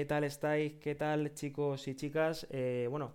¿qué 0.00 0.06
tal 0.06 0.24
estáis? 0.24 0.72
¿Qué 0.80 0.94
tal 0.94 1.34
chicos 1.34 1.86
y 1.86 1.94
chicas? 1.94 2.46
Eh, 2.48 2.86
bueno, 2.88 3.12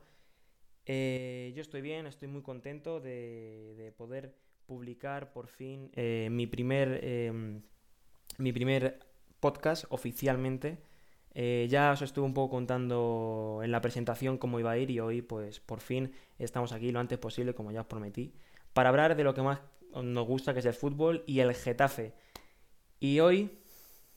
eh, 0.86 1.52
yo 1.56 1.62
estoy 1.64 1.82
bien, 1.82 2.06
estoy 2.06 2.28
muy 2.28 2.44
contento 2.44 3.00
de, 3.00 3.74
de 3.76 3.92
poder 3.92 4.36
publicar 4.68 5.34
por 5.34 5.48
fin 5.48 5.90
eh, 5.96 6.28
mi 6.30 6.46
primer, 6.46 7.00
em, 7.04 7.64
mi 8.38 8.54
primer 8.54 9.00
podcast 9.40 9.86
oficialmente. 9.90 10.78
Ya 11.34 11.92
os 11.92 12.04
estuve 12.04 12.24
un 12.24 12.36
poco 12.36 12.52
contando 12.52 13.62
en 13.64 13.72
la 13.72 13.82
presentación 13.82 14.38
cómo 14.38 14.60
iba 14.60 14.70
a 14.70 14.78
ir 14.78 14.92
y 14.92 15.00
hoy 15.00 15.24
pues 15.24 15.60
por 15.60 15.80
fin 15.80 16.12
estamos 16.38 16.72
aquí 16.72 16.92
lo 16.92 17.00
antes 17.00 17.18
posible, 17.18 17.56
como 17.56 17.72
ya 17.72 17.82
os 17.82 17.88
prometí, 17.88 18.32
para 18.74 18.90
hablar 18.90 19.16
de 19.16 19.24
lo 19.24 19.34
que 19.34 19.42
más 19.42 19.60
nos 20.04 20.28
gusta, 20.28 20.54
que 20.54 20.60
es 20.60 20.66
el 20.68 20.76
fútbol 20.76 21.24
y 21.26 21.40
el 21.40 21.56
Getafe. 21.56 22.14
Y 23.00 23.22
hoy, 23.22 23.50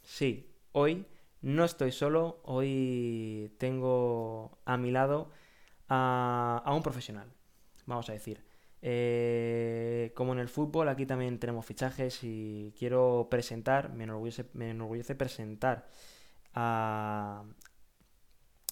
sí, 0.02 0.52
hoy 0.72 1.06
no 1.42 1.64
estoy 1.64 1.92
solo, 1.92 2.40
hoy 2.44 3.54
tengo 3.58 4.58
a 4.64 4.76
mi 4.76 4.90
lado 4.90 5.30
a, 5.88 6.72
un 6.74 6.82
profesional, 6.82 7.32
vamos 7.86 8.08
a 8.08 8.12
decir. 8.12 8.44
Eh, 8.80 10.12
como 10.14 10.32
en 10.32 10.38
el 10.38 10.48
fútbol, 10.48 10.88
aquí 10.88 11.04
también 11.06 11.38
tenemos 11.38 11.66
fichajes 11.66 12.22
y 12.22 12.74
quiero 12.78 13.28
presentar, 13.30 13.92
me 13.92 14.04
enorgullece, 14.04 14.46
me 14.54 14.70
enorgullece 14.70 15.14
presentar 15.14 15.88
a, 16.54 17.44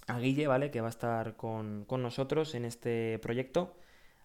a 0.07 0.19
Guille, 0.19 0.47
¿vale? 0.47 0.71
Que 0.71 0.81
va 0.81 0.89
a 0.89 0.91
estar 0.91 1.37
con, 1.37 1.85
con 1.87 2.03
nosotros 2.03 2.55
en 2.55 2.65
este 2.65 3.19
proyecto. 3.21 3.77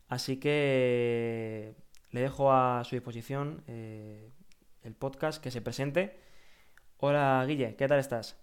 Así 0.08 0.38
que 0.38 1.76
le 2.12 2.22
dejo 2.22 2.52
a 2.52 2.84
su 2.84 2.96
disposición 2.96 3.64
eh, 3.68 4.30
el 4.84 4.94
podcast, 4.94 5.42
que 5.42 5.52
se 5.52 5.62
presente. 5.62 6.21
Hola 7.02 7.44
Guille, 7.46 7.76
¿qué 7.76 7.86
tal 7.90 8.00
estás? 8.00 8.38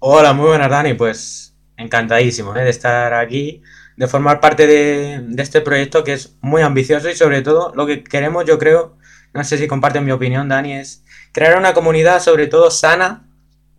Hola, 0.00 0.32
muy 0.34 0.46
buenas 0.48 0.70
Dani, 0.70 0.94
pues 0.94 1.56
encantadísimo 1.76 2.54
¿eh? 2.56 2.62
de 2.64 2.70
estar 2.70 3.14
aquí, 3.14 3.62
de 3.96 4.06
formar 4.06 4.40
parte 4.40 4.66
de, 4.66 5.20
de 5.26 5.42
este 5.42 5.60
proyecto 5.60 6.04
que 6.04 6.12
es 6.14 6.36
muy 6.40 6.62
ambicioso 6.62 7.08
y 7.10 7.16
sobre 7.16 7.42
todo 7.42 7.72
lo 7.74 7.86
que 7.86 8.04
queremos, 8.04 8.44
yo 8.44 8.58
creo, 8.58 8.98
no 9.32 9.42
sé 9.44 9.58
si 9.58 9.66
comparten 9.66 10.04
mi 10.04 10.12
opinión 10.12 10.48
Dani, 10.48 10.74
es 10.74 11.04
crear 11.32 11.58
una 11.58 11.74
comunidad 11.74 12.20
sobre 12.20 12.46
todo 12.48 12.70
sana 12.70 13.28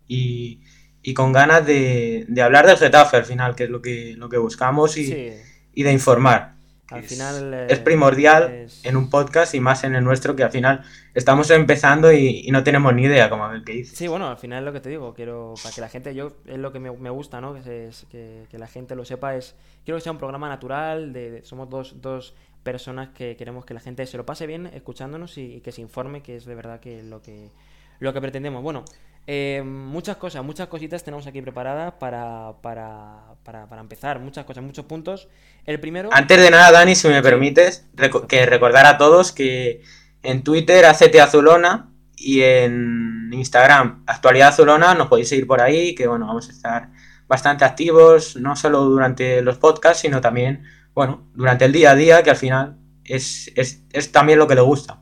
y, 0.07 0.61
y 1.01 1.13
con 1.13 1.31
ganas 1.33 1.65
de, 1.65 2.25
de 2.27 2.41
hablar 2.41 2.67
del 2.67 2.77
Getafe 2.77 3.17
al 3.17 3.25
final, 3.25 3.55
que 3.55 3.65
es 3.65 3.69
lo 3.69 3.81
que, 3.81 4.15
lo 4.17 4.29
que 4.29 4.37
buscamos 4.37 4.97
y, 4.97 5.07
Sí, 5.09 5.53
y 5.73 5.83
de 5.83 5.91
informar. 5.93 6.54
Al 6.89 7.03
Es, 7.03 7.09
final 7.09 7.53
es 7.67 7.79
eh, 7.79 7.81
primordial 7.81 8.59
es... 8.65 8.83
en 8.83 8.97
un 8.97 9.09
podcast 9.09 9.53
y 9.55 9.59
más 9.59 9.83
en 9.83 9.95
el 9.95 10.03
nuestro 10.03 10.35
que 10.35 10.43
al 10.43 10.51
final 10.51 10.83
estamos 11.13 11.49
empezando 11.51 12.11
y, 12.11 12.41
y 12.47 12.51
no 12.51 12.63
tenemos 12.63 12.93
ni 12.93 13.03
idea, 13.03 13.29
como 13.29 13.51
el 13.51 13.63
que 13.63 13.73
dices. 13.73 13.97
Sí, 13.97 14.07
bueno, 14.07 14.27
al 14.27 14.37
final 14.37 14.59
es 14.59 14.65
lo 14.65 14.73
que 14.73 14.81
te 14.81 14.89
digo, 14.89 15.13
quiero, 15.13 15.59
para 15.61 15.73
que 15.73 15.79
la 15.81 15.87
gente, 15.89 16.13
yo, 16.13 16.33
es 16.45 16.57
lo 16.57 16.71
que 16.73 16.79
me, 16.79 16.91
me 16.91 17.09
gusta, 17.09 17.39
¿no? 17.39 17.53
Que, 17.53 17.61
se- 17.63 17.87
es- 17.87 18.05
que, 18.11 18.45
que 18.49 18.57
la 18.57 18.67
gente 18.67 18.95
lo 18.95 19.05
sepa, 19.05 19.35
es, 19.35 19.55
quiero 19.85 19.97
que 19.97 20.01
sea 20.03 20.11
un 20.11 20.17
programa 20.17 20.49
natural, 20.49 21.13
de, 21.13 21.31
de- 21.31 21.45
somos 21.45 21.69
dos, 21.69 22.01
dos 22.01 22.35
personas 22.63 23.09
que 23.09 23.37
queremos 23.37 23.63
que 23.65 23.73
la 23.73 23.79
gente 23.79 24.05
se 24.07 24.17
lo 24.17 24.25
pase 24.25 24.47
bien 24.47 24.65
escuchándonos 24.67 25.37
y, 25.37 25.55
y 25.57 25.61
que 25.61 25.71
se 25.71 25.81
informe, 25.81 26.21
que 26.23 26.35
es 26.35 26.45
de 26.45 26.55
verdad 26.55 26.79
que 26.81 27.03
lo 27.03 27.21
que, 27.21 27.51
lo 27.99 28.11
que 28.11 28.19
pretendemos. 28.21 28.61
Bueno, 28.63 28.83
eh, 29.27 29.63
muchas 29.65 30.17
cosas, 30.17 30.43
muchas 30.43 30.67
cositas 30.67 31.03
tenemos 31.03 31.25
aquí 31.27 31.41
preparadas 31.41 31.93
para, 31.93 32.53
para, 32.61 33.35
para, 33.43 33.67
para 33.67 33.81
empezar, 33.81 34.19
muchas 34.19 34.45
cosas, 34.45 34.63
muchos 34.63 34.85
puntos. 34.85 35.27
El 35.65 35.79
primero, 35.79 36.09
Antes 36.11 36.39
de 36.41 36.51
nada, 36.51 36.71
Dani, 36.71 36.95
si 36.95 37.07
me 37.07 37.21
permites, 37.21 37.87
reco- 37.95 38.27
que 38.27 38.45
recordar 38.45 38.85
a 38.85 38.97
todos 38.97 39.31
que 39.31 39.81
en 40.23 40.43
Twitter 40.43 40.85
ACT 40.85 41.15
Azulona 41.19 41.91
y 42.17 42.41
en 42.41 43.29
Instagram 43.33 44.03
Actualidad 44.07 44.49
Azulona 44.49 44.93
nos 44.95 45.07
podéis 45.07 45.29
seguir 45.29 45.47
por 45.47 45.61
ahí, 45.61 45.95
que 45.95 46.07
bueno, 46.07 46.27
vamos 46.27 46.47
a 46.49 46.51
estar 46.51 46.89
bastante 47.27 47.65
activos, 47.65 48.35
no 48.37 48.55
solo 48.55 48.81
durante 48.83 49.41
los 49.41 49.57
podcasts, 49.57 50.01
sino 50.01 50.21
también, 50.21 50.63
bueno, 50.93 51.27
durante 51.33 51.65
el 51.65 51.71
día 51.73 51.91
a 51.91 51.95
día, 51.95 52.23
que 52.23 52.29
al 52.29 52.35
final 52.37 52.77
es, 53.03 53.51
es, 53.55 53.83
es 53.91 54.11
también 54.11 54.37
lo 54.39 54.47
que 54.47 54.55
le 54.55 54.61
gusta 54.61 55.01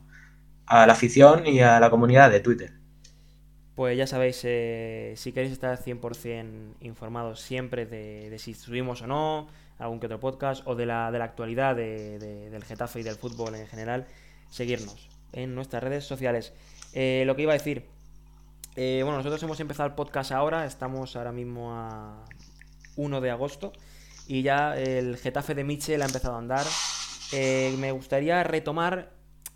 a 0.66 0.88
la 0.88 0.94
afición 0.94 1.45
y 1.45 1.59
a 1.59 1.79
la 1.81 1.89
comunidad 1.89 2.31
de 2.31 2.39
Twitter. 2.39 2.73
Pues 3.75 3.97
ya 3.97 4.06
sabéis, 4.06 4.39
eh, 4.44 5.13
si 5.17 5.31
queréis 5.31 5.51
estar 5.51 5.78
100% 5.81 6.75
informados 6.81 7.39
siempre 7.41 7.85
de, 7.88 8.35
si 8.38 8.53
subimos 8.53 9.01
o 9.01 9.07
no, 9.07 9.47
algún 9.79 10.00
que 10.00 10.06
otro 10.06 10.19
podcast, 10.19 10.61
o 10.67 10.75
de 10.75 10.85
la, 10.85 11.11
de 11.11 11.17
la 11.17 11.25
actualidad 11.25 11.75
de- 11.75 12.19
de- 12.19 12.50
del 12.51 12.63
Getafe 12.63 13.00
y 13.00 13.03
del 13.03 13.16
fútbol 13.16 13.56
en 13.56 13.66
general, 13.67 14.06
seguirnos 14.51 15.09
en 15.31 15.56
nuestras 15.56 15.81
redes 15.81 16.06
sociales. 16.06 16.53
Eh, 16.94 17.23
lo 17.25 17.35
que 17.35 17.41
iba 17.41 17.53
a 17.53 17.57
decir, 17.57 17.85
eh, 18.75 19.01
bueno, 19.03 19.17
nosotros 19.17 19.41
hemos 19.41 19.59
empezado 19.59 19.89
el 19.89 19.95
podcast 19.95 20.31
ahora, 20.31 20.66
estamos 20.67 21.16
ahora 21.16 21.31
mismo 21.31 21.73
a 21.73 22.23
1 22.95 23.22
de 23.22 23.31
agosto, 23.31 23.73
y 24.28 24.44
ya 24.44 24.78
el 24.78 25.17
Getafe 25.17 25.56
de 25.56 25.63
Michel 25.63 26.03
ha 26.03 26.06
empezado 26.06 26.35
a 26.35 26.38
andar. 26.38 26.66
Eh, 27.31 27.75
me 27.79 27.91
gustaría 27.91 28.44
retomar 28.44 29.09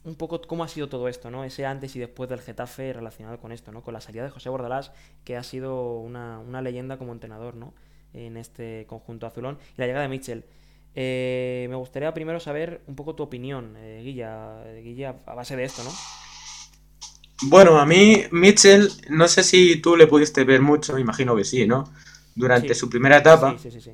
un 0.07 0.16
poco 0.16 0.41
cómo 0.41 0.63
ha 0.63 0.68
sido 0.68 0.90
todo 0.90 1.07
esto, 1.07 1.31
¿no? 1.31 1.44
Ese 1.44 1.66
antes 1.66 1.95
y 1.95 2.00
después 2.00 2.29
del 2.29 2.41
Getafe 2.41 2.94
relacionado 2.94 3.40
con 3.40 3.51
esto, 3.51 3.72
¿no? 3.72 3.84
Con 3.84 3.94
la 3.94 4.01
salida 4.01 4.23
de 4.23 4.29
José 4.31 4.50
Bordalás, 4.50 4.91
que 5.23 5.38
ha 5.38 5.44
sido 5.44 6.00
una, 6.00 6.40
una 6.40 6.62
leyenda 6.62 6.97
como 6.97 7.13
entrenador, 7.13 7.56
¿no? 7.56 7.73
En 8.13 8.38
este 8.38 8.85
conjunto 8.88 9.28
azulón. 9.28 9.59
Y 9.78 9.81
la 9.81 9.88
llegada 9.88 10.03
de 10.03 10.09
Mitchell. 10.09 10.45
Eh, 10.95 11.68
me 11.69 11.75
gustaría 11.75 12.13
primero 12.13 12.40
saber 12.40 12.81
un 12.88 12.95
poco 12.95 13.16
tu 13.16 13.23
opinión, 13.23 13.75
eh, 13.78 14.01
Guilla, 14.03 14.63
eh, 14.66 14.81
Guilla, 14.84 15.18
a 15.28 15.35
base 15.35 15.56
de 15.56 15.63
esto, 15.66 15.84
¿no? 15.84 16.01
Bueno, 17.44 17.79
a 17.79 17.85
mí 17.85 18.24
Mitchell, 18.31 18.89
no 19.09 19.28
sé 19.28 19.44
si 19.44 19.78
tú 19.81 19.95
le 19.95 20.07
pudiste 20.07 20.44
ver 20.44 20.62
mucho, 20.62 20.97
imagino 20.97 21.35
que 21.35 21.44
sí, 21.44 21.68
¿no? 21.68 21.91
Durante 22.35 22.74
Sí, 22.74 22.75
su 22.75 22.89
primera 22.89 23.18
etapa. 23.18 23.56
sí, 23.56 23.57
sí, 23.59 23.72
sí, 23.72 23.81
sí. 23.81 23.94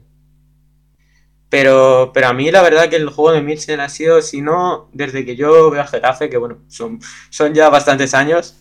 Pero, 1.54 2.10
pero 2.14 2.28
a 2.30 2.34
mí 2.34 2.50
la 2.50 2.64
verdad 2.64 2.90
que 2.90 2.96
el 2.96 3.10
juego 3.10 3.32
de 3.32 3.42
Mitchell 3.44 3.80
ha 3.80 3.88
sido, 3.90 4.24
si 4.24 4.42
no, 4.42 4.90
desde 4.92 5.24
que 5.24 5.36
yo 5.36 5.70
veo 5.70 5.82
a 5.82 5.86
Getafe, 5.88 6.28
que 6.28 6.38
bueno, 6.38 6.64
son, 6.68 7.00
son 7.30 7.54
ya 7.54 7.70
bastantes 7.70 8.16
años, 8.16 8.58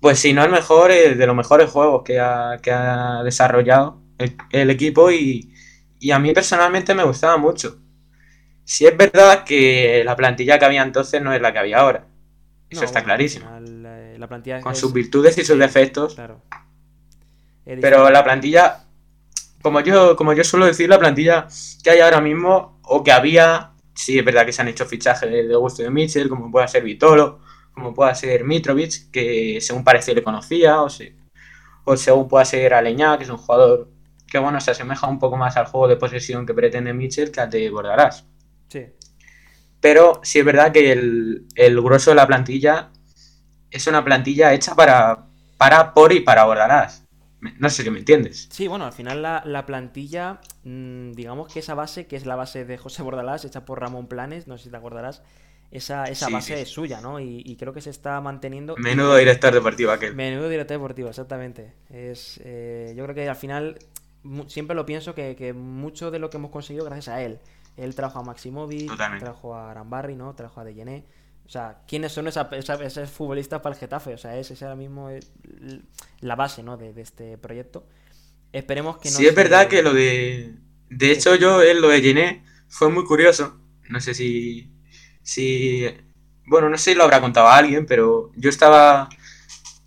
pues 0.00 0.18
si 0.18 0.32
no 0.32 0.44
el 0.44 0.50
mejor, 0.50 0.90
eh, 0.90 1.14
de 1.14 1.26
los 1.26 1.36
mejores 1.36 1.70
juegos 1.70 2.02
que 2.04 2.18
ha, 2.20 2.58
que 2.62 2.70
ha 2.72 3.22
desarrollado 3.24 4.00
el, 4.18 4.36
el 4.50 4.70
equipo 4.70 5.10
y, 5.10 5.52
y 5.98 6.10
a 6.12 6.18
mí 6.18 6.32
personalmente 6.32 6.94
me 6.94 7.04
gustaba 7.04 7.36
mucho. 7.36 7.78
Si 8.64 8.86
es 8.86 8.96
verdad 8.96 9.44
que 9.44 10.02
la 10.04 10.16
plantilla 10.16 10.58
que 10.58 10.64
había 10.64 10.82
entonces 10.82 11.22
no 11.22 11.32
es 11.34 11.42
la 11.42 11.52
que 11.52 11.58
había 11.60 11.78
ahora, 11.80 12.08
eso 12.70 12.84
No, 12.84 12.86
está 12.86 13.02
bueno, 13.02 13.06
clarísimo, 13.06 13.46
eh, 13.86 14.16
la 14.18 14.28
plantilla 14.28 14.60
con 14.60 14.72
es... 14.72 14.78
sus 14.78 14.92
virtudes 14.92 15.36
y 15.38 15.44
sus 15.44 15.58
defectos, 15.58 16.14
claro. 16.14 16.40
Pero 17.80 18.10
la 18.10 18.24
plantilla, 18.24 18.84
como 19.62 19.80
yo, 19.80 20.16
como 20.16 20.32
yo 20.32 20.44
suelo 20.44 20.66
decir, 20.66 20.88
la 20.88 20.98
plantilla 20.98 21.46
que 21.82 21.90
hay 21.90 22.00
ahora 22.00 22.20
mismo, 22.20 22.80
o 22.84 23.02
que 23.04 23.12
había, 23.12 23.72
sí 23.94 24.18
es 24.18 24.24
verdad 24.24 24.46
que 24.46 24.52
se 24.52 24.62
han 24.62 24.68
hecho 24.68 24.86
fichajes 24.86 25.30
de, 25.30 25.54
gusto 25.56 25.82
de 25.82 25.90
Mitchell, 25.90 26.28
como 26.28 26.50
pueda 26.50 26.68
ser 26.68 26.82
Vitolo, 26.84 27.40
como 27.74 27.94
pueda 27.94 28.14
ser 28.14 28.44
Mitrovic, 28.44 29.10
que 29.10 29.58
según 29.60 29.84
parece 29.84 30.14
le 30.14 30.22
conocía, 30.22 30.82
o, 30.82 30.88
se- 30.90 31.16
o 31.84 31.96
según 31.96 32.28
pueda 32.28 32.44
ser 32.44 32.74
Aleñá, 32.74 33.18
que 33.18 33.24
es 33.24 33.30
un 33.30 33.38
jugador 33.38 33.88
que 34.26 34.38
bueno, 34.38 34.60
se 34.60 34.70
asemeja 34.72 35.06
un 35.08 35.18
poco 35.18 35.36
más 35.36 35.56
al 35.56 35.66
juego 35.66 35.88
de 35.88 35.96
posesión 35.96 36.46
que 36.46 36.54
pretende 36.54 36.92
Mitchell 36.94 37.30
que 37.30 37.40
al 37.40 37.50
de 37.50 37.70
Bordalás. 37.70 38.26
Sí. 38.68 38.86
Pero 39.80 40.20
sí 40.22 40.38
es 40.38 40.44
verdad 40.44 40.72
que 40.72 40.92
el, 40.92 41.46
el 41.54 41.80
grueso 41.80 42.10
de 42.10 42.16
la 42.16 42.26
plantilla 42.26 42.90
es 43.70 43.86
una 43.86 44.04
plantilla 44.04 44.52
hecha 44.54 44.74
para, 44.74 45.26
para, 45.58 45.94
por 45.94 46.12
y 46.12 46.20
para 46.20 46.44
Bordalás. 46.44 47.01
No 47.58 47.68
sé 47.70 47.82
si 47.82 47.90
me 47.90 47.98
entiendes. 47.98 48.50
Sí, 48.50 48.68
bueno, 48.68 48.84
al 48.84 48.92
final 48.92 49.22
la, 49.22 49.42
la 49.46 49.64
plantilla, 49.66 50.40
mm, 50.64 51.12
digamos 51.12 51.48
que 51.52 51.60
esa 51.60 51.74
base, 51.74 52.06
que 52.06 52.16
es 52.16 52.26
la 52.26 52.36
base 52.36 52.64
de 52.64 52.76
José 52.78 53.02
Bordalás, 53.02 53.44
hecha 53.44 53.64
por 53.64 53.80
Ramón 53.80 54.06
Planes, 54.08 54.46
no 54.46 54.58
sé 54.58 54.64
si 54.64 54.70
te 54.70 54.76
acordarás, 54.76 55.22
esa, 55.70 56.04
esa 56.10 56.26
Sí, 56.26 56.32
base 56.32 56.54
sí, 56.54 56.62
es 56.62 56.68
suya, 56.68 57.00
¿no? 57.00 57.18
Y, 57.18 57.42
y 57.44 57.56
creo 57.56 57.72
que 57.72 57.80
se 57.80 57.90
está 57.90 58.20
manteniendo. 58.20 58.76
Menudo 58.76 59.16
director 59.16 59.54
deportivo 59.54 59.92
aquel. 59.92 60.14
Menudo 60.14 60.48
director 60.48 60.76
deportivo, 60.76 61.08
exactamente. 61.08 61.72
Es, 61.88 62.40
eh, 62.44 62.92
yo 62.96 63.04
creo 63.04 63.14
que 63.14 63.28
al 63.28 63.36
final, 63.36 63.78
siempre 64.48 64.76
lo 64.76 64.84
pienso, 64.84 65.14
que, 65.14 65.36
que 65.36 65.52
mucho 65.52 66.10
de 66.10 66.18
lo 66.18 66.28
que 66.30 66.36
hemos 66.36 66.50
conseguido 66.50 66.84
gracias 66.84 67.08
a 67.08 67.22
él. 67.22 67.40
Él 67.76 67.94
trajo 67.94 68.18
a 68.18 68.22
Maximovic, 68.22 69.16
trajo 69.16 69.54
a 69.54 69.70
Arambarri, 69.70 70.16
¿no? 70.16 70.34
Trajo 70.34 70.60
a 70.60 70.64
Deyené. 70.64 71.06
O 71.46 71.48
sea, 71.48 71.82
¿quiénes 71.86 72.12
son 72.12 72.28
esa, 72.28 72.48
esa- 72.52 72.82
esos 72.82 73.10
futbolistas 73.10 73.60
para 73.60 73.74
el 73.74 73.80
Getafe? 73.80 74.14
O 74.14 74.18
sea, 74.18 74.36
es, 74.38 74.50
es 74.50 74.62
ahora 74.62 74.76
mismo 74.76 75.10
el- 75.10 75.84
la 76.20 76.36
base, 76.36 76.62
¿no? 76.62 76.76
De, 76.76 76.92
de 76.92 77.02
este 77.02 77.38
proyecto. 77.38 77.86
Esperemos 78.52 78.98
que 78.98 79.10
no 79.10 79.18
Sí 79.18 79.26
es 79.26 79.34
verdad 79.34 79.68
que 79.68 79.82
lo 79.82 79.92
de... 79.94 80.54
De 80.88 81.10
hecho 81.10 81.34
yo, 81.36 81.62
él, 81.62 81.80
lo 81.80 81.88
de 81.88 82.00
Gené 82.02 82.44
fue 82.68 82.90
muy 82.90 83.04
curioso. 83.04 83.58
No 83.88 84.00
sé 84.00 84.14
si... 84.14 84.70
si... 85.22 85.86
Bueno, 86.46 86.68
no 86.68 86.76
sé 86.78 86.92
si 86.92 86.96
lo 86.96 87.04
habrá 87.04 87.20
contado 87.20 87.46
a 87.48 87.56
alguien, 87.56 87.86
pero 87.86 88.30
yo 88.36 88.50
estaba 88.50 89.08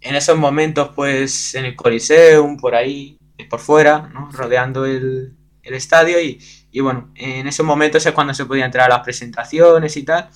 en 0.01 0.15
esos 0.15 0.37
momentos 0.37 0.91
pues 0.95 1.55
en 1.55 1.65
el 1.65 1.75
Coliseum, 1.75 2.57
por 2.57 2.75
ahí, 2.75 3.17
eh, 3.37 3.47
por 3.49 3.59
fuera, 3.59 4.09
¿no? 4.13 4.31
Rodeando 4.31 4.85
el, 4.85 5.35
el 5.63 5.73
estadio 5.73 6.21
y, 6.21 6.39
y 6.71 6.79
bueno, 6.81 7.11
en 7.15 7.47
esos 7.47 7.65
momentos 7.65 8.05
es 8.05 8.13
cuando 8.13 8.33
se 8.33 8.45
podía 8.45 8.65
entrar 8.65 8.87
a 8.91 8.95
las 8.97 9.03
presentaciones 9.05 9.97
y 9.97 10.03
tal. 10.03 10.29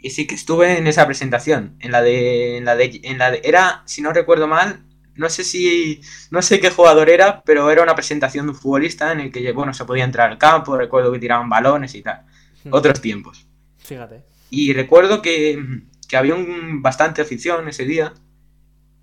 Y 0.00 0.10
sí 0.10 0.26
que 0.26 0.34
estuve 0.34 0.78
en 0.78 0.86
esa 0.86 1.06
presentación, 1.06 1.76
en 1.80 1.90
la 1.90 2.02
de, 2.02 2.56
en 2.58 2.64
la 2.64 2.76
de, 2.76 3.00
en 3.02 3.18
la 3.18 3.32
de, 3.32 3.40
era, 3.44 3.82
si 3.84 4.00
no 4.00 4.12
recuerdo 4.12 4.46
mal, 4.46 4.84
no 5.16 5.28
sé 5.28 5.42
si, 5.42 6.00
no 6.30 6.40
sé 6.42 6.60
qué 6.60 6.70
jugador 6.70 7.10
era, 7.10 7.42
pero 7.42 7.70
era 7.70 7.82
una 7.82 7.96
presentación 7.96 8.46
de 8.46 8.52
un 8.52 8.56
futbolista 8.56 9.10
en 9.10 9.20
el 9.20 9.32
que, 9.32 9.50
bueno, 9.52 9.74
se 9.74 9.84
podía 9.84 10.04
entrar 10.04 10.30
al 10.30 10.38
campo, 10.38 10.76
recuerdo 10.76 11.12
que 11.12 11.18
tiraban 11.18 11.48
balones 11.48 11.94
y 11.96 12.02
tal. 12.02 12.22
Hmm. 12.64 12.72
Otros 12.72 13.00
tiempos. 13.00 13.46
Fíjate. 13.78 14.22
Y 14.50 14.72
recuerdo 14.72 15.20
que, 15.20 15.60
que 16.08 16.16
había 16.16 16.36
un, 16.36 16.80
bastante 16.82 17.20
afición 17.20 17.68
ese 17.68 17.84
día 17.84 18.14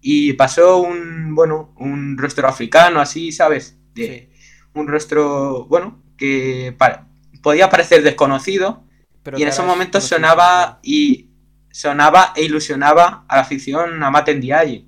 y 0.08 0.34
pasó 0.34 0.78
un, 0.78 1.36
bueno, 1.36 1.74
un 1.78 2.18
rostro 2.18 2.48
africano 2.48 3.02
así, 3.02 3.32
¿sabes? 3.32 3.78
De, 3.94 4.30
Un 4.74 4.88
rostro, 4.88 5.66
bueno, 5.66 6.02
que 6.18 6.76
podía 7.42 7.70
parecer 7.70 8.04
desconocido 8.04 8.84
y 9.38 9.44
en 9.44 9.48
esos 9.48 9.66
momentos 9.66 10.04
sonaba 10.04 10.80
y 10.84 11.30
sonaba 11.72 12.34
e 12.36 12.44
ilusionaba 12.44 13.26
a 13.28 13.36
la 13.36 13.42
afición 13.42 14.02
a 14.04 14.12
Maten 14.12 14.40
Diaye. 14.40 14.86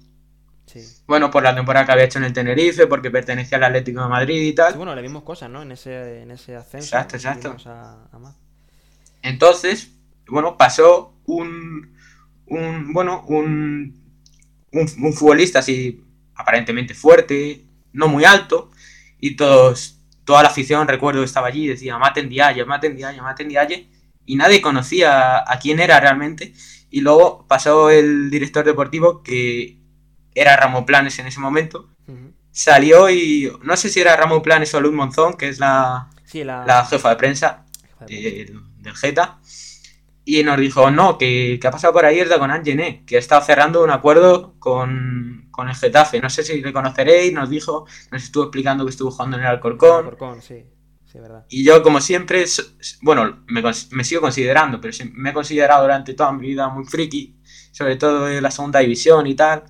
Bueno, 1.07 1.31
por 1.31 1.41
la 1.41 1.55
temporada 1.55 1.85
que 1.85 1.91
había 1.93 2.03
hecho 2.03 2.19
en 2.19 2.25
el 2.25 2.33
Tenerife, 2.33 2.87
porque 2.87 3.09
pertenecía 3.09 3.57
al 3.57 3.65
Atlético 3.65 4.01
de 4.01 4.09
Madrid 4.09 4.41
y 4.41 4.53
tal. 4.53 4.73
bueno, 4.75 4.93
le 4.93 5.01
vimos 5.01 5.23
cosas, 5.23 5.49
¿no? 5.49 5.61
En 5.61 5.71
ese, 5.71 6.21
en 6.21 6.31
ese 6.31 6.55
ascenso. 6.55 6.85
Exacto, 6.85 7.15
exacto. 7.15 7.55
Entonces, 9.21 9.91
bueno, 10.27 10.57
pasó 10.57 11.15
un, 11.25 11.95
un 12.45 12.93
bueno, 12.93 13.23
un, 13.27 14.07
un, 14.71 15.13
futbolista 15.13 15.59
así 15.59 16.03
aparentemente 16.35 16.93
fuerte, 16.93 17.65
no 17.93 18.07
muy 18.07 18.25
alto, 18.25 18.71
y 19.19 19.35
todos, 19.35 19.99
toda 20.25 20.43
la 20.43 20.49
afición, 20.49 20.87
recuerdo, 20.87 21.23
estaba 21.23 21.47
allí 21.47 21.65
y 21.65 21.69
decía, 21.69 21.97
maten 21.97 22.29
Diaye, 22.29 22.65
maten 22.65 22.95
Diaye, 22.95 23.21
maten 23.21 23.47
Diaye, 23.47 23.89
y 24.27 24.35
nadie 24.35 24.61
conocía 24.61 25.39
a 25.39 25.57
quién 25.59 25.79
era 25.79 25.99
realmente, 25.99 26.53
y 26.91 27.01
luego 27.01 27.47
pasó 27.47 27.89
el 27.89 28.29
director 28.29 28.63
deportivo, 28.63 29.23
que 29.23 29.79
era 30.35 30.55
Ramón 30.55 30.85
Planes 30.85 31.17
en 31.17 31.25
ese 31.25 31.39
momento, 31.39 31.89
salió 32.51 33.09
y 33.09 33.51
no 33.63 33.75
sé 33.75 33.89
si 33.89 33.99
era 33.99 34.15
Ramón 34.15 34.43
Planes 34.43 34.73
o 34.75 34.81
Luz 34.81 34.93
Monzón, 34.93 35.33
que 35.35 35.49
es 35.49 35.57
la, 35.57 36.09
la... 36.33 36.85
jefa 36.85 37.09
de 37.09 37.15
prensa 37.15 37.65
del, 38.05 38.61
del 38.77 38.95
Geta, 38.95 39.39
y 40.29 40.43
nos 40.43 40.57
dijo, 40.59 40.91
no, 40.91 41.17
que, 41.17 41.57
que 41.59 41.67
ha 41.67 41.71
pasado 41.71 41.93
por 41.93 42.03
ahí 42.03 42.19
el 42.19 42.27
con 42.27 42.51
Gené, 42.65 43.05
que 43.05 43.15
ha 43.15 43.19
estado 43.19 43.41
cerrando 43.41 43.81
un 43.81 43.91
acuerdo 43.91 44.55
con, 44.59 45.49
el 45.57 45.75
Getafe. 45.75 46.19
No 46.19 46.29
sé 46.29 46.43
si 46.43 46.61
le 46.61 46.73
conoceréis, 46.73 47.31
nos 47.31 47.49
dijo, 47.49 47.85
nos 48.11 48.23
estuvo 48.23 48.43
explicando 48.43 48.83
que 48.83 48.89
estuvo 48.89 49.09
jugando 49.09 49.37
en 49.37 49.43
el 49.43 49.49
Alcorcón. 49.49 50.03
Alcorcón, 50.03 50.41
sí, 50.41 50.65
sí, 51.11 51.19
verdad. 51.19 51.45
Y 51.49 51.63
yo, 51.63 51.81
como 51.83 51.99
siempre, 52.01 52.45
bueno, 53.01 53.43
me, 53.47 54.03
sigo 54.03 54.21
considerando, 54.21 54.79
pero 54.79 54.95
me 55.13 55.31
he 55.31 55.33
considerado 55.33 55.81
durante 55.81 56.13
toda 56.13 56.31
mi 56.31 56.47
vida 56.47 56.69
muy 56.69 56.85
friki, 56.85 57.39
sobre 57.71 57.95
todo 57.95 58.29
en 58.29 58.43
la 58.43 58.51
segunda 58.51 58.79
división 58.79 59.27
y 59.27 59.35
tal. 59.35 59.63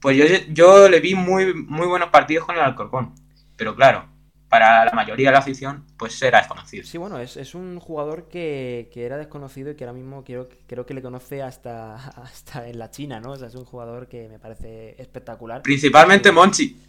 Pues 0.00 0.16
yo, 0.16 0.24
yo 0.50 0.88
le 0.88 1.00
vi 1.00 1.14
muy, 1.14 1.52
muy 1.54 1.86
buenos 1.86 2.08
partidos 2.08 2.46
con 2.46 2.56
el 2.56 2.62
Alcorcón. 2.62 3.14
Pero 3.56 3.74
claro, 3.74 4.08
para 4.48 4.84
la 4.84 4.92
mayoría 4.92 5.28
de 5.28 5.32
la 5.32 5.40
afición, 5.40 5.84
pues 5.98 6.20
era 6.22 6.38
desconocido. 6.38 6.84
Sí, 6.84 6.96
bueno, 6.96 7.18
es, 7.18 7.54
un 7.54 7.78
jugador 7.80 8.28
que, 8.28 8.90
era 8.94 9.18
desconocido 9.18 9.70
y 9.70 9.76
que 9.76 9.84
ahora 9.84 9.92
mismo 9.92 10.24
creo, 10.24 10.48
creo 10.66 10.86
que 10.86 10.94
le 10.94 11.02
conoce 11.02 11.42
hasta, 11.42 11.96
hasta 12.22 12.68
en 12.68 12.78
la 12.78 12.90
China, 12.90 13.20
¿no? 13.20 13.32
O 13.32 13.36
sea, 13.36 13.48
es 13.48 13.54
un 13.54 13.64
jugador 13.64 14.08
que 14.08 14.28
me 14.28 14.38
parece 14.38 14.94
espectacular. 15.00 15.62
Principalmente 15.62 16.32
Monchi. 16.32 16.84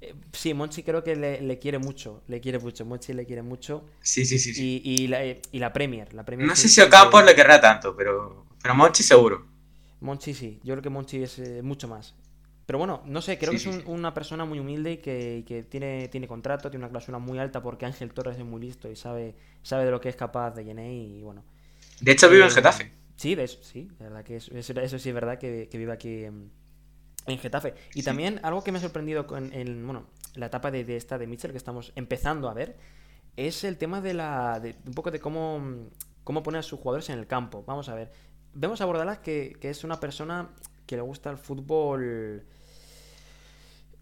Eh, 0.00 0.14
sí, 0.32 0.54
Monchi 0.54 0.82
creo 0.82 1.02
que 1.02 1.16
le, 1.16 1.58
quiere 1.58 1.78
mucho, 1.78 2.22
le 2.28 2.40
quiere 2.40 2.58
mucho, 2.58 2.84
Monchi 2.84 3.12
le 3.12 3.24
quiere 3.24 3.42
mucho. 3.42 3.84
Sí, 4.00 4.24
sí, 4.26 4.38
sí. 4.38 4.54
sí. 4.54 4.82
Y, 4.84 5.06
la, 5.08 5.24
y 5.24 5.58
la 5.58 5.72
Premier, 5.72 6.12
la 6.12 6.24
Premier. 6.24 6.48
No 6.48 6.56
sé 6.56 6.68
si 6.68 6.80
Ocampos 6.80 7.24
le 7.24 7.34
querrá 7.34 7.60
tanto, 7.60 7.96
pero, 7.96 8.46
pero 8.62 8.74
Monchi 8.74 9.02
seguro. 9.02 9.46
Monchi 10.00 10.34
sí, 10.34 10.60
yo 10.62 10.74
creo 10.74 10.82
que 10.82 10.90
Monchi 10.90 11.22
es 11.22 11.38
eh, 11.38 11.62
mucho 11.62 11.88
más. 11.88 12.14
Pero 12.66 12.80
bueno, 12.80 13.02
no 13.06 13.22
sé, 13.22 13.38
creo 13.38 13.52
que 13.52 13.58
es 13.58 13.66
una 13.86 14.12
persona 14.12 14.44
muy 14.44 14.58
humilde 14.58 14.92
y 14.92 14.96
que, 14.98 15.66
tiene, 15.70 16.08
tiene 16.08 16.26
contrato, 16.26 16.68
tiene 16.68 16.84
una 16.84 16.90
cláusula 16.90 17.18
muy 17.18 17.38
alta 17.38 17.62
porque 17.62 17.86
Ángel 17.86 18.12
Torres 18.12 18.36
es 18.38 18.44
muy 18.44 18.60
listo 18.60 18.90
y 18.90 18.96
sabe, 18.96 19.36
sabe 19.62 19.84
de 19.84 19.92
lo 19.92 20.00
que 20.00 20.08
es 20.08 20.16
capaz 20.16 20.50
de 20.50 20.64
Yené 20.64 20.92
y 20.92 21.22
bueno. 21.22 21.44
De 22.00 22.10
hecho 22.10 22.28
vive 22.28 22.42
en 22.42 22.48
eh, 22.48 22.54
Getafe. 22.54 22.90
Sí, 23.14 23.36
de 23.36 23.44
eso, 23.44 23.58
sí, 23.62 23.88
la 24.00 24.06
verdad 24.06 24.24
que 24.24 24.36
eso, 24.36 24.52
eso, 24.52 24.98
sí 24.98 25.08
es 25.08 25.14
verdad 25.14 25.38
que, 25.38 25.68
vive 25.72 25.92
aquí 25.92 26.24
en, 26.24 26.50
Getafe. 27.26 27.74
Y 27.94 28.02
también 28.02 28.40
algo 28.42 28.62
que 28.62 28.72
me 28.72 28.78
ha 28.78 28.80
sorprendido 28.80 29.26
en, 29.36 29.84
bueno, 29.84 30.06
la 30.34 30.46
etapa 30.46 30.70
de, 30.70 30.96
esta 30.96 31.18
de 31.18 31.26
Mitchell 31.26 31.50
que 31.50 31.58
estamos 31.58 31.92
empezando 31.96 32.48
a 32.48 32.54
ver 32.54 32.76
es 33.36 33.64
el 33.64 33.76
tema 33.76 34.00
de 34.00 34.14
la 34.14 34.60
de, 34.60 34.76
un 34.86 34.94
poco 34.94 35.10
de 35.10 35.20
cómo, 35.20 35.88
cómo 36.24 36.42
pone 36.42 36.58
a 36.58 36.62
sus 36.62 36.78
jugadores 36.80 37.10
en 37.10 37.18
el 37.18 37.26
campo. 37.26 37.64
Vamos 37.66 37.88
a 37.88 37.94
ver. 37.94 38.12
Vemos 38.54 38.80
a 38.80 38.86
Bordalás 38.86 39.18
que, 39.18 39.56
que 39.60 39.70
es 39.70 39.84
una 39.84 40.00
persona 40.00 40.50
que 40.86 40.96
le 40.96 41.02
gusta 41.02 41.30
el 41.30 41.36
fútbol 41.36 42.46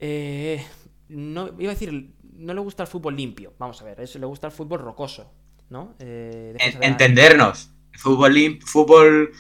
eh, 0.00 0.64
no, 1.08 1.50
iba 1.58 1.70
a 1.70 1.74
decir, 1.74 2.12
no 2.34 2.54
le 2.54 2.60
gusta 2.60 2.82
el 2.82 2.88
fútbol 2.88 3.16
limpio. 3.16 3.54
Vamos 3.58 3.80
a 3.80 3.84
ver, 3.84 3.98
le 3.98 4.26
gusta 4.26 4.48
el 4.48 4.52
fútbol 4.52 4.80
rocoso, 4.80 5.32
¿no? 5.70 5.94
Eh, 5.98 6.56
entendernos. 6.80 7.70
Fútbol, 7.92 8.58
fútbol, 8.64 9.32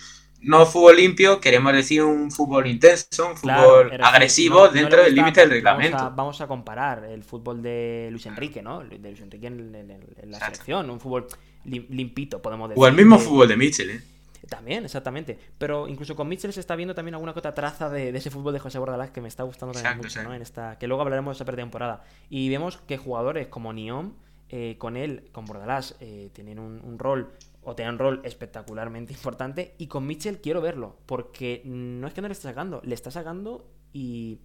no 0.44 0.66
fútbol 0.66 0.96
limpio, 0.96 1.40
queremos 1.40 1.72
decir 1.72 2.02
un 2.02 2.30
fútbol 2.30 2.66
intenso, 2.66 3.28
un 3.28 3.36
fútbol 3.36 3.92
agresivo 4.02 4.68
dentro 4.68 5.02
del 5.02 5.14
límite 5.14 5.40
del 5.40 5.50
reglamento. 5.50 6.12
Vamos 6.14 6.40
a, 6.40 6.46
comparar 6.46 7.04
el 7.04 7.24
fútbol 7.24 7.62
de 7.62 8.08
Luis 8.10 8.26
Enrique, 8.26 8.62
¿no? 8.62 8.80
De 8.80 8.98
Luis 8.98 9.20
Enrique 9.20 9.46
en, 9.46 10.30
la 10.30 10.38
selección, 10.38 10.90
un 10.90 11.00
fútbol 11.00 11.26
limpito, 11.64 12.40
podemos 12.40 12.68
decir. 12.68 12.82
O 12.82 12.86
el 12.86 12.94
mismo 12.94 13.18
fútbol 13.18 13.48
de 13.48 13.56
Mitchell, 13.56 13.90
¿eh? 13.90 14.02
También, 14.48 14.84
exactamente. 14.84 15.38
Pero 15.58 15.88
incluso 15.88 16.14
con 16.14 16.28
Mitchell 16.28 16.52
se 16.52 16.60
está 16.60 16.76
viendo 16.76 16.94
también 16.94 17.14
alguna 17.14 17.32
cota 17.32 17.54
traza 17.54 17.88
de, 17.88 18.10
ese 18.10 18.30
fútbol 18.30 18.52
de 18.52 18.60
José 18.60 18.78
Bordalás 18.78 19.10
que 19.10 19.20
me 19.20 19.28
está 19.28 19.42
gustando 19.42 19.72
también 19.72 19.96
mucho, 19.96 20.22
¿no? 20.22 20.34
En 20.34 20.42
esta, 20.42 20.78
que 20.78 20.86
luego 20.86 21.02
hablaremos 21.02 21.32
de 21.32 21.36
esa 21.38 21.44
pretemporada. 21.44 22.04
Y 22.28 22.48
vemos 22.48 22.78
que 22.78 22.96
jugadores 22.96 23.46
como 23.48 23.72
Niom, 23.72 24.12
eh, 24.50 24.76
con 24.78 24.96
él, 24.96 25.28
con 25.32 25.46
Bordalás, 25.46 25.96
eh, 26.00 26.30
tienen 26.32 26.58
un, 26.58 26.98
rol 26.98 27.32
o 27.64 27.74
tienen 27.74 27.94
un 27.94 27.98
rol 27.98 28.20
espectacularmente 28.24 29.12
importante. 29.12 29.74
Y 29.78 29.86
con 29.86 30.06
Mitchell 30.06 30.40
quiero 30.40 30.60
verlo, 30.60 30.98
porque 31.06 31.62
no 31.64 32.06
es 32.06 32.14
que 32.14 32.22
no 32.22 32.28
le 32.28 32.32
esté 32.32 32.48
sacando, 32.48 32.80
le 32.84 32.94
está 32.94 33.10
sacando 33.10 33.70
y 33.92 34.40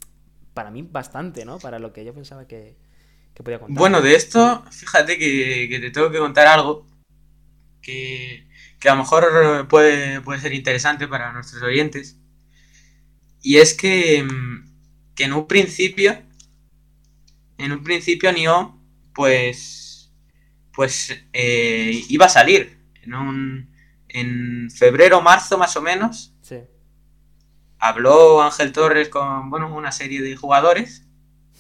para 0.54 0.72
mí 0.72 0.88
bastante, 0.90 1.46
¿no? 1.46 1.60
Para 1.60 1.80
lo 1.80 1.94
que 1.94 2.06
yo 2.06 2.14
pensaba 2.14 2.48
que, 2.48 2.78
podía 3.44 3.60
contar. 3.60 3.78
Bueno, 3.78 4.02
de 4.02 4.16
esto, 4.16 4.64
fíjate 4.72 5.18
que 5.18 5.80
te 5.80 5.92
tengo 5.92 6.12
que 6.12 6.18
contar 6.18 6.48
algo 6.48 6.86
que 7.82 8.50
que 8.80 8.90
a 8.90 8.94
lo 8.94 9.00
mejor 9.00 9.68
puede, 9.68 10.22
puede 10.22 10.40
ser 10.40 10.54
interesante 10.54 11.08
para 11.08 11.34
nuestros 11.34 11.62
oyentes. 11.62 12.18
Y 13.42 13.58
es 13.58 13.74
que, 13.74 14.26
que 15.16 15.26
en 15.26 15.34
un 15.34 15.48
principio, 15.48 16.22
en 17.58 17.72
un 17.72 17.84
principio 17.84 18.32
Nio, 18.32 18.80
pues, 19.14 20.12
pues 20.74 21.24
eh, 21.34 22.04
iba 22.10 22.26
a 22.26 22.30
salir 22.30 22.79
en, 23.04 23.14
un, 23.14 23.70
en 24.08 24.70
febrero, 24.72 25.22
marzo 25.22 25.58
más 25.58 25.76
o 25.76 25.82
menos. 25.82 26.34
Sí. 26.42 26.58
Habló 27.80 28.42
Ángel 28.42 28.72
Torres 28.72 29.10
con, 29.10 29.50
bueno, 29.50 29.74
una 29.74 29.92
serie 29.92 30.22
de 30.22 30.36
jugadores 30.36 31.08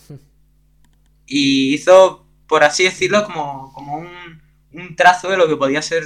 y 1.25 1.73
hizo, 1.73 2.27
por 2.47 2.63
así 2.63 2.83
decirlo, 2.83 3.23
como, 3.23 3.71
como 3.73 3.97
un, 3.97 4.41
un 4.73 4.95
trazo 4.95 5.29
de 5.29 5.37
lo 5.37 5.47
que 5.47 5.55
podía 5.55 5.81
ser 5.81 6.03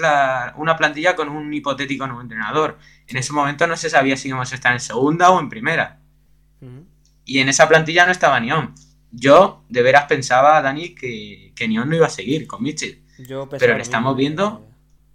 una 0.56 0.78
plantilla 0.78 1.16
con 1.16 1.30
un 1.30 1.54
hipotético 1.54 2.06
nuevo 2.06 2.22
entrenador. 2.22 2.78
En 3.08 3.18
ese 3.18 3.34
momento 3.34 3.68
no 3.68 3.76
se 3.76 3.90
sabía 3.90 4.18
si 4.18 4.30
íbamos 4.30 4.52
a 4.52 4.56
estar 4.56 4.74
en 4.74 4.80
segunda 4.80 5.32
o 5.32 5.40
en 5.40 5.50
primera. 5.50 6.00
Y 7.26 7.40
en 7.40 7.50
esa 7.50 7.68
plantilla 7.68 8.06
no 8.06 8.12
estaba 8.12 8.40
Nión. 8.40 8.74
Yo 9.12 9.66
de 9.70 9.82
veras 9.82 10.06
pensaba, 10.06 10.62
Dani, 10.62 10.96
que, 10.96 11.52
que 11.56 11.68
Nión 11.68 11.90
no 11.90 11.96
iba 11.96 12.08
a 12.08 12.10
seguir 12.10 12.48
con 12.48 12.64
Mitchell. 12.64 13.04
Pero 13.60 13.76
le 13.76 13.82
estamos 13.82 14.16
viendo 14.16 14.68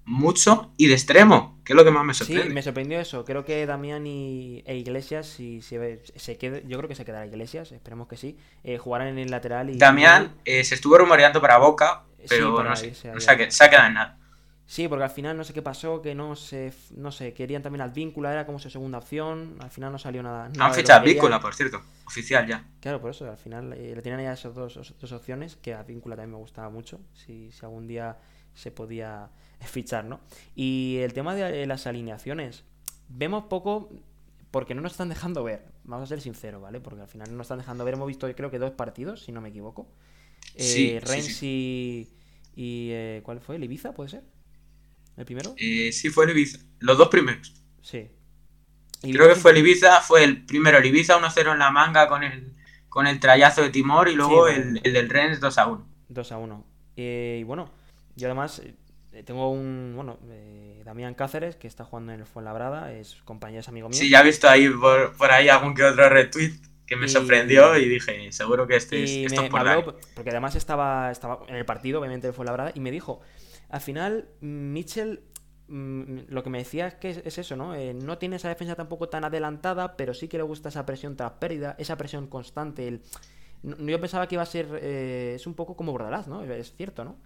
mucho 0.09 0.73
y 0.79 0.87
de 0.87 0.95
extremo, 0.95 1.61
que 1.65 1.75
es 1.75 1.77
lo 1.77 1.85
que 1.85 1.91
más 1.91 2.05
me 2.05 2.15
sorprende. 2.15 2.45
Sí, 2.45 2.49
me 2.49 2.63
sorprendió 2.63 2.99
eso. 2.99 3.25
Creo 3.27 3.45
que 3.45 3.67
Damián 3.67 4.07
y, 4.07 4.63
e 4.67 4.77
Iglesias, 4.77 5.27
si, 5.27 5.61
se 5.61 6.39
quede, 6.39 6.65
yo 6.67 6.79
creo 6.79 6.89
que 6.89 6.95
se 6.95 7.05
quedará 7.05 7.27
Iglesias, 7.27 7.73
esperemos 7.73 8.09
que 8.09 8.17
sí, 8.17 8.39
eh, 8.65 8.79
jugarán 8.79 9.09
en 9.09 9.19
el 9.19 9.31
lateral. 9.31 9.69
Y, 9.69 9.77
Damián 9.77 10.35
eh, 10.47 10.65
se 10.65 10.75
estuvo 10.75 10.97
rumoreando 10.97 11.43
para 11.43 11.59
Boca, 11.59 12.05
pero 12.27 12.63
no, 12.65 12.75
sé, 12.75 12.95
se, 12.95 13.11
ha, 13.11 13.71
quedado 13.71 13.87
en 13.87 13.95
nada. 13.95 14.19
Sí, 14.65 14.89
porque 14.89 15.05
al 15.05 15.11
final 15.11 15.37
no 15.37 15.45
sé 15.45 15.53
qué 15.53 15.63
pasó, 15.63 16.01
que 16.01 16.15
no 16.15 16.37
se, 16.37 16.73
no 16.97 17.13
sé, 17.13 17.35
querían 17.35 17.63
también 17.63 17.83
al 17.83 17.91
Víncula, 17.91 18.33
era 18.33 18.47
como 18.47 18.59
su 18.59 18.71
segunda 18.71 18.99
opción, 18.99 19.57
al 19.61 19.71
final 19.71 19.93
no 19.93 19.99
salió 19.99 20.23
nada. 20.23 20.51
Han 20.59 20.75
fichado 20.75 21.05
Víncula, 21.05 21.39
por 21.39 21.55
cierto, 21.55 21.83
oficial 22.07 22.47
ya. 22.47 22.65
Claro, 22.81 23.01
por 23.01 23.11
eso, 23.11 23.31
al 23.31 23.39
final 23.39 23.75
eh, 23.75 23.93
le 23.95 24.01
tenían 24.01 24.23
ya 24.23 24.33
esas 24.33 24.55
dos, 24.55 24.95
dos, 24.99 25.13
opciones, 25.13 25.57
que 25.57 25.75
a 25.75 25.83
Víncula 25.83 26.17
también 26.17 26.33
me 26.33 26.39
gustaba 26.39 26.71
mucho, 26.71 26.99
si, 27.13 27.53
si 27.53 27.65
algún 27.65 27.87
día 27.87 28.17
se 28.59 28.73
podía 28.73 29.31
fichar, 29.61 30.05
¿no? 30.05 30.21
Y 30.55 30.99
el 30.99 31.13
tema 31.13 31.35
de 31.35 31.67
las 31.67 31.87
alineaciones, 31.87 32.65
vemos 33.09 33.45
poco 33.45 33.89
porque 34.51 34.75
no 34.75 34.81
nos 34.81 34.93
están 34.93 35.09
dejando 35.09 35.45
ver, 35.45 35.65
vamos 35.85 36.05
a 36.05 36.09
ser 36.09 36.21
sinceros, 36.21 36.61
¿vale? 36.61 36.81
Porque 36.81 37.03
al 37.03 37.09
final 37.09 37.31
no 37.31 37.37
nos 37.37 37.45
están 37.45 37.59
dejando 37.59 37.85
ver, 37.85 37.95
hemos 37.95 38.09
visto 38.09 38.29
creo 38.35 38.51
que 38.51 38.59
dos 38.59 38.73
partidos, 38.73 39.23
si 39.23 39.33
no 39.33 39.41
me 39.41 39.51
equivoco. 39.51 39.89
Eh, 40.55 41.01
sí, 41.21 42.09
y... 42.57 42.89
Eh, 42.91 43.21
¿Cuál 43.23 43.41
fue? 43.41 43.57
¿El 43.57 43.65
Ibiza, 43.65 43.93
puede 43.93 44.11
ser? 44.11 44.25
¿El 45.17 45.25
primero? 45.25 45.55
Eh, 45.57 45.93
sí, 45.93 46.11
fue 46.11 46.25
el 46.25 46.31
Ibiza. 46.31 46.59
Los 46.81 46.99
dos 46.99 47.09
primeros. 47.09 47.55
Sí. 47.83 48.09
Creo 49.01 49.29
que 49.29 49.37
fue 49.37 49.53
el 49.53 49.59
Ibiza, 49.59 50.01
fue 50.01 50.25
el 50.25 50.45
primero 50.45 50.79
el 50.79 50.87
Ibiza 50.87 51.21
1-0 51.21 51.53
en 51.53 51.59
la 51.59 51.71
manga 51.71 52.09
con 52.09 52.25
el, 52.25 52.55
con 52.89 53.07
el 53.07 53.21
trayazo 53.21 53.63
de 53.63 53.71
Timor 53.71 54.09
y 54.09 54.15
luego 54.15 54.49
el, 54.49 54.81
el 54.83 54.93
del 54.93 55.09
Rennes 55.09 55.39
2 55.39 55.59
a 55.59 55.67
1. 55.69 55.87
2 56.09 56.33
a 56.33 56.39
1. 56.39 56.65
Eh, 56.97 57.39
y 57.41 57.45
bueno, 57.45 57.71
yo 58.19 58.29
además 58.29 58.61
eh, 59.13 59.23
tengo 59.25 59.51
un, 59.51 59.93
bueno, 59.97 60.19
eh, 60.31 60.83
Damián 60.85 61.15
Cáceres, 61.15 61.57
que 61.57 61.67
está 61.67 61.85
jugando 61.85 62.13
en 62.13 62.21
el 62.21 62.27
Fuenlabrada, 62.27 62.93
es 62.93 63.17
compañero, 63.25 63.61
es 63.61 63.69
amigo 63.69 63.89
mío. 63.89 63.99
Sí, 63.99 64.11
ya 64.11 64.21
he 64.21 64.25
visto 64.25 64.49
ahí 64.49 64.69
por, 64.69 65.17
por 65.17 65.31
ahí 65.31 65.49
algún 65.49 65.75
que 65.75 65.85
otro 65.85 66.09
retweet 66.09 66.53
que 66.87 66.97
me 66.97 67.07
Y- 67.07 67.09
sorprendió 67.09 67.77
y 67.77 67.89
dije, 67.89 68.33
seguro 68.33 68.67
que 68.67 68.77
este 68.77 69.03
es, 69.05 69.11
y 69.11 69.25
esto 69.27 69.43
me, 69.43 69.47
es 69.47 69.51
por 69.51 69.65
me 69.65 69.71
habló, 69.71 69.97
porque 70.15 70.31
además 70.31 70.55
estaba, 70.57 71.11
estaba 71.11 71.41
en 71.49 71.57
el 71.57 71.65
partido, 71.67 72.01
obviamente, 72.01 72.27
del 72.27 72.35
Fuenlabrada, 72.35 72.73
y 72.75 72.81
me 72.81 72.91
dijo, 72.91 73.21
al 73.69 73.81
final, 73.83 74.29
Mitchell, 74.41 75.21
mm, 75.69 76.21
lo 76.29 76.43
que 76.43 76.51
me 76.51 76.59
decía 76.59 76.87
es 76.89 76.95
que 76.95 77.11
es, 77.11 77.19
es 77.25 77.39
eso, 77.39 77.57
¿no? 77.57 77.75
Eh, 77.75 77.93
no 77.95 78.17
tiene 78.19 78.37
esa 78.37 78.49
defensa 78.49 78.75
tampoco 78.75 79.09
tan 79.11 79.25
adelantada, 79.25 79.97
pero 79.97 80.15
sí 80.15 80.29
que 80.29 80.39
le 80.39 80.45
gusta 80.45 80.71
esa 80.71 80.87
presión 80.87 81.17
tras 81.17 81.33
pérdida, 81.33 81.77
esa 81.79 81.97
presión 81.99 82.27
constante. 82.27 82.89
El... 82.89 83.03
no- 83.63 83.77
Yo 83.79 84.01
pensaba 84.01 84.27
que 84.29 84.37
iba 84.37 84.43
a 84.43 84.47
ser, 84.47 84.69
eh, 84.83 85.35
es 85.37 85.47
un 85.47 85.55
poco 85.55 85.77
como 85.77 85.93
Bordalás, 85.93 86.29
¿no? 86.29 86.43
Es 86.45 86.75
cierto, 86.75 87.05
¿no? 87.05 87.17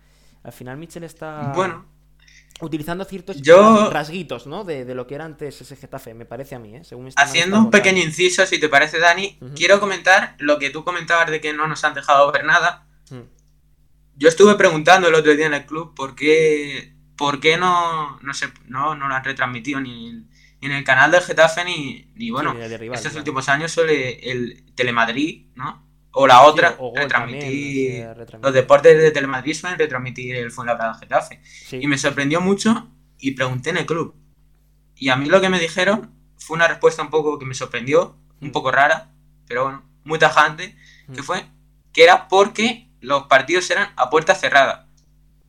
Al 0.45 0.53
final 0.53 0.77
Mitchell 0.77 1.05
está 1.05 1.53
Bueno, 1.55 1.87
utilizando 2.61 3.05
ciertos 3.05 3.41
Yo- 3.41 3.91
rasguitos, 3.91 4.47
¿no? 4.47 4.65
De, 4.65 4.85
de 4.85 4.95
lo 4.95 5.07
que 5.07 5.15
era 5.15 5.25
antes 5.25 5.61
ese 5.61 5.77
Getafe, 5.77 6.15
me 6.15 6.25
parece 6.27 6.55
a 6.55 6.59
mí, 6.59 6.77
¿eh? 6.77 6.85
Según 6.85 7.11
haciendo 7.17 7.59
un 7.59 7.71
pequeño 7.71 8.03
inciso, 8.03 8.45
si 8.47 8.59
te 8.59 8.69
parece, 8.69 8.99
Dani, 8.99 9.39
quiero 9.55 9.81
comentar 9.81 10.35
lo 10.39 10.59
que 10.59 10.71
tú 10.71 10.85
comentabas 10.85 11.31
de 11.31 11.41
que 11.41 11.53
no 11.53 11.67
nos 11.67 11.85
han 11.85 11.95
dejado 11.95 12.31
ver 12.33 12.45
nada. 12.45 12.87
Mm. 13.11 13.21
Yo 14.17 14.29
estuve 14.29 14.55
preguntando 14.57 15.09
el 15.09 15.15
otro 15.15 15.35
día 15.35 15.47
en 15.47 15.55
el 15.55 15.65
club 15.67 15.95
por 15.95 16.15
qué, 16.15 16.95
por 17.17 17.41
qué 17.41 17.57
no, 17.57 18.19
no, 18.21 18.35
se, 18.35 18.49
no, 18.67 18.95
no 18.95 19.09
lo 19.09 19.15
han 19.15 19.25
retransmitido 19.25 19.81
ni, 19.81 20.09
en- 20.11 20.29
ni 20.61 20.67
en 20.69 20.73
el 20.73 20.85
canal 20.85 21.11
del 21.11 21.23
Getafe 21.23 21.65
ni, 21.65 22.11
ni 22.15 22.31
bueno, 22.31 22.53
Sí, 22.53 22.59
de 22.59 22.79
rival, 22.79 22.95
estos 22.97 23.13
claro. 23.13 23.21
últimos 23.23 23.49
años 23.49 23.73
suele 23.73 24.31
el 24.31 24.65
Telemadrid, 24.75 25.47
¿no? 25.55 25.85
O 26.15 26.27
la 26.27 26.43
otra, 26.43 26.71
Sí, 26.71 26.75
o 26.79 26.93
retransmitir. 26.95 28.05
también, 28.05 28.41
los 28.43 28.53
deportes 28.53 28.99
de 28.99 29.11
Telemadrid 29.11 29.55
suelen 29.55 29.79
retransmitir 29.79 30.37
el 30.37 30.51
Fuenlabrada 30.51 30.95
Getafe. 30.95 31.41
Sí. 31.45 31.79
Y 31.81 31.87
me 31.87 31.97
sorprendió 31.97 32.41
mucho 32.41 32.91
y 33.19 33.31
pregunté 33.33 33.71
en 33.71 33.79
el 33.79 33.87
club. 33.87 34.15
Y 34.95 35.09
a 35.09 35.17
mí 35.17 35.27
lo 35.27 35.41
que 35.41 35.49
me 35.49 35.59
dijeron 35.59 36.13
fue 36.39 36.57
una 36.57 36.69
respuesta 36.69 37.03
un 37.03 37.09
poco 37.11 37.39
que 37.39 37.47
me 37.47 37.55
sorprendió, 37.55 38.19
un 38.41 38.49
Mm. 38.49 38.53
poco 38.53 38.71
rara, 38.71 39.11
pero 39.49 39.65
bueno, 39.65 39.89
muy 40.05 40.19
tajante, 40.19 40.77
que 41.15 41.23
Mm. 41.23 41.25
fue 41.25 41.47
que 41.93 42.05
era 42.05 42.29
porque 42.29 42.89
los 43.01 43.25
partidos 43.25 43.71
eran 43.71 43.93
a 43.97 44.11
puerta 44.11 44.35
cerrada. 44.35 44.89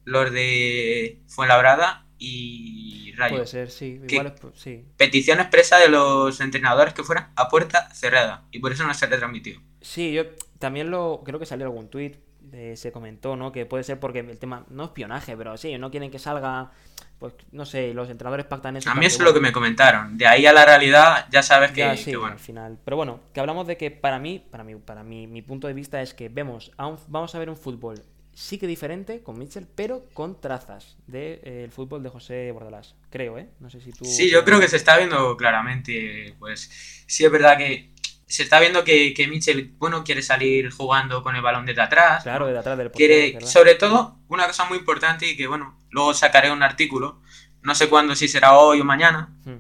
Los 0.06 0.32
de 0.32 1.22
Fuenlabrada 1.28 2.06
y 2.18 3.14
Rayo. 3.18 3.36
Puede 3.36 3.48
ser, 3.48 3.70
sí. 3.70 4.00
Igual 4.08 4.28
es, 4.28 4.60
sí. 4.62 4.86
Petición 4.98 5.40
expresa 5.40 5.78
de 5.78 5.90
los 5.90 6.40
entrenadores 6.42 6.94
que 6.94 7.04
fueran 7.04 7.32
a 7.36 7.48
puerta 7.50 7.90
cerrada. 7.94 8.46
Y 8.52 8.60
por 8.60 8.72
eso 8.72 8.86
no 8.88 8.94
se 8.94 9.06
retransmitió. 9.08 9.62
Sí, 9.82 10.14
yo 10.14 10.24
también 10.64 10.90
lo 10.90 11.24
creo 11.26 11.40
que 11.40 11.46
salió 11.46 11.66
algún 11.66 11.90
tuit, 11.90 12.16
eh, 12.54 12.76
se 12.78 12.94
comentó, 12.94 13.36
¿no? 13.36 13.52
Que 13.52 13.66
puede 13.66 13.84
ser 13.84 14.00
porque 14.00 14.20
el 14.20 14.40
tema, 14.40 14.66
no 14.70 14.86
espionaje, 14.86 15.36
pero 15.36 15.58
sí, 15.58 15.78
no 15.78 15.92
quieren 15.92 16.10
que 16.10 16.20
salga, 16.20 16.72
pues 17.20 17.34
no 17.52 17.66
sé, 17.66 17.94
los 17.94 18.10
entrenadores 18.10 18.46
pactan 18.46 18.78
eso. 18.78 18.90
A 18.90 18.96
mí 18.96 19.06
es 19.06 19.20
lo 19.20 19.34
que 19.34 19.42
me 19.42 19.52
comentaron. 19.52 20.18
De 20.18 20.26
ahí 20.26 20.46
a 20.46 20.54
la 20.54 20.64
realidad 20.64 21.28
ya 21.30 21.44
sabes 21.44 21.72
que, 21.72 21.80
ya, 21.82 21.96
que 21.98 22.16
bueno. 22.16 22.32
al 22.36 22.40
final. 22.40 22.80
Pero 22.86 22.96
bueno, 22.96 23.20
que 23.34 23.42
hablamos 23.42 23.68
de 23.68 23.76
que 23.76 23.92
para 23.92 24.20
mí, 24.20 24.40
para 24.40 24.64
mí, 24.64 24.76
para 24.76 25.04
mí, 25.04 25.28
mi 25.28 25.42
punto 25.42 25.68
de 25.68 25.74
vista 25.74 26.02
es 26.02 26.14
que 26.14 26.30
vemos, 26.30 26.72
a 26.78 26.88
un- 26.88 26.98
vamos 27.10 27.36
a 27.36 27.40
ver 27.40 27.50
un 27.50 27.58
fútbol 27.58 28.02
sí 28.36 28.58
que 28.58 28.66
diferente 28.66 29.22
con 29.22 29.38
Mitchell, 29.38 29.68
pero 29.76 30.06
con 30.14 30.42
trazas 30.42 30.98
del 31.06 31.40
de, 31.44 31.66
eh, 31.66 31.70
fútbol 31.70 32.02
de 32.02 32.10
José 32.10 32.52
Bordalás. 32.52 32.96
Creo, 33.12 33.38
¿eh? 33.38 33.50
No 33.60 33.70
sé 33.70 33.80
si 33.80 33.92
tú... 33.92 34.06
Sí, 34.06 34.28
yo 34.32 34.44
creo 34.44 34.60
que 34.60 34.68
se 34.68 34.78
está 34.78 34.98
viendo 34.98 35.38
claramente, 35.38 36.34
pues 36.40 37.04
sí 37.06 37.24
es 37.26 37.32
verdad 37.32 37.58
que 37.60 37.93
se 38.34 38.42
está 38.42 38.60
viendo 38.60 38.84
que, 38.84 39.14
que 39.14 39.28
Mitchell, 39.28 39.74
bueno, 39.78 40.04
quiere 40.04 40.24
salir 40.24 40.72
jugando 40.72 41.22
con 41.22 41.36
el 41.36 41.44
balón 41.44 41.68
desde 41.68 41.84
atrás. 41.84 42.24
Claro, 42.24 42.48
¿no? 42.48 42.52
de 42.52 42.58
atrás 42.58 42.76
del 42.80 42.90
Quiere, 42.90 43.34
¿verdad? 43.34 43.48
sobre 43.48 43.76
todo, 43.76 44.18
una 44.28 44.48
cosa 44.48 44.66
muy 44.66 44.80
importante 44.80 45.28
y 45.28 45.38
que, 45.38 45.46
bueno, 45.46 45.78
luego 45.92 46.16
sacaré 46.16 46.50
un 46.52 46.64
artículo, 46.64 47.22
no 47.62 47.76
sé 47.76 47.90
cuándo, 47.90 48.16
si 48.16 48.28
será 48.28 48.58
hoy 48.58 48.82
o 48.82 48.86
mañana, 48.86 49.30
Hmm. 49.46 49.58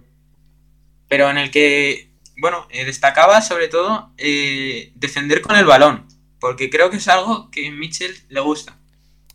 pero 1.08 1.30
en 1.30 1.38
el 1.38 1.52
que, 1.52 2.10
bueno, 2.38 2.66
eh, 2.72 2.84
destacaba 2.84 3.44
sobre 3.44 3.68
todo 3.68 4.12
eh, 4.18 4.92
defender 4.96 5.44
con 5.44 5.56
el 5.56 5.66
balón, 5.66 6.08
porque 6.40 6.72
creo 6.72 6.90
que 6.90 6.98
es 6.98 7.08
algo 7.08 7.52
que 7.52 7.68
a 7.68 7.72
Mitchell 7.72 8.16
le 8.30 8.40
gusta. 8.40 8.76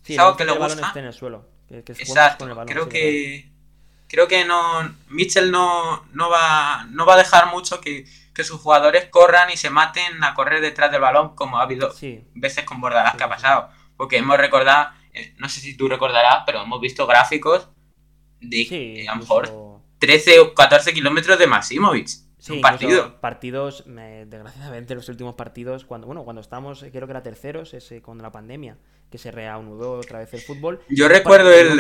Sí, 0.03 0.15
es 0.15 0.19
algo 0.19 0.37
que 0.37 0.47
le 0.47 0.51
balón 0.51 0.69
gusta. 0.69 0.89
esté 0.89 0.99
en 0.99 1.05
el 1.05 1.13
suelo. 1.13 1.49
Que, 1.69 1.85
que 1.85 1.93
Exacto, 1.93 2.39
con 2.39 2.49
el 2.49 2.57
balón, 2.57 2.73
creo 2.73 2.89
que 2.89 3.53
creo 4.09 4.27
que 4.27 4.45
no 4.45 4.97
Mitchell 5.11 5.53
no, 5.53 6.05
no 6.13 6.29
va 6.29 6.87
no 6.91 7.07
va 7.07 7.15
a 7.15 7.19
dejar 7.19 7.53
mucho 7.53 7.81
que, 7.81 8.05
que 8.39 8.45
sus 8.45 8.61
jugadores 8.61 9.07
corran 9.11 9.51
y 9.53 9.57
se 9.57 9.69
maten 9.69 10.23
a 10.23 10.33
correr 10.33 10.61
detrás 10.61 10.93
del 10.93 11.01
balón 11.01 11.35
como 11.35 11.59
ha 11.59 11.63
habido. 11.63 11.91
Sí, 11.93 12.25
veces 12.35 12.65
con 12.65 12.81
Bordalás 12.81 13.11
Sí, 13.13 13.19
que 13.19 13.25
ha 13.25 13.29
pasado, 13.29 13.69
porque 13.97 14.17
hemos 14.17 14.39
recordado, 14.39 14.91
eh, 15.13 15.35
no 15.39 15.49
sé 15.49 15.59
si 15.61 15.77
tú 15.77 15.89
recordarás, 15.89 16.45
pero 16.47 16.63
hemos 16.63 16.81
visto 16.81 17.05
gráficos 17.05 17.69
de 18.41 18.65
sí. 18.65 19.07
a 19.09 19.15
lo 19.17 19.21
mejor 19.23 19.47
incluso- 19.47 19.83
13 19.99 20.39
o 20.39 20.55
14 20.55 20.95
kilómetros 20.95 21.37
de 21.37 21.49
Maximovic. 21.49 22.07
Sí, 22.39 22.53
un 22.53 22.61
partido. 22.61 23.21
partidos, 23.21 23.85
me- 23.89 24.25
desgraciadamente 24.27 24.95
los 24.95 25.09
últimos 25.09 25.35
partidos, 25.35 25.85
cuando 25.85 26.07
bueno, 26.07 26.23
cuando 26.23 26.41
estábamos, 26.41 26.85
eh, 26.85 26.93
creo 26.93 27.09
que 27.09 27.11
era 27.11 27.25
terceros, 27.25 27.75
ese 27.75 28.01
con 28.03 28.19
la 28.19 28.31
pandemia, 28.31 28.79
que 29.11 29.19
se 29.19 29.33
reanudó 29.33 29.95
otra 29.95 30.21
vez 30.21 30.33
el 30.33 30.41
fútbol. 30.43 30.81
Yo 30.89 31.09
recuerdo 31.09 31.51
el, 31.53 31.79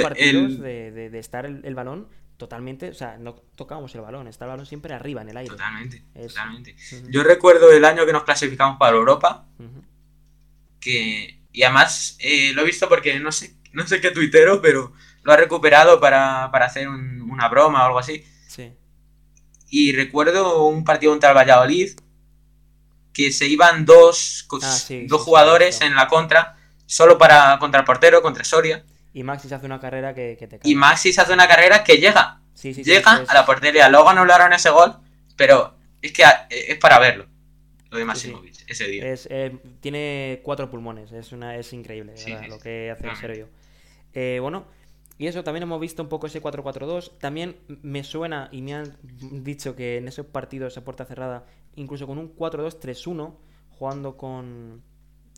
de, 0.60 0.90
de- 0.90 1.10
de 1.10 1.18
estar 1.20 1.46
el, 1.46 1.60
el 1.64 1.76
balón 1.76 2.08
totalmente, 2.38 2.88
o 2.88 2.94
sea, 2.94 3.18
no 3.18 3.34
tocábamos 3.56 3.94
el 3.94 4.00
balón, 4.00 4.26
está 4.28 4.46
el 4.46 4.50
balón 4.52 4.64
siempre 4.66 4.94
arriba 4.94 5.20
en 5.22 5.28
el 5.28 5.36
aire. 5.36 5.50
Totalmente, 5.50 6.02
totalmente. 6.26 6.76
Yo 7.10 7.22
recuerdo 7.22 7.70
el 7.72 7.84
año 7.84 8.06
que 8.06 8.12
nos 8.14 8.24
clasificamos 8.24 8.78
para 8.78 8.96
Europa, 8.96 9.46
que 10.80 11.40
y 11.52 11.62
además 11.62 12.16
eh, 12.20 12.52
lo 12.54 12.62
he 12.62 12.66
visto 12.66 12.88
porque 12.88 13.18
no 13.20 13.32
sé 13.32 13.54
no 13.72 13.86
sé 13.86 14.00
qué 14.00 14.10
tuitero 14.10 14.60
pero 14.62 14.92
lo 15.22 15.32
ha 15.32 15.36
recuperado 15.36 16.00
para, 16.00 16.48
para 16.52 16.66
hacer 16.66 16.88
un- 16.88 17.20
una 17.22 17.48
broma 17.48 17.82
o 17.82 17.86
algo 17.86 17.98
así. 17.98 18.24
Sí, 18.46 18.72
y 19.68 19.92
recuerdo 19.92 20.64
un 20.64 20.84
partido 20.84 21.12
contra 21.12 21.30
el 21.30 21.36
Valladolid 21.36 21.90
que 23.12 23.32
se 23.32 23.46
iban 23.48 23.84
dos, 23.84 24.46
Ah, 24.62 24.72
sí, 24.72 25.06
dos 25.06 25.20
sí, 25.22 25.24
jugadores 25.26 25.80
en 25.80 25.94
la 25.94 26.06
contra 26.08 26.56
solo 26.86 27.18
para 27.18 27.58
contra 27.58 27.80
el 27.80 27.86
portero 27.86 28.22
contra 28.22 28.44
Soria 28.44 28.84
y 29.18 29.22
Maxi 29.24 29.48
se 29.48 29.54
hace 29.54 29.66
una 29.66 29.80
carrera 29.80 30.14
que, 30.14 30.36
que 30.38 30.46
te 30.46 30.58
cae. 30.58 30.70
y 30.70 30.74
Maxi 30.74 31.12
se 31.12 31.20
hace 31.20 31.32
una 31.32 31.46
carrera 31.48 31.82
que 31.84 31.96
llega 31.96 32.40
Sí, 32.54 32.74
sí, 32.74 32.82
sí, 32.84 32.90
llega 32.90 33.12
a 33.28 33.34
la 33.34 33.44
portería 33.46 33.88
luego 33.88 34.08
anularon 34.08 34.52
ese 34.52 34.70
gol 34.70 34.96
pero 35.36 35.74
es 36.02 36.12
que 36.12 36.24
a- 36.24 36.46
es 36.50 36.78
para 36.78 36.98
verlo 36.98 37.26
lo 37.90 37.98
de 37.98 38.04
Maximovic 38.04 38.64
ese 38.68 38.86
día 38.86 39.06
Es, 39.12 39.26
eh, 39.30 39.56
tiene 39.80 40.40
cuatro 40.42 40.68
pulmones, 40.70 41.10
es 41.12 41.32
una 41.32 41.56
es 41.56 41.72
increíble 41.72 42.12
lo 42.48 42.58
que 42.58 42.90
hace 42.90 43.06
en 43.06 43.14
realmente. 43.14 43.20
serio. 43.20 43.48
Eh, 44.12 44.38
bueno, 44.42 44.66
y 45.16 45.26
eso 45.26 45.42
también 45.42 45.62
hemos 45.62 45.80
visto 45.80 46.02
un 46.02 46.08
poco 46.10 46.26
ese 46.26 46.40
4-4-2. 46.42 47.12
También 47.18 47.56
me 47.82 48.04
suena 48.04 48.48
y 48.52 48.60
me 48.62 48.74
han 48.74 48.96
dicho 49.02 49.74
que 49.74 49.96
en 49.96 50.06
esos 50.06 50.26
partidos 50.26 50.76
a 50.76 50.84
puerta 50.84 51.04
cerrada, 51.06 51.46
incluso 51.76 52.06
con 52.06 52.18
un 52.18 52.28
4-2-3-1, 52.36 53.34
jugando 53.70 54.16
con. 54.18 54.82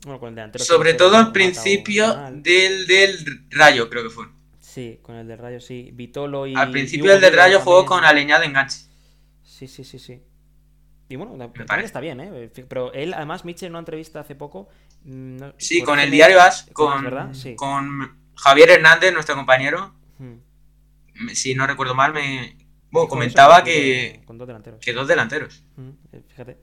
Bueno, 0.03 0.19
con 0.19 0.29
el 0.29 0.35
delantero. 0.35 0.63
sobre 0.63 0.93
todo 0.95 1.15
al 1.17 1.31
principio 1.31 2.15
del, 2.33 2.87
del 2.87 3.45
Rayo 3.51 3.89
creo 3.89 4.03
que 4.03 4.09
fue 4.09 4.25
Sí, 4.59 4.99
con 5.01 5.15
el 5.15 5.27
del 5.27 5.37
Rayo, 5.37 5.59
sí. 5.59 5.89
Vitolo 5.93 6.47
y. 6.47 6.55
al 6.55 6.69
y 6.69 6.71
principio 6.71 7.05
Hugo 7.05 7.13
el 7.15 7.21
del 7.21 7.33
Rayo 7.35 7.59
jugó 7.59 7.85
con 7.85 8.03
Aleñá 8.05 8.39
de 8.39 8.45
enganche 8.47 8.85
Sí, 9.43 9.67
sí, 9.67 9.83
sí, 9.83 9.99
sí. 9.99 10.21
Y 11.09 11.17
bueno, 11.17 11.33
también 11.37 11.65
parece. 11.67 11.85
está 11.87 11.99
bien, 11.99 12.19
¿eh? 12.21 12.49
Pero 12.69 12.93
él, 12.93 13.13
además, 13.13 13.43
Mitchell, 13.43 13.67
en 13.67 13.73
una 13.73 13.79
entrevista 13.79 14.21
hace 14.21 14.33
poco. 14.33 14.69
mm, 15.03 15.37
no- 15.37 15.53
Sí, 15.57 15.81
con 15.83 15.99
el 15.99 16.09
diario 16.09 16.41
As, 16.41 16.67
¿cómo 16.73 16.95
es, 16.95 17.03
con? 17.13 17.35
Sí. 17.35 17.55
con 17.55 18.17
Javier 18.35 18.69
Hernández, 18.71 19.13
nuestro 19.13 19.35
compañero, 19.35 19.93
Mm. 20.19 20.33
me- 21.15 21.35
si 21.35 21.53
no 21.53 21.67
recuerdo 21.67 21.93
mal, 21.95 22.13
me 22.13 22.55
bueno, 22.91 23.09
comentaba 23.09 23.57
eso, 23.57 23.65
que, 23.65 24.13
con, 24.19 24.25
con 24.25 24.37
dos 24.39 24.47
delanteros. 24.47 24.79
que 24.79 24.93
dos 24.93 25.07
delanteros. 25.07 25.63
Mm, 25.75 25.89
eh, 26.13 26.23
Fíjate. 26.29 26.57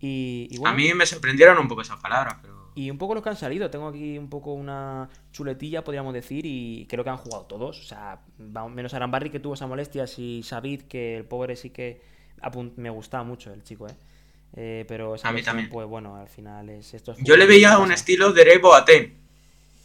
Y, 0.00 0.48
y 0.50 0.58
A 0.64 0.72
mí 0.72 0.92
me 0.94 1.06
sorprendieron 1.06 1.58
un 1.58 1.68
poco 1.68 1.82
esas 1.82 1.98
palabras, 2.00 2.36
pero 2.42 2.56
y 2.74 2.90
un 2.90 2.98
poco 2.98 3.14
los 3.14 3.22
que 3.22 3.30
han 3.30 3.36
salido. 3.36 3.70
Tengo 3.70 3.88
aquí 3.88 4.18
un 4.18 4.28
poco 4.28 4.52
una 4.52 5.08
chuletilla, 5.32 5.82
podríamos 5.82 6.12
decir, 6.12 6.44
y 6.44 6.86
creo 6.90 7.02
que 7.02 7.08
han 7.10 7.16
jugado 7.16 7.44
todos. 7.46 7.80
O 7.80 7.82
sea, 7.82 8.20
menos 8.38 8.92
Arambarri 8.92 9.30
que 9.30 9.40
tuvo 9.40 9.54
esas 9.54 9.66
molestias 9.68 10.18
y 10.18 10.42
Sabid, 10.42 10.82
que 10.82 11.16
el 11.16 11.24
pobre 11.24 11.56
sí 11.56 11.70
que 11.70 12.02
me 12.76 12.90
gustaba 12.90 13.24
mucho 13.24 13.50
el 13.52 13.62
chico, 13.62 13.86
¿eh? 13.88 13.94
Eh, 14.58 14.84
pero 14.86 15.14
esa 15.14 15.28
A 15.30 15.32
mí 15.32 15.42
también. 15.42 15.70
pues 15.70 15.86
bueno, 15.88 16.16
al 16.16 16.28
final 16.28 16.68
es 16.68 16.92
esto. 16.92 17.12
es 17.12 17.18
yo 17.22 17.36
le 17.38 17.46
veía 17.46 17.78
un 17.78 17.92
estilo 17.92 18.32
de 18.34 18.44
Rey 18.44 18.58
Boateng, 18.58 19.14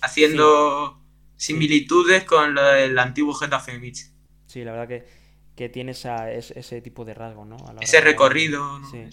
haciendo 0.01 0.99
similitudes 1.37 2.23
con 2.25 2.53
lo 2.53 2.61
del 2.63 2.97
antiguo 2.99 3.33
Getafe 3.33 3.79
Mitch. 3.79 4.07
Sí, 4.47 4.63
la 4.63 4.71
verdad 4.71 4.87
que, 4.87 5.07
que 5.55 5.69
tiene 5.69 5.91
esa, 5.91 6.31
es- 6.31 6.51
ese 6.51 6.81
tipo 6.81 7.05
de 7.05 7.13
rasgo, 7.13 7.45
¿no? 7.45 7.55
A 7.55 7.67
la 7.67 7.71
hora 7.71 7.79
Ese 7.81 7.97
de- 7.97 8.03
recorrido, 8.03 8.79
¿no? 8.79 8.89
Sí. 8.91 9.05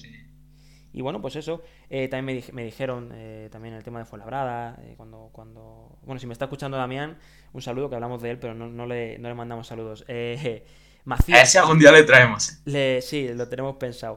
Y 0.98 1.02
bueno, 1.02 1.22
pues 1.22 1.36
eso. 1.36 1.62
eh, 1.90 2.08
también 2.08 2.42
me, 2.48 2.52
me 2.52 2.64
dijeron 2.64 3.10
eh, 3.14 3.48
también 3.52 3.72
el 3.74 3.84
tema 3.84 4.00
de 4.00 4.04
Fuenlabrada. 4.04 4.76
eh, 4.82 4.94
cuando, 4.96 5.28
cuando. 5.32 5.96
Bueno, 6.02 6.18
si 6.18 6.26
me 6.26 6.32
está 6.32 6.46
escuchando 6.46 6.76
Damián, 6.76 7.16
un 7.52 7.62
saludo 7.62 7.88
que 7.88 7.94
hablamos 7.94 8.20
de 8.20 8.32
él, 8.32 8.38
pero 8.40 8.52
no, 8.54 8.66
no 8.68 8.84
le, 8.84 9.16
no 9.20 9.28
le 9.28 9.34
mandamos 9.36 9.68
saludos. 9.68 10.04
Eh, 10.08 10.64
A 11.06 11.08
Macías. 11.08 11.48
ese 11.48 11.58
algún 11.60 11.78
día 11.78 11.92
le 11.92 12.02
traemos. 12.02 12.48
¿eh? 12.50 12.56
le- 12.64 13.00
sí, 13.02 13.28
lo 13.32 13.48
tenemos 13.48 13.76
pensado. 13.76 14.16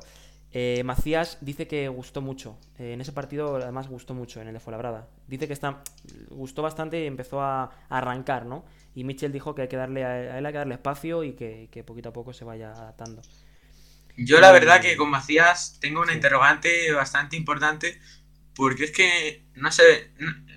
Eh, 0.54 0.82
Macías 0.84 1.38
dice 1.42 1.68
que 1.68 1.88
gustó 1.88 2.20
mucho. 2.22 2.58
En 2.80 3.00
ese 3.00 3.12
partido, 3.12 3.58
además, 3.58 3.88
gustó 3.88 4.16
mucho 4.16 4.42
en 4.42 4.48
el 4.48 4.54
de 4.56 4.60
Fuenlabrada. 4.60 5.08
Dice 5.28 5.46
que 5.46 5.54
está, 5.54 5.84
gustó 6.32 6.64
bastante 6.64 7.00
y 7.04 7.06
empezó 7.06 7.42
a, 7.42 7.66
a 7.90 7.98
arrancar, 8.00 8.48
¿no? 8.48 8.66
Y 8.96 9.04
Mitchell 9.04 9.32
dijo 9.32 9.54
que 9.54 9.62
hay 9.62 9.68
que 9.68 9.78
darle 9.78 10.04
a, 10.04 10.10
a 10.10 10.38
él 10.40 10.46
hay 10.48 10.52
que 10.52 10.58
darle 10.58 10.74
espacio 10.74 11.24
y 11.24 11.34
que, 11.34 11.70
que 11.72 11.84
poquito 11.84 12.10
a 12.10 12.14
poco 12.14 12.34
se 12.34 12.44
vaya 12.44 12.72
adaptando. 12.72 13.22
Yo 14.26 14.40
la 14.40 14.52
verdad 14.52 14.82
que 14.82 14.96
con 14.98 15.10
Macías 15.10 15.78
tengo 15.80 16.02
una 16.02 16.14
interrogante 16.14 16.92
bastante 16.92 17.36
importante 17.36 18.00
porque 18.56 18.86
es 18.86 18.92
que 18.92 19.46
no 19.56 19.72
sé, 19.72 20.12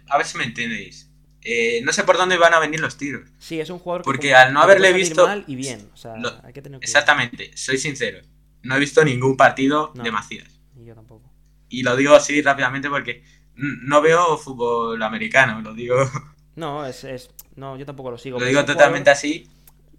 a 0.09 0.17
ver 0.19 0.27
si 0.27 0.39
me 0.39 0.45
entendéis. 0.45 1.11
Eh, 1.47 1.81
no 1.85 1.93
sé 1.93 2.05
por 2.05 2.17
dónde 2.17 2.39
van 2.39 2.55
a 2.55 2.59
venir 2.59 2.81
los 2.81 2.97
tiros. 2.97 3.29
Sí, 3.39 3.61
es 3.61 3.69
un 3.71 3.79
jugador 3.79 4.01
que. 4.03 4.05
Porque 4.07 4.29
como- 4.31 4.39
al 4.41 4.53
no 4.55 4.61
que 4.61 4.65
haberle 4.65 4.93
visto- 4.95 5.27
mal 5.27 5.45
y 5.47 5.57
bien. 5.57 5.91
O 5.93 5.97
sea, 5.97 6.17
Lo- 6.17 6.41
hay 6.43 6.53
que 6.55 6.63
tener. 6.63 6.81
Exactamente, 6.83 7.51
soy 7.57 7.77
sincero. 7.77 8.21
No 8.63 8.77
he 8.77 8.79
visto 8.81 9.05
ningún 9.05 9.37
partido 9.37 9.93
No. 9.95 10.03
de 10.03 10.11
Macías. 10.11 10.49
Y 10.75 10.87
yo 10.87 10.95
tampoco. 10.95 11.31
Y 11.69 11.83
lo 11.83 11.97
digo 11.97 12.15
así 12.15 12.41
rápidamente 12.41 12.89
porque 12.89 13.23
no 13.57 14.01
veo 14.01 14.39
fútbol 14.39 15.03
americano, 15.03 15.61
lo 15.61 15.75
digo, 15.75 15.97
No, 16.57 16.87
es, 16.87 17.05
es. 17.05 17.31
No, 17.57 17.77
yo 17.77 17.85
tampoco 17.85 18.11
lo 18.13 18.19
sigo. 18.19 18.39
lo 18.41 18.47
digo 18.47 18.65
totalmente 18.65 19.11
jugador- 19.11 19.17
así. 19.19 19.49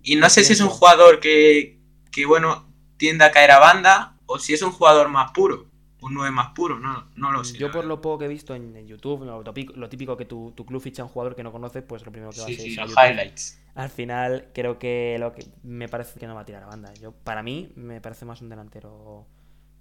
Y 0.02 0.16
no 0.16 0.30
sé 0.30 0.44
si 0.44 0.54
es 0.54 0.62
un 0.62 0.70
jugador 0.70 1.20
que, 1.20 1.80
que, 2.12 2.26
bueno, 2.26 2.65
tiende 2.98 3.26
a 3.26 3.32
caer 3.32 3.52
a 3.52 3.60
banda 3.60 4.16
o 4.26 4.40
si 4.40 4.54
es 4.54 4.62
un 4.62 4.72
jugador 4.72 5.10
más 5.10 5.32
puro, 5.32 5.68
un 6.02 6.14
9 6.14 6.32
más 6.32 6.50
puro, 6.54 6.80
no, 6.80 7.08
no 7.16 7.32
lo 7.32 7.44
sé. 7.44 7.58
Yo 7.58 7.72
por 7.72 7.86
lo 7.86 8.02
poco 8.02 8.20
que 8.20 8.26
he 8.26 8.28
visto 8.30 8.54
en, 8.56 8.76
en 8.76 8.88
YouTube, 8.88 9.24
lo 9.26 9.44
típico, 9.44 9.74
lo 9.76 9.90
típico 9.90 10.16
que 10.18 10.26
tu, 10.26 10.52
tu 10.56 10.66
club 10.66 10.82
ficha 10.82 11.02
a 11.02 11.06
un 11.06 11.12
jugador 11.12 11.36
que 11.36 11.44
no 11.44 11.52
conoces, 11.52 11.84
pues 11.84 12.06
lo 12.06 12.12
primero 12.12 12.32
que 12.32 12.40
va 12.40 12.44
a 12.46 12.50
hacer 12.50 12.60
sí, 12.60 12.76
los 12.76 12.92
highlights. 12.92 13.60
Al 13.76 13.90
final 13.90 14.50
creo 14.54 14.80
que 14.80 15.18
lo 15.20 15.34
que 15.34 15.46
me 15.64 15.90
parece 15.90 16.20
que 16.20 16.28
no 16.28 16.36
va 16.36 16.42
a 16.42 16.46
tirar 16.46 16.64
a 16.64 16.68
banda. 16.68 16.94
Yo, 16.96 17.12
para 17.12 17.44
mí 17.44 17.72
me 17.76 18.00
parece 18.02 18.26
más 18.26 18.42
un 18.42 18.50
delantero 18.50 19.26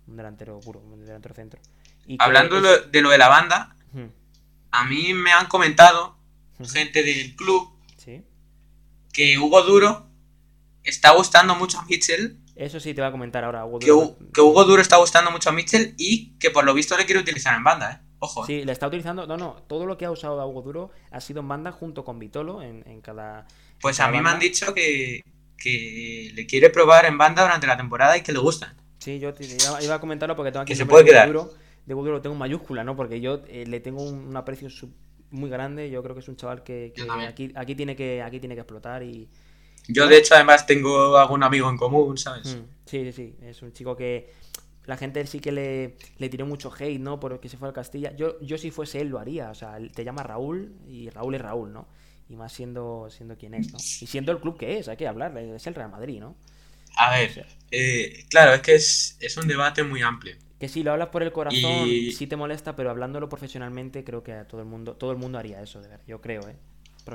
un 0.06 0.16
delantero 0.16 0.60
puro, 0.60 0.80
un 0.80 1.04
delantero 1.04 1.34
centro. 1.34 1.60
Y 2.06 2.16
Hablando 2.20 2.56
es- 2.58 2.90
de 2.92 3.00
lo- 3.02 3.08
de 3.10 3.18
la 3.18 3.28
banda, 3.28 3.76
a 4.70 4.84
mí 4.86 5.14
me 5.14 5.32
han 5.32 5.46
comentado 5.46 6.16
gente 6.72 7.02
del 7.02 7.34
club 7.36 7.70
Sí. 7.96 8.22
que 9.12 9.38
Hugo 9.38 9.62
Duro 9.62 10.06
está 10.82 11.12
gustando 11.12 11.54
mucho 11.54 11.78
a 11.78 11.84
Mitchell, 11.84 12.38
Eso 12.56 12.78
sí 12.80 12.94
te 12.94 13.00
va 13.00 13.08
a 13.08 13.12
comentar 13.12 13.42
ahora. 13.44 13.64
Hugo 13.64 13.78
que, 13.80 13.90
Duro. 13.90 14.16
Que 14.32 14.40
Hugo 14.40 14.64
Duro 14.64 14.80
está 14.80 14.96
gustando 14.98 15.30
mucho 15.30 15.50
a 15.50 15.52
Mitchell 15.52 15.94
y 15.98 16.38
que 16.38 16.50
por 16.50 16.64
lo 16.64 16.72
visto 16.74 16.96
le 16.96 17.04
quiere 17.04 17.20
utilizar 17.20 17.56
en 17.56 17.64
banda, 17.64 17.92
¿eh? 17.92 18.06
Ojo, 18.20 18.44
¿eh? 18.44 18.46
Sí, 18.46 18.64
le 18.64 18.72
está 18.72 18.86
utilizando. 18.86 19.26
No, 19.26 19.36
no. 19.36 19.56
Todo 19.66 19.86
lo 19.86 19.98
que 19.98 20.04
ha 20.04 20.10
usado 20.10 20.40
a 20.40 20.46
Hugo 20.46 20.62
Duro 20.62 20.90
ha 21.10 21.20
sido 21.20 21.40
en 21.40 21.48
banda 21.48 21.72
junto 21.72 22.04
con 22.04 22.18
Vitolo 22.18 22.62
en, 22.62 22.82
en 22.88 23.00
cada. 23.00 23.46
Pues 23.80 23.98
en 23.98 24.04
a 24.06 24.08
mí 24.10 24.20
me 24.20 24.30
han 24.30 24.38
dicho 24.38 24.72
que, 24.72 25.20
que 25.58 26.30
le 26.34 26.46
quiere 26.46 26.70
probar 26.70 27.06
en 27.06 27.18
banda 27.18 27.42
durante 27.42 27.66
la 27.66 27.76
temporada 27.76 28.16
y 28.16 28.22
que 28.22 28.32
le 28.32 28.38
gusta. 28.38 28.74
Sí, 28.98 29.18
yo 29.18 29.34
te- 29.34 29.44
iba, 29.44 29.82
iba 29.82 29.94
a 29.96 30.00
comentarlo 30.00 30.36
porque 30.36 30.52
tengo 30.52 30.62
aquí 30.62 30.72
Que 30.72 30.76
se 30.76 30.86
puede 30.86 31.04
de 31.04 31.10
quedar. 31.10 31.28
Hugo 31.28 31.42
Duro. 31.42 31.54
De 31.84 31.94
Hugo 31.94 32.02
Duro 32.04 32.14
lo 32.16 32.22
tengo 32.22 32.34
en 32.34 32.38
mayúscula, 32.38 32.84
¿no? 32.84 32.94
Porque 32.96 33.20
yo 33.20 33.42
eh, 33.48 33.64
le 33.66 33.80
tengo 33.80 34.02
un, 34.02 34.28
un 34.28 34.36
aprecio 34.36 34.70
sub- 34.70 34.94
muy 35.30 35.50
grande. 35.50 35.90
Yo 35.90 36.02
creo 36.02 36.14
que 36.14 36.20
es 36.20 36.28
un 36.28 36.36
chaval 36.36 36.62
que, 36.62 36.94
aquí 37.56 37.74
tiene 37.74 37.96
que 37.96 38.22
aquí 38.22 38.38
tiene 38.40 38.54
que 38.54 38.60
explotar 38.60 39.02
y. 39.02 39.28
Yo 39.88 40.06
de 40.06 40.18
hecho 40.18 40.34
además 40.34 40.66
tengo 40.66 41.16
algún 41.18 41.42
amigo 41.42 41.68
en 41.70 41.76
común, 41.76 42.18
¿sabes? 42.18 42.58
Mm, 42.58 42.62
Sí, 42.86 43.04
sí, 43.04 43.12
sí. 43.12 43.36
Es 43.42 43.62
un 43.62 43.72
chico 43.72 43.96
que 43.96 44.30
la 44.86 44.96
gente 44.96 45.26
sí 45.26 45.40
que 45.40 45.52
le, 45.52 45.96
le 46.18 46.28
tiró 46.28 46.46
mucho 46.46 46.72
hate, 46.78 47.00
¿no? 47.00 47.18
Porque 47.20 47.48
se 47.48 47.56
fue 47.56 47.68
al 47.68 47.74
Castilla. 47.74 48.14
Yo, 48.16 48.40
yo 48.40 48.58
si 48.58 48.70
fuese 48.70 49.00
él 49.00 49.08
lo 49.08 49.18
haría. 49.18 49.50
O 49.50 49.54
sea, 49.54 49.76
él 49.78 49.92
te 49.92 50.04
llama 50.04 50.22
Raúl 50.22 50.74
y 50.86 51.10
Raúl 51.10 51.34
es 51.36 51.40
Raúl, 51.42 51.72
¿no? 51.72 51.88
Y 52.28 52.36
más 52.36 52.52
siendo, 52.52 53.08
siendo 53.10 53.36
quien 53.36 53.54
es, 53.54 53.72
¿no? 53.72 53.84
Y 54.00 54.06
siendo 54.06 54.32
el 54.32 54.40
club 54.40 54.58
que 54.58 54.78
es, 54.78 54.88
hay 54.88 54.96
que 54.96 55.08
hablar. 55.08 55.36
Es 55.38 55.66
el 55.66 55.74
Real 55.74 55.90
Madrid, 55.90 56.20
¿no? 56.20 56.36
A 56.96 57.10
O 57.22 57.28
ver, 57.28 57.30
sea, 57.30 57.46
eh, 57.70 58.24
claro, 58.28 58.54
es 58.54 58.60
que 58.62 58.74
es, 58.74 59.16
es 59.20 59.36
un 59.36 59.46
debate 59.48 59.82
muy 59.84 60.02
amplio. 60.02 60.36
que 60.58 60.68
si 60.68 60.82
lo 60.82 60.92
hablas 60.92 61.08
por 61.08 61.22
el 61.22 61.32
corazón, 61.32 62.04
Y- 62.06 62.10
sí 62.10 62.26
te 62.26 62.36
molesta, 62.36 62.74
pero 62.76 62.90
hablándolo 62.90 63.28
profesionalmente, 63.28 64.04
creo 64.04 64.22
que 64.22 64.32
a 64.32 64.48
todo 64.48 64.60
el 64.60 64.66
mundo, 64.66 64.96
todo 64.96 65.10
el 65.12 65.18
mundo 65.18 65.38
haría 65.38 65.60
eso, 65.62 65.80
de 65.82 65.88
verdad. 65.88 66.04
Yo 66.06 66.20
creo, 66.20 66.48
¿eh? 66.48 66.56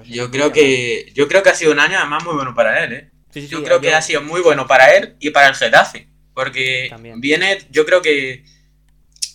Yo 0.07 0.29
creo 0.31 0.51
que 0.51 1.11
yo 1.15 1.27
creo 1.27 1.41
que 1.43 1.49
ha 1.49 1.55
sido 1.55 1.71
un 1.71 1.79
año 1.79 1.97
además 1.97 2.23
muy 2.23 2.35
bueno 2.35 2.53
para 2.53 2.83
él, 2.83 2.93
¿eh? 2.93 3.11
Sí, 3.31 3.41
sí, 3.41 3.47
Yo 3.47 3.59
sí, 3.59 3.63
creo 3.63 3.81
que 3.81 3.93
ha 3.93 4.01
sido 4.01 4.21
muy 4.21 4.41
bueno 4.41 4.65
para 4.67 4.95
él 4.95 5.15
y 5.19 5.29
para 5.31 5.47
el 5.49 5.55
Getafe. 5.55 6.07
Porque 6.33 6.87
También. 6.89 7.19
viene, 7.19 7.59
yo 7.69 7.85
creo 7.85 8.01
que. 8.01 8.43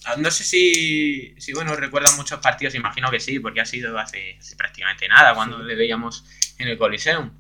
ah, 0.07 0.17
No 0.17 0.31
sé 0.31 0.45
si, 0.45 1.35
si, 1.39 1.53
bueno, 1.53 1.77
recuerdan 1.77 2.17
muchos 2.17 2.41
partidos, 2.41 2.75
imagino 2.75 3.11
que 3.11 3.21
sí, 3.21 3.39
porque 3.41 3.61
ha 3.61 3.67
sido 3.67 3.99
hace, 3.99 4.37
hace 4.39 4.57
prácticamente 4.57 5.09
nada, 5.09 5.35
cuando 5.35 5.59
le 5.63 5.75
veíamos 5.75 6.25
en 6.59 6.69
el 6.69 6.79
Coliseum. 6.79 7.31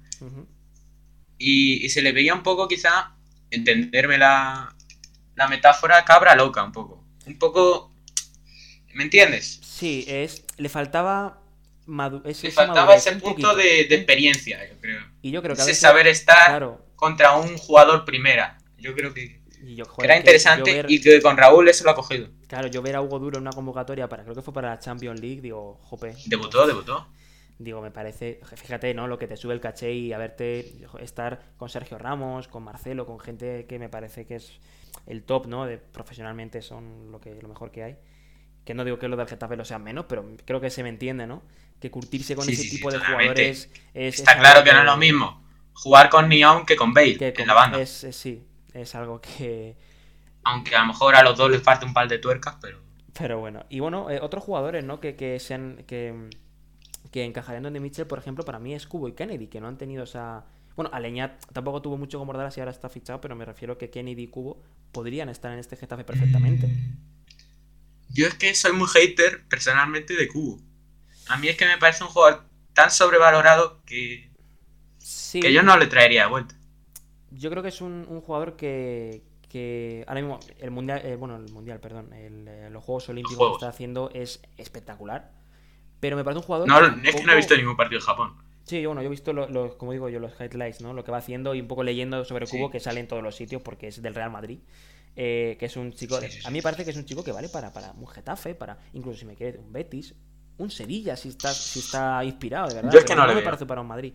Y, 1.39 1.85
y 1.85 1.89
se 1.91 2.03
le 2.03 2.13
veía 2.13 2.35
un 2.35 2.43
poco, 2.43 2.69
quizá, 2.69 3.15
entenderme 3.51 4.19
la, 4.19 4.75
la 5.35 5.49
metáfora, 5.49 6.05
cabra 6.05 6.35
loca, 6.35 6.63
un 6.63 6.73
poco. 6.73 7.05
Un 7.27 7.39
poco. 7.39 7.93
¿Me 8.95 9.05
entiendes? 9.05 9.61
Sí, 9.63 10.05
es, 10.07 10.45
le 10.57 10.69
faltaba 10.69 11.43
madu- 11.87 12.23
Le 12.25 12.51
faltaba 12.51 12.87
madurez, 12.87 13.07
ese 13.07 13.15
un 13.15 13.21
punto 13.21 13.55
de, 13.55 13.85
de 13.85 13.95
experiencia, 13.95 14.69
yo 14.69 14.77
creo. 14.81 15.01
Y 15.23 15.31
yo 15.31 15.43
creo 15.43 15.55
que 15.55 15.63
a 15.63 15.65
Ese 15.65 15.75
saber 15.75 16.07
estar 16.07 16.47
claro, 16.47 16.85
contra 16.97 17.37
un 17.37 17.57
jugador 17.59 18.05
primera. 18.05 18.59
Yo 18.79 18.95
creo 18.95 19.15
que, 19.15 19.41
era 20.03 20.17
interesante 20.17 20.73
ver- 20.75 20.91
y 20.91 21.01
que 21.01 21.21
con 21.23 21.37
Raúl 21.37 21.69
eso 21.69 21.85
lo 21.85 21.91
ha 21.91 21.95
cogido. 21.95 22.29
Claro, 22.49 22.69
yo 22.69 22.83
ver 22.83 22.97
a 22.97 23.01
Hugo 23.03 23.19
Duro 23.19 23.39
en 23.39 23.43
una 23.43 23.53
convocatoria 23.53 24.09
para, 24.09 24.23
creo 24.23 24.35
que 24.35 24.43
fue 24.43 24.53
para 24.53 24.71
la 24.71 24.79
Champions 24.79 25.21
League, 25.21 25.41
digo, 25.41 25.79
jope. 25.83 26.15
Debutó, 26.27 26.67
debutó. 26.67 27.09
Digo, 27.59 27.81
me 27.81 27.91
parece, 27.93 28.41
fíjate, 28.57 28.93
¿no? 28.95 29.07
Lo 29.07 29.17
que 29.19 29.29
te 29.29 29.37
sube 29.37 29.55
el 29.55 29.61
caché 29.61 29.93
y 29.93 30.13
a 30.13 30.19
verte 30.19 30.75
estar 31.01 31.41
con 31.57 31.69
Sergio 31.69 31.99
Ramos, 31.99 32.49
con 32.49 32.65
Marcelo, 32.65 33.07
con 33.07 33.21
gente 33.21 33.67
que 33.67 33.79
me 33.79 33.89
parece 33.89 34.27
que 34.27 34.37
es 34.37 34.59
el 35.07 35.23
top, 35.23 35.47
¿no? 35.47 35.65
De, 35.65 35.79
profesionalmente 35.79 36.63
son 36.63 37.13
lo 37.13 37.21
que 37.21 37.41
lo 37.41 37.49
mejor 37.49 37.71
que 37.71 37.85
hay. 37.85 37.97
Que 38.65 38.75
no 38.75 38.85
digo 38.85 38.99
que 38.99 39.09
lo 39.09 39.17
del 39.17 39.29
Getafe 39.29 39.57
lo 39.57 39.65
sea 39.65 39.79
menos, 39.79 40.07
pero 40.09 40.25
creo 40.45 40.61
que 40.61 40.71
se 40.71 40.83
me 40.83 40.89
entiende, 40.89 41.27
¿no? 41.27 41.43
Que 41.85 41.91
curtirse 41.91 42.35
con 42.35 42.45
Sí, 42.47 42.53
ese 42.53 42.63
sí, 42.63 42.71
tipo 42.71 42.91
de 42.91 42.99
jugadores 42.99 43.69
es... 43.93 44.19
Está 44.19 44.33
es 44.33 44.39
claro 44.41 44.65
que 44.65 44.73
no 44.73 44.79
es 44.81 44.85
lo 44.87 44.97
mismo 44.97 45.43
jugar 45.75 46.09
con 46.09 46.29
Neon 46.29 46.65
que 46.65 46.77
con 46.77 46.95
Bale 46.95 47.19
que 47.19 47.29
en 47.29 47.35
con- 47.35 47.47
la 47.47 47.55
banda. 47.55 47.79
es- 47.83 48.07
sí, 48.13 48.43
es 48.73 48.95
algo 48.95 49.21
que... 49.21 49.77
Aunque 50.45 50.75
a 50.77 50.81
lo 50.81 50.87
mejor 50.87 51.15
a 51.17 51.23
los 51.23 51.37
dos 51.37 51.51
les 51.51 51.63
falta 51.63 51.85
un 51.87 51.93
par 51.93 52.09
de 52.09 52.19
tuercas, 52.19 52.57
pero. 52.61 52.79
Pero 53.13 53.39
bueno, 53.39 53.65
y 53.69 53.81
bueno, 53.81 54.11
eh, 54.11 54.19
otros 54.21 54.43
jugadores, 54.45 54.85
¿no? 54.85 55.01
Que, 55.01 55.15
que 55.17 55.39
sean. 55.41 55.85
Que, 55.87 56.31
que 57.13 57.25
encajarían 57.25 57.63
donde 57.63 57.81
Mitchell, 57.81 58.07
por 58.07 58.19
ejemplo, 58.19 58.45
para 58.45 58.59
mí 58.59 58.75
es 58.75 58.87
Cubo 58.87 59.09
y 59.09 59.13
Kennedy, 59.13 59.47
que 59.49 59.61
no 59.61 59.69
han 59.69 59.79
tenido 59.79 60.05
esa. 60.05 60.47
Bueno, 60.77 60.91
Aleñat 60.93 61.45
tampoco 61.53 61.81
tuvo 61.83 61.97
mucho 61.97 62.19
como 62.19 62.27
Mordalas 62.33 62.57
y 62.57 62.61
ahora 62.61 62.73
está 62.73 62.89
fichado, 62.89 63.21
pero 63.21 63.37
me 63.37 63.45
refiero 63.45 63.79
que 63.79 63.91
Kennedy 63.91 64.25
y 64.25 64.29
Cubo 64.29 64.63
podrían 64.93 65.29
estar 65.29 65.53
en 65.53 65.61
este 65.61 65.77
Getafe 65.77 66.05
perfectamente. 66.05 66.75
Yo 68.09 68.27
es 68.27 68.35
que 68.35 68.55
soy 68.55 68.73
muy 68.73 68.87
hater 68.89 69.47
personalmente 69.49 70.15
de 70.15 70.29
Cubo. 70.29 70.61
A 71.29 71.37
mí 71.37 71.49
es 71.49 71.57
que 71.59 71.67
me 71.67 71.77
parece 71.79 72.03
un 72.05 72.11
jugador 72.11 72.49
tan 72.73 72.91
sobrevalorado 72.91 73.83
que, 73.85 74.31
Sí, 74.99 75.41
que 75.41 75.53
yo 75.53 75.63
no 75.63 75.77
le 75.77 75.87
traería 75.87 76.23
de 76.25 76.29
vuelta. 76.31 76.55
yo 77.31 77.51
creo 77.51 77.63
que 77.63 77.69
es 77.71 77.81
un, 77.81 78.07
un 78.09 78.21
jugador 78.21 78.57
que, 78.57 79.23
que 79.49 80.05
ahora 80.07 80.21
mismo 80.21 80.41
el 80.59 80.71
mundial, 80.71 81.01
eh, 81.05 81.17
bueno, 81.17 81.37
el 81.37 81.49
mundial, 81.51 81.81
perdón, 81.81 82.13
el, 82.13 82.47
eh, 82.49 82.71
los 82.71 82.85
Juegos 82.85 83.09
Olímpicos 83.09 83.39
Juegos. 83.39 83.59
que 83.59 83.67
está 83.67 83.69
haciendo 83.69 84.11
es 84.15 84.41
espectacular. 84.57 85.33
Pero 86.01 86.17
me 86.17 86.25
parece 86.25 86.41
un 86.41 86.45
jugador 86.47 86.69
No, 86.69 86.75
que 86.75 86.85
es 87.09 87.15
que 87.17 87.25
no 87.25 87.33
he 87.33 87.37
visto 87.37 87.57
ningún 87.57 87.77
partido 87.77 88.01
de 88.01 88.07
Japón. 88.07 88.35
Sí, 88.65 88.85
bueno, 88.87 89.03
yo 89.03 89.09
he 89.09 89.11
visto, 89.11 89.33
lo- 89.35 89.49
los, 89.49 89.75
como 89.77 89.93
digo 89.93 90.09
yo, 90.09 90.21
los 90.21 90.33
highlights, 90.41 90.81
¿no? 90.81 90.95
Lo 90.95 91.05
que 91.05 91.11
va 91.13 91.19
haciendo 91.19 91.55
y 91.55 91.61
un 91.61 91.69
poco 91.69 91.83
leyendo 91.83 92.25
sobre 92.25 92.47
Sí. 92.47 92.57
Cubo, 92.57 92.71
que 92.71 92.81
sale 92.81 93.01
en 93.01 93.09
todos 93.09 93.23
los 93.23 93.37
sitios 93.37 93.61
porque 93.63 93.89
es 93.89 94.01
del 94.03 94.15
Real 94.15 94.31
Madrid. 94.31 94.61
eh, 95.17 95.57
que 95.61 95.67
es 95.67 95.77
un 95.77 95.93
chico, 95.93 96.19
Sí, 96.21 96.29
sí, 96.31 96.41
sí. 96.41 96.41
a 96.43 96.51
mí 96.51 96.59
me 96.59 96.63
parece 96.63 96.85
que 96.85 96.91
es 96.91 96.97
un 96.97 97.05
chico 97.05 97.23
que 97.23 97.31
vale 97.31 97.49
para, 97.49 97.73
para 97.73 97.93
un 97.93 98.07
Getafe, 98.09 98.55
para 98.57 98.79
incluso 98.95 99.21
si 99.21 99.25
me 99.27 99.37
quiere 99.37 99.59
un 99.61 99.73
Betis, 99.73 100.13
un 100.59 100.71
Sevilla, 100.71 101.17
si 101.17 101.29
está, 101.31 101.65
si 101.67 101.81
está 101.81 102.25
inspirado, 102.25 102.69
de 102.69 102.75
verdad. 102.75 102.93
Yo 102.93 102.99
es 102.99 103.05
que 103.05 103.15
pero 103.15 103.25
no 103.27 103.27
le 103.27 103.35
me 103.35 103.43
veo. 103.43 103.43
parece 103.43 103.67
para 103.67 103.81
un 103.81 103.87
Madrid. 103.89 104.15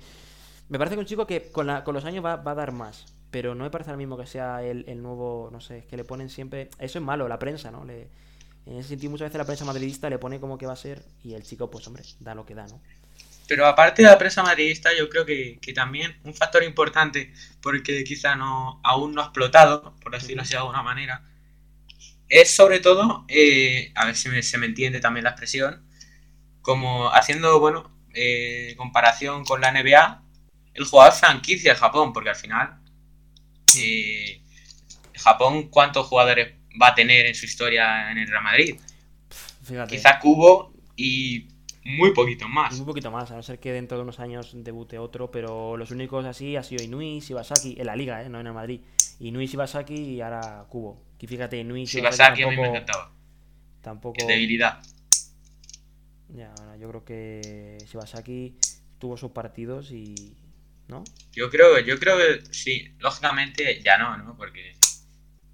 Me 0.69 0.77
parece 0.79 0.95
que 0.95 0.99
un 1.01 1.05
chico 1.07 1.27
que 1.27 1.51
con, 1.51 1.67
la- 1.67 1.83
con 1.83 1.93
los 1.95 2.05
años 2.05 2.23
va, 2.25 2.37
va 2.37 2.51
a 2.51 2.55
dar 2.55 2.71
más, 2.71 3.07
pero 3.31 3.55
no 3.55 3.63
me 3.63 3.71
parece 3.71 3.89
ahora 3.91 3.97
mismo 3.97 4.17
que 4.17 4.27
sea 4.27 4.63
el, 4.63 4.85
el 4.87 5.01
nuevo, 5.03 5.49
no 5.51 5.61
sé, 5.61 5.79
es 5.79 5.85
que 5.85 5.97
le 5.97 6.05
ponen 6.05 6.29
siempre... 6.29 6.69
Eso 6.79 6.99
es 6.99 7.05
malo, 7.05 7.27
la 7.27 7.39
prensa, 7.39 7.71
¿no? 7.71 7.85
Le, 7.85 8.09
en 8.65 8.77
ese 8.77 8.89
sentido, 8.89 9.11
muchas 9.11 9.27
veces 9.27 9.39
la 9.39 9.45
prensa 9.45 9.65
madridista 9.65 10.09
le 10.09 10.19
pone 10.19 10.39
como 10.39 10.57
que 10.57 10.67
va 10.67 10.73
a 10.73 10.77
ser 10.77 11.03
y 11.23 11.33
el 11.33 11.43
chico, 11.43 11.69
pues 11.71 11.87
hombre, 11.87 12.05
da 12.19 12.35
lo 12.35 12.45
que 12.45 12.55
da, 12.55 12.67
¿no? 12.67 12.81
Pero 13.47 13.65
aparte 13.65 14.03
de 14.03 14.07
la 14.07 14.17
prensa 14.17 14.43
madridista, 14.43 14.91
yo 14.97 15.09
creo 15.09 15.25
que, 15.25 15.59
que 15.61 15.73
también 15.73 16.19
un 16.23 16.33
factor 16.35 16.63
importante, 16.63 17.33
porque 17.61 18.03
quizá 18.03 18.35
no 18.35 18.79
aún 18.83 19.13
no 19.13 19.21
ha 19.21 19.25
explotado, 19.25 19.95
por 20.01 20.13
decirlo 20.13 20.43
así 20.43 20.51
de 20.53 20.59
alguna 20.59 20.83
manera, 20.83 21.25
es 22.27 22.51
sobre 22.55 22.79
todo, 22.79 23.25
eh, 23.27 23.91
a 23.95 24.05
ver 24.05 24.15
si 24.15 24.29
me- 24.29 24.43
se 24.43 24.57
me 24.57 24.65
entiende 24.67 24.99
también 24.99 25.23
la 25.23 25.31
expresión, 25.31 25.83
como 26.69 27.11
haciendo, 27.11 27.59
bueno, 27.59 27.89
eh, 28.13 28.75
comparación 28.77 29.43
con 29.43 29.59
la 29.59 29.71
NBA, 29.71 30.21
el 30.75 30.85
jugador 30.85 31.13
franquicia 31.13 31.73
de 31.73 31.79
Japón, 31.79 32.13
porque 32.13 32.29
al 32.29 32.35
final, 32.35 32.79
eh, 33.75 34.43
Japón, 35.15 35.69
¿cuántos 35.69 36.05
jugadores 36.05 36.53
va 36.79 36.89
a 36.89 36.93
tener 36.93 37.25
en 37.25 37.33
su 37.33 37.45
historia 37.45 38.11
en 38.11 38.19
el 38.19 38.27
Real 38.27 38.43
Madrid? 38.43 38.79
Fíjate. 39.63 39.95
Quizá 39.95 40.19
Cubo 40.19 40.71
y 40.95 41.47
muy 41.85 42.13
poquitos 42.13 42.47
Y 42.47 42.51
más. 42.51 42.79
un 42.79 42.85
poquito 42.85 43.09
más, 43.09 43.31
a 43.31 43.35
no 43.35 43.41
ser 43.41 43.59
que 43.59 43.71
dentro 43.71 43.97
de 43.97 44.03
unos 44.03 44.19
años 44.19 44.51
debute 44.53 44.99
otro, 44.99 45.31
pero 45.31 45.75
los 45.75 45.89
únicos 45.89 46.23
así 46.25 46.55
ha 46.55 46.61
sido 46.61 46.83
Inui, 46.83 47.19
Shibasaki, 47.19 47.77
en 47.79 47.87
la 47.87 47.95
liga, 47.95 48.21
¿eh? 48.21 48.29
no 48.29 48.39
en 48.39 48.45
el 48.45 48.53
Madrid. 48.53 48.81
Inui 49.21 49.47
Shibasaki 49.47 49.95
y 49.95 50.21
ahora 50.21 50.67
Kubo. 50.69 51.01
Y 51.19 51.25
fíjate, 51.25 51.57
Inui 51.57 51.85
Shibasaki, 51.85 52.43
a 52.43 52.47
mí 52.47 52.57
me 52.57 52.67
encantaba. 52.67 53.11
Tampoco. 53.81 54.23
debilidad. 54.27 54.79
Ya, 56.29 56.53
yo 56.79 56.89
creo 56.89 57.05
que 57.05 57.77
Shibasaki 57.85 58.55
tuvo 58.99 59.17
sus 59.17 59.31
partidos 59.31 59.91
y. 59.91 60.35
¿No? 60.87 61.03
Yo 61.33 61.51
creo, 61.51 61.79
yo 61.79 61.99
creo 61.99 62.17
que 62.17 62.41
sí, 62.51 62.95
lógicamente 62.97 63.79
ya 63.83 63.97
no, 63.99 64.17
¿no? 64.17 64.35
Porque 64.35 64.75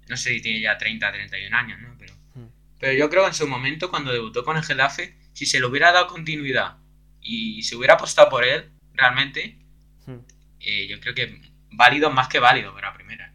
no 0.08 0.16
sé 0.16 0.30
si 0.30 0.40
tiene 0.40 0.60
ya 0.60 0.78
30, 0.78 1.12
31 1.12 1.56
años, 1.56 1.80
¿no? 1.80 1.94
Pero, 1.98 2.14
hmm. 2.34 2.46
pero 2.78 2.92
yo 2.94 3.10
creo 3.10 3.22
que 3.22 3.28
en 3.28 3.34
su 3.34 3.46
momento, 3.46 3.90
cuando 3.90 4.12
debutó 4.12 4.44
con 4.44 4.56
el 4.56 4.64
Gelafe, 4.64 5.14
si 5.34 5.44
se 5.44 5.60
le 5.60 5.66
hubiera 5.66 5.92
dado 5.92 6.06
continuidad 6.06 6.78
y 7.20 7.62
se 7.64 7.76
hubiera 7.76 7.94
apostado 7.94 8.30
por 8.30 8.44
él, 8.44 8.70
realmente, 8.94 9.58
hmm. 10.06 10.18
eh, 10.60 10.86
yo 10.86 11.00
creo 11.00 11.14
que 11.14 11.38
válido 11.70 12.10
más 12.10 12.28
que 12.28 12.38
válido 12.38 12.72
para 12.72 12.94
primera. 12.94 13.34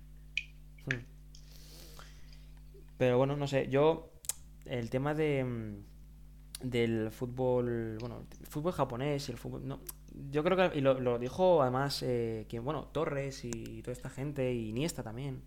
Hmm. 0.85 1.05
Pero 2.97 3.17
bueno, 3.19 3.35
no 3.35 3.47
sé, 3.47 3.67
yo 3.69 4.11
el 4.65 4.89
tema 4.89 5.13
de 5.13 5.43
mm, 5.43 5.90
del 6.63 7.11
fútbol, 7.11 7.97
bueno, 7.99 8.25
el 8.39 8.47
fútbol 8.47 8.73
japonés 8.73 9.27
y 9.29 9.31
el 9.31 9.37
fútbol, 9.37 9.67
no, 9.67 9.79
yo 10.31 10.43
creo 10.43 10.57
que 10.57 10.77
y 10.77 10.81
lo, 10.81 11.19
dijo 11.19 11.61
además 11.61 12.03
eh, 12.03 12.45
quien, 12.49 12.63
bueno, 12.63 12.89
Torres 12.91 13.43
y 13.43 13.81
toda 13.81 13.93
esta 13.93 14.09
gente 14.09 14.53
y 14.53 14.69
Iniesta 14.69 15.03
también, 15.03 15.41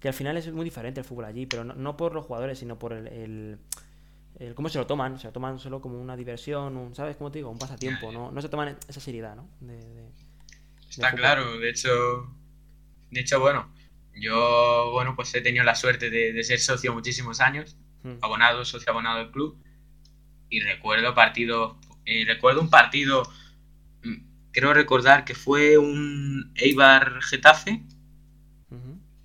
que 0.00 0.08
al 0.08 0.14
final 0.14 0.36
es 0.36 0.50
muy 0.52 0.64
diferente 0.64 1.00
el 1.00 1.06
fútbol 1.06 1.26
allí, 1.26 1.46
pero 1.46 1.64
no, 1.64 1.96
por 1.96 2.14
los 2.14 2.24
jugadores, 2.26 2.58
sino 2.58 2.78
por 2.78 2.92
el 2.92 3.58
cómo 4.54 4.68
se 4.68 4.78
lo 4.78 4.86
toman, 4.86 5.18
se 5.18 5.28
lo 5.28 5.32
toman 5.32 5.58
solo 5.58 5.80
como 5.80 6.00
una 6.00 6.16
diversión, 6.16 6.76
un, 6.76 6.94
¿sabes 6.94 7.16
cómo 7.16 7.30
te 7.30 7.38
digo? 7.38 7.50
Un 7.50 7.58
pasatiempo, 7.58 8.10
¿no? 8.12 8.30
No 8.30 8.40
se 8.40 8.48
toman 8.48 8.76
esa 8.88 9.00
seriedad, 9.00 9.36
¿no? 9.36 9.48
Está 10.88 11.12
claro, 11.14 11.58
de 11.58 11.70
hecho, 11.70 11.88
de 13.10 13.20
hecho, 13.20 13.40
bueno, 13.40 13.72
yo, 14.14 14.90
bueno, 14.92 15.14
pues 15.14 15.34
he 15.34 15.40
tenido 15.40 15.64
la 15.64 15.74
suerte 15.74 16.10
de, 16.10 16.42
ser 16.44 16.58
socio 16.58 16.92
muchísimos 16.92 17.40
años, 17.40 17.76
hmm. 18.02 18.16
abonado, 18.20 18.64
socio 18.64 18.90
abonado 18.90 19.18
del 19.18 19.30
club, 19.30 19.56
y 20.52 20.60
recuerdo 20.60 21.14
partidos, 21.14 21.76
eh, 22.04 22.24
recuerdo 22.26 22.60
un 22.60 22.68
partido, 22.68 23.22
mm, 24.02 24.16
creo 24.52 24.74
recordar 24.74 25.24
que 25.24 25.34
fue 25.34 25.78
un 25.78 26.52
Eibar 26.54 27.22
Getafe, 27.22 27.82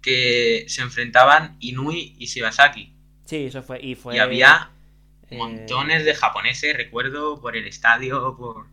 que 0.02 0.64
se 0.70 0.82
enfrentaban 0.82 1.58
Inui 1.60 2.16
y 2.18 2.28
Shibasaki. 2.28 2.94
Sí, 3.26 3.48
eso 3.48 3.62
fue. 3.62 3.84
Y, 3.84 3.96
fue, 3.96 4.16
y 4.16 4.20
había 4.20 4.72
eh, 5.30 5.38
montones 5.38 6.06
de 6.06 6.16
japoneses, 6.16 6.78
recuerdo, 6.78 7.42
por 7.42 7.58
el 7.58 7.68
estadio, 7.68 8.38
por 8.38 8.68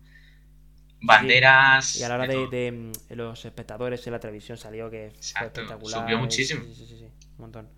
banderas. 1.00 1.96
Y 1.96 2.04
a 2.04 2.08
la 2.08 2.14
hora 2.14 2.28
de, 2.28 2.70
mm, 2.70 3.14
los 3.16 3.44
espectadores 3.44 4.06
en 4.06 4.12
la 4.12 4.20
televisión 4.20 4.56
salió 4.56 4.88
que 4.90 5.10
fue 5.10 5.48
espectacular. 5.48 6.02
Subió 6.02 6.18
muchísimo. 6.18 6.62
Sí, 6.62 6.86
sí, 6.86 6.86
sí, 6.86 7.04
un 7.04 7.36
montón. 7.36 7.68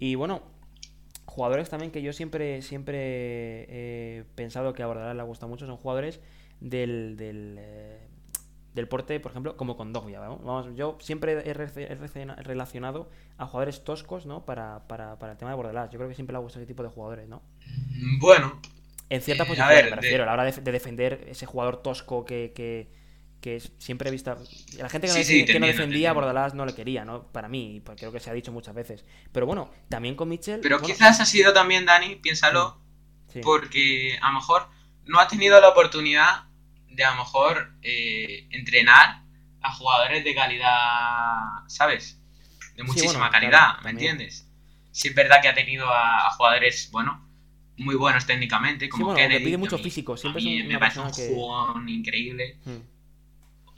Y 0.00 0.16
bueno, 0.16 0.57
jugadores 1.38 1.70
también 1.70 1.92
que 1.92 2.02
yo 2.02 2.12
siempre, 2.12 2.62
siempre 2.62 2.98
he 3.70 4.24
pensado 4.34 4.72
que 4.72 4.82
a 4.82 4.88
Bordalás 4.88 5.14
le 5.14 5.22
gusta 5.22 5.46
mucho 5.46 5.66
son 5.66 5.76
jugadores 5.76 6.18
del, 6.58 7.16
del, 7.16 7.54
eh, 7.60 8.08
del 8.74 8.88
porte, 8.88 9.20
por 9.20 9.30
ejemplo, 9.30 9.56
como 9.56 9.76
con 9.76 9.92
Dogbia. 9.92 10.18
Vamos, 10.18 10.74
yo 10.74 10.98
siempre 11.00 11.48
he, 11.48 11.54
relacionado 11.54 13.08
a 13.36 13.46
jugadores 13.46 13.84
toscos, 13.84 14.26
¿no? 14.26 14.44
Para, 14.44 14.88
para, 14.88 15.16
para 15.20 15.32
el 15.32 15.38
tema 15.38 15.52
de 15.52 15.56
Borderlands. 15.56 15.92
Yo 15.92 16.00
creo 16.00 16.08
que 16.08 16.16
siempre 16.16 16.32
le 16.32 16.38
ha 16.38 16.40
gustado 16.40 16.62
ese 16.62 16.66
tipo 16.66 16.82
de 16.82 16.88
jugadores, 16.88 17.28
¿no? 17.28 17.40
Mm, 17.66 18.18
bueno. 18.18 18.60
En 19.08 19.22
cierta 19.22 19.44
eh, 19.44 19.46
posición, 19.46 19.90
me 19.90 19.94
refiero, 19.96 20.24
a 20.24 20.26
la 20.26 20.32
hora 20.32 20.44
de, 20.44 20.72
defender 20.72 21.24
ese 21.28 21.46
jugador 21.46 21.82
tosco 21.82 22.24
que, 22.24 22.52
que, 22.52 22.90
que 23.40 23.60
siempre 23.78 24.08
he 24.08 24.12
visto. 24.12 24.36
La 24.76 24.88
gente 24.88 25.06
que 25.06 25.60
no, 25.60 25.66
defendía 25.66 26.10
a 26.10 26.12
Borderlands 26.12 26.54
no 26.54 26.66
le 26.66 26.74
quería, 26.74 27.04
¿no? 27.04 27.24
Para 27.32 27.48
mí, 27.48 27.80
porque 27.84 28.00
creo 28.00 28.12
que 28.12 28.20
se 28.20 28.30
ha 28.30 28.32
dicho 28.32 28.52
muchas 28.52 28.74
veces. 28.74 29.04
Pero 29.32 29.46
bueno, 29.46 29.70
también 29.88 30.16
con 30.16 30.28
Mitchell. 30.28 30.60
Pero 30.60 30.80
quizás 30.80 31.20
ha 31.20 31.26
sido 31.26 31.52
también, 31.52 31.84
Dani, 31.84 32.16
piénsalo, 32.16 32.80
porque 33.42 34.18
a 34.20 34.28
lo 34.28 34.34
mejor 34.34 34.68
no 35.04 35.20
ha 35.20 35.28
tenido 35.28 35.60
la 35.60 35.68
oportunidad 35.68 36.44
de 36.88 37.04
a 37.04 37.12
lo 37.12 37.18
mejor 37.18 37.74
eh, 37.82 38.48
entrenar 38.50 39.22
a 39.60 39.72
jugadores 39.72 40.24
de 40.24 40.34
calidad, 40.34 41.42
¿sabes? 41.68 42.20
De 42.76 42.82
muchísima 42.82 43.30
calidad, 43.30 43.80
¿me 43.82 43.90
entiendes? 43.90 44.48
Sí 44.90 45.08
es 45.08 45.14
verdad 45.14 45.40
que 45.40 45.48
ha 45.48 45.54
tenido 45.54 45.86
a, 45.88 46.30
jugadores, 46.36 46.90
bueno, 46.90 47.28
muy 47.76 47.94
buenos 47.94 48.26
técnicamente, 48.26 48.88
como 48.88 49.14
Kennedy. 49.14 49.44
pide 49.44 49.56
mucho 49.56 49.78
físico, 49.78 50.16
siempre 50.16 50.42
me 50.64 50.78
parece 50.78 51.00
un 51.00 51.10
jugón 51.10 51.88
increíble. 51.88 52.58
Hmm. 52.64 52.97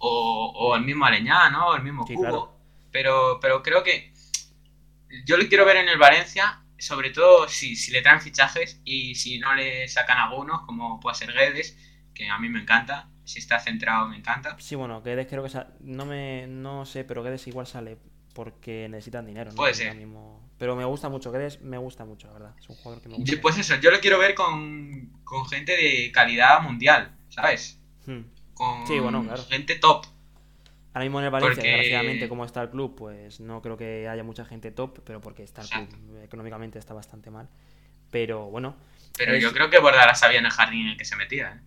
O, 0.03 0.53
o, 0.55 0.77
el 0.77 0.83
mismo 0.83 1.05
Aleñá, 1.05 1.51
¿no? 1.51 1.69
O 1.69 1.77
el 1.77 1.83
mismo 1.83 2.07
Cubo. 2.07 2.59
Pero, 2.91 3.39
pero 3.41 3.63
creo 3.63 3.83
que 3.83 4.13
yo 5.25 5.37
le 5.37 5.49
quiero 5.49 5.65
ver 5.65 5.77
en 5.77 5.89
el 5.89 5.99
Valencia, 5.99 6.63
sobre 6.79 7.11
todo 7.11 7.49
si, 7.49 7.77
si 7.77 7.93
le 7.93 8.03
traen 8.03 8.21
fichajes 8.21 8.81
y 8.85 9.15
si 9.15 9.39
no 9.39 9.55
le 9.55 9.87
sacan 9.89 10.19
algunos, 10.19 10.63
como 10.63 10.99
puede 11.01 11.17
ser 11.17 11.33
Guedes, 11.33 11.77
que 12.15 12.29
a 12.29 12.39
mí 12.39 12.49
me 12.49 12.61
encanta. 12.61 13.09
Si 13.25 13.39
está 13.39 13.61
centrado, 13.61 14.09
me 14.09 14.17
encanta. 14.17 14.57
Sí, 14.59 14.75
bueno, 14.75 15.03
Guedes 15.03 15.29
creo 15.29 15.45
que 15.45 15.51
no 15.81 16.05
me 16.05 16.47
no 16.49 16.85
sé, 16.85 17.05
pero 17.05 17.23
Guedes 17.23 17.47
igual 17.47 17.67
sale 17.67 17.97
porque 18.35 18.89
necesitan 18.89 19.27
dinero. 19.27 19.51
¿no? 19.51 19.57
Puede 19.57 19.75
ser. 19.75 19.97
Pero 20.59 20.77
me 20.77 20.85
gusta 20.85 21.09
mucho, 21.09 21.31
Guedes 21.31 21.61
me 21.61 21.79
gusta 21.79 22.05
mucho, 22.05 22.27
la 22.27 22.33
verdad. 22.33 22.55
Es 22.59 22.69
un 22.69 22.77
jugador 22.77 23.03
que 23.03 23.09
me 23.09 23.17
gusta. 23.17 23.37
Pues 23.41 23.59
eso, 23.59 23.77
yo 23.77 23.91
lo 23.91 24.01
quiero 24.01 24.19
ver 24.19 24.35
con, 24.35 25.11
con 25.25 25.47
gente 25.47 25.77
de 25.77 26.11
calidad 26.13 26.61
mundial, 26.63 27.17
¿sabes? 27.29 27.81
Hmm. 28.07 28.23
Con 28.61 28.87
sí, 28.87 28.99
bueno, 28.99 29.25
claro. 29.25 29.43
gente 29.45 29.77
top. 29.77 30.05
Ahora 30.93 31.05
mismo 31.05 31.19
en 31.21 31.25
el 31.25 31.31
Valencia, 31.31 31.63
desgraciadamente, 31.63 32.29
como 32.29 32.45
está 32.45 32.61
el 32.61 32.69
club, 32.69 32.95
pues 32.95 33.41
no 33.41 33.63
creo 33.63 33.79
que 33.79 34.07
haya 34.07 34.23
mucha 34.23 34.45
gente 34.45 34.71
top, 34.71 35.01
pero 35.03 35.23
porque 35.23 35.43
está 35.43 35.63
el 35.63 35.69
club 35.69 36.19
económicamente 36.23 36.79
está 36.79 36.93
bastante 36.93 37.31
mal. 37.31 37.49
Pero 38.11 38.51
bueno. 38.51 38.77
Pero 39.17 39.35
yo 39.39 39.53
creo 39.55 39.71
que 39.71 39.79
Bordalás 39.79 40.21
sabía 40.21 40.41
en 40.41 40.45
el 40.45 40.51
jardín 40.51 40.83
en 40.83 40.89
el 40.89 40.97
que 40.99 41.07
se 41.07 41.17
metía, 41.17 41.63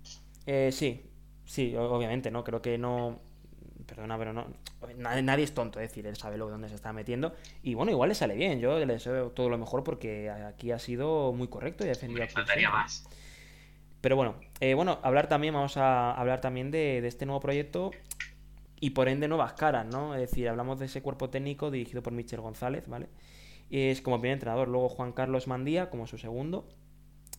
¿eh? 0.45 0.67
Eh, 0.67 0.71
sí, 0.71 1.03
sí, 1.45 1.75
obviamente, 1.75 2.29
¿no? 2.29 2.43
Creo 2.43 2.61
que 2.61 2.77
no. 2.77 3.19
Perdona, 3.87 4.15
pero 4.19 4.33
no. 4.33 4.47
Nadie, 4.97 5.43
es 5.43 5.55
tonto, 5.55 5.79
es 5.79 5.89
decir, 5.89 6.05
él 6.05 6.15
sabe 6.15 6.37
lo 6.37 6.47
dónde 6.47 6.69
se 6.69 6.75
está 6.75 6.93
metiendo. 6.93 7.35
Y 7.63 7.73
bueno, 7.73 7.91
igual 7.91 8.09
le 8.09 8.15
sale 8.15 8.35
bien. 8.35 8.59
Yo 8.59 8.77
le 8.77 8.85
deseo 8.85 9.31
todo 9.31 9.49
lo 9.49 9.57
mejor 9.57 9.83
porque 9.83 10.29
aquí 10.29 10.71
ha 10.71 10.77
sido 10.77 11.33
muy 11.33 11.47
correcto 11.47 11.85
y 11.85 11.87
ha 11.87 11.89
defendido. 11.89 12.21
Me 12.21 12.27
faltaría 12.27 12.69
más. 12.69 13.07
Pero 14.03 14.17
bueno, 14.17 14.35
eh, 14.59 14.73
bueno, 14.73 14.99
hablar 15.01 15.29
también, 15.29 15.53
vamos 15.53 15.77
a 15.77 16.11
hablar 16.11 16.41
también 16.41 16.71
de, 16.71 16.97
este 17.07 17.25
nuevo 17.25 17.39
proyecto 17.39 17.91
y 18.81 18.89
por 18.89 19.07
ende 19.07 19.29
nuevas 19.29 19.53
caras, 19.53 19.85
¿no? 19.85 20.13
Es 20.13 20.19
decir, 20.19 20.49
hablamos 20.49 20.77
de 20.77 20.87
ese 20.87 21.01
cuerpo 21.01 21.29
técnico 21.29 21.71
dirigido 21.71 22.03
por 22.03 22.11
Michel 22.11 22.41
González, 22.41 22.83
¿vale? 22.89 23.07
Y 23.69 23.87
es 23.87 24.01
como 24.01 24.19
primer 24.19 24.33
entrenador. 24.33 24.67
Luego 24.67 24.89
Juan 24.89 25.13
Carlos 25.13 25.47
Mandía 25.47 25.89
como 25.89 26.05
su 26.05 26.17
segundo. 26.17 26.67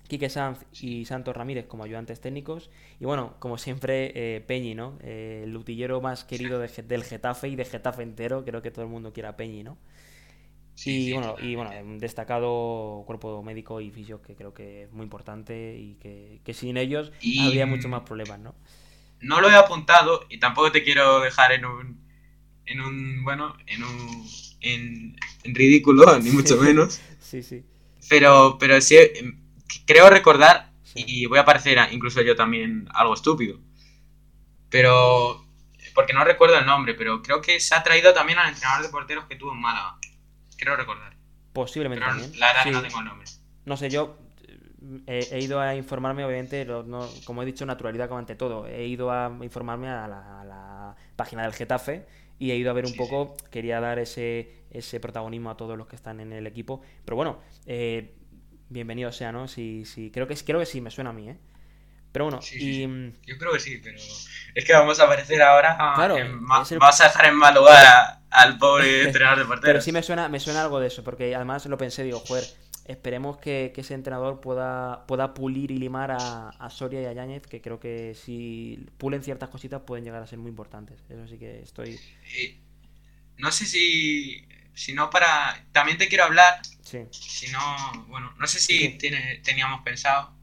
Quique 0.08 0.30
Sanz 0.30 0.64
y 0.80 1.04
Santos 1.04 1.36
Ramírez 1.36 1.66
como 1.66 1.84
ayudantes 1.84 2.22
técnicos. 2.22 2.70
Y 2.98 3.04
bueno, 3.04 3.34
como 3.40 3.58
siempre, 3.58 4.12
eh, 4.14 4.40
Peñi, 4.40 4.74
¿no? 4.74 4.96
Eh, 5.02 5.42
el 5.44 5.52
lutillero 5.52 6.00
más 6.00 6.24
querido 6.24 6.60
del 6.60 7.04
Getafe 7.04 7.48
y 7.48 7.56
de 7.56 7.66
Getafe 7.66 8.02
entero. 8.02 8.42
Creo 8.42 8.62
que 8.62 8.70
todo 8.70 8.86
el 8.86 8.90
mundo 8.90 9.12
quiere 9.12 9.28
a 9.28 9.36
Peñi, 9.36 9.64
¿no? 9.64 9.76
Y 10.84 11.12
bueno, 11.12 11.36
y 11.40 11.54
bueno, 11.54 11.70
un 11.82 11.98
destacado 11.98 13.04
cuerpo 13.06 13.42
médico 13.42 13.80
y 13.80 13.90
fisio 13.90 14.20
que 14.20 14.34
creo 14.34 14.52
que 14.52 14.84
es 14.84 14.92
muy 14.92 15.04
importante 15.04 15.76
y 15.78 15.94
que, 15.94 16.54
sin 16.54 16.76
ellos 16.76 17.12
habría 17.44 17.66
muchos 17.66 17.90
más 17.90 18.02
problemas, 18.02 18.40
¿no? 18.40 18.54
No 19.20 19.40
lo 19.40 19.48
he 19.48 19.54
apuntado 19.54 20.26
y 20.28 20.38
tampoco 20.38 20.72
te 20.72 20.82
quiero 20.82 21.20
dejar 21.20 21.52
en 21.52 21.64
un, 21.64 22.00
en 22.66 22.80
un 22.80 23.24
bueno, 23.24 23.56
en 23.66 23.84
un 23.84 24.26
en, 24.60 25.16
ridículo, 25.44 26.18
ni 26.18 26.30
mucho 26.30 26.56
menos. 26.56 27.00
sí, 27.20 27.42
sí. 27.42 27.64
Pero, 28.08 28.58
pero 28.58 28.80
sí, 28.80 28.96
creo 29.86 30.10
recordar, 30.10 30.72
y 30.94 31.26
voy 31.26 31.38
a 31.38 31.44
parecer 31.44 31.78
incluso 31.92 32.20
yo 32.20 32.36
también 32.36 32.88
algo 32.92 33.14
estúpido, 33.14 33.58
pero 34.68 35.44
porque 35.94 36.12
no 36.12 36.24
recuerdo 36.24 36.58
el 36.58 36.66
nombre, 36.66 36.94
pero 36.94 37.22
creo 37.22 37.40
que 37.40 37.60
se 37.60 37.74
ha 37.74 37.82
traído 37.82 38.12
también 38.12 38.38
al 38.38 38.48
entrenador 38.48 38.82
de 38.84 38.88
porteros 38.90 39.26
que 39.26 39.36
tuvo 39.36 39.52
en 39.52 39.60
Málaga. 39.60 39.96
Creo 40.56 40.76
recordar. 40.76 41.14
Posiblemente 41.52 42.04
también. 42.04 42.38
La 42.38 42.48
verdad 42.48 42.72
no 42.72 42.82
tengo 42.82 42.98
el 42.98 43.04
nombre. 43.04 43.26
No 43.64 43.76
sé, 43.76 43.88
yo 43.88 44.18
eh, 45.06 45.28
he, 45.30 45.40
ido 45.40 45.60
a 45.60 45.74
informarme, 45.74 46.24
obviamente, 46.24 46.66
como 47.24 47.42
he 47.42 47.46
dicho, 47.46 47.64
naturalidad 47.64 48.08
como 48.08 48.18
ante 48.18 48.34
todo. 48.34 48.66
He 48.66 48.86
ido 48.86 49.10
a 49.10 49.32
informarme 49.42 49.88
a 49.88 50.06
la, 50.08 50.96
página 51.16 51.42
del 51.42 51.52
Getafe 51.52 52.06
y 52.40 52.50
he 52.50 52.56
ido 52.56 52.70
a 52.70 52.74
ver 52.74 52.86
un 52.86 52.96
poco, 52.96 53.36
quería 53.50 53.80
dar 53.80 54.00
ese, 54.00 54.64
ese 54.70 54.98
protagonismo 54.98 55.50
a 55.50 55.56
todos 55.56 55.78
los 55.78 55.86
que 55.86 55.94
están 55.94 56.18
en 56.20 56.32
el 56.32 56.46
equipo. 56.46 56.82
Pero 57.04 57.16
bueno, 57.16 57.38
eh, 57.66 58.16
bienvenido 58.68 59.12
sea, 59.12 59.30
¿no? 59.30 59.46
Sí, 59.46 59.84
sí, 59.84 60.10
creo 60.10 60.26
que, 60.26 60.34
creo 60.34 60.58
que 60.58 60.66
sí, 60.66 60.80
me 60.80 60.90
suena 60.90 61.10
a 61.10 61.12
mí, 61.12 61.30
¿eh? 61.30 61.38
Pero 62.14 62.26
bueno, 62.26 62.38
y... 62.52 62.86
Mm, 62.86 63.12
Yo 63.26 63.36
creo 63.38 63.52
que 63.52 63.58
sí, 63.58 63.80
pero 63.82 63.98
es 64.54 64.64
que 64.64 64.72
vamos 64.72 65.00
a 65.00 65.04
aparecer 65.04 65.42
ahora. 65.42 65.76
Claro, 65.96 66.14
Vamos 66.42 67.00
a 67.00 67.04
dejar 67.04 67.26
en 67.26 67.34
mal 67.34 67.52
lugar 67.52 68.20
al 68.30 68.56
pobre 68.56 69.02
entrenador 69.06 69.40
de 69.40 69.44
porteros. 69.46 69.64
Pero 69.64 69.80
sí 69.80 69.90
me 69.90 70.00
suena, 70.00 70.28
me 70.28 70.38
suena 70.38 70.62
algo 70.62 70.78
de 70.78 70.86
eso, 70.86 71.02
porque 71.02 71.34
además 71.34 71.66
lo 71.66 71.76
pensé, 71.76 72.04
digo, 72.04 72.20
joder, 72.20 72.44
esperemos 72.84 73.38
que, 73.38 73.72
ese 73.76 73.94
entrenador 73.94 74.40
pueda, 74.40 75.04
pueda 75.08 75.34
pulir 75.34 75.72
y 75.72 75.78
limar 75.78 76.12
a, 76.12 76.70
Soria 76.70 77.02
y 77.02 77.06
a 77.06 77.12
Yáñez, 77.14 77.48
que 77.48 77.60
creo 77.60 77.80
que 77.80 78.14
si 78.14 78.86
pulen 78.96 79.24
ciertas 79.24 79.48
cositas 79.48 79.82
pueden 79.84 80.04
llegar 80.04 80.22
a 80.22 80.28
ser 80.28 80.38
muy 80.38 80.50
importantes. 80.50 81.00
Eso 81.08 81.26
sí 81.26 81.36
que 81.36 81.62
estoy... 81.62 81.98
no 83.38 83.50
sé 83.50 83.66
si, 83.66 84.46
si 84.72 84.92
no 84.92 85.10
para... 85.10 85.64
También 85.72 85.98
te 85.98 86.06
quiero 86.06 86.22
hablar, 86.22 86.60
Sí. 86.84 87.00
si 87.10 87.50
no, 87.50 87.60
bueno, 88.06 88.32
no 88.38 88.46
sé 88.46 88.60
si 88.60 88.90
tiene, 88.98 89.40
teníamos 89.42 89.82
pensado 89.82 90.33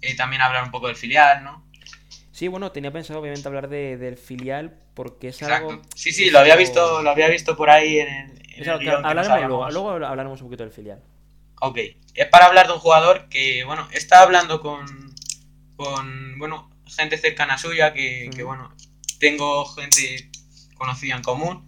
eh, 0.00 0.16
también 0.16 0.42
hablar 0.42 0.64
un 0.64 0.70
poco 0.70 0.86
del 0.88 0.96
filial, 0.96 1.44
¿no? 1.44 1.64
Sí, 2.32 2.46
bueno, 2.48 2.70
tenía 2.70 2.92
pensado 2.92 3.20
obviamente 3.20 3.48
hablar 3.48 3.68
de- 3.68 3.96
del 3.96 4.16
filial 4.16 4.78
porque 4.94 5.28
es 5.28 5.42
Exacto. 5.42 5.70
algo... 5.70 5.82
Sí, 5.94 6.12
sí, 6.12 6.30
lo 6.30 6.38
había 6.38 6.52
algo- 6.54 6.60
visto, 6.64 7.02
lo 7.02 7.10
había 7.10 7.28
visto 7.28 7.56
por 7.56 7.68
ahí 7.70 7.98
en 7.98 8.08
el, 8.08 8.42
en 8.56 8.68
hablaremos 9.04 9.72
luego, 9.72 9.90
hablaremos 9.90 10.40
un 10.40 10.46
poquito 10.48 10.62
del 10.64 10.72
filial. 10.72 11.02
Ok, 11.60 11.78
es 12.14 12.26
para 12.28 12.46
hablar 12.46 12.68
de 12.68 12.74
un 12.74 12.78
jugador 12.78 13.28
que, 13.28 13.64
bueno, 13.64 13.88
está 13.92 14.22
hablando 14.22 14.60
con, 14.60 14.86
con 15.76 16.38
bueno, 16.38 16.70
gente 16.86 17.18
cercana 17.18 17.58
suya, 17.58 17.92
que, 17.92 18.30
que, 18.34 18.42
bueno, 18.44 18.72
tengo 19.18 19.64
gente 19.66 20.30
conocida 20.76 21.16
en 21.16 21.22
común 21.22 21.64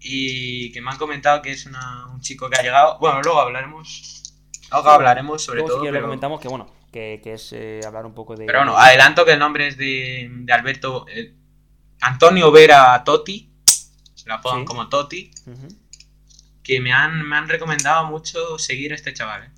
y 0.00 0.70
que 0.72 0.80
me 0.80 0.90
han 0.90 0.98
comentado 0.98 1.42
que 1.42 1.50
es 1.50 1.66
una- 1.66 2.06
un 2.12 2.20
chico 2.20 2.48
que 2.48 2.58
ha 2.58 2.62
llegado. 2.62 2.98
Bueno, 3.00 3.20
luego 3.22 3.40
hablaremos, 3.40 4.22
luego 4.70 4.88
hablaremos 4.90 5.42
sobre 5.42 5.58
Luego 5.58 5.68
si 5.68 5.72
todo, 5.74 5.80
quieres 5.80 5.94
lo 5.94 5.98
pero, 5.98 6.06
comentamos 6.08 6.40
que 6.40 6.48
bueno, 6.48 6.70
que, 6.96 7.20
que 7.22 7.34
es 7.34 7.52
eh, 7.52 7.80
hablar 7.86 8.06
un 8.06 8.14
poco 8.14 8.34
de... 8.36 8.46
pero 8.46 8.60
bueno, 8.60 8.72
de- 8.72 8.78
adelanto 8.80 9.24
que 9.26 9.32
el 9.32 9.38
nombre 9.38 9.66
es 9.68 9.76
de, 9.76 10.28
de 10.30 10.52
Alberto 10.52 11.04
eh, 11.08 11.34
Antonio 12.00 12.50
Vera 12.50 13.02
Totti, 13.04 13.50
se 14.14 14.28
la 14.28 14.40
Sí. 14.42 14.64
como 14.64 14.88
Totti, 14.88 15.30
que 16.62 16.80
me 16.80 16.92
han, 16.92 17.22
me 17.28 17.36
han 17.36 17.48
recomendado 17.48 18.06
mucho 18.06 18.58
seguir 18.58 18.92
a 18.92 18.94
este 18.94 19.12
chaval. 19.12 19.44
¿eh? 19.44 19.50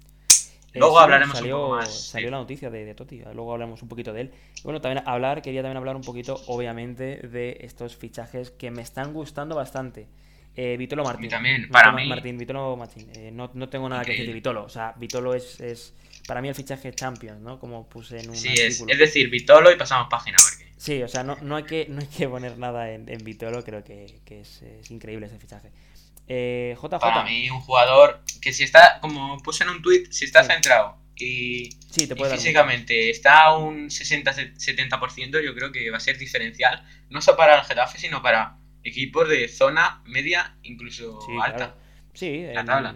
Luego 0.75 0.99
sí, 0.99 1.03
hablaremos 1.05 1.35
un 1.35 1.41
salió, 1.41 1.57
poco 1.59 1.77
más, 1.77 2.09
Salió 2.11 2.29
sí. 2.29 2.31
la 2.33 2.37
noticia 2.39 2.71
de, 2.71 2.85
de 2.85 2.95
Totti, 2.95 3.23
luego 3.33 3.53
hablamos 3.53 3.83
un 3.83 3.89
poquito 3.89 4.13
de 4.13 4.23
él. 4.23 4.33
Y 4.57 4.63
bueno, 4.63 4.81
también 4.81 5.03
hablar, 5.07 5.41
quería 5.43 5.63
también 5.63 5.79
hablar 5.79 5.97
un 5.97 6.03
poquito, 6.03 6.41
obviamente, 6.49 7.17
de 7.27 7.57
estos 7.61 7.97
fichajes 7.97 8.51
que 8.51 8.71
me 8.71 8.83
están 8.83 9.13
gustando 9.15 9.55
bastante. 9.57 10.07
Eh, 10.55 10.77
Vitolo 10.77 11.05
Martín. 11.05 11.29
también, 11.31 11.63
Vitolo 11.63 11.73
para 11.73 11.93
Ma- 11.93 12.01
mí- 12.01 12.09
Martín, 12.09 12.37
Vitolo 12.37 12.77
Martín. 12.77 13.09
Eh, 13.15 13.31
no, 13.33 13.51
no 13.55 13.69
tengo 13.69 13.89
nada 13.89 14.05
que 14.05 14.11
decir 14.13 14.27
de. 14.27 14.33
Vitolo. 14.35 14.65
O 14.65 14.69
sea, 14.69 14.93
Vitolo 14.97 15.35
es, 15.35 15.61
es 15.61 15.95
para 16.29 16.41
mí 16.43 16.49
el 16.49 16.55
fichaje 16.55 16.93
Champions, 16.93 17.41
¿no? 17.41 17.59
Como 17.59 17.89
puse 17.89 18.21
en 18.21 18.29
un 18.31 18.37
Sí, 18.37 18.51
es, 18.53 18.61
artículo. 18.61 18.93
es 18.93 18.99
decir, 18.99 19.31
Vitolo 19.31 19.73
y 19.73 19.77
pasamos 19.77 20.09
página 20.09 20.37
porque... 20.39 20.69
Sí, 20.77 21.03
o 21.03 21.09
sea, 21.09 21.25
no, 21.25 21.37
no, 21.43 21.57
hay, 21.57 21.65
que, 21.65 21.87
no 21.89 22.01
hay 22.01 22.07
que 22.07 22.29
poner 22.29 22.57
nada 22.59 22.93
en, 22.93 23.09
en 23.09 23.25
Vitolo, 23.25 23.65
creo 23.65 23.83
que, 23.83 24.21
que 24.25 24.43
es, 24.43 24.63
es 24.63 24.91
increíble 24.93 25.27
ese 25.27 25.39
fichaje. 25.39 25.73
Eh, 26.29 26.77
JJ. 26.81 26.99
Para 27.01 27.25
mí, 27.25 27.49
un 27.51 27.61
jugador 27.61 28.23
que 28.43 28.53
si 28.53 28.63
está, 28.63 29.01
como 29.01 29.39
puse 29.39 29.65
en 29.65 29.71
un 29.71 29.83
tweet, 29.83 30.05
si 30.11 30.27
está 30.27 30.45
Sí. 30.45 30.51
centrado 30.53 30.99
y, 31.17 31.71
Sí, 31.91 32.07
te 32.07 32.15
puede 32.15 32.37
físicamente 32.37 33.11
está 33.11 33.45
a 33.45 33.57
un 33.59 33.89
60-70%, 33.91 35.43
yo 35.43 35.55
creo 35.55 35.73
que 35.73 35.91
va 35.91 35.97
a 35.97 36.01
ser 36.01 36.19
diferencial, 36.19 36.87
no 37.11 37.21
solo 37.23 37.39
para 37.39 37.59
el 37.59 37.65
Getafe, 37.65 37.99
sino 37.99 38.23
para 38.23 38.59
equipos 38.85 39.29
de 39.29 39.49
zona 39.49 40.03
media, 40.07 40.57
incluso 40.63 41.21
Sí, 41.23 41.33
alta. 41.43 41.57
claro. 41.57 41.75
Sí, 42.15 42.43
La 42.53 42.61
en, 42.61 42.67
tabla. 42.67 42.95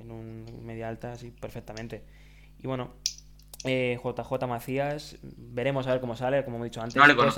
en 0.00 0.10
un 0.10 0.64
media 0.64 0.88
alta, 0.88 1.16
sí, 1.16 1.30
perfectamente. 1.32 2.02
Y 2.62 2.66
bueno, 2.66 2.94
eh, 3.64 3.98
JJ 4.02 4.46
Macías, 4.46 5.16
veremos 5.22 5.86
a 5.86 5.92
ver 5.92 6.00
cómo 6.00 6.16
sale, 6.16 6.44
como 6.44 6.60
he 6.60 6.64
dicho 6.68 6.80
antes. 6.80 6.96
No 6.96 7.06
le 7.06 7.14
puede, 7.14 7.30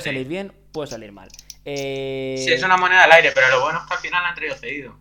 salir 0.00 0.26
bien, 0.28 0.52
puede 0.72 0.90
salir 0.90 1.12
mal. 1.12 1.28
Eh, 1.64 2.36
Sí, 2.44 2.52
es 2.52 2.62
una 2.62 2.76
moneda 2.76 3.04
al 3.04 3.12
aire, 3.12 3.32
pero 3.34 3.48
lo 3.50 3.62
bueno 3.62 3.80
es 3.80 3.86
que 3.86 3.94
al 3.94 4.00
final 4.00 4.24
han 4.24 4.34
traído 4.34 4.56
cedido. 4.56 4.98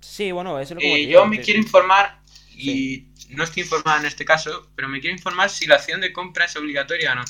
sí, 0.00 0.30
bueno, 0.32 0.58
eso 0.60 0.74
es 0.74 0.76
lo 0.76 0.80
que 0.80 0.94
Eh, 0.94 1.02
yo 1.02 1.08
digo, 1.08 1.26
me 1.26 1.36
que- 1.36 1.42
quiero 1.42 1.60
informar, 1.60 2.20
y 2.50 3.08
no 3.30 3.44
estoy 3.44 3.64
informado 3.64 3.98
en 4.00 4.06
este 4.06 4.24
caso, 4.24 4.70
pero 4.76 4.88
me 4.88 5.00
quiero 5.00 5.16
informar 5.16 5.50
si 5.50 5.66
la 5.66 5.74
acción 5.76 6.00
de 6.00 6.12
compra 6.12 6.44
es 6.46 6.56
obligatoria 6.56 7.12
o 7.12 7.14
no. 7.16 7.24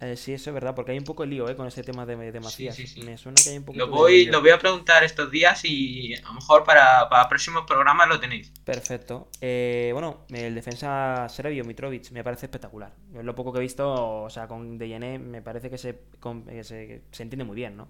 Eh, 0.00 0.16
sí, 0.16 0.32
eso 0.32 0.50
es 0.50 0.54
verdad, 0.54 0.74
porque 0.74 0.92
hay 0.92 0.98
un 0.98 1.04
poco 1.04 1.22
de 1.22 1.28
lío 1.30 1.48
eh, 1.48 1.56
con 1.56 1.66
ese 1.66 1.82
tema 1.82 2.06
de, 2.06 2.16
de 2.32 2.40
Macías. 2.40 2.74
sí, 2.76 2.86
sí. 2.86 3.00
Me 3.02 3.16
suena 3.18 3.42
que 3.42 3.50
hay 3.50 3.58
un 3.58 3.64
poco 3.64 3.78
Lo 3.78 3.86
de 3.86 3.90
voy, 3.90 4.24
lío. 4.24 4.32
lo 4.32 4.40
voy 4.40 4.50
a 4.50 4.58
preguntar 4.58 5.04
estos 5.04 5.30
días 5.30 5.64
y 5.64 6.14
a 6.14 6.22
lo 6.22 6.34
mejor 6.34 6.64
para, 6.64 7.08
para 7.08 7.28
próximos 7.28 7.64
programas 7.66 8.08
lo 8.08 8.20
tenéis. 8.20 8.52
Perfecto. 8.64 9.28
Eh, 9.40 9.90
bueno, 9.92 10.24
el 10.30 10.54
defensa 10.54 11.28
serbio 11.28 11.64
Mitrovic 11.64 12.10
me 12.10 12.24
parece 12.24 12.46
espectacular. 12.46 12.92
Lo 13.14 13.34
poco 13.34 13.52
que 13.52 13.58
he 13.58 13.62
visto, 13.62 14.22
o 14.24 14.30
sea, 14.30 14.48
con 14.48 14.76
Deyené 14.76 15.18
me 15.20 15.40
parece 15.40 15.70
que 15.70 15.78
se, 15.78 16.00
con- 16.18 16.44
que 16.44 16.64
se, 16.64 16.86
que 16.88 17.02
se 17.12 17.22
entiende 17.22 17.44
muy 17.44 17.54
bien, 17.54 17.76
¿no? 17.76 17.88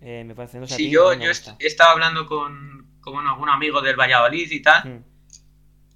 Eh, 0.00 0.24
me 0.26 0.34
parece, 0.34 0.58
no 0.60 0.66
sé, 0.66 0.76
Sí, 0.76 0.90
yo, 0.90 1.12
yo 1.14 1.30
he 1.58 1.66
estado 1.66 1.90
hablando 1.90 2.26
con, 2.26 2.86
con 3.00 3.26
algún 3.26 3.48
amigo 3.48 3.80
del 3.80 3.96
Valladolid 3.96 4.50
y 4.50 4.60
tal, 4.62 4.82
Mm, 4.84 5.04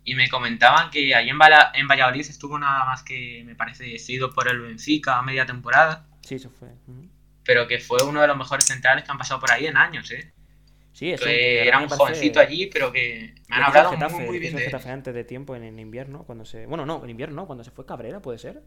y 0.05 0.15
me 0.15 0.29
comentaban 0.29 0.91
que 0.91 1.15
allí 1.15 1.29
en, 1.31 1.39
Vala- 1.39 1.73
en 1.75 1.87
Valladolid 1.89 2.21
estuvo 2.29 2.59
nada 2.59 2.85
más 2.85 3.03
que, 3.03 3.43
me 3.45 3.55
parece, 3.55 3.99
seguido 3.99 4.33
por 4.33 4.49
el 4.49 4.61
Benfica 4.61 5.19
a 5.19 5.23
media 5.23 5.45
temporada, 5.47 6.07
Sí, 6.23 6.37
eso 6.37 6.51
fue. 6.51 6.69
pero 7.45 7.67
que 7.67 7.79
fue 7.79 8.03
uno 8.05 8.21
de 8.21 8.27
los 8.29 8.37
mejores 8.37 8.65
centrales 8.67 9.05
que 9.05 9.11
han 9.11 9.19
pasado 9.19 9.41
por 9.41 9.51
ahí 9.53 9.67
en 9.67 9.77
años, 9.77 10.11
¿eh? 10.11 10.33
Sí, 10.93 11.11
eso 11.13 11.25
Que 11.25 11.67
era 11.67 11.79
un 11.79 11.85
parece- 11.85 11.97
jovencito 11.97 12.41
allí, 12.41 12.67
pero 12.67 12.93
que 12.93 13.35
me 13.49 13.57
han 13.57 13.63
hablado 13.63 13.91
Getafe, 13.93 14.15
muy, 14.17 14.25
muy 14.27 14.39
bien 14.39 14.55
de 14.57 14.59
él. 14.61 14.65
Getafe 14.67 14.91
antes 14.91 15.15
de 15.15 15.25
tiempo 15.25 15.55
en, 15.57 15.63
en 15.65 15.79
invierno, 15.79 16.25
cuando 16.25 16.45
se... 16.45 16.67
Bueno, 16.67 16.85
no, 16.85 17.03
en 17.05 17.11
invierno, 17.11 17.37
no, 17.37 17.47
cuando 17.47 17.63
se 17.65 17.71
fue 17.71 17.87
Cabrera, 17.87 18.21
¿puede 18.21 18.39
ser? 18.39 18.63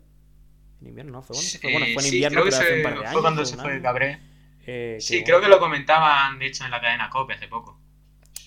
En 0.81 0.87
invierno, 0.87 1.11
¿no? 1.11 1.21
Fue, 1.21 1.35
bueno, 1.35 1.49
fue, 1.61 1.71
bueno, 1.71 1.85
fue 1.93 1.93
en 2.03 2.09
sí, 2.09 2.15
invierno, 2.15 2.41
creo 2.41 2.45
que 2.45 2.49
pero 2.51 2.61
hace 2.61 2.67
se- 2.69 2.77
un 2.77 2.83
par 2.83 2.99
de 2.99 3.07
fue 3.11 3.21
cuando 3.21 3.45
se 3.45 3.57
fue. 3.57 3.81
Cabré. 3.81 4.19
Eh, 4.65 4.95
que 4.95 5.01
Sí, 5.01 5.13
bueno. 5.15 5.25
creo 5.25 5.41
que 5.41 5.47
lo 5.49 5.59
comentaban, 5.59 6.39
de 6.39 6.45
hecho, 6.47 6.63
en 6.65 6.71
la 6.71 6.79
cadena 6.81 7.09
COPE 7.09 7.33
hace 7.33 7.47
poco. 7.49 7.79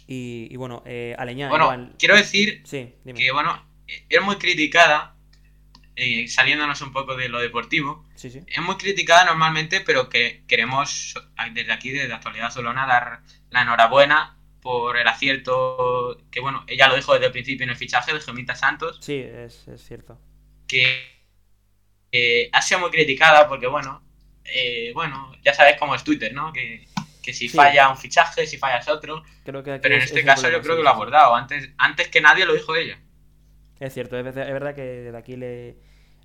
Y, 0.06 0.48
y 0.50 0.56
bueno, 0.56 0.82
eh, 0.86 1.14
Aleñá, 1.18 1.48
Bueno, 1.48 1.64
igual... 1.64 1.94
quiero 1.98 2.16
decir 2.16 2.62
Sí, 2.64 2.94
que, 3.16 3.32
bueno, 3.32 3.60
es 4.08 4.22
muy 4.22 4.36
criticada, 4.36 5.16
eh, 5.96 6.28
saliéndonos 6.28 6.80
un 6.82 6.92
poco 6.92 7.16
de 7.16 7.28
lo 7.28 7.40
deportivo, 7.40 8.06
Sí, 8.14 8.30
sí. 8.30 8.40
es 8.46 8.62
muy 8.62 8.76
criticada 8.76 9.24
normalmente, 9.24 9.80
pero 9.80 10.08
que 10.08 10.44
queremos 10.46 11.14
desde 11.52 11.72
aquí, 11.72 11.90
desde 11.90 12.12
Actualidad 12.12 12.50
Solona, 12.52 12.86
dar 12.86 13.22
la 13.50 13.62
enhorabuena 13.62 14.38
por 14.60 14.96
el 14.96 15.06
acierto, 15.08 16.18
que 16.30 16.40
bueno, 16.40 16.64
ella 16.68 16.88
lo 16.88 16.96
dijo 16.96 17.12
desde 17.14 17.26
el 17.26 17.32
principio 17.32 17.64
en 17.64 17.70
el 17.70 17.76
fichaje 17.76 18.12
de 18.12 18.20
Gemita 18.20 18.54
Santos, 18.56 18.98
Sí, 19.00 19.14
es, 19.16 19.66
es 19.68 19.82
cierto. 19.86 20.20
que 20.68 21.04
eh, 22.12 22.48
ha 22.52 22.62
sido 22.62 22.80
muy 22.80 22.90
criticada 22.90 23.48
porque, 23.48 23.66
bueno, 23.66 24.02
eh, 24.44 24.92
bueno, 24.94 25.32
ya 25.44 25.54
sabes 25.54 25.76
cómo 25.78 25.94
es 25.94 26.04
Twitter, 26.04 26.32
¿no? 26.32 26.52
Que, 26.52 26.86
que 27.26 27.34
si 27.34 27.48
Sí. 27.48 27.56
falla 27.56 27.90
un 27.90 27.96
fichaje, 27.98 28.46
si 28.46 28.56
fallas 28.56 28.88
otro, 28.88 29.22
Creo 29.44 29.62
que 29.62 29.78
pero 29.80 29.94
en 29.96 30.00
es- 30.00 30.06
este 30.06 30.20
es 30.20 30.26
caso 30.26 30.42
problema, 30.42 30.58
yo 30.58 30.64
creo 30.64 30.76
que 30.76 30.82
lo 30.82 30.88
ha 30.88 30.92
abordado, 30.92 31.34
antes, 31.34 31.70
antes 31.76 32.08
que 32.08 32.20
nadie 32.22 32.46
lo 32.46 32.54
dijo 32.54 32.74
ella. 32.74 32.98
Es 33.80 33.92
cierto, 33.92 34.16
es 34.18 34.24
verdad, 34.24 34.74
que 34.74 34.82
desde 34.82 35.18
aquí 35.18 35.36
le, 35.36 35.76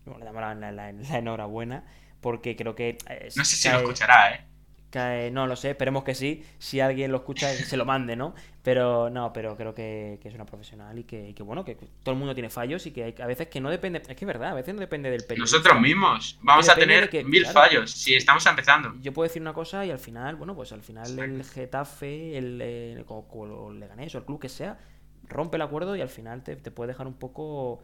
bueno, 0.06 0.20
le 0.20 0.26
damos 0.26 0.42
la, 0.42 0.54
la- 0.56 0.72
la- 0.72 0.92
la 0.94 1.18
enhorabuena 1.18 1.84
porque 2.22 2.56
creo 2.56 2.76
que... 2.76 2.98
eh, 3.10 3.30
No 3.36 3.44
sé 3.44 3.56
si 3.58 3.68
lo 3.70 3.78
escuchará, 3.80 4.36
¿eh? 4.36 4.46
Cae- 4.92 5.32
no 5.32 5.48
lo 5.48 5.56
sé, 5.56 5.72
esperemos 5.72 6.04
que 6.04 6.14
sí. 6.14 6.44
Si 6.60 6.80
alguien 6.80 7.12
lo 7.12 7.18
escucha, 7.18 7.50
que 7.56 7.64
se 7.64 7.78
lo 7.78 7.86
mande, 7.86 8.16
¿no? 8.16 8.36
Pero 8.62 9.10
no, 9.10 9.34
pero 9.34 9.58
creo 9.58 9.74
que, 9.74 10.20
que 10.22 10.28
es 10.30 10.36
una 10.36 10.46
profesional 10.46 11.00
y 11.00 11.04
que, 11.06 11.30
y 11.30 11.34
que, 11.34 11.42
bueno, 11.42 11.66
que 11.66 11.76
todo 12.04 12.14
el 12.14 12.20
mundo 12.20 12.34
tiene 12.36 12.50
fallos 12.52 12.86
y 12.86 12.92
que 12.92 13.04
hay 13.06 13.16
a 13.20 13.26
veces 13.26 13.48
que 13.48 13.60
no 13.60 13.70
depende... 13.72 14.00
Es 14.00 14.16
que 14.16 14.26
es 14.26 14.28
verdad, 14.28 14.50
a 14.50 14.54
veces 14.54 14.76
no 14.76 14.80
depende 14.82 15.10
del 15.10 15.24
periodista. 15.24 15.58
Nosotros 15.58 15.82
mismos 15.82 16.38
vamos 16.42 16.70
a 16.70 16.76
tener 16.76 17.10
que- 17.10 17.24
mil 17.24 17.42
claro. 17.44 17.60
fallos 17.60 17.90
si 17.92 18.14
estamos 18.14 18.46
empezando. 18.46 18.94
Yo 19.02 19.14
puedo 19.14 19.28
decir 19.28 19.42
una 19.42 19.54
cosa 19.54 19.84
y 19.86 19.90
al 19.92 19.98
final, 20.00 20.36
bueno, 20.36 20.56
pues 20.56 20.72
al 20.74 20.82
final 20.84 21.18
el 21.18 21.44
Getafe, 21.44 22.38
el, 22.38 22.60
eh, 22.62 23.04
o, 23.08 23.26
o 23.32 23.72
el 23.72 23.80
Leganés 23.80 24.14
o 24.14 24.20
el 24.20 24.26
club 24.26 24.40
que 24.40 24.50
sea, 24.50 24.78
rompe 25.28 25.56
el 25.58 25.62
acuerdo 25.64 25.96
y 25.96 26.02
al 26.02 26.10
final 26.10 26.44
te, 26.44 26.56
te 26.58 26.70
puede 26.72 26.90
dejar 26.90 27.08
un 27.08 27.14
poco, 27.16 27.82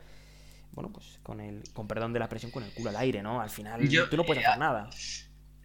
bueno, 0.74 0.92
pues 0.94 1.20
con 1.24 1.40
el, 1.40 1.64
con 1.74 1.88
perdón 1.88 2.14
de 2.14 2.20
la 2.20 2.26
expresión, 2.26 2.52
con 2.52 2.64
el 2.64 2.72
culo 2.74 2.90
al 2.92 2.98
aire, 2.98 3.24
¿no? 3.24 3.42
Al 3.42 3.50
final 3.50 3.88
Yo- 3.90 4.10
tú 4.10 4.18
no 4.18 4.26
puedes 4.26 4.44
eh, 4.44 4.48
hacer 4.48 4.60
nada. 4.60 4.90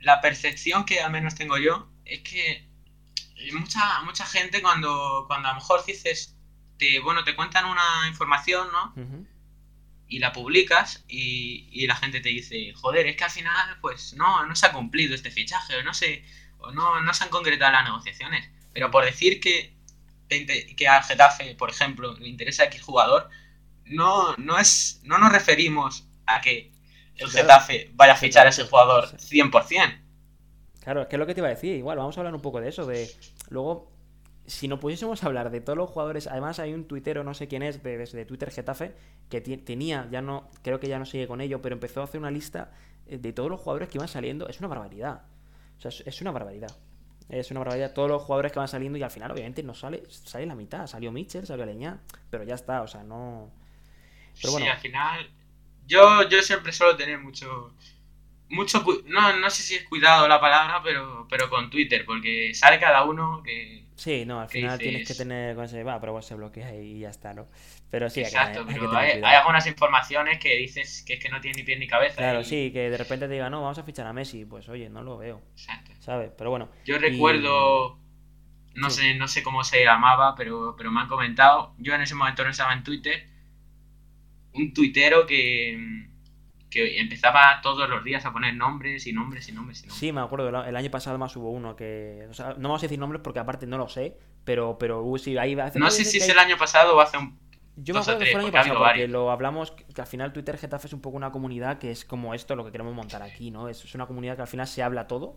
La 0.03 0.21
percepción 0.21 0.85
que 0.85 1.01
al 1.01 1.11
menos 1.13 1.35
tengo 1.35 1.59
yo 1.59 1.89
es 2.05 2.21
que 2.21 2.69
mucha, 3.55 4.03
mucha 4.03 4.25
gente 4.27 4.63
cuando, 4.63 5.25
cuando 5.27 5.49
a 5.49 5.53
lo 5.53 5.61
mejor 5.61 5.85
dices, 5.85 6.37
te, 6.79 7.01
bueno, 7.01 7.25
te 7.25 7.35
cuentan 7.35 7.65
una 7.67 8.09
información, 8.09 8.69
¿no? 8.73 8.93
Ujú. 9.03 9.27
y 10.09 10.19
la 10.19 10.33
publicas 10.33 11.05
y, 11.09 11.69
y 11.73 11.87
la 11.87 11.97
gente 11.97 12.21
te 12.21 12.29
dice, 12.29 12.73
joder, 12.75 13.07
es 13.07 13.17
que 13.17 13.25
al 13.25 13.31
final 13.31 13.79
pues 13.81 14.15
no, 14.15 14.45
no 14.47 14.55
se 14.57 14.67
ha 14.67 14.73
cumplido 14.73 15.15
este 15.15 15.31
fichaje, 15.31 15.77
o 15.77 15.83
no 15.83 15.95
se, 15.95 16.25
o 16.59 16.71
no, 16.73 17.01
no 17.01 17.15
se 17.15 17.25
han 17.25 17.31
concretado 17.31 17.73
las 17.73 17.85
negociaciones. 17.85 18.49
Pero 18.73 18.91
por 18.91 19.05
decir 19.05 19.41
que, 19.41 19.75
que 20.29 20.89
al 20.89 21.05
Getafe, 21.05 21.55
por 21.57 21.71
ejemplo, 21.71 22.15
le 22.19 22.29
interesa 22.29 22.65
X 22.65 22.83
jugador, 22.83 23.31
no, 23.85 24.35
no, 24.37 24.59
es, 24.59 25.01
no 25.05 25.19
nos 25.19 25.33
referimos 25.33 26.07
a 26.27 26.41
que 26.41 26.72
el 27.17 27.29
Claro. 27.31 27.49
Getafe 27.49 27.91
vaya 27.95 28.13
a 28.15 28.17
fichar 28.17 28.47
a 28.47 28.51
ese 28.51 28.65
jugador 28.65 29.07
100%. 29.19 30.01
Claro, 30.81 31.03
es 31.03 31.07
que 31.09 31.17
es 31.17 31.21
lo 31.21 31.27
que 31.27 31.35
te 31.35 31.41
iba 31.41 31.47
a 31.49 31.51
decir. 31.51 31.77
Igual, 31.77 31.99
vamos 31.99 32.17
a 32.17 32.21
hablar 32.21 32.35
un 32.35 32.41
poco 32.41 32.61
de 32.61 32.69
eso. 32.69 32.87
De 32.87 33.09
luego, 33.51 33.93
si 34.47 34.67
no 34.69 34.81
pudiésemos 34.81 35.23
hablar 35.23 35.51
de 35.51 35.61
todos 35.61 35.77
los 35.77 35.91
jugadores, 35.91 36.27
además 36.27 36.59
hay 36.59 36.75
un 36.75 36.87
tuitero, 36.89 37.23
no 37.23 37.35
sé 37.35 37.47
quién 37.47 37.63
es, 37.63 37.83
de- 37.83 37.99
desde 37.99 38.25
Twitter 38.25 38.51
Getafe, 38.51 38.95
que 39.29 39.41
tenía, 39.41 40.09
ya 40.11 40.21
no, 40.23 40.51
creo 40.63 40.81
que 40.81 40.89
ya 40.89 40.99
no 40.99 41.07
sigue 41.07 41.29
con 41.29 41.41
ello, 41.41 41.63
pero 41.63 41.75
empezó 41.75 42.01
a 42.01 42.05
hacer 42.05 42.19
una 42.21 42.31
lista 42.33 42.73
eh, 43.07 43.19
de 43.19 43.33
todos 43.33 43.49
los 43.51 43.61
jugadores 43.61 43.89
que 43.89 43.99
iban 43.99 44.09
saliendo. 44.09 44.49
Es 44.49 44.59
una 44.59 44.69
barbaridad. 44.69 45.23
O 45.79 45.81
sea, 45.81 45.91
es, 45.91 46.03
es 46.07 46.21
una 46.21 46.33
barbaridad. 46.33 46.77
Es 47.29 47.51
una 47.53 47.61
barbaridad 47.61 47.93
todos 47.95 48.11
los 48.11 48.23
jugadores 48.23 48.51
que 48.53 48.59
van 48.59 48.69
saliendo 48.69 48.99
y 48.99 49.03
al 49.05 49.11
final, 49.13 49.31
obviamente, 49.31 49.63
no 49.63 49.75
sale, 49.75 50.03
sale 50.11 50.45
la 50.47 50.57
mitad. 50.57 50.87
Salió 50.89 51.13
Mitchell, 51.13 51.47
salió 51.47 51.65
Leñá, 51.65 52.01
pero 52.29 52.43
ya 52.43 52.57
está, 52.57 52.83
o 52.83 52.89
sea, 52.89 53.05
no. 53.05 53.51
Pero 54.41 54.53
bueno. 54.53 54.67
Sí, 54.67 54.73
al 54.73 54.79
final, 54.81 55.31
yo, 55.87 56.29
yo 56.29 56.43
siempre 56.43 56.73
suelo 56.73 56.97
tener 56.97 57.19
mucho, 57.19 57.75
mucho, 58.49 58.85
no, 59.07 59.37
no 59.37 59.51
sé 59.51 59.63
si 59.63 59.75
es 59.75 59.85
cuidado 59.85 60.29
la 60.29 60.41
palabra, 60.41 60.81
pero, 60.83 61.27
pero 61.29 61.49
con 61.49 61.71
Twitter, 61.71 62.05
porque 62.05 62.55
sale 62.55 62.79
cada 62.79 63.05
uno 63.05 63.43
que... 63.43 63.83
Sí, 63.95 64.25
no, 64.25 64.41
al 64.41 64.49
final 64.49 64.79
tienes 64.79 65.07
que 65.07 65.15
tener 65.15 65.55
con 65.55 65.65
ese, 65.65 65.85
va, 65.85 66.01
pero 66.01 66.21
se 66.23 66.35
bloquea 66.35 66.75
y 66.75 67.01
ya 67.01 67.11
está, 67.11 67.35
¿no? 67.35 67.47
Pero 67.91 68.09
sí, 68.09 68.21
Exacto, 68.21 68.65
hay, 68.67 68.75
pero 68.75 68.97
hay, 68.97 69.21
algunas 69.23 69.67
informaciones 69.67 70.39
que 70.39 70.57
dices 70.57 71.05
que 71.07 71.15
es 71.15 71.21
que 71.21 71.29
no 71.29 71.41
tiene 71.41 71.59
ni 71.59 71.63
pie 71.63 71.77
ni 71.77 71.87
cabeza. 71.87 72.17
Claro, 72.17 72.43
sí, 72.43 72.71
que 72.73 72.89
de 72.91 72.97
repente 72.97 73.29
te 73.29 73.35
diga, 73.35 73.51
no, 73.51 73.61
vamos 73.61 73.79
a 73.79 73.85
fichar 73.85 74.07
a 74.07 74.15
Messi, 74.15 74.47
pues 74.47 74.69
oye, 74.71 74.89
no 74.89 75.03
lo 75.03 75.19
veo. 75.19 75.43
Exacto. 75.53 75.93
¿Sabes? 76.01 76.31
Pero 76.37 76.49
bueno. 76.51 76.71
Yo 76.87 76.99
recuerdo, 76.99 77.99
no 78.75 78.91
sé, 78.91 79.15
no 79.15 79.29
sé 79.29 79.43
cómo 79.43 79.63
se 79.63 79.85
llamaba, 79.85 80.35
pero, 80.35 80.75
pero 80.77 80.91
me 80.91 81.01
han 81.01 81.09
comentado, 81.09 81.75
yo 81.79 81.95
en 81.95 82.01
ese 82.01 82.15
momento 82.15 82.45
no 82.45 82.51
estaba 82.51 82.73
en 82.73 82.83
Twitter, 82.83 83.29
un 84.55 84.73
tuitero 84.73 85.27
que 85.27 86.09
que 86.73 86.99
empezaba 86.99 87.61
todos 87.63 87.89
los 87.89 88.03
días 88.03 88.25
a 88.25 88.33
poner 88.33 88.55
nombres 88.55 89.07
y 89.07 89.13
nombres 89.13 89.49
y 89.49 89.53
nombres 89.53 89.81
y 89.81 89.87
nombres. 89.87 90.01
Sí, 90.01 90.11
me 90.11 90.23
acuerdo, 90.23 90.65
el 90.65 90.77
año 90.77 90.91
pasado 90.91 91.19
más 91.19 91.37
hubo 91.37 91.51
uno 91.51 91.77
que... 91.77 92.27
O 92.31 92.35
sea, 92.35 92.55
no 92.55 92.71
vamos 92.71 92.83
a 92.83 92.87
decir 92.87 92.99
nombres 92.99 93.21
porque 93.23 93.39
aparte 93.39 93.67
no 93.67 93.79
lo 93.79 93.89
sé, 93.89 94.17
pero, 94.45 94.79
pero 94.79 95.03
uh, 95.03 95.19
sí, 95.19 95.37
ahí 95.37 95.59
hace... 95.61 95.79
No 95.79 95.91
sé 95.91 96.05
si 96.05 96.19
es 96.19 96.29
el 96.29 96.39
año 96.39 96.57
pasado 96.57 96.97
o 96.97 97.01
hace 97.01 97.19
un... 97.19 97.39
Yo 97.77 97.95
me 97.95 98.01
acuerdo 98.01 98.21
que 98.21 98.27
fue 98.27 98.41
el 98.41 98.47
año 98.47 98.53
pasado 98.53 98.79
porque 98.79 99.07
lo 99.07 99.31
hablamos, 99.31 99.73
que 99.73 100.01
al 100.01 100.07
final 100.07 100.33
Twitter 100.33 100.59
Getafe 100.59 100.87
es 100.87 100.93
un 100.93 101.01
poco 101.01 101.17
una 101.17 101.31
comunidad 101.31 101.79
que 101.79 101.91
es 101.91 102.05
como 102.05 102.35
esto 102.35 102.57
lo 102.57 102.65
que 102.65 102.73
queremos 102.73 102.95
montar 102.95 103.23
aquí, 103.23 103.51
¿no? 103.51 103.69
Es, 103.69 103.95
una 103.95 104.07
comunidad 104.07 104.37
que 104.37 104.43
al 104.43 104.49
final 104.49 104.67
se 104.67 104.83
habla 104.83 105.07
todo. 105.07 105.37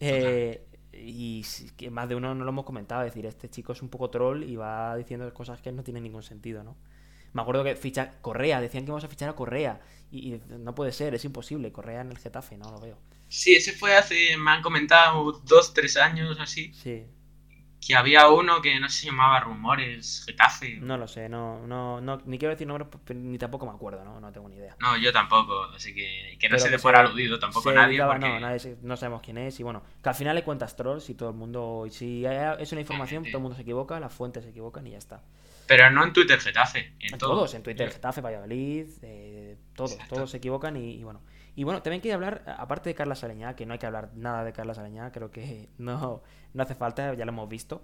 Eh, 0.00 0.62
y 0.92 1.44
que 1.76 1.90
más 1.90 2.08
de 2.08 2.14
uno 2.14 2.34
no 2.34 2.44
lo 2.44 2.50
hemos 2.50 2.64
comentado, 2.64 3.02
es 3.02 3.12
decir, 3.12 3.26
este 3.26 3.50
chico 3.50 3.72
es 3.72 3.82
un 3.82 3.90
poco 3.90 4.08
troll 4.08 4.42
y 4.42 4.56
va 4.56 4.96
diciendo 4.96 5.32
cosas 5.34 5.60
que 5.60 5.70
no 5.70 5.82
tienen 5.82 6.02
ningún 6.02 6.22
sentido, 6.22 6.62
¿no? 6.64 6.76
Me 7.36 7.42
acuerdo 7.42 7.64
que 7.64 7.76
ficha 7.76 8.12
Correa, 8.22 8.62
decían 8.62 8.84
que 8.84 8.88
íbamos 8.88 9.04
a 9.04 9.08
fichar 9.08 9.28
a 9.28 9.34
Correa. 9.34 9.78
Y, 10.10 10.40
no 10.48 10.74
puede 10.74 10.90
ser, 10.90 11.14
es 11.14 11.22
imposible. 11.26 11.70
Correa 11.70 12.00
en 12.00 12.10
el 12.10 12.16
Getafe, 12.16 12.56
no 12.56 12.70
lo 12.70 12.80
veo. 12.80 12.98
Sí, 13.28 13.54
ese 13.54 13.72
fue 13.72 13.94
hace, 13.94 14.38
me 14.38 14.52
han 14.52 14.62
comentado, 14.62 15.32
dos, 15.44 15.74
tres 15.74 15.98
años 15.98 16.38
así. 16.40 16.72
Sí. 16.72 17.04
Que 17.84 17.94
había 17.94 18.28
uno 18.28 18.60
que 18.62 18.78
no 18.80 18.88
se 18.88 19.06
llamaba 19.06 19.40
Rumores, 19.40 20.24
Getafe. 20.26 20.78
No 20.80 20.96
lo 20.96 21.06
sé, 21.06 21.28
no, 21.28 21.66
no, 21.66 22.00
no 22.00 22.20
ni 22.24 22.38
quiero 22.38 22.52
decir 22.52 22.66
nombres, 22.66 22.88
ni 23.14 23.38
tampoco 23.38 23.66
me 23.66 23.72
acuerdo, 23.72 24.04
no, 24.04 24.20
no 24.20 24.32
tengo 24.32 24.48
ni 24.48 24.56
idea. 24.56 24.76
No, 24.80 24.96
yo 24.96 25.12
tampoco, 25.12 25.64
así 25.74 25.94
que, 25.94 26.36
que 26.40 26.48
no 26.48 26.58
se 26.58 26.70
le 26.70 26.78
fuera 26.78 27.00
aludido 27.00 27.38
tampoco 27.38 27.70
a 27.70 27.74
nadie. 27.74 27.98
No, 27.98 28.40
nadie 28.40 28.76
no 28.82 28.96
sabemos 28.96 29.22
quién 29.22 29.38
es, 29.38 29.60
y 29.60 29.62
bueno, 29.62 29.82
que 30.02 30.08
al 30.08 30.14
final 30.14 30.34
le 30.34 30.42
cuentas 30.42 30.74
trolls 30.74 31.08
y 31.10 31.14
todo 31.14 31.30
el 31.30 31.36
mundo, 31.36 31.84
y 31.86 31.90
si 31.90 32.24
es 32.24 32.72
una 32.72 32.80
información, 32.80 33.24
todo 33.24 33.36
el 33.36 33.42
mundo 33.42 33.56
se 33.56 33.62
equivoca, 33.62 34.00
las 34.00 34.12
fuentes 34.12 34.44
se 34.44 34.50
equivocan 34.50 34.86
y 34.86 34.92
ya 34.92 34.98
está. 34.98 35.22
Pero 35.66 35.90
no 35.90 36.04
en 36.04 36.12
Twitter 36.12 36.38
Getafe, 36.38 36.92
en, 37.00 37.18
todos. 37.18 37.54
En 37.54 37.62
Twitter 37.62 37.90
Getafe, 37.90 38.20
Valladolid, 38.20 38.86
eh, 39.02 39.56
todos, 39.74 39.98
todos 40.08 40.30
se 40.30 40.36
equivocan 40.36 40.76
y, 40.76 41.02
bueno. 41.02 41.20
Y 41.56 41.64
bueno, 41.64 41.82
también 41.82 42.02
quería 42.02 42.16
hablar, 42.16 42.44
aparte 42.58 42.90
de 42.90 42.94
Carla 42.94 43.14
Saleñá, 43.14 43.56
que 43.56 43.64
no 43.64 43.72
hay 43.72 43.78
que 43.78 43.86
hablar 43.86 44.10
nada 44.14 44.44
de 44.44 44.52
Carla 44.52 44.74
Saleñá, 44.74 45.10
creo 45.10 45.30
que 45.30 45.70
no, 45.78 46.22
no 46.52 46.62
hace 46.62 46.74
falta, 46.74 47.14
ya 47.14 47.24
lo 47.24 47.32
hemos 47.32 47.48
visto. 47.48 47.82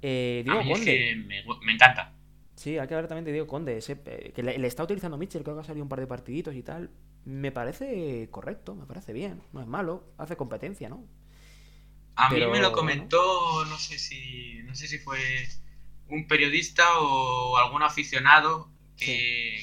Eh, 0.00 0.40
Diego 0.42 0.62
Conde. 0.66 1.14
me, 1.62 1.72
encanta. 1.72 2.14
Sí, 2.56 2.78
hay 2.78 2.88
que 2.88 2.94
hablar 2.94 3.08
también 3.08 3.26
de 3.26 3.32
Diego 3.32 3.46
Conde, 3.46 3.76
ese, 3.76 4.00
eh, 4.06 4.32
que 4.34 4.42
le, 4.42 4.66
está 4.66 4.84
utilizando 4.84 5.18
Mitchell, 5.18 5.42
creo 5.42 5.54
que 5.54 5.60
ha 5.60 5.64
salido 5.64 5.84
un 5.84 5.90
par 5.90 6.00
de 6.00 6.06
partiditos 6.06 6.54
y 6.54 6.62
tal. 6.62 6.90
Me 7.26 7.52
parece 7.52 8.28
correcto, 8.30 8.74
me 8.74 8.86
parece 8.86 9.12
bien, 9.12 9.42
no 9.52 9.60
es 9.60 9.66
malo, 9.66 10.14
hace 10.16 10.38
competencia, 10.38 10.88
¿no? 10.88 11.06
A 12.16 12.30
mí 12.30 12.40
me 12.46 12.60
lo 12.60 12.72
comentó, 12.72 13.66
no 13.66 13.76
sé 13.76 13.98
si, 13.98 14.62
no 14.64 14.74
sé 14.74 14.88
si 14.88 14.98
fue 14.98 15.18
un 16.08 16.26
periodista 16.26 16.84
o 16.98 17.58
algún 17.58 17.82
aficionado 17.82 18.70
que, 18.96 19.62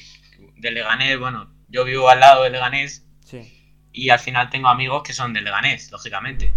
de 0.56 0.70
Leganés, 0.70 1.18
bueno, 1.18 1.52
yo 1.68 1.84
vivo 1.84 2.08
al 2.08 2.20
lado 2.20 2.44
de 2.44 2.50
Leganés 2.50 3.07
y 3.92 4.10
al 4.10 4.18
final 4.18 4.50
tengo 4.50 4.68
amigos 4.68 5.02
que 5.02 5.12
son 5.12 5.32
de 5.32 5.40
Leganés, 5.40 5.90
lógicamente. 5.90 6.52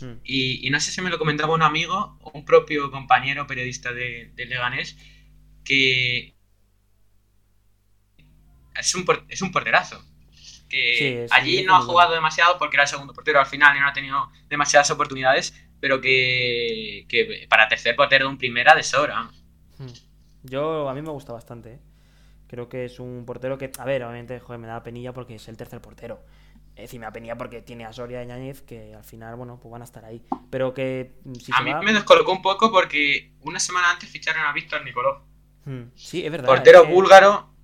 Hmm. 0.00 0.14
Y, 0.24 0.68
no 0.70 0.80
sé 0.80 0.90
si 0.90 1.00
me 1.00 1.10
lo 1.10 1.18
comentaba 1.18 1.54
un 1.54 1.62
amigo 1.62 2.18
un 2.34 2.44
propio 2.44 2.90
compañero 2.90 3.46
periodista 3.46 3.92
de, 3.92 4.32
Leganés 4.36 4.96
que 5.64 6.34
es 8.74 8.94
un, 8.94 9.04
es 9.28 9.42
un 9.42 9.52
porterazo. 9.52 10.04
Que 10.68 11.26
allí 11.30 11.62
no 11.64 11.76
ha 11.76 11.82
jugado 11.82 12.14
demasiado 12.14 12.58
porque 12.58 12.76
era 12.76 12.84
el 12.84 12.88
segundo 12.88 13.12
portero 13.12 13.38
al 13.38 13.46
final 13.46 13.76
y 13.76 13.80
no 13.80 13.88
ha 13.88 13.92
tenido 13.92 14.30
demasiadas 14.48 14.90
oportunidades, 14.90 15.54
pero 15.80 16.00
que, 16.00 17.46
para 17.50 17.68
tercer 17.68 17.94
portero 17.94 18.24
de 18.24 18.30
un 18.30 18.38
primera 18.38 18.74
de 18.74 18.82
sobra. 18.82 19.30
Hmm. 19.78 19.86
Yo, 20.44 20.88
a 20.88 20.94
mí 20.94 21.02
me 21.02 21.10
gusta 21.10 21.32
bastante. 21.32 21.74
¿eh? 21.74 21.78
Creo 22.52 22.68
que 22.68 22.84
es 22.84 23.00
un 23.00 23.24
portero 23.24 23.56
que, 23.56 23.72
a 23.78 23.84
ver, 23.86 24.04
obviamente, 24.04 24.38
joder, 24.38 24.60
me 24.60 24.66
da 24.66 24.82
penilla 24.82 25.14
porque 25.14 25.36
es 25.36 25.48
el 25.48 25.56
tercer 25.56 25.80
portero. 25.80 26.22
Es 26.76 26.82
decir, 26.82 27.00
me 27.00 27.06
da 27.06 27.10
penilla 27.10 27.34
porque 27.34 27.62
tiene 27.62 27.86
a 27.86 27.94
Soria 27.94 28.22
y 28.22 28.26
Ñañez 28.26 28.60
que 28.60 28.94
al 28.94 29.04
final, 29.04 29.36
bueno, 29.36 29.58
pues 29.58 29.72
van 29.72 29.80
a 29.80 29.86
estar 29.86 30.04
ahí. 30.04 30.22
Pero 30.50 30.74
que. 30.74 31.14
Mm, 31.24 31.32
a 31.50 31.62
mí 31.62 31.72
me 31.82 31.94
descolocó 31.94 32.30
un 32.30 32.42
poco 32.42 32.70
porque 32.70 33.32
una 33.40 33.58
semana 33.58 33.90
antes 33.92 34.10
ficharon 34.10 34.44
a 34.44 34.52
Víctor 34.52 34.84
Nicoló. 34.84 35.24
Hmm. 35.64 35.84
Sí, 35.94 36.26
es 36.26 36.30
verdad. 36.30 36.46
Portero 36.46 36.84
búlgaro, 36.84 37.54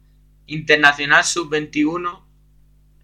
internacional 0.47 1.23
sub-21. 1.23 2.23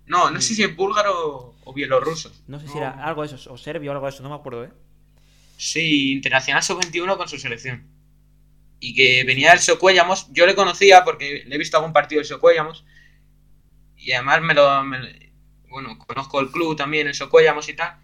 No, 0.07 0.31
no 0.31 0.41
sé 0.41 0.55
si 0.55 0.63
es 0.63 0.75
búlgaro 0.75 1.55
o 1.65 1.73
bielorruso. 1.75 2.33
No 2.47 2.61
sé 2.61 2.67
si 2.67 2.79
era 2.79 2.93
algo 3.05 3.27
de 3.27 3.35
eso, 3.35 3.53
o 3.53 3.59
serbio 3.59 3.91
o 3.91 3.95
algo 3.95 4.07
de 4.07 4.11
eso, 4.11 4.23
no 4.23 4.31
me 4.31 4.37
acuerdo, 4.37 4.65
¿eh? 4.65 4.73
Sí, 5.59 6.13
Internacional 6.13 6.63
Sub-21 6.63 7.17
con 7.19 7.29
su 7.29 7.37
selección. 7.39 7.94
Y 8.81 8.95
que 8.95 9.25
venía 9.25 9.51
del 9.51 9.61
Socuellamos. 9.61 10.33
Yo 10.33 10.47
le 10.47 10.55
conocía 10.55 11.05
porque 11.05 11.43
le 11.47 11.55
he 11.55 11.59
visto 11.59 11.77
algún 11.77 11.93
partido 11.93 12.21
del 12.21 12.27
Socuellamos. 12.27 12.85
Y 13.97 14.13
además 14.13 14.43
me 14.43 14.55
lo. 14.55 14.85
bueno, 15.69 15.99
conozco 15.99 16.41
el 16.41 16.51
club 16.51 16.77
también, 16.77 17.07
el 17.07 17.15
Socuellamos 17.15 17.69
y 17.69 17.75
tal. 17.75 17.97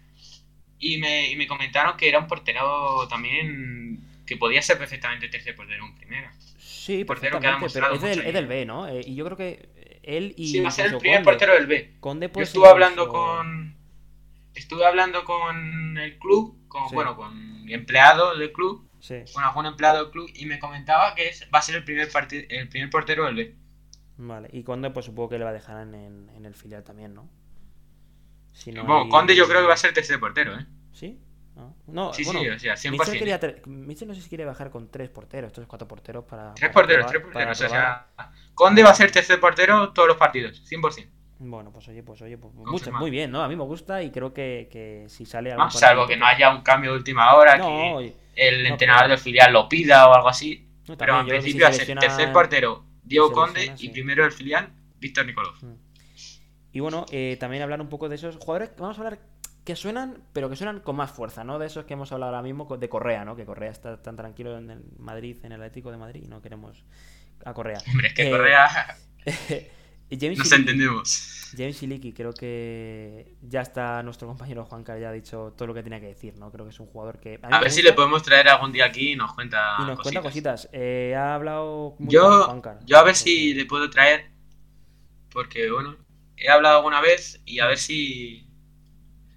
Y 0.79 0.97
me, 0.97 1.29
y 1.29 1.35
me 1.35 1.47
comentaron 1.47 1.97
que 1.97 2.09
era 2.09 2.19
un 2.19 2.27
portero 2.27 3.07
también. 3.07 3.99
que 4.25 4.37
podía 4.37 4.61
ser 4.61 4.77
perfectamente 4.77 5.27
tercer 5.27 5.55
portero 5.55 5.85
en 5.85 5.95
primera. 5.95 6.33
Sí, 6.57 7.05
perfectamente, 7.05 7.67
pero 7.73 7.93
es 7.93 8.01
del, 8.01 8.21
es 8.21 8.33
del, 8.33 8.47
B, 8.47 8.65
¿no? 8.65 8.87
Eh, 8.87 9.01
y 9.05 9.13
yo 9.13 9.25
creo 9.25 9.37
que 9.37 9.99
él 10.01 10.33
y. 10.35 10.47
Sí, 10.47 10.59
va 10.61 10.69
a 10.69 10.71
ser 10.71 10.87
el 10.87 10.97
primer 10.97 11.23
portero 11.23 11.53
del 11.53 11.67
B. 11.67 11.95
Conde 11.99 12.31
yo 12.33 12.41
estuve 12.41 12.67
hablando 12.67 13.07
con. 13.07 13.75
Estuve 14.55 14.85
hablando 14.85 15.23
con 15.23 15.97
el 15.97 16.17
club 16.17 16.61
con, 16.71 16.89
bueno, 16.93 17.15
con 17.15 17.69
empleado 17.69 18.37
del 18.37 18.51
club, 18.51 18.89
con 19.33 19.43
algún 19.43 19.65
empleado 19.65 20.03
del 20.03 20.11
club, 20.11 20.29
y 20.33 20.45
me 20.45 20.59
comentaba 20.59 21.15
que 21.15 21.29
es, 21.29 21.47
va 21.53 21.59
a 21.59 21.61
ser 21.61 21.75
el 21.75 21.83
primer, 21.83 22.09
el 22.49 22.69
primer 22.69 22.89
portero 22.89 23.25
del 23.25 23.35
B. 23.35 23.55
Vale, 24.17 24.49
y 24.51 24.63
Conde, 24.63 24.91
pues 24.91 25.05
supongo 25.07 25.29
que 25.29 25.37
le 25.37 25.43
va 25.43 25.49
a 25.49 25.53
dejar 25.53 25.81
en, 25.81 25.95
en, 25.95 26.45
el 26.45 26.53
filial 26.53 26.83
también, 26.83 27.13
¿no? 27.13 27.29
bueno, 28.65 29.09
Conde 29.09 29.35
yo 29.35 29.47
creo 29.47 29.61
que 29.61 29.67
va 29.67 29.73
a 29.73 29.77
ser 29.77 29.93
tercer 29.93 30.19
portero, 30.19 30.53
¿eh? 30.57 30.65
¿Sí? 30.91 31.19
No, 31.87 32.13
sí, 32.13 32.23
sí, 32.23 32.49
o 32.49 32.59
sea, 32.59 32.75
100%. 32.75 33.65
Mitchell, 33.67 34.07
no 34.07 34.15
sé 34.15 34.21
si 34.21 34.29
quiere 34.29 34.45
bajar 34.45 34.69
con 34.69 34.89
tres 34.89 35.09
porteros, 35.09 35.49
estos 35.49 35.65
cuatro 35.67 35.87
porteros 35.87 36.25
para. 36.25 36.53
Tres 36.53 36.71
porteros, 36.71 37.05
tres 37.07 37.21
porteros. 37.21 37.61
O 37.61 37.69
sea, 37.69 38.07
Conde 38.53 38.83
va 38.83 38.91
a 38.91 38.95
ser 38.95 39.11
tercer 39.11 39.39
portero 39.39 39.91
todos 39.91 40.07
los 40.07 40.17
partidos, 40.17 40.63
100%. 40.69 41.07
Bueno, 41.39 41.71
pues 41.71 41.87
oye, 41.87 42.03
pues 42.03 42.21
oye, 42.21 42.37
pues 42.37 42.53
mucho, 42.53 42.91
muy 42.93 43.09
bien, 43.09 43.31
¿no? 43.31 43.41
A 43.41 43.47
mí 43.47 43.55
me 43.55 43.63
gusta 43.63 44.03
y 44.03 44.11
creo 44.11 44.33
que, 44.33 44.69
que 44.71 45.05
si 45.07 45.25
sale 45.25 45.51
algo. 45.51 45.69
salvo 45.71 46.07
que 46.07 46.15
no 46.15 46.25
haya 46.25 46.53
un 46.53 46.61
cambio 46.61 46.91
de 46.91 46.97
última 46.97 47.33
hora, 47.35 47.57
que 47.59 48.13
el 48.35 48.65
entrenador 48.65 49.09
del 49.09 49.17
filial 49.17 49.53
lo 49.53 49.67
pida 49.67 50.07
o 50.09 50.13
algo 50.13 50.29
así. 50.29 50.67
pero 50.97 51.19
en 51.19 51.27
principio 51.27 51.63
va 51.63 51.69
a 51.69 51.73
ser 51.73 51.97
tercer 51.99 52.31
portero 52.31 52.85
Diego 53.03 53.31
Conde 53.31 53.73
y 53.77 53.89
primero 53.89 54.25
el 54.25 54.31
filial 54.31 54.71
Víctor 54.99 55.25
Nicolás. 55.25 55.61
Mm. 55.61 55.73
Y 56.73 56.79
bueno, 56.79 57.05
eh, 57.11 57.37
también 57.39 57.63
hablar 57.63 57.81
un 57.81 57.89
poco 57.89 58.07
de 58.07 58.15
esos 58.15 58.37
jugadores 58.37 58.71
vamos 58.77 58.97
a 58.97 59.01
hablar 59.01 59.19
que 59.65 59.75
suenan, 59.75 60.23
pero 60.33 60.49
que 60.49 60.55
suenan 60.55 60.79
con 60.79 60.95
más 60.95 61.11
fuerza, 61.11 61.43
¿no? 61.43 61.59
De 61.59 61.67
esos 61.67 61.85
que 61.85 61.93
hemos 61.93 62.11
hablado 62.11 62.31
ahora 62.31 62.41
mismo 62.41 62.65
de 62.77 62.89
Correa, 62.89 63.25
¿no? 63.25 63.35
Que 63.35 63.45
Correa 63.45 63.71
está 63.71 64.01
tan 64.01 64.15
tranquilo 64.15 64.57
en 64.57 64.69
el 64.71 64.83
Madrid, 64.97 65.37
en 65.43 65.51
el 65.51 65.61
Atlético 65.61 65.91
de 65.91 65.97
Madrid, 65.97 66.23
y 66.23 66.27
no 66.27 66.41
queremos 66.41 66.83
a 67.45 67.53
Correa. 67.53 67.79
Hombre, 67.87 68.07
es 68.07 68.13
que 68.13 68.29
Correa. 68.29 68.97
James 70.19 70.37
Nos 70.37 70.51
entendemos. 70.51 71.41
James 71.57 71.77
Siliki, 71.77 72.13
creo 72.13 72.33
que 72.33 73.35
ya 73.41 73.61
está 73.61 74.01
nuestro 74.03 74.27
compañero 74.27 74.65
Juan 74.65 74.83
ya 74.85 75.09
ha 75.09 75.11
dicho 75.11 75.53
todo 75.57 75.67
lo 75.67 75.73
que 75.73 75.83
tenía 75.83 75.99
que 75.99 76.07
decir, 76.07 76.37
¿no? 76.37 76.51
Creo 76.51 76.65
que 76.65 76.71
es 76.71 76.79
un 76.79 76.87
jugador 76.87 77.19
que. 77.19 77.39
A, 77.41 77.59
ver 77.59 77.71
si 77.71 77.81
le 77.81 77.93
podemos 77.93 78.23
traer 78.23 78.47
algún 78.49 78.71
día 78.71 78.85
aquí 78.85 79.11
y 79.11 79.15
nos 79.15 79.33
cuenta. 79.33 79.77
Y 79.79 79.83
nos 79.83 79.99
cuenta 79.99 80.21
cositas. 80.21 80.69
Eh, 80.71 81.13
ha 81.17 81.35
hablado 81.35 81.95
mucho 81.99 82.11
yo, 82.11 82.43
Juan 82.43 82.79
Yo 82.85 82.97
a 82.97 83.03
ver 83.03 83.15
si 83.15 83.53
le 83.53 83.65
puedo 83.65 83.89
traer. 83.89 84.31
Porque, 85.29 85.71
bueno, 85.71 85.95
he 86.37 86.49
hablado 86.49 86.77
alguna 86.77 87.01
vez 87.01 87.41
y 87.45 87.59
a 87.59 87.67
ver 87.67 87.77
si. 87.77 88.47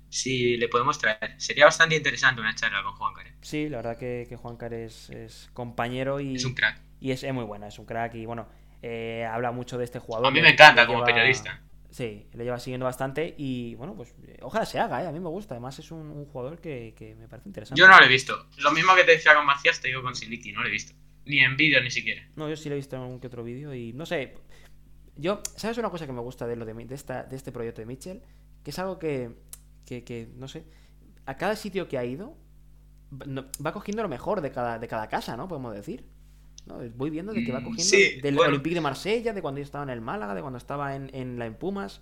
Si 0.08 0.56
le 0.56 0.68
podemos 0.68 0.98
traer. 0.98 1.34
Sería 1.38 1.64
bastante 1.64 1.96
interesante 1.96 2.40
una 2.40 2.54
charla 2.54 2.84
con 2.84 2.94
Juan 2.94 3.14
Car. 3.14 3.26
Sí, 3.40 3.68
la 3.68 3.78
verdad 3.78 3.98
que, 3.98 4.26
que 4.28 4.36
Juan 4.36 4.56
es, 4.72 5.10
es 5.10 5.50
compañero 5.52 6.20
y. 6.20 6.36
Es 6.36 6.44
un 6.44 6.54
crack. 6.54 6.80
Y 7.00 7.10
es, 7.10 7.24
es 7.24 7.34
muy 7.34 7.44
buena, 7.44 7.66
es 7.66 7.78
un 7.78 7.84
crack 7.84 8.14
y 8.14 8.24
bueno 8.24 8.46
eh, 8.86 9.24
habla 9.24 9.50
mucho 9.50 9.78
de 9.78 9.84
este 9.84 9.98
jugador. 9.98 10.26
A 10.26 10.30
mí 10.30 10.42
me 10.42 10.50
encanta 10.50 10.86
como 10.86 11.02
periodista. 11.02 11.62
Sí, 11.88 12.28
le 12.34 12.44
lleva 12.44 12.58
siguiendo 12.58 12.84
bastante 12.84 13.34
y 13.38 13.76
bueno, 13.76 13.94
pues 13.94 14.14
ojalá 14.42 14.66
se 14.66 14.78
haga, 14.78 15.02
¿eh? 15.02 15.06
a 15.06 15.10
mí 15.10 15.20
me 15.20 15.30
gusta. 15.30 15.54
Además 15.54 15.78
es 15.78 15.90
un, 15.90 16.26
jugador 16.26 16.60
que, 16.60 17.16
me 17.18 17.26
parece 17.26 17.48
interesante. 17.48 17.80
Yo 17.80 17.88
no 17.88 17.98
lo 17.98 18.04
he 18.04 18.08
visto. 18.08 18.46
Lo 18.58 18.72
mismo 18.72 18.94
que 18.94 19.04
te 19.04 19.12
decía 19.12 19.34
con 19.34 19.46
Macías, 19.46 19.80
te 19.80 19.88
digo 19.88 20.02
con 20.02 20.14
Siliki, 20.14 20.52
no 20.52 20.60
lo 20.60 20.68
he 20.68 20.70
visto. 20.70 20.92
Ni 21.24 21.38
en 21.38 21.56
vídeo 21.56 21.80
ni 21.82 21.90
siquiera. 21.90 22.28
No, 22.36 22.46
yo 22.46 22.56
sí 22.56 22.68
lo 22.68 22.74
he 22.74 22.76
visto 22.76 22.96
en 22.96 23.02
algún 23.02 23.20
que 23.20 23.28
otro 23.28 23.42
vídeo 23.42 23.72
y 23.72 23.94
no 23.94 24.04
sé. 24.04 24.34
Yo, 25.16 25.40
¿sabes 25.56 25.78
una 25.78 25.88
cosa 25.88 26.04
que 26.04 26.12
me 26.12 26.20
gusta 26.20 26.46
de 26.46 26.56
lo 26.56 26.66
de, 26.66 26.74
de, 26.74 26.94
esta, 26.94 27.22
de 27.22 27.36
este 27.36 27.52
proyecto 27.52 27.80
de 27.80 27.86
Mitchell? 27.86 28.20
que 28.62 28.70
es 28.70 28.78
algo 28.78 28.98
que, 28.98 29.30
que, 29.86 30.04
que, 30.04 30.28
no 30.36 30.48
sé, 30.48 30.64
a 31.24 31.36
cada 31.36 31.56
sitio 31.56 31.86
que 31.88 31.96
ha 31.96 32.04
ido 32.04 32.36
va 33.64 33.72
cogiendo 33.72 34.02
lo 34.02 34.08
mejor 34.08 34.40
de 34.40 34.50
cada, 34.50 34.78
de 34.78 34.88
cada 34.88 35.08
casa, 35.08 35.36
¿no? 35.36 35.48
Podemos 35.48 35.74
decir. 35.74 36.04
¿No? 36.66 36.78
Voy 36.94 37.10
viendo 37.10 37.32
de 37.32 37.44
que 37.44 37.52
va 37.52 37.60
Mm, 37.60 37.64
cogiendo 37.64 37.84
sí, 37.96 38.20
del 38.20 38.34
bueno. 38.36 38.50
Olympique 38.50 38.74
de 38.74 38.80
Marsella, 38.80 39.32
de 39.32 39.42
cuando 39.42 39.58
yo 39.60 39.64
estaba 39.64 39.84
en 39.84 39.90
el 39.90 40.00
Málaga, 40.00 40.34
de 40.34 40.40
cuando 40.40 40.58
estaba 40.58 40.94
en, 40.96 41.10
en 41.14 41.38
la 41.38 41.46
en 41.46 41.54
Pumas, 41.54 42.00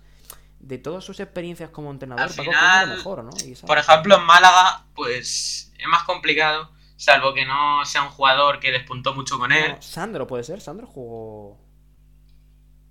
de 0.59 0.77
todas 0.77 1.03
sus 1.03 1.19
experiencias 1.19 1.69
como 1.71 1.91
entrenador, 1.91 2.23
Al 2.23 2.29
final, 2.29 2.89
lo 2.89 2.95
mejor, 2.95 3.23
¿no? 3.23 3.31
Y 3.45 3.55
Por 3.55 3.77
ejemplo, 3.77 4.15
en 4.17 4.23
Málaga, 4.23 4.85
pues 4.95 5.73
es 5.77 5.87
más 5.87 6.03
complicado, 6.03 6.71
salvo 6.95 7.33
que 7.33 7.45
no 7.45 7.83
sea 7.85 8.03
un 8.03 8.09
jugador 8.09 8.59
que 8.61 8.71
despuntó 8.71 9.13
mucho 9.13 9.37
con 9.37 9.51
él. 9.51 9.71
No, 9.75 9.81
Sandro 9.81 10.25
puede 10.27 10.43
ser, 10.43 10.61
Sandro 10.61 10.87
jugó. 10.87 11.59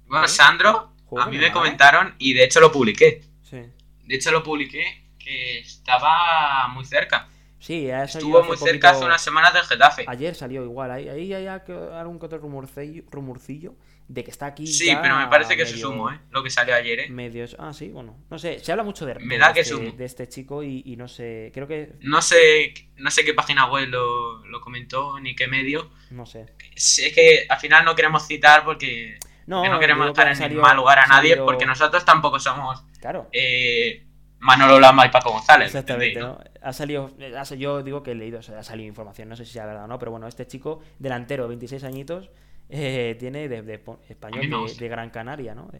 Bueno, 0.06 0.28
¿Sí? 0.28 0.36
Sandro, 0.36 0.92
¿Jugó 1.06 1.22
a 1.22 1.26
mí 1.26 1.32
me 1.36 1.42
Málaga? 1.42 1.54
comentaron 1.54 2.14
y 2.18 2.34
de 2.34 2.44
hecho 2.44 2.60
lo 2.60 2.70
publiqué. 2.70 3.24
Sí. 3.42 3.62
De 4.04 4.14
hecho 4.14 4.30
lo 4.30 4.42
publiqué 4.42 4.84
que 5.18 5.60
estaba 5.60 6.68
muy 6.68 6.84
cerca. 6.84 7.28
Sí, 7.62 7.88
ha 7.92 8.02
Estuvo 8.02 8.42
muy 8.42 8.56
cerca 8.56 8.90
hace 8.90 9.04
unas 9.04 9.22
semanas 9.22 9.54
del 9.54 9.62
Getafe. 9.62 10.04
Ayer 10.08 10.34
salió 10.34 10.64
igual, 10.64 10.90
ahí, 10.90 11.08
ahí 11.08 11.32
hay 11.32 11.60
que- 11.64 11.72
algún 11.72 12.18
que 12.18 12.26
otro 12.26 12.38
rumorcillo, 12.38 13.04
rumorcillo 13.08 13.74
de 14.08 14.24
que 14.24 14.32
está 14.32 14.46
aquí. 14.46 14.66
Sí, 14.66 14.86
ya 14.86 15.00
pero 15.00 15.16
me 15.16 15.28
parece 15.28 15.56
que 15.56 15.62
medio- 15.62 15.76
sumo, 15.78 16.10
¿eh? 16.10 16.18
Lo 16.32 16.42
que 16.42 16.50
salió 16.50 16.74
ayer, 16.74 16.98
¿eh? 16.98 17.08
medio- 17.08 17.46
Ah, 17.60 17.72
sí, 17.72 17.88
bueno. 17.90 18.16
No 18.30 18.38
sé, 18.40 18.58
se 18.58 18.72
habla 18.72 18.82
mucho 18.82 19.06
de, 19.06 19.14
Me 19.20 19.34
de 19.34 19.38
da 19.40 19.52
que 19.52 19.60
este, 19.60 19.74
sumo. 19.76 19.92
de 19.92 20.04
este 20.04 20.28
chico 20.28 20.64
y, 20.64 20.82
y 20.84 20.96
no 20.96 21.06
sé, 21.06 21.52
creo 21.54 21.68
que. 21.68 21.92
No 22.00 22.20
sé, 22.20 22.74
no 22.96 23.12
sé 23.12 23.24
qué 23.24 23.32
página 23.32 23.70
web 23.70 23.88
lo, 23.90 24.44
lo 24.44 24.60
comentó 24.60 25.20
ni 25.20 25.36
qué 25.36 25.46
medio. 25.46 25.88
No 26.10 26.26
sé. 26.26 26.46
Es 26.74 26.98
es 26.98 27.14
que 27.14 27.46
al 27.48 27.60
final 27.60 27.84
no 27.84 27.94
queremos 27.94 28.26
citar 28.26 28.64
porque, 28.64 29.18
No, 29.46 29.58
porque 29.58 29.70
no 29.70 29.78
queremos 29.78 30.12
que 30.12 30.20
ha 30.20 30.28
en 30.30 30.34
salido- 30.36 30.62
mal 30.62 30.76
lugar 30.76 30.98
a 30.98 31.06
nadie 31.06 31.36
porque 31.36 31.64
nosotros 31.64 32.04
tampoco 32.04 32.40
somos 32.40 32.82
Claro. 33.00 33.28
eh, 33.32 34.04
Manolo 34.40 34.80
Lama 34.80 35.06
y 35.06 35.10
Paco 35.10 35.30
González. 35.30 35.68
Exactamente, 35.68 36.18
¿entendéis, 36.18 36.44
¿no? 36.44 36.51
Ha 36.62 36.72
salido, 36.72 37.10
sa- 37.44 37.54
yo 37.54 37.82
digo 37.82 38.02
que 38.02 38.12
he 38.12 38.14
leído, 38.14 38.38
o 38.38 38.42
sea, 38.42 38.58
ha 38.60 38.62
salido 38.62 38.88
información, 38.88 39.28
no 39.28 39.36
sé 39.36 39.44
si 39.44 39.52
sea 39.52 39.66
verdad 39.66 39.84
o 39.84 39.88
no, 39.88 39.98
pero 39.98 40.10
bueno, 40.12 40.26
este 40.28 40.46
chico, 40.46 40.80
delantero, 40.98 41.48
26 41.48 41.84
añitos, 41.84 42.30
eh, 42.68 43.16
tiene 43.18 43.48
de, 43.48 43.80
español 44.08 44.66
de, 44.78 44.88
Gran 44.88 45.10
Canaria, 45.10 45.54
¿no? 45.54 45.70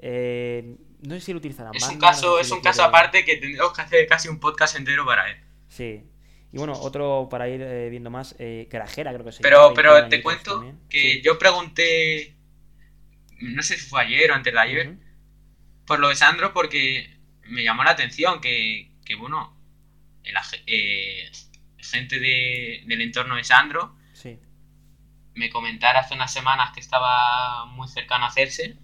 Eh, 0.00 0.76
no 1.02 1.14
sé 1.14 1.20
si 1.20 1.32
lo 1.32 1.38
utilizarán 1.38 1.74
Es 1.74 1.82
un 1.88 1.94
no 1.94 2.00
caso, 2.00 2.38
es 2.38 2.50
un 2.50 2.60
caso 2.60 2.84
aparte 2.84 3.24
que 3.24 3.36
tendríamos 3.36 3.72
que 3.72 3.82
hacer 3.82 4.06
casi 4.06 4.28
un 4.28 4.38
podcast 4.38 4.76
entero 4.76 5.04
para 5.04 5.28
él. 5.30 5.36
Sí. 5.68 6.04
Y 6.52 6.56
bueno, 6.58 6.72
otro 6.74 7.28
para 7.30 7.48
ir 7.48 7.60
eh, 7.60 7.88
viendo 7.90 8.08
más, 8.10 8.34
eh, 8.38 8.68
Grajera 8.70 9.12
creo 9.12 9.24
que 9.24 9.32
se 9.32 9.42
Pero, 9.42 9.64
llama, 9.64 9.74
pero 9.74 9.92
21 9.94 10.08
te 10.08 10.22
cuento 10.22 10.52
también. 10.54 10.78
que 10.88 11.00
Sí. 11.14 11.22
yo 11.22 11.38
pregunté, 11.38 12.36
no 13.40 13.62
sé 13.62 13.76
si 13.76 13.86
fue 13.88 14.02
ayer 14.02 14.30
o 14.30 14.34
antes 14.34 14.52
de 14.52 14.58
ayer, 14.58 14.96
por 15.86 15.98
lo 16.00 16.08
de 16.08 16.14
Sandro 16.16 16.52
porque 16.52 17.18
me 17.44 17.64
llamó 17.64 17.82
la 17.84 17.90
atención 17.90 18.40
que, 18.40 18.92
que 19.04 19.14
bueno, 19.16 19.57
el 20.28 20.36
ag- 20.36 20.62
eh, 20.66 21.30
gente 21.78 22.18
de- 22.20 22.82
del 22.86 23.00
entorno 23.00 23.36
de 23.36 23.44
Sandro 23.44 23.96
Sí. 24.12 24.38
me 25.34 25.48
comentara 25.50 26.00
hace 26.00 26.14
unas 26.14 26.32
semanas 26.32 26.72
que 26.72 26.80
estaba 26.80 27.64
muy 27.66 27.88
cercano 27.88 28.24
a 28.24 28.28
hacerse 28.28 28.76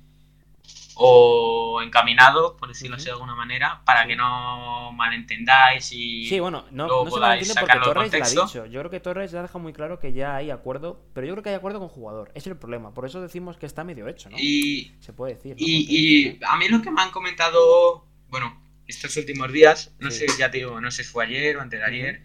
o 0.96 1.82
encaminado, 1.82 2.56
por 2.56 2.68
decirlo 2.68 2.96
así 2.96 3.06
de 3.06 3.10
alguna 3.12 3.34
manera, 3.34 3.82
para 3.84 4.02
Sí. 4.02 4.08
que 4.08 4.16
no 4.16 4.92
malentendáis 4.92 5.90
y 5.92 6.26
Sí, 6.26 6.38
bueno, 6.38 6.64
no, 6.70 6.86
no 6.86 7.10
se 7.10 7.18
malentiende 7.18 7.60
porque 7.60 7.78
Torres 7.80 8.12
lo 8.12 8.24
ha 8.24 8.46
dicho. 8.46 8.66
Yo 8.66 8.78
creo 8.80 8.90
que 8.90 9.00
Torres 9.00 9.32
ya 9.32 9.42
deja 9.42 9.58
muy 9.58 9.72
claro 9.72 9.98
que 9.98 10.12
ya 10.12 10.36
hay 10.36 10.50
acuerdo, 10.52 11.04
pero 11.12 11.26
yo 11.26 11.32
creo 11.34 11.42
que 11.42 11.48
hay 11.50 11.56
acuerdo 11.56 11.80
con 11.80 11.88
jugador. 11.88 12.30
Es 12.36 12.46
el 12.46 12.56
problema. 12.56 12.94
Por 12.94 13.06
eso 13.06 13.20
decimos 13.20 13.56
que 13.56 13.66
está 13.66 13.82
medio 13.82 14.06
hecho, 14.06 14.30
¿no? 14.30 14.36
Y, 14.38 14.94
Se 15.00 15.12
puede 15.12 15.34
decir. 15.34 15.52
¿no? 15.52 15.66
y, 15.66 15.86
y 15.88 16.40
a 16.46 16.56
mí 16.56 16.68
lo 16.68 16.80
que 16.80 16.92
me 16.92 17.02
han 17.02 17.10
comentado, 17.10 18.06
bueno, 18.28 18.62
estos 18.86 19.16
últimos 19.16 19.52
días, 19.52 19.92
no 19.98 20.10
Sí. 20.10 20.26
sé, 20.28 20.34
ya 20.38 20.50
te 20.50 20.58
digo, 20.58 20.80
no 20.80 20.90
sé 20.90 21.04
si 21.04 21.10
fue 21.10 21.24
ayer 21.26 21.56
o 21.56 21.60
antes 21.62 21.80
de 21.80 21.86
ayer, 21.86 22.22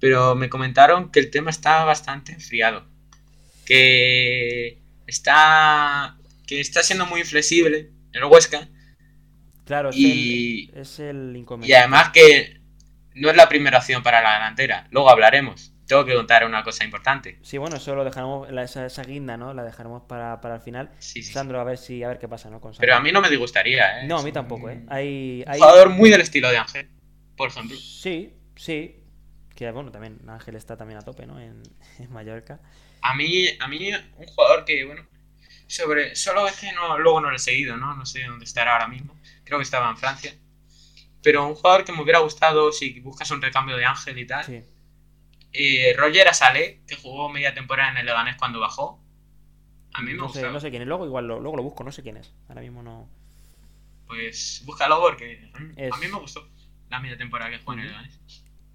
pero 0.00 0.34
me 0.34 0.48
comentaron 0.48 1.10
que 1.12 1.20
el 1.20 1.30
tema 1.30 1.50
está 1.50 1.84
bastante 1.84 2.32
enfriado. 2.32 2.86
Que 3.64 4.78
está, 5.06 6.18
que 6.46 6.60
está 6.60 6.82
siendo 6.82 7.06
muy 7.06 7.20
inflexible 7.20 7.90
el 8.12 8.24
Huesca 8.24 8.68
Claro, 9.64 9.90
es, 9.90 9.96
y, 9.96 10.70
el, 10.74 10.80
es 10.82 10.98
el 10.98 11.34
inconveniente. 11.36 11.70
y 11.72 11.74
además 11.74 12.10
que 12.10 12.60
no 13.14 13.30
es 13.30 13.36
la 13.36 13.48
primera 13.48 13.78
opción 13.78 14.02
para 14.02 14.20
la 14.22 14.34
delantera. 14.34 14.88
Luego 14.90 15.08
hablaremos. 15.10 15.72
Tengo 15.86 16.04
que 16.04 16.14
contar 16.14 16.44
una 16.46 16.62
cosa 16.64 16.84
importante. 16.84 17.38
Sí, 17.42 17.58
bueno, 17.58 17.76
eso 17.76 17.94
lo 17.94 18.04
dejaremos, 18.04 18.50
la- 18.50 18.62
esa, 18.62 18.86
esa 18.86 19.02
guinda, 19.02 19.36
¿no? 19.36 19.52
La 19.52 19.64
dejaremos 19.64 20.02
para, 20.04 20.40
para 20.40 20.56
el 20.56 20.60
final. 20.62 20.90
Sí, 20.98 21.22
sí. 21.22 21.32
Sandro, 21.32 21.60
a 21.60 21.64
ver 21.64 21.76
si 21.76 22.02
a 22.02 22.08
ver 22.08 22.18
qué 22.18 22.26
pasa, 22.28 22.48
¿no? 22.48 22.60
Con 22.60 22.72
Pero 22.78 22.94
a 22.94 23.00
mí 23.00 23.12
no 23.12 23.20
me 23.20 23.28
disgustaría, 23.28 24.00
¿eh? 24.02 24.06
No, 24.06 24.18
a 24.18 24.22
mí 24.22 24.32
tampoco, 24.32 24.70
¿eh? 24.70 24.82
Hay, 24.88 25.44
Un 25.46 25.52
jugador 25.54 25.90
muy 25.90 26.08
del 26.10 26.22
estilo 26.22 26.50
de 26.50 26.56
Ángel, 26.56 26.88
por 27.36 27.48
ejemplo. 27.48 27.76
Sí, 27.76 28.32
sí. 28.56 29.00
Que 29.54 29.70
bueno, 29.70 29.92
también 29.92 30.18
Ángel 30.28 30.56
está 30.56 30.76
también 30.76 30.98
a 30.98 31.02
tope, 31.02 31.26
¿no? 31.26 31.38
En, 31.38 31.62
en 31.98 32.12
Mallorca. 32.12 32.60
A 33.02 33.14
mí, 33.14 33.46
a 33.60 33.68
mí, 33.68 33.90
un 34.16 34.26
jugador 34.26 34.64
que, 34.64 34.84
bueno, 34.86 35.06
sobre. 35.66 36.16
Solo 36.16 36.48
es 36.48 36.58
que 36.58 36.72
no, 36.72 36.98
luego 36.98 37.20
no 37.20 37.28
lo 37.30 37.36
he 37.36 37.40
seguido, 37.40 37.76
¿no? 37.76 37.94
No 37.94 38.06
sé 38.06 38.24
dónde 38.24 38.46
estará 38.46 38.72
ahora 38.72 38.88
mismo. 38.88 39.14
Creo 39.44 39.58
que 39.58 39.64
estaba 39.64 39.90
en 39.90 39.98
Francia. 39.98 40.34
Pero 41.22 41.46
un 41.46 41.54
jugador 41.54 41.84
que 41.84 41.92
me 41.92 42.02
hubiera 42.02 42.18
gustado 42.20 42.72
si 42.72 42.98
buscas 43.00 43.30
un 43.30 43.40
recambio 43.42 43.76
de 43.76 43.84
Ángel 43.84 44.18
y 44.18 44.26
tal. 44.26 44.44
Sí. 44.44 44.62
Eh, 45.54 45.94
Roger 45.96 46.28
Asale, 46.28 46.80
que 46.86 46.96
jugó 46.96 47.28
media 47.30 47.54
temporada 47.54 47.90
en 47.92 47.98
el 47.98 48.06
Leganés 48.06 48.36
cuando 48.36 48.60
bajó. 48.60 49.00
A 49.94 50.02
mí 50.02 50.12
me 50.12 50.18
No 50.18 50.28
sé, 50.28 50.50
no 50.50 50.58
sé 50.60 50.70
quién 50.70 50.82
es. 50.82 50.88
Luego 50.88 51.06
igual 51.06 51.26
lo, 51.28 51.40
luego 51.40 51.56
lo 51.56 51.62
busco, 51.62 51.84
no 51.84 51.92
sé 51.92 52.02
quién 52.02 52.16
es. 52.16 52.34
Ahora 52.48 52.60
mismo 52.60 52.82
no. 52.82 53.08
Pues 54.06 54.62
búscalo 54.66 55.00
porque 55.00 55.48
a 55.54 55.58
mí, 55.60 55.72
Es- 55.76 55.92
a 55.92 55.96
mí 55.96 56.06
me 56.08 56.18
gustó 56.18 56.46
la 56.90 56.98
media 57.00 57.16
temporada 57.16 57.50
que 57.50 57.58
jugó 57.58 57.74
en 57.74 57.80
el. 57.80 57.86
Leganés. 57.88 58.20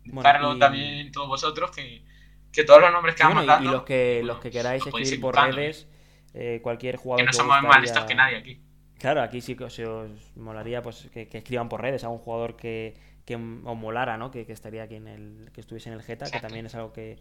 Bueno, 0.06 0.16
Buscarlo 0.16 0.56
y- 0.56 0.60
también 0.60 1.12
todos 1.12 1.28
vosotros, 1.28 1.72
que, 1.72 2.04
que 2.52 2.64
todos 2.64 2.82
los 2.82 2.92
nombres 2.92 3.16
que 3.16 3.24
bueno, 3.24 3.42
vamos 3.42 3.44
y- 3.44 3.46
y, 3.46 3.66
dando. 3.66 3.72
los 3.72 3.84
que 3.84 4.14
bueno, 4.22 4.34
los 4.34 4.42
que 4.42 4.52
queráis 4.52 4.86
escribir 4.88 5.14
ir 5.14 5.22
por 5.22 5.36
redes, 5.36 5.88
eh, 6.34 6.60
cualquier 6.64 6.96
jugador 6.96 7.20
Que 7.20 7.26
no 7.26 7.30
os 7.32 7.36
somos 7.36 7.62
más 7.64 7.82
listos 7.82 8.06
que 8.06 8.16
nadie 8.16 8.38
aquí. 8.38 8.62
Claro, 8.98 9.22
aquí 9.22 9.40
sí 9.42 9.56
que 9.56 9.66
os, 9.66 9.74
si 9.74 9.84
os 9.84 10.10
molaría 10.36 10.82
pues 10.82 11.10
que, 11.14 11.28
que 11.30 11.38
escriban 11.38 11.70
por 11.70 11.82
redes 11.82 12.04
a 12.04 12.10
un 12.10 12.18
jugador 12.18 12.56
que, 12.58 12.96
que 13.26 13.36
os 13.36 13.42
molara, 13.78 14.18
¿no? 14.18 14.32
Que, 14.32 14.46
que 14.46 14.54
estaría 14.54 14.84
aquí 14.84 14.96
en 14.96 15.08
el. 15.08 15.52
que 15.54 15.62
estuviese 15.62 15.90
en 15.90 15.96
el 15.96 16.02
Geta, 16.02 16.26
que 16.26 16.30
Exacto. 16.30 16.48
también 16.48 16.66
es 16.66 16.76
algo 16.76 16.92
que 16.94 17.18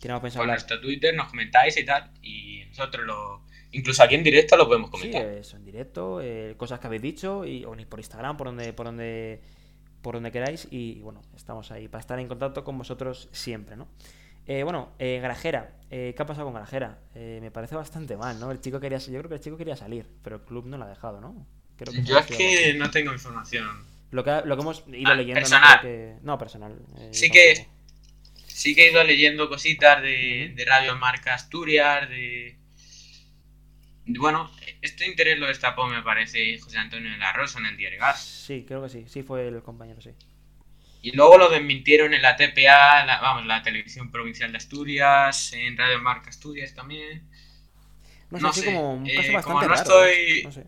tenemos 0.00 0.22
pensado 0.22 0.40
Por 0.40 0.50
hablar. 0.50 0.56
nuestro 0.58 0.80
Twitter 0.80 1.14
nos 1.14 1.28
comentáis 1.28 1.76
y 1.76 1.84
tal. 1.84 2.10
Y 2.22 2.64
nosotros 2.68 3.06
lo. 3.06 3.42
Incluso 3.72 4.02
aquí 4.02 4.14
en 4.16 4.22
directo 4.24 4.56
lo 4.56 4.66
podemos 4.66 4.88
Sí, 4.90 4.92
comentar. 4.92 5.24
eso 5.26 5.56
en 5.56 5.64
directo, 5.64 6.20
eh, 6.20 6.54
cosas 6.58 6.78
que 6.80 6.86
habéis 6.86 7.02
dicho, 7.02 7.44
y, 7.46 7.64
o 7.64 7.74
ni 7.74 7.86
por 7.86 8.00
Instagram, 8.00 8.36
por 8.36 8.48
donde, 8.48 8.72
por 8.74 8.84
donde, 8.86 9.40
por 10.02 10.14
donde 10.14 10.30
queráis, 10.30 10.68
y, 10.70 11.00
bueno, 11.00 11.22
estamos 11.34 11.70
ahí 11.70 11.88
para 11.88 12.00
estar 12.00 12.18
en 12.18 12.28
contacto 12.28 12.64
con 12.64 12.76
vosotros 12.76 13.30
siempre, 13.32 13.76
¿no? 13.76 13.88
Eh, 14.46 14.62
bueno, 14.64 14.90
eh, 14.98 15.20
Grajera, 15.22 15.72
eh, 15.88 16.12
¿qué 16.16 16.22
ha 16.22 16.26
pasado 16.26 16.46
con 16.46 16.54
Grajera? 16.54 16.98
Eh, 17.14 17.38
me 17.40 17.50
parece 17.50 17.74
bastante 17.76 18.16
mal, 18.16 18.38
¿no? 18.40 18.50
El 18.50 18.60
chico 18.60 18.78
quería, 18.80 18.98
yo 18.98 19.18
creo 19.20 19.28
que 19.28 19.36
el 19.36 19.40
chico 19.40 19.56
quería 19.56 19.76
salir, 19.76 20.04
pero 20.22 20.36
el 20.36 20.42
club 20.42 20.66
no 20.66 20.76
lo 20.76 20.84
ha 20.84 20.88
dejado, 20.88 21.20
¿no? 21.20 21.46
Creo 21.76 21.94
que 21.94 22.02
Yo 22.02 22.18
es 22.18 22.26
que 22.26 22.74
no 22.74 22.90
tengo 22.90 23.12
información. 23.12 23.66
Lo 24.12 24.22
que, 24.22 24.30
lo 24.44 24.56
que 24.56 24.62
hemos 24.62 24.84
ido 24.88 25.10
Ah, 25.10 25.14
leyendo, 25.14 25.40
personal. 25.40 25.74
no 25.76 25.80
creo 25.80 25.92
que... 26.18 26.24
No, 26.24 26.38
personal. 26.38 26.78
eh, 26.98 27.08
Sí 27.12 27.30
que-. 27.30 27.66
Sí 28.46 28.74
que 28.74 28.86
he 28.86 28.92
ido 28.92 29.02
leyendo 29.02 29.48
cositas 29.48 30.00
de, 30.02 30.52
de 30.54 30.64
Radio 30.64 30.94
Marca 30.96 31.34
Asturias, 31.34 32.08
de. 32.08 32.56
Bueno, 34.04 34.50
este 34.82 35.06
interés 35.06 35.38
lo 35.38 35.46
destapó, 35.46 35.86
me 35.86 36.02
parece, 36.02 36.58
José 36.58 36.76
Antonio 36.78 37.10
de 37.10 37.16
la 37.18 37.32
Rosa 37.32 37.58
en 37.60 37.66
el 37.66 37.76
Diario 37.76 38.00
Gas. 38.00 38.20
Sí, 38.22 38.64
creo 38.66 38.82
que 38.82 38.88
sí. 38.88 39.04
Sí 39.08 39.22
fue 39.22 39.48
el 39.48 39.62
compañero, 39.62 40.00
sí. 40.00 40.10
Y 41.00 41.12
luego 41.12 41.38
lo 41.38 41.48
desmintieron 41.48 42.12
en 42.14 42.20
la 42.22 42.36
TPA, 42.36 43.06
la- 43.06 43.20
vamos, 43.20 43.46
la 43.46 43.62
Televisión 43.62 44.10
Provincial 44.10 44.50
de 44.52 44.58
Asturias, 44.58 45.52
en 45.54 45.76
Radio 45.76 46.00
Marca 46.00 46.30
Asturias 46.30 46.74
también. 46.74 47.28
No 48.30 48.38
sé, 48.38 48.42
No 48.42 48.48
así 48.50 48.60
sé, 48.60 48.66
como 48.66 48.94
un 48.94 49.06
eh, 49.06 49.40
como 49.42 49.62
no 49.62 49.68
raro. 49.68 49.74
estoy- 49.82 50.42
No 50.44 50.52
sé. 50.52 50.66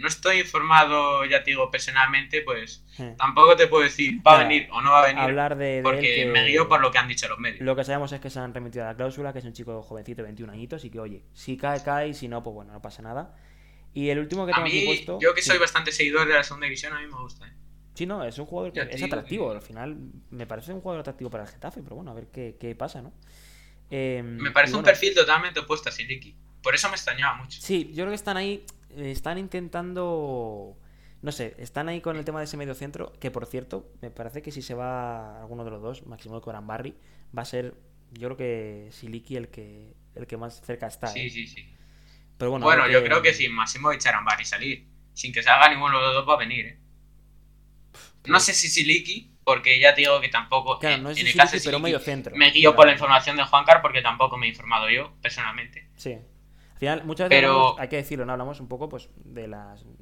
No 0.00 0.08
estoy 0.08 0.40
informado, 0.40 1.24
ya 1.24 1.42
te 1.42 1.50
digo, 1.50 1.70
personalmente, 1.70 2.42
pues 2.42 2.84
Eh. 2.98 3.14
tampoco 3.18 3.56
te 3.56 3.66
puedo 3.66 3.82
decir 3.84 4.20
va 4.26 4.36
a 4.36 4.42
venir 4.44 4.68
o 4.72 4.80
no 4.80 4.90
va 4.92 5.00
a 5.04 5.06
venir. 5.06 5.22
Hablar 5.22 5.56
de, 5.56 5.66
de 5.76 5.82
porque 5.82 6.14
que- 6.16 6.26
me 6.26 6.44
guío 6.46 6.68
por 6.68 6.80
lo 6.80 6.90
que 6.90 6.98
han 6.98 7.08
dicho 7.08 7.28
los 7.28 7.38
medios. 7.38 7.60
Lo 7.60 7.74
que 7.76 7.84
sabemos 7.84 8.12
es 8.12 8.20
que 8.20 8.30
se 8.30 8.38
han 8.40 8.54
remitido 8.54 8.84
a 8.84 8.88
la 8.88 8.96
cláusula, 8.96 9.32
que 9.32 9.38
es 9.40 9.44
un 9.44 9.52
chico 9.52 9.82
jovencito, 9.82 10.22
21 10.22 10.52
añitos, 10.52 10.84
y 10.84 10.90
que, 10.90 11.00
oye, 11.00 11.24
si 11.34 11.56
cae, 11.56 11.82
cae, 11.82 12.08
y 12.08 12.14
si 12.14 12.28
no, 12.28 12.42
pues 12.42 12.54
bueno, 12.54 12.72
no 12.72 12.80
pasa 12.82 13.02
nada. 13.02 13.34
Y 13.94 14.10
el 14.10 14.18
último 14.18 14.46
que 14.46 14.52
A 14.52 14.56
tengo 14.56 14.66
aquí 14.68 14.80
mí, 14.80 14.86
puesto... 14.86 15.18
yo 15.20 15.34
que 15.34 15.42
sí. 15.42 15.48
soy 15.50 15.58
bastante 15.58 15.92
seguidor 15.92 16.28
de 16.28 16.34
la 16.34 16.42
segunda 16.42 16.66
división, 16.66 16.92
a 16.92 17.00
mí 17.00 17.06
me 17.06 17.14
gusta. 17.20 17.46
¿eh? 17.48 17.52
Sí, 17.94 18.06
no, 18.06 18.22
es 18.22 18.38
un 18.38 18.46
jugador 18.46 18.72
que 18.72 18.80
es 18.90 19.02
atractivo. 19.02 19.50
que- 19.50 19.56
Al 19.56 19.62
final 19.62 19.96
me 20.30 20.46
parece 20.46 20.72
un 20.72 20.80
jugador 20.80 21.00
atractivo 21.00 21.30
para 21.30 21.44
el 21.44 21.48
Getafe, 21.50 21.82
pero 21.82 21.96
bueno, 21.96 22.10
a 22.12 22.14
ver 22.14 22.28
qué, 22.32 22.56
qué 22.60 22.74
pasa, 22.76 23.02
¿no? 23.02 23.12
Eh, 23.90 24.22
Me 24.22 24.50
parece 24.50 24.76
un 24.76 24.82
perfil 24.82 25.14
totalmente 25.14 25.60
opuesto 25.60 25.88
a 25.88 25.92
Siliki. 25.92 26.34
Por 26.62 26.74
eso 26.74 26.88
me 26.88 26.94
extrañaba 26.96 27.34
mucho. 27.36 27.58
Sí, 27.60 27.88
yo 27.90 28.02
creo 28.04 28.08
que 28.10 28.14
están 28.16 28.36
ahí, 28.36 28.64
están 28.98 29.38
intentando, 29.38 30.76
no 31.22 31.32
sé, 31.32 31.54
están 31.58 31.88
ahí 31.88 32.00
con 32.00 32.16
el 32.16 32.24
tema 32.24 32.38
de 32.40 32.44
ese 32.44 32.56
medio 32.56 32.74
centro, 32.74 33.12
que 33.20 33.30
por 33.30 33.46
cierto, 33.46 33.90
me 34.02 34.10
parece 34.10 34.42
que 34.42 34.50
si 34.52 34.62
se 34.62 34.74
va 34.74 35.40
alguno 35.40 35.64
de 35.64 35.70
los 35.70 35.82
dos, 35.82 36.06
Máximo 36.06 36.40
Corambarri, 36.40 36.94
va 37.36 37.42
a 37.42 37.44
ser, 37.44 37.74
yo 38.12 38.28
creo 38.28 38.36
que 38.36 38.88
Siliki 38.92 39.36
el 39.36 39.48
que 39.48 39.94
el 40.14 40.26
que 40.26 40.36
más 40.36 40.60
cerca 40.62 40.86
está. 40.88 41.06
Sí, 41.08 41.20
¿eh? 41.26 41.30
sí, 41.30 41.46
sí. 41.46 41.72
Pero 42.36 42.50
bueno, 42.52 42.66
Bueno, 42.66 42.88
yo 42.88 43.02
creo 43.02 43.20
que 43.22 43.32
si 43.34 43.48
Máximo 43.48 43.92
Echarambari 43.92 44.44
salir, 44.44 44.86
sin 45.12 45.32
que 45.32 45.42
salga 45.42 45.68
ninguno 45.68 45.98
de 45.98 46.04
los 46.06 46.14
dos 46.14 46.28
va 46.28 46.34
a 46.34 46.38
venir. 46.38 46.66
¿eh? 46.66 46.78
No 48.26 48.40
sé 48.40 48.52
si 48.52 48.68
Siliki, 48.68 49.30
porque 49.44 49.78
ya 49.80 49.94
te 49.94 50.02
digo 50.02 50.20
que 50.20 50.28
tampoco. 50.28 50.78
Claro, 50.78 50.96
en- 50.96 51.02
no 51.02 51.10
es 51.10 51.16
en 51.18 51.20
el 51.26 51.32
Siliki, 51.32 51.38
caso 51.38 51.52
de 51.56 51.60
pero 51.60 51.78
Siliki, 51.78 51.82
medio 51.82 51.98
centro. 52.00 52.36
Me 52.36 52.50
guío 52.50 52.70
Claro. 52.70 52.76
por 52.76 52.86
la 52.86 52.92
información 52.92 53.36
de 53.36 53.44
Juancar 53.44 53.80
porque 53.82 54.02
tampoco 54.02 54.36
me 54.36 54.46
he 54.46 54.50
informado 54.50 54.90
yo, 54.90 55.14
personalmente. 55.22 55.88
Sí. 55.96 56.18
Al 56.78 56.80
final, 56.80 57.04
muchas 57.04 57.28
veces 57.28 57.40
Pero- 57.42 57.52
hablamos- 57.58 57.80
hay 57.80 57.88
que 57.88 57.96
decirlo, 57.96 58.24
¿no? 58.24 58.30
Hablamos 58.32 58.60
un 58.60 58.68
poco, 58.68 58.88
pues, 58.88 59.10
de 59.16 59.48
las... 59.48 59.82
Un 59.82 59.96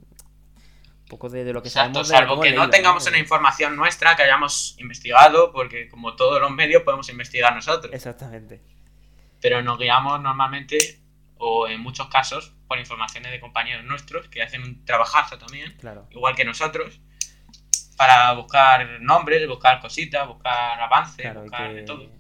poco 1.09 1.31
de, 1.31 1.43
de 1.43 1.55
lo 1.55 1.63
que 1.63 1.69
Exacto, 1.69 2.05
sabemos 2.05 2.09
de 2.09 2.15
salvo 2.17 2.43
que 2.43 2.53
no 2.53 2.69
tengamos 2.69 3.07
una 3.07 3.17
información 3.17 3.77
nuestra 3.77 4.15
que 4.15 4.25
hayamos 4.25 4.77
investigado, 4.79 5.53
porque 5.53 5.89
como 5.89 6.17
todos 6.17 6.39
los 6.39 6.51
medios 6.51 6.83
podemos 6.83 7.09
investigar 7.09 7.55
nosotros. 7.55 7.95
Exactamente. 7.95 8.61
Pero 9.41 9.63
nos 9.63 9.79
guiamos 9.79 10.21
normalmente, 10.21 11.01
o 11.39 11.67
en 11.67 11.81
muchos 11.81 12.09
casos, 12.09 12.53
por 12.69 12.79
informaciones 12.79 13.33
de 13.33 13.41
compañeros 13.41 13.85
nuestros 13.87 14.29
que 14.29 14.43
hacen 14.43 14.63
un 14.63 14.85
trabajazo 14.85 15.39
también, 15.39 15.75
Claro. 15.79 16.07
igual 16.11 16.35
que 16.37 16.45
nosotros, 16.45 17.01
para 17.97 18.33
buscar 18.35 19.01
nombres, 19.01 19.49
buscar 19.49 19.81
cositas, 19.81 20.29
buscar 20.29 20.79
avances, 20.79 21.23
Claro, 21.23 21.41
y 21.41 21.43
buscar 21.45 21.69
que... 21.69 21.75
de 21.75 21.83
todo. 21.85 22.11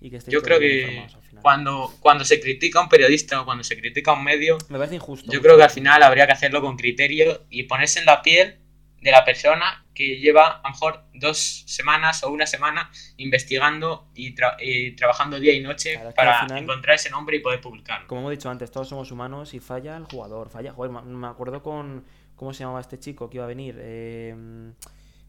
Y 0.00 0.10
que 0.10 0.18
Yo 0.30 0.40
creo 0.40 0.58
que. 0.58 1.06
Cuando, 1.40 1.92
cuando 2.00 2.24
se 2.24 2.40
critica 2.40 2.78
a 2.78 2.82
un 2.82 2.88
periodista 2.88 3.40
o 3.40 3.44
cuando 3.44 3.64
se 3.64 3.76
critica 3.78 4.10
a 4.12 4.14
un 4.14 4.24
medio, 4.24 4.58
Me 4.68 4.78
parece 4.78 4.96
injusto. 4.96 5.30
yo 5.32 5.40
creo 5.42 5.56
que 5.56 5.62
al 5.64 5.70
final 5.70 6.02
habría 6.02 6.26
que 6.26 6.32
hacerlo 6.32 6.60
con 6.60 6.76
criterio 6.76 7.44
y 7.50 7.64
ponerse 7.64 7.98
en 8.00 8.06
la 8.06 8.22
piel 8.22 8.58
de 9.00 9.10
la 9.10 9.24
persona 9.24 9.84
que 9.94 10.18
lleva 10.18 10.60
a 10.60 10.62
lo 10.62 10.70
mejor 10.70 11.04
dos 11.14 11.64
semanas 11.66 12.22
o 12.22 12.30
una 12.30 12.46
semana 12.46 12.90
investigando 13.16 14.08
y, 14.14 14.34
tra- 14.34 14.56
y 14.60 14.92
trabajando 14.92 15.38
día 15.40 15.54
y 15.54 15.60
noche 15.60 15.94
Claro, 15.94 16.12
para 16.14 16.40
final- 16.42 16.58
encontrar 16.62 16.96
ese 16.96 17.08
nombre 17.10 17.36
y 17.36 17.40
poder 17.40 17.60
publicarlo. 17.60 18.06
Como 18.08 18.20
hemos 18.22 18.30
dicho 18.32 18.50
antes, 18.50 18.70
todos 18.70 18.88
somos 18.88 19.10
humanos 19.10 19.54
y 19.54 19.60
falla 19.60 19.96
el 19.96 20.04
jugador. 20.04 20.50
Falla, 20.50 20.72
joder, 20.72 20.92
me- 20.92 21.02
me 21.02 21.26
acuerdo 21.26 21.62
con. 21.62 22.04
¿Cómo 22.36 22.54
se 22.54 22.60
llamaba 22.60 22.80
este 22.80 22.98
chico 22.98 23.28
que 23.28 23.36
iba 23.36 23.44
a 23.44 23.48
venir? 23.48 23.76
Eh, 23.78 24.34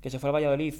que 0.01 0.09
se 0.09 0.17
fue 0.19 0.29
al 0.29 0.35
Valladolid. 0.35 0.75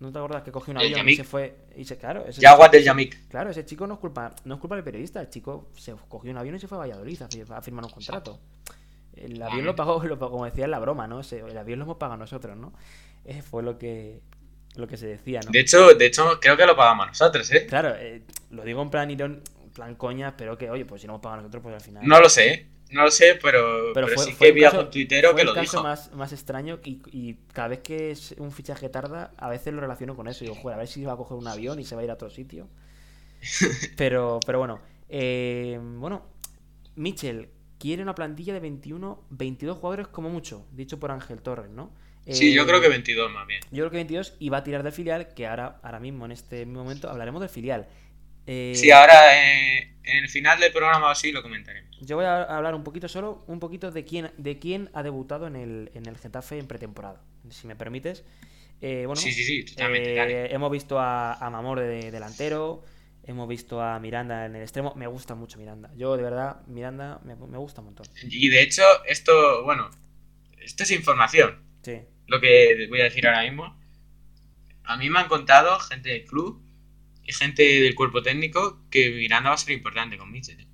¿No 0.00 0.12
te 0.12 0.18
acuerdas 0.18 0.42
que 0.42 0.52
cogió 0.52 0.70
un 0.72 0.78
avión 0.78 1.08
y 1.08 1.16
se 1.16 1.24
fue? 1.24 1.56
Y 1.76 1.84
se, 1.84 1.96
claro, 1.98 2.24
ese 2.26 2.40
Yaguas 2.40 2.70
del 2.70 2.80
ese- 2.80 2.86
Yamik. 2.86 3.28
Claro, 3.28 3.50
ese 3.50 3.64
chico 3.64 3.86
no 3.86 3.94
es 3.94 4.00
culpa, 4.00 4.32
no 4.44 4.54
es 4.54 4.60
culpa 4.60 4.76
del 4.76 4.84
periodista. 4.84 5.20
El 5.20 5.28
chico 5.28 5.70
se 5.76 5.94
cogió 6.08 6.30
un 6.30 6.38
avión 6.38 6.54
y 6.54 6.60
se 6.60 6.68
fue 6.68 6.76
a 6.78 6.80
Valladolid 6.80 7.20
a, 7.22 7.28
fir- 7.28 7.50
a 7.50 7.60
firmar 7.62 7.84
un 7.84 7.90
contrato. 7.90 8.38
El 9.16 9.42
avión 9.42 9.64
lo 9.64 9.74
pagó, 9.74 10.00
lo 10.04 10.16
pagó, 10.18 10.32
como 10.32 10.44
decía 10.44 10.66
en 10.66 10.70
la 10.70 10.78
broma, 10.78 11.08
¿no? 11.08 11.18
Ese- 11.20 11.40
el 11.40 11.58
avión 11.58 11.80
lo 11.80 11.84
hemos 11.86 11.96
pagado 11.96 12.16
nosotros, 12.18 12.56
¿no? 12.56 12.72
Eh, 13.24 13.42
fue 13.42 13.64
lo 13.64 13.76
que, 13.76 14.20
lo 14.76 14.86
que 14.86 14.96
se 14.96 15.08
decía, 15.08 15.40
¿no? 15.44 15.50
De 15.50 15.58
hecho, 15.60 15.92
de 15.94 16.06
hecho, 16.06 16.38
creo 16.40 16.56
que 16.56 16.64
lo 16.66 16.76
pagamos 16.76 17.08
nosotros, 17.08 17.50
¿eh? 17.50 17.66
Claro, 17.66 17.92
eh, 17.96 18.22
lo 18.50 18.62
digo 18.62 18.80
en 18.82 18.90
plan 18.90 19.10
irón, 19.10 19.42
plan 19.74 19.96
coña, 19.96 20.36
pero 20.36 20.56
que, 20.56 20.70
oye, 20.70 20.84
pues 20.84 21.00
si 21.00 21.08
no 21.08 21.14
hemos 21.14 21.22
pagado 21.22 21.42
nosotros, 21.42 21.62
pues 21.64 21.74
al 21.74 21.80
final. 21.80 22.06
No 22.06 22.20
lo 22.20 22.28
sé, 22.28 22.52
¿eh? 22.52 22.66
No 22.90 23.02
lo 23.04 23.10
sé, 23.10 23.38
pero, 23.42 23.92
Pero 23.92 24.06
pero 24.06 24.08
fue, 24.08 24.24
sí 24.24 24.32
fue 24.32 24.46
que 24.48 24.52
un 24.52 24.54
vi 24.56 24.62
caso- 24.62 24.76
algún 24.78 24.90
tuitero 24.92 25.34
que 25.34 25.40
el 25.42 25.46
lo 25.48 25.54
caso 25.54 25.62
dijo. 25.78 25.82
Más, 25.82 26.12
más 26.14 26.32
extraño 26.32 26.78
y, 26.84 27.00
y 27.12 27.34
cada 27.52 27.68
vez 27.68 27.80
que 27.80 28.10
es 28.10 28.34
un 28.38 28.50
fichaje 28.52 28.88
tarda, 28.88 29.32
a 29.36 29.48
veces 29.48 29.72
lo 29.74 29.80
relaciono 29.80 30.16
con 30.16 30.28
eso. 30.28 30.44
Digo, 30.44 30.54
joder, 30.56 30.74
a 30.76 30.78
ver 30.78 30.88
si 30.88 31.04
va 31.04 31.12
a 31.12 31.16
coger 31.16 31.36
un 31.38 31.46
avión 31.48 31.78
y 31.80 31.84
se 31.84 31.94
va 31.94 32.00
a 32.00 32.04
ir 32.04 32.10
a 32.10 32.14
otro 32.14 32.30
sitio. 32.30 32.68
Pero, 33.96 34.40
pero 34.44 34.58
bueno, 34.58 34.80
eh, 35.08 35.78
bueno, 35.80 36.24
Mitchell 36.96 37.48
quiere 37.78 38.02
una 38.02 38.14
plantilla 38.14 38.52
de 38.52 38.60
21, 38.60 39.22
22 39.30 39.76
jugadores 39.78 40.08
como 40.08 40.28
mucho, 40.30 40.66
dicho 40.72 40.98
por 40.98 41.10
Ángel 41.12 41.40
Torres, 41.40 41.70
¿no? 41.70 41.92
Sí, 42.30 42.52
yo 42.52 42.62
Eh, 42.64 42.66
creo 42.66 42.80
que 42.80 42.88
22 42.88 43.30
más 43.32 43.46
bien. 43.46 43.60
Yo 43.70 43.78
creo 43.84 43.90
que 43.90 43.96
22 43.98 44.34
y 44.38 44.48
va 44.50 44.58
a 44.58 44.64
tirar 44.64 44.82
del 44.82 44.92
filial, 44.92 45.32
que 45.34 45.46
ahora, 45.46 45.78
ahora 45.82 46.00
mismo, 46.00 46.24
en 46.26 46.32
este 46.32 46.66
momento, 46.66 47.08
hablaremos 47.08 47.40
del 47.40 47.48
filial. 47.48 47.86
Eh, 48.50 48.72
Sí, 48.74 48.90
ahora 48.90 49.36
eh, 49.36 49.94
en 50.04 50.24
el 50.24 50.28
final 50.28 50.58
del 50.58 50.72
programa 50.72 51.06
o 51.06 51.10
así 51.10 51.30
lo 51.32 51.42
comentaremos. 51.42 51.98
Yo 52.00 52.16
voy 52.16 52.24
a 52.24 52.42
hablar 52.44 52.74
un 52.74 52.82
poquito 52.82 53.08
solo, 53.08 53.44
un 53.46 53.60
poquito 53.60 53.90
de 53.90 54.04
quién, 54.04 54.30
de 54.38 54.58
quién 54.58 54.90
ha 54.94 55.02
debutado 55.02 55.46
en 55.46 55.54
el, 55.56 55.90
en 55.94 56.06
el 56.06 56.16
Getafe 56.16 56.58
en 56.58 56.66
pretemporada, 56.66 57.20
si 57.50 57.66
me 57.66 57.76
permites. 57.76 58.24
Eh, 58.80 59.04
bueno, 59.06 59.20
Sí, 59.20 59.32
sí, 59.32 59.44
sí, 59.44 59.64
totalmente, 59.64 60.54
hemos 60.54 60.70
visto 60.70 60.98
a, 60.98 61.34
a 61.34 61.50
Mamor 61.50 61.80
de 61.80 62.10
delantero, 62.10 62.84
hemos 63.24 63.48
visto 63.48 63.82
a 63.82 63.98
Miranda 63.98 64.46
en 64.46 64.56
el 64.56 64.62
extremo. 64.62 64.94
Me 64.96 65.06
gusta 65.06 65.34
mucho 65.34 65.58
Miranda. 65.58 65.90
Yo, 65.96 66.16
de 66.16 66.22
verdad, 66.22 66.64
Miranda 66.68 67.20
me, 67.24 67.34
me 67.34 67.58
gusta 67.58 67.80
un 67.82 67.86
montón. 67.88 68.06
Y 68.22 68.48
de 68.48 68.62
hecho, 68.62 68.82
esto, 69.04 69.64
bueno, 69.64 69.90
esto 70.60 70.84
es 70.84 70.90
información. 70.92 71.62
Sí, 71.82 72.00
Lo 72.28 72.40
que 72.40 72.86
voy 72.88 73.00
a 73.00 73.04
decir 73.04 73.26
ahora 73.26 73.42
mismo. 73.42 73.76
A 74.84 74.96
mí 74.96 75.10
me 75.10 75.18
han 75.18 75.28
contado 75.28 75.78
gente 75.80 76.08
del 76.10 76.24
club 76.24 76.62
gente 77.32 77.62
del 77.62 77.94
cuerpo 77.94 78.22
técnico 78.22 78.80
que 78.90 79.10
Miranda 79.10 79.50
va 79.50 79.54
a 79.54 79.58
ser 79.58 79.72
importante 79.74 80.16
con 80.18 80.30
Mitchell. 80.30 80.60
¿eh? 80.60 80.66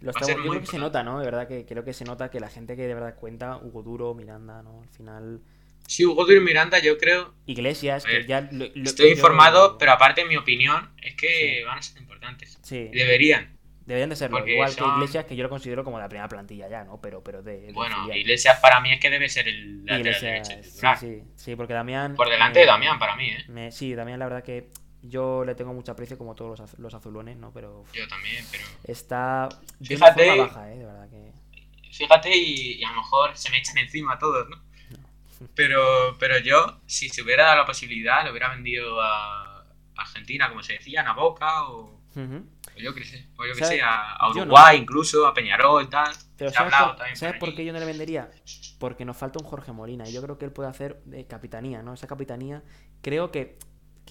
Lo 0.00 0.12
ser 0.12 0.36
yo 0.36 0.42
creo 0.50 0.60
que 0.60 0.66
se 0.66 0.78
nota, 0.78 1.02
¿no? 1.04 1.20
De 1.20 1.24
verdad 1.24 1.46
que 1.46 1.64
creo 1.64 1.84
que 1.84 1.92
se 1.92 2.04
nota 2.04 2.28
que 2.30 2.40
la 2.40 2.48
gente 2.48 2.74
que 2.76 2.82
de 2.88 2.94
verdad 2.94 3.14
cuenta, 3.14 3.58
Hugo 3.58 3.82
Duro, 3.82 4.14
Miranda, 4.14 4.62
¿no? 4.62 4.80
Al 4.82 4.88
final. 4.88 5.40
Sí, 5.86 6.04
Hugo 6.04 6.24
Duro 6.24 6.38
y 6.38 6.44
Miranda, 6.44 6.78
yo 6.80 6.98
creo, 6.98 7.34
Iglesias, 7.46 8.04
que 8.04 8.24
ya. 8.26 8.40
lo- 8.52 8.66
lo- 8.74 8.82
estoy 8.84 9.10
informado, 9.10 9.78
pero 9.78 9.92
aparte 9.92 10.24
mi 10.24 10.36
opinión 10.36 10.90
es 11.02 11.14
que 11.14 11.58
Sí. 11.58 11.64
van 11.64 11.78
a 11.78 11.82
ser 11.82 12.00
importantes. 12.00 12.58
Sí. 12.62 12.88
Deberían. 12.92 13.56
Deberían 13.86 14.10
de 14.10 14.16
serlo, 14.16 14.38
Porque 14.38 14.52
igual 14.52 14.74
que 14.74 14.84
Iglesias, 14.84 15.24
que 15.24 15.34
yo 15.36 15.42
lo 15.42 15.48
considero 15.48 15.82
como 15.82 15.98
la 15.98 16.08
primera 16.08 16.28
plantilla 16.28 16.68
ya, 16.68 16.84
¿no? 16.84 17.00
Pero, 17.00 17.22
pero 17.24 17.42
de. 17.42 17.72
Bueno, 17.72 17.96
filial. 18.02 18.16
Iglesias 18.18 18.58
para 18.60 18.80
mí 18.80 18.92
es 18.92 19.00
que 19.00 19.10
debe 19.10 19.28
ser 19.28 19.48
el 19.48 19.84
Iglesias, 19.88 20.48
derecho 20.48 20.52
sí, 20.62 20.86
sí, 21.00 21.22
sí, 21.34 21.56
porque 21.56 21.74
Damián. 21.74 22.14
Por 22.14 22.28
delante 22.30 22.60
eh, 22.60 22.62
de 22.62 22.66
Damián 22.68 22.98
para 23.00 23.16
mí, 23.16 23.28
¿eh? 23.30 23.44
me- 23.48 23.72
sí, 23.72 23.92
Damián, 23.94 24.20
la 24.20 24.26
verdad 24.26 24.44
que 24.44 24.68
yo 25.02 25.44
le 25.44 25.54
tengo 25.54 25.72
mucho 25.74 25.92
aprecio 25.92 26.16
como 26.18 26.34
todos 26.34 26.58
los, 26.60 26.78
los 26.78 26.94
azulones, 26.94 27.36
¿no? 27.36 27.52
Pero 27.52 27.84
Yo 27.92 28.06
también, 28.08 28.44
pero 28.50 28.64
está 28.84 29.48
de 29.80 29.86
Fíjate- 29.86 30.22
una 30.24 30.34
forma 30.36 30.44
baja, 30.46 30.72
¿eh? 30.72 30.78
De 30.78 30.84
verdad 30.84 31.08
que. 31.10 31.32
fíjate 31.92 32.36
y, 32.36 32.72
y 32.80 32.84
a 32.84 32.90
lo 32.90 32.96
mejor 32.98 33.36
se 33.36 33.50
me 33.50 33.58
echan 33.58 33.78
encima 33.78 34.18
todos, 34.18 34.48
¿no? 34.48 34.56
Pero, 35.56 36.16
pero 36.20 36.38
yo, 36.38 36.80
si 36.86 37.08
se 37.08 37.20
hubiera 37.22 37.44
dado 37.46 37.56
la 37.58 37.66
posibilidad, 37.66 38.24
lo 38.24 38.30
hubiera 38.30 38.48
vendido 38.50 39.00
a 39.00 39.64
Argentina, 39.96 40.48
como 40.48 40.62
se 40.62 40.74
decía, 40.74 41.00
a 41.02 41.14
Boca 41.14 41.64
o, 41.68 42.00
o 42.14 42.78
yo 42.78 42.94
qué 42.94 43.04
sé, 43.04 43.26
o 43.36 43.44
yo 43.44 43.52
qué 43.54 43.58
¿Sabes? 43.58 43.78
sé, 43.78 43.82
a, 43.82 44.14
a 44.14 44.28
no. 44.34 44.42
Uruguay 44.42 44.78
incluso, 44.78 45.26
a 45.26 45.34
Peñarol, 45.34 45.88
tal. 45.90 46.12
Pero 46.36 46.50
Se 46.50 46.56
ha 46.56 46.60
¿sabes, 46.60 46.74
hablado 46.74 46.86
por, 46.92 46.96
también 46.96 47.16
¿sabes 47.16 47.34
por 47.40 47.54
qué 47.56 47.64
yo 47.64 47.72
no 47.72 47.80
le 47.80 47.86
vendería? 47.86 48.30
Porque 48.78 49.04
nos 49.04 49.16
falta 49.16 49.40
un 49.40 49.44
Jorge 49.46 49.72
Molina 49.72 50.08
y 50.08 50.12
yo 50.12 50.22
creo 50.22 50.38
que 50.38 50.44
él 50.44 50.52
puede 50.52 50.68
hacer 50.70 51.02
de 51.06 51.26
capitanía, 51.26 51.82
¿no? 51.82 51.92
Esa 51.94 52.06
capitanía 52.06 52.62
creo 53.02 53.32
que, 53.32 53.58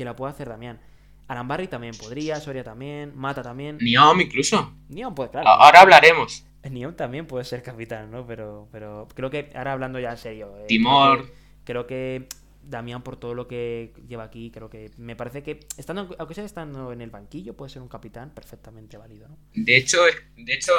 que 0.02 0.06
la 0.06 0.16
puede 0.16 0.34
hacer 0.34 0.50
Damián. 0.50 0.80
Arambarri 1.28 1.68
también 1.68 1.96
podría, 1.96 2.40
Soria 2.40 2.64
también, 2.64 3.16
Mata 3.16 3.44
también. 3.44 3.78
Niom 3.80 4.20
incluso. 4.20 4.74
Nion 4.90 5.14
puede, 5.14 5.30
claro. 5.30 5.48
Ahora 5.48 5.82
hablaremos. 5.82 6.44
Nion 6.70 6.96
también 6.96 7.28
puede 7.28 7.46
ser 7.46 7.62
capitán, 7.62 8.10
¿no? 8.10 8.26
Pero, 8.26 8.68
pero 8.72 9.08
creo 9.14 9.30
que, 9.30 9.52
ahora 9.54 9.74
hablando 9.74 10.00
ya 10.00 10.10
en 10.12 10.18
serio. 10.18 10.58
eh, 10.58 10.66
Timor. 10.68 11.32
Creo 11.64 11.86
que, 11.86 12.26
creo 12.26 12.28
que 12.28 12.28
Damián, 12.64 13.04
por 13.04 13.18
todo 13.18 13.36
lo 13.36 13.48
que 13.48 13.94
lleva 14.08 14.24
aquí, 14.24 14.50
creo 14.50 14.72
que 14.72 14.90
me 14.98 15.16
parece 15.16 15.44
que, 15.44 15.60
estando, 15.78 16.16
aunque 16.18 16.34
sea 16.34 16.46
estando 16.46 16.92
en 16.92 17.02
el 17.02 17.12
banquillo, 17.12 17.56
puede 17.56 17.70
ser 17.70 17.84
un 17.84 17.88
capitán 17.90 18.32
perfectamente 18.32 18.98
válido, 18.98 19.28
¿no? 19.30 19.38
De 19.54 19.78
hecho, 19.78 20.00
de 20.36 20.54
hecho 20.54 20.72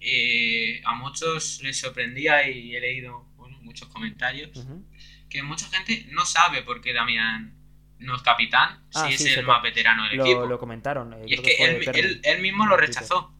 eh, 0.00 0.80
a 0.84 0.94
muchos 0.94 1.60
les 1.64 1.78
sorprendía 1.80 2.48
y 2.48 2.76
he 2.76 2.80
leído 2.80 3.24
bueno, 3.36 3.58
muchos 3.62 3.88
comentarios 3.88 4.64
que 5.28 5.42
mucha 5.42 5.66
gente 5.66 6.06
no 6.12 6.24
sabe 6.24 6.62
por 6.62 6.80
qué 6.80 6.92
Damián 6.92 7.61
no 8.02 8.16
es 8.16 8.22
capitán 8.22 8.84
Ah, 8.94 9.08
si 9.10 9.16
sí, 9.18 9.28
es 9.28 9.36
el 9.38 9.46
más 9.46 9.62
veterano 9.62 10.04
del 10.08 10.16
Lo, 10.18 10.24
equipo. 10.24 10.46
lo 10.46 10.58
comentaron. 10.58 11.12
eh, 11.14 11.24
y 11.26 11.34
es 11.34 11.40
que 11.40 11.52
él, 11.64 11.80
él- 11.94 12.20
él 12.22 12.42
mismo 12.42 12.66
lo 12.66 12.76
Twitter. 12.76 12.88
rechazó. 12.94 13.32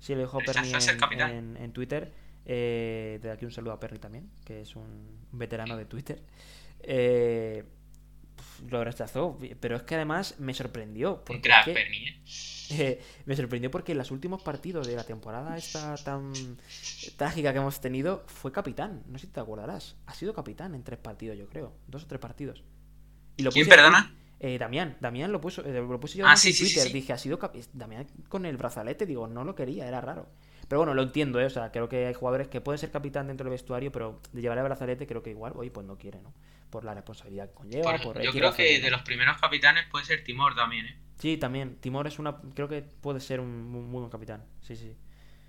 Sí, 0.00 0.14
lo 0.14 0.20
dijo 0.20 0.38
ser 0.46 0.56
en, 0.94 0.98
capitán. 1.00 1.30
en- 1.32 1.56
en 1.56 1.72
Twitter. 1.72 2.12
Eh, 2.46 3.18
de 3.22 3.30
aquí 3.30 3.44
un 3.44 3.52
saludo 3.52 3.72
a 3.72 3.80
Perry 3.80 3.98
también, 3.98 4.30
que 4.44 4.62
es 4.62 4.74
un 4.76 5.26
veterano 5.32 5.76
de 5.76 5.84
Twitter. 5.84 6.22
Eh, 6.80 7.64
lo 8.70 8.82
rechazó, 8.84 9.38
pero 9.60 9.76
es 9.76 9.82
que 9.82 9.94
además 9.96 10.36
me 10.38 10.54
sorprendió. 10.54 11.22
Porque 11.24 11.48
es 11.48 11.64
que, 11.64 11.72
¿eh? 11.72 12.20
eh, 12.70 13.02
me 13.26 13.36
sorprendió 13.36 13.70
porque 13.70 13.92
en 13.92 13.98
los 13.98 14.10
últimos 14.10 14.42
partidos 14.42 14.86
de 14.86 14.96
la 14.96 15.04
temporada 15.04 15.56
esta 15.56 15.94
tan 15.96 16.32
trágica 17.16 17.52
que 17.52 17.58
hemos 17.58 17.80
tenido 17.80 18.24
fue 18.26 18.50
capitán. 18.52 19.02
No 19.08 19.18
sé 19.18 19.26
si 19.26 19.32
te 19.32 19.40
acordarás. 19.40 19.96
Ha 20.06 20.14
sido 20.14 20.32
capitán 20.34 20.74
en 20.74 20.82
tres 20.82 20.98
partidos, 20.98 21.36
yo 21.36 21.48
creo. 21.48 21.72
Dos 21.86 22.04
o 22.04 22.06
tres 22.06 22.20
partidos. 22.20 22.62
Y 23.38 23.42
lo 23.42 23.50
¿Quién, 23.50 23.66
puse- 23.66 23.76
perdona? 23.76 24.14
eh, 24.40 24.58
Damián, 24.58 24.96
Damián 25.00 25.32
lo 25.32 25.40
puso, 25.40 25.64
eh, 25.64 25.72
lo 25.80 25.98
puse 26.00 26.18
yo 26.18 26.26
Ah, 26.26 26.32
en 26.32 26.36
sí, 26.36 26.52
sí, 26.52 26.66
sí, 26.66 26.70
Twitter. 26.70 26.86
sí. 26.88 26.92
Dije, 26.92 27.12
ha 27.14 27.18
sido 27.18 27.38
Damián 27.72 28.06
con 28.28 28.44
el 28.46 28.56
brazalete, 28.58 29.06
digo, 29.06 29.26
no 29.26 29.44
lo 29.44 29.54
quería, 29.54 29.88
era 29.88 30.00
raro. 30.00 30.28
Pero 30.68 30.80
bueno, 30.80 30.92
lo 30.94 31.02
entiendo, 31.02 31.40
¿eh? 31.40 31.46
O 31.46 31.50
sea, 31.50 31.72
creo 31.72 31.88
que 31.88 32.06
hay 32.06 32.14
jugadores 32.14 32.48
que 32.48 32.60
pueden 32.60 32.78
ser 32.78 32.90
capitán 32.90 33.26
dentro 33.28 33.44
del 33.44 33.52
vestuario, 33.52 33.90
pero 33.90 34.20
de 34.32 34.42
llevar 34.42 34.58
el 34.58 34.64
brazalete 34.64 35.06
creo 35.06 35.22
que 35.22 35.30
igual, 35.30 35.54
oye, 35.56 35.70
pues 35.70 35.86
no 35.86 35.96
quiere, 35.96 36.20
¿no? 36.20 36.34
Por 36.70 36.84
la 36.84 36.92
responsabilidad 36.94 37.48
que 37.48 37.54
conlleva, 37.54 37.92
Por- 37.92 38.02
por 38.14 38.22
yo 38.22 38.30
creo 38.32 38.52
que 38.52 38.78
de 38.78 38.90
los 38.90 39.00
primeros 39.02 39.38
capitanes 39.40 39.86
puede 39.90 40.04
ser 40.04 40.22
Timor 40.24 40.54
también, 40.54 40.86
¿eh? 40.86 40.96
Sí, 41.18 41.36
también. 41.36 41.76
Timor 41.80 42.06
es 42.06 42.18
una. 42.18 42.36
Creo 42.54 42.68
que 42.68 42.82
puede 42.82 43.20
ser 43.20 43.40
un 43.40 43.70
muy, 43.70 43.80
muy 43.80 44.00
buen 44.00 44.10
capitán. 44.10 44.44
Sí, 44.60 44.76
sí. 44.76 44.94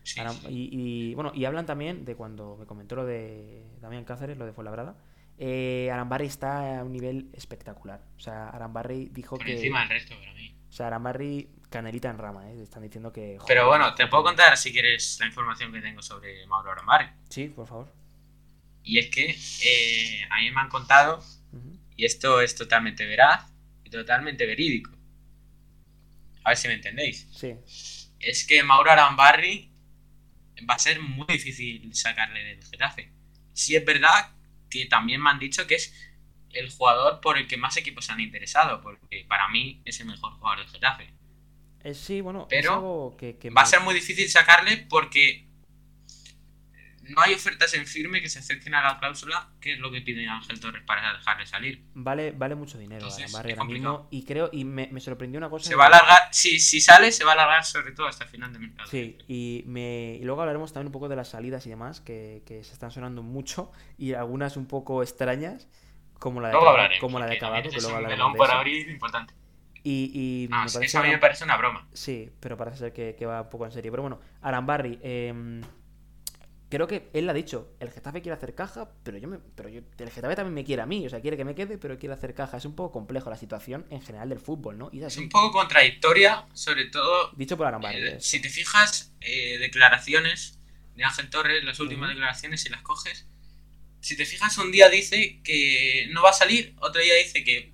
Sí, 0.03 0.19
sí. 0.27 0.47
Y, 0.49 1.09
y, 1.11 1.13
bueno, 1.15 1.31
y 1.35 1.45
hablan 1.45 1.65
también 1.65 2.05
de 2.05 2.15
cuando 2.15 2.55
me 2.57 2.65
comentó 2.65 2.95
lo 2.95 3.05
de 3.05 3.63
Damián 3.81 4.05
Cáceres, 4.05 4.37
lo 4.37 4.45
de 4.45 4.53
Fuenlabrada. 4.53 4.95
Eh, 5.41 5.89
Arambarri 5.89 6.25
está 6.25 6.79
a 6.79 6.83
un 6.83 6.91
nivel 6.91 7.29
espectacular. 7.33 8.01
O 8.17 8.19
sea, 8.19 8.49
Arambarri 8.49 9.07
dijo 9.09 9.37
Por 9.37 9.45
que. 9.45 9.53
encima 9.53 9.79
del 9.79 9.89
resto, 9.89 10.19
para 10.19 10.33
mí. 10.33 10.53
O 10.69 10.71
sea, 10.71 10.87
Arambarri, 10.87 11.49
canelita 11.69 12.09
en 12.09 12.17
rama, 12.17 12.51
¿eh? 12.51 12.61
Están 12.61 12.83
diciendo 12.83 13.13
que. 13.13 13.37
joder, 13.37 13.47
Pero 13.47 13.67
bueno, 13.67 13.95
te 13.95 14.07
puedo 14.07 14.23
contar 14.23 14.57
si 14.57 14.73
quieres 14.73 15.17
la 15.21 15.27
información 15.27 15.71
que 15.71 15.79
tengo 15.79 16.01
sobre 16.01 16.45
Mauro 16.45 16.71
Arambarri. 16.73 17.07
Sí, 17.29 17.47
por 17.47 17.67
favor. 17.67 17.93
Y 18.83 18.97
es 18.99 19.09
que 19.09 19.29
eh, 19.29 20.27
a 20.29 20.39
mí 20.39 20.51
me 20.51 20.59
han 20.59 20.69
contado 20.69 21.23
y 21.95 22.05
esto 22.05 22.41
es 22.41 22.55
totalmente 22.55 23.05
veraz 23.05 23.49
y 23.85 23.89
totalmente 23.89 24.45
verídico. 24.45 24.91
A 26.43 26.49
ver 26.49 26.57
si 26.57 26.67
me 26.67 26.73
entendéis. 26.73 27.27
Sí. 27.31 27.55
Es 28.19 28.45
que 28.45 28.61
Mauro 28.61 28.91
Arambarri 28.91 29.71
va 30.69 30.73
a 30.73 30.79
ser 30.79 31.01
muy 31.01 31.27
difícil 31.27 31.93
sacarle 31.95 32.43
del 32.43 32.63
Getafe. 32.63 33.11
Sí 33.53 33.75
es 33.75 33.85
verdad 33.85 34.33
que 34.69 34.85
también 34.85 35.21
me 35.21 35.29
han 35.29 35.39
dicho 35.39 35.67
que 35.67 35.75
es 35.75 35.93
el 36.51 36.69
jugador 36.71 37.21
por 37.21 37.37
el 37.37 37.47
que 37.47 37.57
más 37.57 37.77
equipos 37.77 38.05
se 38.05 38.11
han 38.11 38.19
interesado, 38.19 38.81
porque 38.81 39.25
para 39.27 39.47
mí 39.49 39.81
es 39.85 39.99
el 39.99 40.07
mejor 40.07 40.33
jugador 40.33 40.59
del 40.59 40.69
Getafe. 40.69 41.13
Eh, 41.83 41.93
sí, 41.93 42.21
bueno, 42.21 42.41
es 42.43 42.47
Pero 42.49 42.73
algo 42.73 43.17
que, 43.17 43.37
que 43.37 43.49
Va 43.49 43.61
a 43.61 43.65
ser 43.65 43.81
muy 43.81 43.93
difícil 43.93 44.29
sacarle 44.29 44.85
porque 44.89 45.48
no 47.09 47.21
hay 47.21 47.33
ofertas 47.33 47.73
en 47.73 47.85
firme 47.85 48.21
que 48.21 48.29
se 48.29 48.39
acerquen 48.39 48.73
a 48.75 48.81
la 48.81 48.99
cláusula, 48.99 49.49
que 49.59 49.73
es 49.73 49.79
lo 49.79 49.91
que 49.91 50.01
pide 50.01 50.27
Ángel 50.27 50.59
Torres 50.59 50.83
para 50.85 51.13
dejarle 51.13 51.45
salir. 51.45 51.83
Vale, 51.93 52.31
vale 52.31 52.55
mucho 52.55 52.77
dinero 52.77 53.01
Entonces, 53.03 53.25
es 53.25 53.35
ahora 53.35 53.63
mismo. 53.65 54.07
Y 54.11 54.23
creo, 54.23 54.49
y 54.51 54.63
me, 54.65 54.87
me 54.91 54.99
sorprendió 54.99 55.37
una 55.37 55.49
cosa. 55.49 55.69
Se 55.69 55.75
va 55.75 55.85
a 55.85 55.87
alargar, 55.87 56.29
si, 56.31 56.59
si 56.59 56.79
sale, 56.81 57.11
se 57.11 57.23
va 57.23 57.31
a 57.31 57.33
alargar 57.33 57.65
sobre 57.65 57.91
todo 57.91 58.07
hasta 58.07 58.23
el 58.23 58.29
final 58.29 58.53
de 58.53 58.59
mercado. 58.59 58.89
Sí, 58.89 59.17
y, 59.27 59.63
me, 59.67 60.15
y 60.19 60.23
luego 60.23 60.41
hablaremos 60.41 60.71
también 60.73 60.87
un 60.87 60.93
poco 60.93 61.09
de 61.09 61.15
las 61.15 61.29
salidas 61.29 61.65
y 61.65 61.69
demás, 61.69 62.01
que, 62.01 62.43
que 62.45 62.63
se 62.63 62.73
están 62.73 62.91
sonando 62.91 63.23
mucho, 63.23 63.71
y 63.97 64.13
algunas 64.13 64.57
un 64.57 64.65
poco 64.67 65.03
extrañas, 65.03 65.67
como 66.19 66.41
la 66.41 66.49
de, 66.49 66.53
Luego 66.53 66.65
Cava- 66.65 66.75
hablaremos. 66.77 67.01
como 67.01 67.19
la 67.19 67.25
de 67.27 67.37
Cavaco, 67.37 67.69
que 67.69 67.77
luego 67.81 67.95
hablaremos 67.95 68.33
de 68.33 68.43
eso. 68.43 68.53
abrir 68.53 68.89
importante. 68.89 69.33
Y, 69.81 70.11
y 70.13 70.49
Ah, 70.51 70.63
me 70.63 70.69
sí, 70.69 70.73
parece 70.75 70.85
eso 70.85 70.99
a 70.99 71.03
mí 71.03 71.09
me 71.09 71.17
parece 71.19 71.43
una 71.45 71.55
broma. 71.57 71.87
Sí, 71.93 72.29
pero 72.41 72.57
parece 72.57 72.77
ser 72.77 72.93
que, 72.93 73.15
que 73.17 73.25
va 73.25 73.41
un 73.43 73.49
poco 73.49 73.65
en 73.65 73.71
serio. 73.71 73.91
Pero 73.91 74.03
bueno, 74.03 74.19
Arambarri, 74.41 74.99
eh, 75.01 75.61
creo 76.69 76.87
que 76.87 77.09
él 77.13 77.25
lo 77.25 77.31
ha 77.31 77.33
dicho, 77.33 77.75
el 77.79 77.91
Getafe 77.91 78.21
quiere 78.21 78.35
hacer 78.35 78.55
caja, 78.55 78.89
pero 79.03 79.17
yo 79.17 79.27
me, 79.27 79.39
pero 79.55 79.69
yo, 79.69 79.81
el 79.97 80.09
Getafe 80.11 80.35
también 80.35 80.53
me 80.53 80.63
quiere 80.63 80.81
a 80.81 80.85
mí, 80.85 81.05
o 81.05 81.09
sea, 81.09 81.19
quiere 81.19 81.35
que 81.35 81.45
me 81.45 81.55
quede, 81.55 81.77
pero 81.77 81.97
quiere 81.97 82.13
hacer 82.13 82.33
caja. 82.33 82.57
Es 82.57 82.65
un 82.65 82.75
poco 82.75 82.91
complejo 82.91 83.29
la 83.29 83.37
situación 83.37 83.85
en 83.89 84.01
general 84.01 84.29
del 84.29 84.39
fútbol, 84.39 84.77
¿no? 84.77 84.89
Y 84.93 85.03
es 85.03 85.17
un 85.17 85.29
poco 85.29 85.51
contradictoria, 85.51 86.47
sobre 86.53 86.85
todo 86.85 87.31
Dicho 87.35 87.57
por 87.57 87.67
Arambarri. 87.67 88.07
Eh, 88.07 88.21
si 88.21 88.41
te 88.41 88.49
fijas, 88.49 89.13
eh, 89.21 89.57
declaraciones 89.59 90.59
de 90.95 91.03
Ángel 91.03 91.29
Torres, 91.29 91.63
las 91.63 91.79
últimas 91.79 92.09
declaraciones, 92.09 92.61
si 92.61 92.69
las 92.69 92.81
coges, 92.81 93.25
si 94.01 94.15
te 94.15 94.25
fijas, 94.25 94.57
un 94.57 94.71
día 94.71 94.89
dice 94.89 95.41
que 95.43 96.07
no 96.11 96.21
va 96.21 96.29
a 96.29 96.33
salir, 96.33 96.75
otro 96.79 97.01
día 97.01 97.15
dice 97.15 97.43
que 97.43 97.73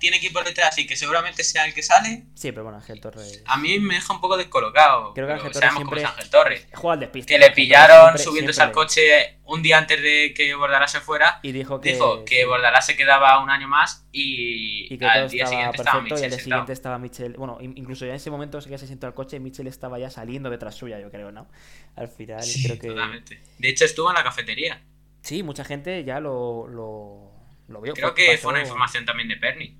tiene 0.00 0.16
equipo 0.18 0.42
detrás 0.42 0.76
y 0.78 0.86
que 0.86 0.96
seguramente 0.96 1.44
sea 1.44 1.64
el 1.66 1.74
que 1.74 1.82
sale. 1.82 2.24
Sí, 2.34 2.52
pero 2.52 2.64
bueno, 2.64 2.78
Ángel 2.78 3.00
Torres. 3.00 3.42
A 3.46 3.56
mí 3.56 3.78
me 3.78 3.94
deja 3.94 4.12
un 4.12 4.20
poco 4.20 4.36
descolocado. 4.36 5.14
Creo 5.14 5.26
que 5.26 5.32
Ángel 5.34 5.52
Torres 5.52 5.68
sabemos 5.70 5.84
cómo 5.84 5.96
es 5.96 6.02
siempre- 6.02 6.22
Ángel 6.22 6.30
Torres. 6.30 6.66
Juega 6.74 6.92
al 6.94 7.00
despiste. 7.00 7.32
Que 7.34 7.38
le 7.38 7.50
pillaron 7.52 7.96
siempre- 8.16 8.22
subiéndose 8.24 8.56
siempre 8.56 8.68
al 8.68 8.72
coche 8.86 9.38
un 9.44 9.62
día 9.62 9.78
antes 9.78 10.02
de 10.02 10.34
que 10.36 10.54
Bordalás 10.54 10.92
se 10.92 11.00
fuera. 11.00 11.40
Y 11.42 11.52
dijo 11.52 11.80
que. 11.80 11.92
Dijo 11.94 12.24
que 12.24 12.44
Bordalás 12.44 12.86
se 12.86 12.96
quedaba 12.96 13.42
un 13.42 13.50
año 13.50 13.68
más 13.68 14.06
y, 14.12 14.92
y 14.92 14.98
que 14.98 15.06
al 15.06 15.28
día 15.28 15.44
estaba 15.44 15.50
siguiente 15.50 15.76
estaba 15.78 15.92
perfecto 15.98 15.98
y 15.98 16.02
Michel 16.02 16.24
al 16.24 16.30
día 16.30 16.44
siguiente 16.44 16.72
estaba 16.72 16.98
Mitchell. 16.98 17.32
Bueno, 17.38 17.58
in- 17.60 17.74
incluso 17.76 18.04
ya 18.04 18.10
en 18.10 18.16
ese 18.16 18.30
momento 18.30 18.58
que 18.60 18.76
se 18.78 18.86
sentó 18.86 19.06
al 19.06 19.14
coche, 19.14 19.40
Mitchell 19.40 19.66
estaba 19.66 19.98
ya 19.98 20.10
saliendo 20.10 20.50
detrás 20.50 20.74
suya, 20.74 21.00
yo 21.00 21.10
creo, 21.10 21.32
¿no? 21.32 21.48
Al 21.96 22.08
final, 22.08 22.42
Sí, 22.42 22.64
creo 22.64 22.78
que. 22.78 22.88
totalmente. 22.88 23.42
De 23.58 23.68
hecho, 23.68 23.84
estuvo 23.84 24.08
en 24.10 24.14
la 24.16 24.22
cafetería. 24.24 24.82
Sí, 25.22 25.42
mucha 25.42 25.64
gente 25.64 26.04
ya 26.04 26.20
lo, 26.20 26.66
lo, 26.68 27.32
lo. 27.68 27.80
Creo 27.82 28.14
que 28.14 28.26
pasó- 28.28 28.42
fue 28.42 28.52
una 28.52 28.60
información 28.62 29.04
también 29.04 29.28
de 29.28 29.36
Perny. 29.36 29.78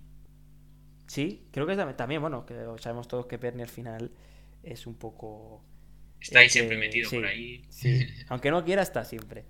Sí, 1.07 1.47
creo 1.53 1.66
que 1.66 1.74
tam- 1.74 1.97
también, 1.97 2.20
bueno, 2.20 2.45
que 2.45 2.55
sabemos 2.80 3.09
todos 3.09 3.26
que 3.26 3.39
Perny 3.39 3.62
al 3.62 3.68
final 3.68 4.11
es 4.62 4.86
un 4.86 4.95
poco. 4.97 5.64
Está 6.20 6.41
ahí 6.41 6.47
Eh, 6.47 6.51
siempre 6.51 6.76
metido 6.76 7.09
sí, 7.09 7.16
por 7.16 7.26
ahí. 7.26 7.64
Sí, 7.70 8.07
aunque 8.28 8.51
no 8.51 8.64
quiera, 8.64 8.82
está 8.82 9.05
siempre. 9.05 9.47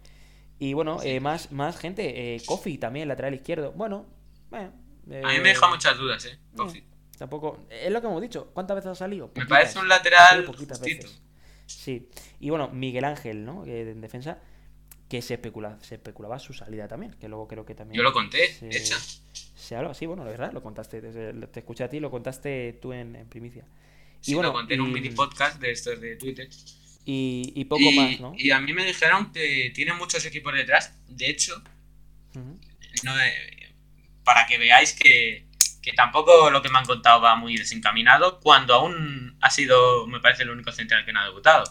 Y 0.58 0.72
bueno, 0.74 0.98
Sí. 1.00 1.08
eh, 1.10 1.20
más, 1.20 1.50
más 1.52 1.78
gente. 1.78 2.34
Eh, 2.34 2.42
Kofi 2.46 2.78
también, 2.78 3.08
lateral 3.08 3.34
izquierdo. 3.34 3.72
Bueno, 3.72 4.06
bueno. 4.50 4.72
A 5.06 5.28
mí 5.30 5.36
eh, 5.36 5.40
me 5.40 5.48
deja 5.48 5.68
muchas 5.68 5.96
dudas, 5.96 6.24
¿eh? 6.26 6.38
Kofi. 6.56 6.84
Tampoco. 7.16 7.66
Es 7.70 7.90
lo 7.90 8.00
que 8.00 8.06
hemos 8.06 8.20
dicho. 8.22 8.50
¿Cuántas 8.52 8.76
veces 8.76 8.90
ha 8.92 8.94
salido? 8.94 9.32
Me 9.34 9.46
parece 9.46 9.78
un 9.78 9.88
lateral 9.88 10.44
poquitas 10.44 10.80
veces. 10.80 11.20
Sí. 11.66 12.08
Y 12.40 12.50
bueno, 12.50 12.68
Miguel 12.68 13.04
Ángel, 13.04 13.44
¿no? 13.44 13.64
En 13.66 14.00
defensa. 14.00 14.38
Que 15.08 15.22
se, 15.22 15.34
especula, 15.34 15.78
se 15.80 15.94
especulaba 15.94 16.38
su 16.38 16.52
salida 16.52 16.86
también. 16.86 17.12
Que 17.14 17.28
luego 17.28 17.48
creo 17.48 17.64
que 17.64 17.74
también. 17.74 17.96
Yo 17.96 18.02
lo 18.02 18.12
conté, 18.12 18.52
se- 18.52 18.66
de 18.66 18.76
hecho. 18.76 18.96
Se 19.54 19.74
hablaba, 19.76 19.94
sí, 19.94 20.06
bueno, 20.06 20.24
la 20.24 20.30
verdad, 20.30 20.52
lo 20.52 20.62
contaste. 20.62 21.00
Te, 21.00 21.32
te 21.46 21.60
escuché 21.60 21.84
a 21.84 21.88
ti, 21.88 21.98
lo 22.00 22.10
contaste 22.10 22.78
tú 22.80 22.92
en, 22.92 23.16
en 23.16 23.26
primicia. 23.28 23.64
Sí, 24.20 24.34
bueno, 24.34 24.48
lo 24.48 24.54
conté 24.54 24.74
en 24.74 24.80
un 24.82 24.90
y- 24.90 24.94
mini 24.94 25.10
podcast 25.10 25.60
de 25.60 25.70
estos 25.70 26.00
de 26.00 26.16
Twitter. 26.16 26.48
Y, 27.04 27.52
y 27.56 27.64
poco 27.64 27.80
y, 27.82 27.96
más, 27.96 28.20
¿no? 28.20 28.34
y 28.36 28.50
a 28.50 28.60
mí 28.60 28.74
me 28.74 28.84
dijeron 28.84 29.32
que 29.32 29.72
tiene 29.74 29.94
muchos 29.94 30.24
equipos 30.26 30.52
detrás. 30.52 30.94
De 31.08 31.30
hecho, 31.30 31.62
no, 32.34 33.18
eh, 33.20 33.74
para 34.24 34.46
que 34.46 34.58
veáis 34.58 34.92
que, 34.92 35.46
que 35.80 35.92
tampoco 35.94 36.50
lo 36.50 36.60
que 36.60 36.68
me 36.68 36.78
han 36.78 36.84
contado 36.84 37.22
va 37.22 37.34
muy 37.36 37.56
desencaminado, 37.56 38.40
cuando 38.40 38.74
aún 38.74 39.38
ha 39.40 39.48
sido, 39.48 40.06
me 40.06 40.20
parece, 40.20 40.42
el 40.42 40.50
único 40.50 40.70
central 40.72 41.06
que 41.06 41.12
no 41.14 41.20
ha 41.20 41.24
debutado. 41.24 41.64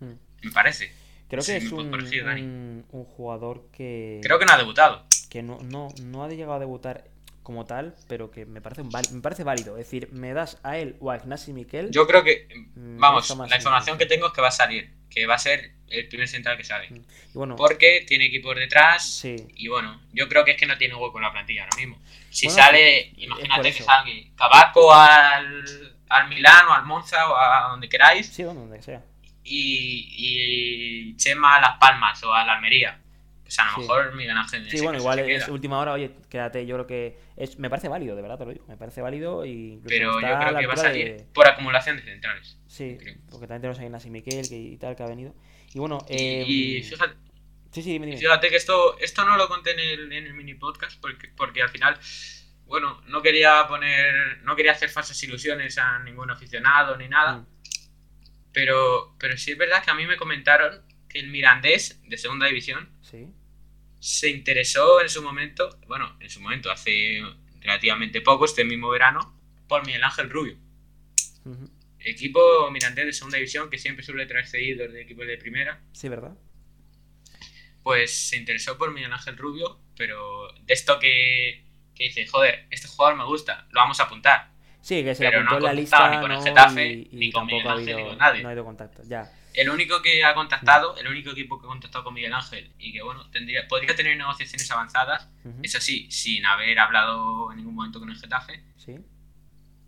Me 0.00 0.50
parece. 0.52 0.92
Creo 1.32 1.44
que 1.44 1.56
es 1.56 1.72
un, 1.72 1.92
un, 1.92 2.84
un 2.90 3.04
jugador 3.04 3.66
que, 3.72 4.20
Creo 4.22 4.38
que 4.38 4.44
no 4.44 4.52
ha 4.52 4.58
debutado. 4.58 5.06
que 5.30 5.42
no, 5.42 5.58
no, 5.62 5.88
no 6.02 6.24
ha 6.24 6.28
llegado 6.28 6.52
a 6.52 6.58
debutar 6.58 7.04
como 7.42 7.64
tal, 7.64 7.94
pero 8.06 8.30
que 8.30 8.44
me 8.46 8.60
parece, 8.60 8.82
un 8.82 8.90
me 9.12 9.20
parece 9.20 9.42
válido. 9.42 9.76
Es 9.78 9.86
decir, 9.86 10.08
me 10.12 10.32
das 10.34 10.58
a 10.62 10.76
él 10.78 10.96
o 11.00 11.10
a 11.10 11.16
Ignasi 11.16 11.52
Miquel. 11.52 11.90
Yo 11.90 12.06
creo 12.06 12.22
que, 12.22 12.46
Mm, 12.74 12.98
vamos, 12.98 13.28
la 13.48 13.56
información 13.56 13.98
que 13.98 14.06
tengo 14.06 14.26
es 14.26 14.32
que 14.32 14.40
va 14.42 14.48
a 14.48 14.52
salir, 14.52 14.90
que 15.10 15.26
va 15.26 15.34
a 15.34 15.38
ser 15.38 15.72
el 15.88 16.08
primer 16.08 16.28
central 16.28 16.56
que 16.56 16.64
sale. 16.64 16.88
y 16.88 17.02
bueno, 17.34 17.56
Porque 17.56 18.04
tiene 18.06 18.26
equipos 18.26 18.54
detrás 18.56 19.04
sí. 19.04 19.36
y 19.56 19.68
bueno, 19.68 20.00
yo 20.12 20.28
creo 20.28 20.44
que 20.44 20.52
es 20.52 20.56
que 20.56 20.66
no 20.66 20.76
tiene 20.78 20.94
hueco 20.94 21.18
en 21.18 21.24
la 21.24 21.32
plantilla 21.32 21.64
ahora 21.64 21.76
mismo. 21.78 21.98
Si 22.30 22.46
Bueno, 22.46 22.62
sale, 22.62 23.12
imagínate 23.16 23.72
que 23.72 23.82
salga 23.82 24.10
Cabaco 24.36 24.92
al, 24.94 25.64
al 26.08 26.28
Milán 26.28 26.66
o 26.68 26.72
al 26.74 26.84
Monza 26.84 27.28
o 27.30 27.36
a 27.36 27.68
donde 27.70 27.88
queráis 27.88 28.26
Sí, 28.28 28.42
donde 28.42 28.80
sea. 28.82 29.02
Y, 29.44 31.10
y 31.10 31.16
Chema 31.16 31.56
a 31.56 31.60
Las 31.60 31.78
Palmas 31.78 32.22
o 32.24 32.32
a 32.32 32.44
la 32.44 32.54
Almería. 32.54 32.98
Pues 33.42 33.58
a 33.58 33.64
lo 33.66 33.72
Sí. 33.72 33.80
mejor 33.80 34.14
Miguel 34.14 34.36
Ángel 34.36 34.70
Sí, 34.70 34.80
bueno, 34.80 34.98
igual 34.98 35.18
es 35.18 35.46
última 35.48 35.78
hora, 35.78 35.92
oye, 35.92 36.10
quédate, 36.30 36.64
yo 36.64 36.76
creo 36.76 36.86
que 36.86 37.18
es, 37.36 37.58
me 37.58 37.68
parece 37.68 37.88
válido, 37.88 38.16
de 38.16 38.22
verdad 38.22 38.38
te 38.38 38.46
lo 38.46 38.52
digo, 38.52 38.64
me 38.66 38.76
parece 38.78 39.02
válido 39.02 39.44
y 39.44 39.78
Pero 39.86 40.20
yo 40.20 40.26
creo 40.38 40.58
que 40.58 40.66
va 40.66 40.72
a 40.74 40.76
salir 40.76 41.16
de- 41.18 41.24
por 41.34 41.46
acumulación 41.46 41.96
de 41.96 42.02
centrales. 42.02 42.58
Sí, 42.66 42.96
creo. 42.98 43.16
porque 43.30 43.46
también 43.46 43.60
tenemos 43.62 43.78
a 43.80 43.84
Ignasi 43.84 44.08
Miquel 44.10 44.48
que, 44.48 44.56
y 44.56 44.76
tal 44.78 44.96
que 44.96 45.02
ha 45.02 45.06
venido. 45.06 45.34
Y 45.74 45.78
bueno, 45.80 45.98
Y, 46.08 46.14
eh, 46.16 46.44
y 46.46 46.82
fíjate, 46.82 47.14
sí, 47.72 47.82
sí, 47.82 47.90
dime, 47.92 48.06
y 48.06 48.10
dime. 48.10 48.20
fíjate 48.20 48.48
que 48.48 48.56
esto, 48.56 48.98
esto 49.00 49.24
no 49.26 49.36
lo 49.36 49.48
conté 49.48 49.72
en 49.72 49.80
el, 49.80 50.12
en 50.12 50.26
el 50.28 50.34
mini 50.34 50.54
podcast 50.54 50.98
porque, 50.98 51.28
porque 51.36 51.60
al 51.60 51.68
final, 51.68 51.98
bueno, 52.64 53.02
no 53.08 53.20
quería 53.20 53.66
poner, 53.68 54.40
no 54.44 54.56
quería 54.56 54.72
hacer 54.72 54.88
falsas 54.88 55.22
ilusiones 55.24 55.76
a 55.76 55.98
ningún 55.98 56.30
aficionado 56.30 56.96
ni 56.96 57.06
nada. 57.08 57.38
Mm, 57.38 57.46
Pero, 58.52 59.16
pero 59.18 59.36
sí 59.36 59.52
es 59.52 59.58
verdad 59.58 59.82
que 59.84 59.90
a 59.90 59.94
mí 59.94 60.06
me 60.06 60.16
comentaron 60.16 60.82
que 61.08 61.20
el 61.20 61.28
Mirandés 61.28 62.00
de 62.04 62.18
segunda 62.18 62.46
división 62.46 62.90
Sí, 63.00 63.28
se 64.02 64.30
interesó 64.30 65.00
en 65.00 65.08
su 65.08 65.22
momento, 65.22 65.78
bueno, 65.86 66.16
en 66.18 66.28
su 66.28 66.40
momento, 66.40 66.72
hace 66.72 67.22
relativamente 67.60 68.20
poco, 68.20 68.46
este 68.46 68.64
mismo 68.64 68.88
verano, 68.88 69.38
por 69.68 69.86
Miguel 69.86 70.02
Ángel 70.02 70.28
Rubio. 70.28 70.58
Equipo 72.00 72.68
Mirandés 72.72 73.06
de 73.06 73.12
segunda 73.12 73.38
división 73.38 73.70
que 73.70 73.78
siempre 73.78 74.04
suele 74.04 74.26
traer 74.26 74.48
seguidores 74.48 74.92
de 74.92 75.02
equipos 75.02 75.24
de 75.26 75.38
primera. 75.38 75.80
sí, 75.92 76.08
¿verdad? 76.08 76.36
Pues 77.84 78.28
se 78.28 78.36
interesó 78.36 78.76
por 78.76 78.92
Miguel 78.92 79.12
Ángel 79.12 79.36
Rubio, 79.36 79.80
pero 79.96 80.52
de 80.52 80.74
esto 80.74 80.98
que, 80.98 81.64
que 81.94 82.04
dice, 82.04 82.26
joder, 82.26 82.66
este 82.70 82.88
jugador 82.88 83.18
me 83.18 83.24
gusta, 83.24 83.66
lo 83.70 83.80
vamos 83.80 83.98
a 84.00 84.04
apuntar. 84.04 84.51
Sí, 84.82 85.02
que 85.04 85.14
se 85.14 85.22
le 85.22 85.30
Pero 85.30 85.44
no 85.44 85.50
apuntó 85.50 85.66
ha 85.66 85.70
en 85.70 85.76
la 85.76 85.80
lista 85.80 86.10
ni 86.10 86.20
con 86.20 86.32
el 86.32 86.38
¿no? 86.38 86.44
Getafe, 86.44 86.86
y, 86.92 87.08
y 87.12 87.16
ni 87.16 87.32
con 87.32 87.46
Miguel 87.46 87.66
ha 87.68 87.72
Ángel, 87.72 87.86
ni 87.86 87.92
habido, 87.92 88.08
con 88.08 88.18
nadie. 88.18 88.42
no 88.42 88.48
ha 88.48 88.50
habido 88.50 88.64
contacto. 88.64 89.02
Ya. 89.06 89.32
El 89.54 89.70
único 89.70 90.02
que 90.02 90.24
ha 90.24 90.34
contactado, 90.34 90.96
el 90.96 91.06
único 91.06 91.30
equipo 91.30 91.60
que 91.60 91.66
ha 91.66 91.68
contactado 91.68 92.04
con 92.04 92.14
Miguel 92.14 92.32
Ángel 92.34 92.72
y 92.78 92.92
que 92.92 93.02
bueno, 93.02 93.30
tendría, 93.30 93.68
podría 93.68 93.94
tener 93.94 94.16
negociaciones 94.16 94.70
avanzadas, 94.70 95.28
Ujú. 95.44 95.58
eso 95.62 95.80
sí, 95.80 96.10
sin 96.10 96.44
haber 96.46 96.78
hablado 96.78 97.50
en 97.52 97.58
ningún 97.58 97.74
momento 97.74 98.00
con 98.00 98.10
el 98.10 98.16
Getafe, 98.16 98.62
Sí. 98.76 98.96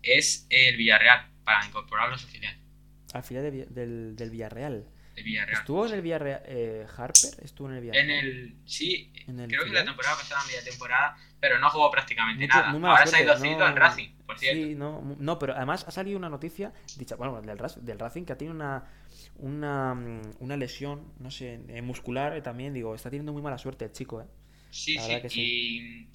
es 0.03 0.47
el 0.51 0.76
Villarreal, 0.76 1.26
para 1.45 1.64
incorporarlo 1.66 2.14
a 2.14 2.18
su 2.18 2.26
filial. 2.28 2.57
Al 3.12 3.22
final 3.22 3.42
de 3.45 3.51
Vi- 3.51 3.66
del, 3.68 4.16
del 4.16 4.30
Villarreal. 4.30 4.86
El 5.16 5.24
Villarreal. 5.24 5.59
¿Estuvo 5.61 5.86
en 5.86 5.95
el 5.95 6.03
Villarreal? 6.03 6.42
Eh, 6.47 6.86
¿Harper 6.97 7.30
estuvo 7.45 7.68
en 7.68 7.74
el 7.76 7.80
Villarreal? 7.80 8.11
En 8.11 8.16
el. 8.26 8.57
Sí, 8.66 9.12
¿En 9.26 9.40
el 9.40 9.49
creo 9.49 9.61
que 9.61 9.66
filial? 9.66 9.84
la 9.84 9.90
temporada 9.90 10.16
pasada, 10.16 10.45
media 10.47 10.62
temporada, 10.64 11.16
pero 11.40 11.59
no 11.59 11.70
jugó 11.70 11.90
prácticamente 11.90 12.47
nada. 12.47 12.70
Ahora 12.70 13.07
se 13.07 13.16
ha 13.16 13.22
ido 13.22 13.36
suerte, 13.38 13.57
no- 13.57 13.64
al 13.64 13.76
Racing, 13.76 14.09
por 14.27 14.39
cierto. 14.39 14.61
Sí, 14.62 14.75
no, 14.77 15.01
no, 15.18 15.39
pero 15.39 15.55
además 15.55 15.85
ha 15.87 15.91
salido 15.91 16.18
una 16.18 16.29
noticia, 16.29 16.72
dicha, 16.97 17.16
bueno, 17.16 17.41
del, 17.41 17.59
del 17.83 17.99
Racing, 17.99 18.25
que 18.25 18.33
ha 18.33 18.39
tenido 18.39 18.55
una, 18.55 18.85
una, 19.37 19.95
mm, 19.95 20.22
una 20.41 20.57
lesión, 20.57 21.12
no 21.20 21.31
sé, 21.31 21.61
eh, 21.68 21.83
muscular 21.83 22.37
eh, 22.37 22.43
también, 22.43 22.75
digo, 22.75 22.95
está 22.95 23.11
teniendo 23.11 23.33
muy 23.33 23.43
mala 23.43 23.59
suerte 23.59 23.85
el 23.85 23.93
chico, 23.93 24.20
¿eh? 24.22 24.27
Sí, 24.70 24.99
sí. 24.99 25.03
verdad 25.03 25.22
que 25.22 25.31
sí. 25.31 25.41
Y 25.47 26.07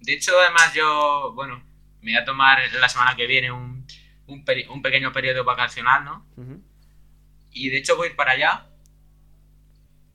de 0.00 0.12
hecho, 0.14 0.32
además, 0.40 0.72
yo, 0.74 1.32
bueno, 1.34 1.62
me 2.00 2.12
voy 2.12 2.16
a 2.20 2.24
tomar 2.24 2.58
la 2.80 2.88
semana 2.88 3.16
que 3.16 3.26
viene 3.26 3.50
un, 3.52 3.86
un, 4.26 4.44
peri- 4.44 4.68
un 4.68 4.82
pequeño 4.82 5.12
periodo 5.12 5.44
vacacional, 5.44 6.04
¿no? 6.04 6.26
Y 7.52 7.68
de 7.68 7.78
hecho 7.78 7.96
voy 7.96 8.08
a 8.08 8.10
ir 8.10 8.16
para 8.16 8.32
allá. 8.32 8.66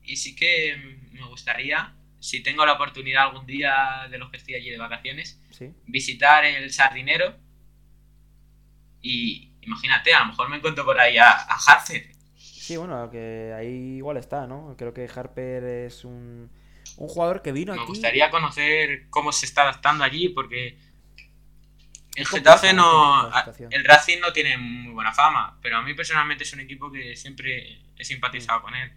Y 0.03 0.17
sí 0.17 0.35
que 0.35 0.75
me 1.11 1.25
gustaría, 1.27 1.93
si 2.23 2.41
tengo 2.41 2.65
la 2.65 2.73
oportunidad 2.73 3.23
algún 3.23 3.45
día 3.45 4.07
de 4.09 4.17
los 4.17 4.31
que 4.31 4.37
estoy 4.37 4.55
allí 4.55 4.69
de 4.69 4.77
vacaciones, 4.77 5.41
Sí. 5.51 5.71
visitar 5.85 6.45
el 6.45 6.71
sardinero 6.71 7.35
y 9.01 9.51
imagínate, 9.61 10.13
a 10.13 10.21
lo 10.21 10.27
mejor 10.27 10.49
me 10.49 10.57
encuentro 10.57 10.85
por 10.85 10.99
ahí 10.99 11.17
a, 11.17 11.31
a 11.31 11.55
Harfer. 11.67 12.11
Sí, 12.37 12.77
bueno, 12.77 13.09
que 13.11 13.53
ahí 13.57 13.97
igual 13.97 14.17
está, 14.17 14.47
¿no? 14.47 14.75
Creo 14.77 14.93
que 14.93 15.09
Harper 15.13 15.63
es 15.63 16.05
un, 16.05 16.49
un 16.97 17.07
jugador 17.09 17.41
que 17.41 17.51
vino 17.51 17.73
Me 17.73 17.79
aquí. 17.81 17.87
gustaría 17.89 18.29
conocer 18.29 19.07
cómo 19.09 19.31
se 19.33 19.45
está 19.45 19.63
adaptando 19.63 20.03
allí 20.05 20.29
porque 20.29 20.77
el 22.15 22.25
Getafe 22.27 22.71
no... 22.73 23.29
El 23.69 23.83
Racing 23.83 24.19
no 24.21 24.31
tiene 24.31 24.57
muy 24.57 24.93
buena 24.93 25.11
fama, 25.11 25.57
pero 25.61 25.77
a 25.77 25.81
mí 25.81 25.93
personalmente 25.93 26.43
es 26.45 26.53
un 26.53 26.61
equipo 26.61 26.89
que 26.91 27.15
siempre 27.17 27.81
he 27.97 28.05
simpatizado 28.05 28.61
con 28.61 28.75
él. 28.75 28.93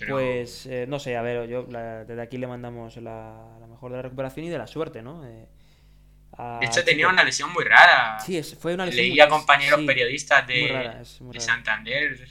Pero- 0.00 0.14
Pues 0.16 0.66
eh, 0.66 0.86
no 0.88 0.98
sé, 0.98 1.16
a 1.16 1.22
ver, 1.22 1.48
yo 1.48 1.66
la- 1.70 2.04
desde 2.04 2.20
aquí 2.22 2.36
le 2.38 2.46
mandamos 2.46 2.96
la, 2.96 3.56
la 3.60 3.66
mejor 3.66 3.90
de 3.92 3.98
la 3.98 4.02
recuperación 4.02 4.46
y 4.46 4.48
de 4.48 4.58
la 4.58 4.66
suerte, 4.66 5.02
¿no? 5.02 5.24
Eh, 5.26 5.46
a- 6.36 6.58
De 6.60 6.66
hecho 6.66 6.82
tenía 6.84 7.08
una 7.08 7.22
lesión 7.22 7.52
muy 7.52 7.64
rara. 7.64 8.18
Sí, 8.20 8.42
fue 8.42 8.74
una 8.74 8.86
lesión 8.86 9.06
Leía 9.06 9.26
muy- 9.26 9.38
compañeros 9.38 9.80
sí, 9.80 9.86
periodistas 9.86 10.46
de, 10.46 10.68
rara, 10.72 11.02
de. 11.32 11.40
Santander 11.40 12.28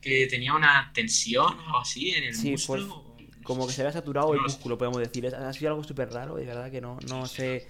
que 0.00 0.26
tenía 0.28 0.54
una 0.54 0.90
tensión 0.94 1.58
o 1.74 1.78
así 1.78 2.10
en 2.14 2.24
el 2.24 2.34
Sí, 2.34 2.56
fue- 2.56 2.78
muslo. 2.80 3.08
Como 3.42 3.66
que 3.66 3.72
se 3.72 3.80
había 3.80 3.92
saturado 3.92 4.34
el 4.34 4.40
lo 4.42 4.48
sé. 4.48 4.54
músculo, 4.56 4.76
podemos 4.76 4.98
decir. 4.98 5.26
Ha 5.34 5.52
sido 5.54 5.70
algo 5.70 5.82
súper 5.82 6.10
raro, 6.12 6.36
de 6.36 6.44
verdad 6.44 6.70
que 6.70 6.80
no, 6.82 6.98
no 7.08 7.24
sé. 7.26 7.66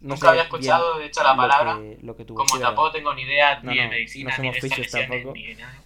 No 0.00 0.14
Nunca 0.14 0.30
había 0.30 0.42
escuchado, 0.42 0.94
bien 0.94 1.02
de 1.02 1.06
hecho, 1.06 1.22
la 1.22 1.30
lo 1.30 1.36
palabra. 1.36 1.76
que- 1.78 1.98
lo 2.02 2.16
que 2.16 2.24
tuvo, 2.24 2.44
Como 2.44 2.60
tampoco 2.60 2.90
tengo 2.90 3.14
ni 3.14 3.22
idea 3.22 3.60
ni 3.62 3.78
de 3.78 3.88
medicina, 3.88 4.36
ni 4.38 4.50
de 4.50 4.88
tampoco. 4.90 5.32
ni 5.34 5.46
de 5.46 5.54
nada. 5.54 5.78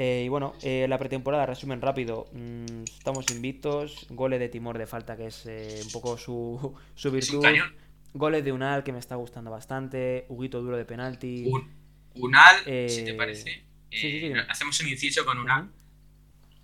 Eh, 0.00 0.22
y 0.26 0.28
bueno, 0.28 0.54
eh, 0.62 0.86
la 0.88 0.96
pretemporada, 0.96 1.44
resumen 1.44 1.80
rápido. 1.82 2.28
Mm, 2.32 2.84
estamos 2.84 3.28
invictos. 3.32 4.06
Goles 4.10 4.38
de 4.38 4.48
Timor 4.48 4.78
de 4.78 4.86
falta, 4.86 5.16
que 5.16 5.26
es 5.26 5.44
eh, 5.46 5.80
un 5.84 5.90
poco 5.90 6.16
su, 6.16 6.72
su 6.94 7.10
virtud. 7.10 7.44
Goles 8.14 8.44
de 8.44 8.52
Unal, 8.52 8.84
que 8.84 8.92
me 8.92 9.00
está 9.00 9.16
gustando 9.16 9.50
bastante. 9.50 10.24
Huguito 10.28 10.62
duro 10.62 10.76
de 10.76 10.84
penalti. 10.84 11.44
Un, 11.48 11.68
Unal, 12.14 12.56
Eh, 12.66 12.86
si 12.88 13.04
te 13.04 13.14
parece, 13.14 13.42
sí, 13.90 13.98
sí, 14.00 14.20
sí. 14.20 14.26
eh, 14.26 14.34
hacemos 14.48 14.78
un 14.80 14.88
inciso 14.88 15.24
con 15.24 15.36
Unal. 15.38 15.68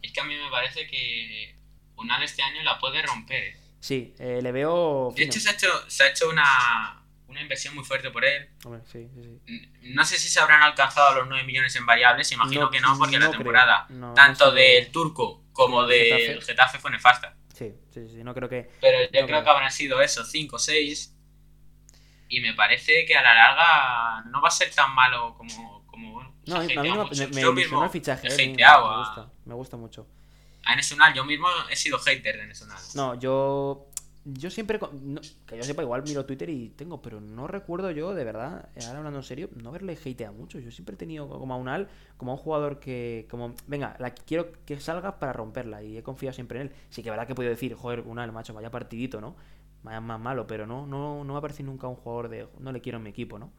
Es 0.01 0.12
que 0.12 0.20
a 0.20 0.24
mí 0.24 0.35
me 0.37 0.49
parece 0.51 0.87
que 0.87 1.57
Unal 1.97 2.22
este 2.22 2.41
año 2.43 2.62
la 2.62 2.78
puede 2.78 3.03
romper. 3.03 3.43
eh. 3.43 3.57
Sí, 3.80 4.14
eh, 4.18 4.41
le 4.43 4.53
veo. 4.53 5.12
De 5.16 5.24
hecho, 5.24 5.41
se 5.41 5.51
ha 5.51 5.53
hecho, 5.53 5.68
se 5.89 6.05
ha 6.05 6.09
hecho 6.09 6.30
una, 6.30 7.03
una 7.27 7.41
inversión 7.41 7.75
muy 7.75 7.85
fuerte 7.85 8.11
por 8.11 8.25
él. 8.25 8.49
Hombre, 8.64 8.83
sí, 8.87 9.09
sí, 9.14 9.22
sí. 9.47 9.72
No 9.95 10.05
sé 10.05 10.18
si 10.18 10.29
se 10.29 10.41
habrán 10.41 10.62
alcanzado 10.62 11.14
los 11.16 11.29
9 11.29 11.45
millones 11.45 11.75
en 11.77 11.85
variables, 11.87 12.31
imagino 12.33 12.62
No, 12.62 12.70
que 12.70 12.81
no, 12.81 12.97
porque 12.99 13.18
no 13.18 13.27
la 13.27 13.31
temporada, 13.33 13.87
No, 13.89 14.14
tanto 14.14 14.53
del 14.53 14.91
turco 14.93 15.43
como 15.53 15.85
Del 15.87 16.09
Getafe. 16.09 16.41
Getafe. 16.43 16.79
fue 16.79 16.91
nefasta. 16.91 17.37
Sí, 17.55 17.72
sí, 17.93 18.09
sí. 18.09 18.25
No 18.25 18.35
creo 18.35 18.49
que. 18.49 18.70
Pero 18.81 19.03
yo 19.05 19.11
creo 19.11 19.27
creo. 19.27 19.45
que 19.45 19.51
habrán 19.51 19.70
sido 19.72 20.01
eso, 20.03 20.25
5 20.25 20.57
o 20.57 20.59
6. 20.59 21.11
Y 22.29 22.41
me 22.41 22.55
parece 22.55 23.05
que 23.07 23.14
a 23.16 23.22
la 23.22 23.35
larga 23.35 24.22
no 24.31 24.41
va 24.41 24.49
a 24.49 24.51
ser 24.51 24.70
tan 24.75 24.93
malo 24.95 25.35
como, 25.37 25.87
como 25.87 26.22
No, 26.47 26.57
a 26.57 26.61
mí 26.61 26.72
hateado 26.72 27.05
me, 27.05 27.05
mucho. 27.05 27.20
me, 27.22 27.27
me 27.29 27.41
yo 27.43 27.53
ilusionó 27.53 27.53
mismo 27.55 27.85
el 27.85 27.91
fichaje. 27.91 28.27
he 28.29 28.31
eh, 28.33 28.37
me, 28.37 28.91
me 28.91 28.97
gusta, 28.99 29.33
me 29.45 29.55
gusta 29.55 29.77
mucho. 29.77 30.09
a 30.64 30.72
Enes 30.72 30.91
Unal, 30.91 31.14
yo 31.14 31.25
mismo 31.25 31.47
he 31.70 31.77
sido 31.77 31.99
hater 32.01 32.37
de 32.37 32.43
Enes 32.45 32.61
Unal. 32.62 32.79
No, 32.95 33.14
yo. 33.20 33.87
Yo 34.25 34.51
siempre. 34.51 34.79
no, 35.03 35.20
que 35.47 35.57
yo 35.59 35.62
sepa, 35.62 35.83
igual 35.83 36.03
miro 36.03 36.25
Twitter 36.25 36.49
y 36.49 36.70
tengo, 36.70 37.03
pero 37.03 37.20
no 37.20 37.47
recuerdo 37.47 37.91
yo, 37.91 38.14
de 38.14 38.25
verdad, 38.25 38.70
ahora 38.77 38.99
hablando 38.99 39.18
en 39.18 39.22
serio, 39.22 39.51
no 39.62 39.70
verle 39.70 39.93
hateado 39.95 40.33
mucho. 40.33 40.59
Yo 40.59 40.70
siempre 40.70 40.95
he 40.95 40.99
tenido 40.99 41.29
como 41.29 41.53
a 41.53 41.59
Unal, 41.59 41.89
como 42.16 42.33
a 42.33 42.35
un 42.35 42.41
jugador 42.41 42.81
que. 42.81 43.27
como 43.31 43.55
Venga, 43.66 43.97
la 43.99 44.14
quiero 44.14 44.53
que 44.64 44.81
salga 44.81 45.18
para 45.18 45.35
romperla 45.35 45.83
y 45.83 45.99
he 45.99 46.03
confiado 46.03 46.33
siempre 46.33 46.61
en 46.61 46.68
él. 46.68 46.75
Sí 46.89 47.03
que 47.03 47.11
verdad 47.11 47.27
que 47.27 47.33
he 47.33 47.37
podido 47.37 47.51
decir, 47.51 47.75
joder, 47.75 48.01
Unal, 48.01 48.33
macho, 48.33 48.55
vaya 48.55 48.70
partidito, 48.70 49.20
¿no? 49.20 49.37
Vaya 49.83 50.01
más 50.01 50.18
malo, 50.18 50.47
pero 50.47 50.66
no, 50.66 50.87
no, 50.87 51.22
no 51.22 51.33
me 51.33 51.39
ha 51.39 51.43
parecido 51.43 51.70
nunca 51.70 51.87
un 51.87 51.97
jugador 51.97 52.31
de. 52.31 52.49
No 52.61 52.72
le 52.72 52.81
quiero 52.81 52.97
en 52.99 53.05
mi 53.05 53.11
equipo, 53.11 53.39
¿no? 53.39 53.53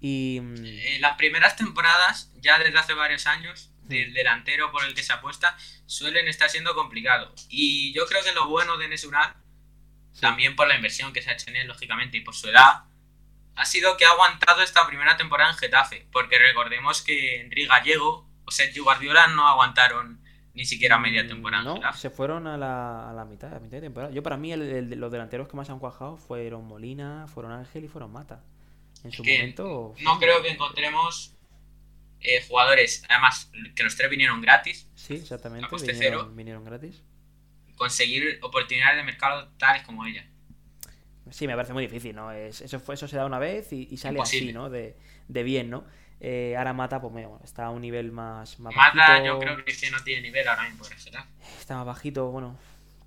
Y. 0.00 0.40
mm, 0.42 0.64
Eh, 0.64 0.98
las 1.00 1.16
primeras 1.16 1.56
temporadas, 1.56 2.32
ya 2.40 2.58
desde 2.58 2.76
hace 2.78 2.94
varios 2.94 3.26
años, 3.26 3.70
del 3.82 4.12
delantero 4.12 4.72
por 4.72 4.84
el 4.84 4.94
que 4.94 5.02
se 5.04 5.12
apuesta, 5.12 5.56
suelen 5.86 6.26
estar 6.28 6.50
siendo 6.50 6.74
complicados. 6.74 7.46
Y 7.48 7.92
yo 7.92 8.04
creo 8.06 8.22
que 8.24 8.32
lo 8.32 8.48
bueno 8.48 8.76
de 8.78 8.88
sí. 8.98 9.08
También 10.20 10.56
por 10.56 10.66
la 10.68 10.76
inversión 10.76 11.12
que 11.12 11.22
se 11.22 11.30
ha 11.30 11.34
hecho 11.34 11.50
en 11.50 11.56
él, 11.56 11.68
lógicamente, 11.68 12.16
y 12.16 12.20
por 12.22 12.34
su 12.34 12.48
edad, 12.48 12.84
ha 13.54 13.64
sido 13.64 13.96
que 13.96 14.04
ha 14.04 14.10
aguantado 14.10 14.62
esta 14.62 14.86
primera 14.86 15.16
temporada 15.16 15.50
en 15.50 15.56
Getafe. 15.56 16.06
Porque 16.12 16.38
recordemos 16.38 17.02
que 17.02 17.40
Enrique 17.40 17.68
Gallego 17.68 18.28
o 18.44 18.50
Sergio 18.50 18.84
Guardiola 18.84 19.28
no 19.28 19.46
aguantaron 19.48 20.20
ni 20.54 20.64
siquiera 20.64 20.98
media 20.98 21.26
temporada 21.26 21.62
en 21.64 21.70
Mm, 21.70 21.74
Getafe. 21.76 21.98
se 21.98 22.10
fueron 22.10 22.46
a 22.46 22.56
la, 22.56 23.10
a 23.10 23.12
la 23.12 23.24
mitad, 23.24 23.54
a 23.54 23.60
mitad 23.60 23.76
de 23.76 23.82
temporada. 23.82 24.12
Yo 24.12 24.22
para 24.22 24.36
mí 24.36 24.52
el- 24.52 24.90
los 24.98 25.10
delanteros 25.12 25.48
que 25.48 25.56
más 25.56 25.68
han 25.70 25.78
cuajado 25.78 26.16
fueron 26.16 26.64
Molina, 26.66 27.26
fueron 27.28 27.52
Ángel 27.52 27.84
y 27.84 27.88
fueron 27.88 28.12
Mata. 28.12 28.42
En 29.04 29.12
su 29.12 29.22
momento. 29.22 29.94
No 30.00 30.18
creo 30.18 30.42
que 30.42 30.50
encontremos 30.50 31.32
eh, 32.20 32.42
jugadores, 32.48 33.04
además, 33.08 33.50
que 33.76 33.82
los 33.84 33.94
tres 33.94 34.08
vinieron 34.10 34.40
gratis, 34.40 34.88
Sí, 34.94 35.14
exactamente. 35.14 35.66
a 35.66 35.68
coste 35.68 35.92
Vinieron, 35.92 36.20
cero. 36.24 36.34
vinieron 36.34 36.64
gratis. 36.64 37.02
Conseguir 37.76 38.38
oportunidades 38.42 38.96
de 38.96 39.02
mercado 39.04 39.48
tales 39.58 39.82
como 39.84 40.04
ella. 40.06 40.26
Sí, 41.30 41.46
me 41.46 41.54
parece 41.56 41.72
muy 41.72 41.82
difícil, 41.86 42.14
¿no? 42.14 42.30
Es- 42.32 42.60
eso, 42.60 42.78
fue, 42.80 42.94
eso 42.94 43.08
se 43.08 43.16
da 43.16 43.26
una 43.26 43.38
vez 43.38 43.72
y, 43.72 43.88
y 43.90 43.96
sale 43.96 44.20
así. 44.20 44.52
¿no? 44.52 44.70
De, 44.70 44.96
de 45.28 45.42
bien, 45.42 45.70
¿no? 45.70 45.84
Eh, 46.20 46.54
ahora 46.56 46.72
Mata, 46.72 47.00
pues 47.00 47.12
bueno, 47.12 47.40
está 47.44 47.66
a 47.66 47.70
un 47.70 47.82
nivel 47.82 48.10
más, 48.12 48.58
más 48.60 48.74
Mata, 48.74 48.96
bajito. 48.96 49.26
yo 49.26 49.38
creo 49.38 49.56
que 49.64 49.90
no 49.90 50.02
tiene 50.02 50.22
nivel 50.22 50.46
ahora 50.48 50.62
mismo 50.68 50.84
Getafe. 50.84 51.28
Está 51.58 51.76
más 51.76 51.86
bajito, 51.86 52.30
bueno. 52.30 52.56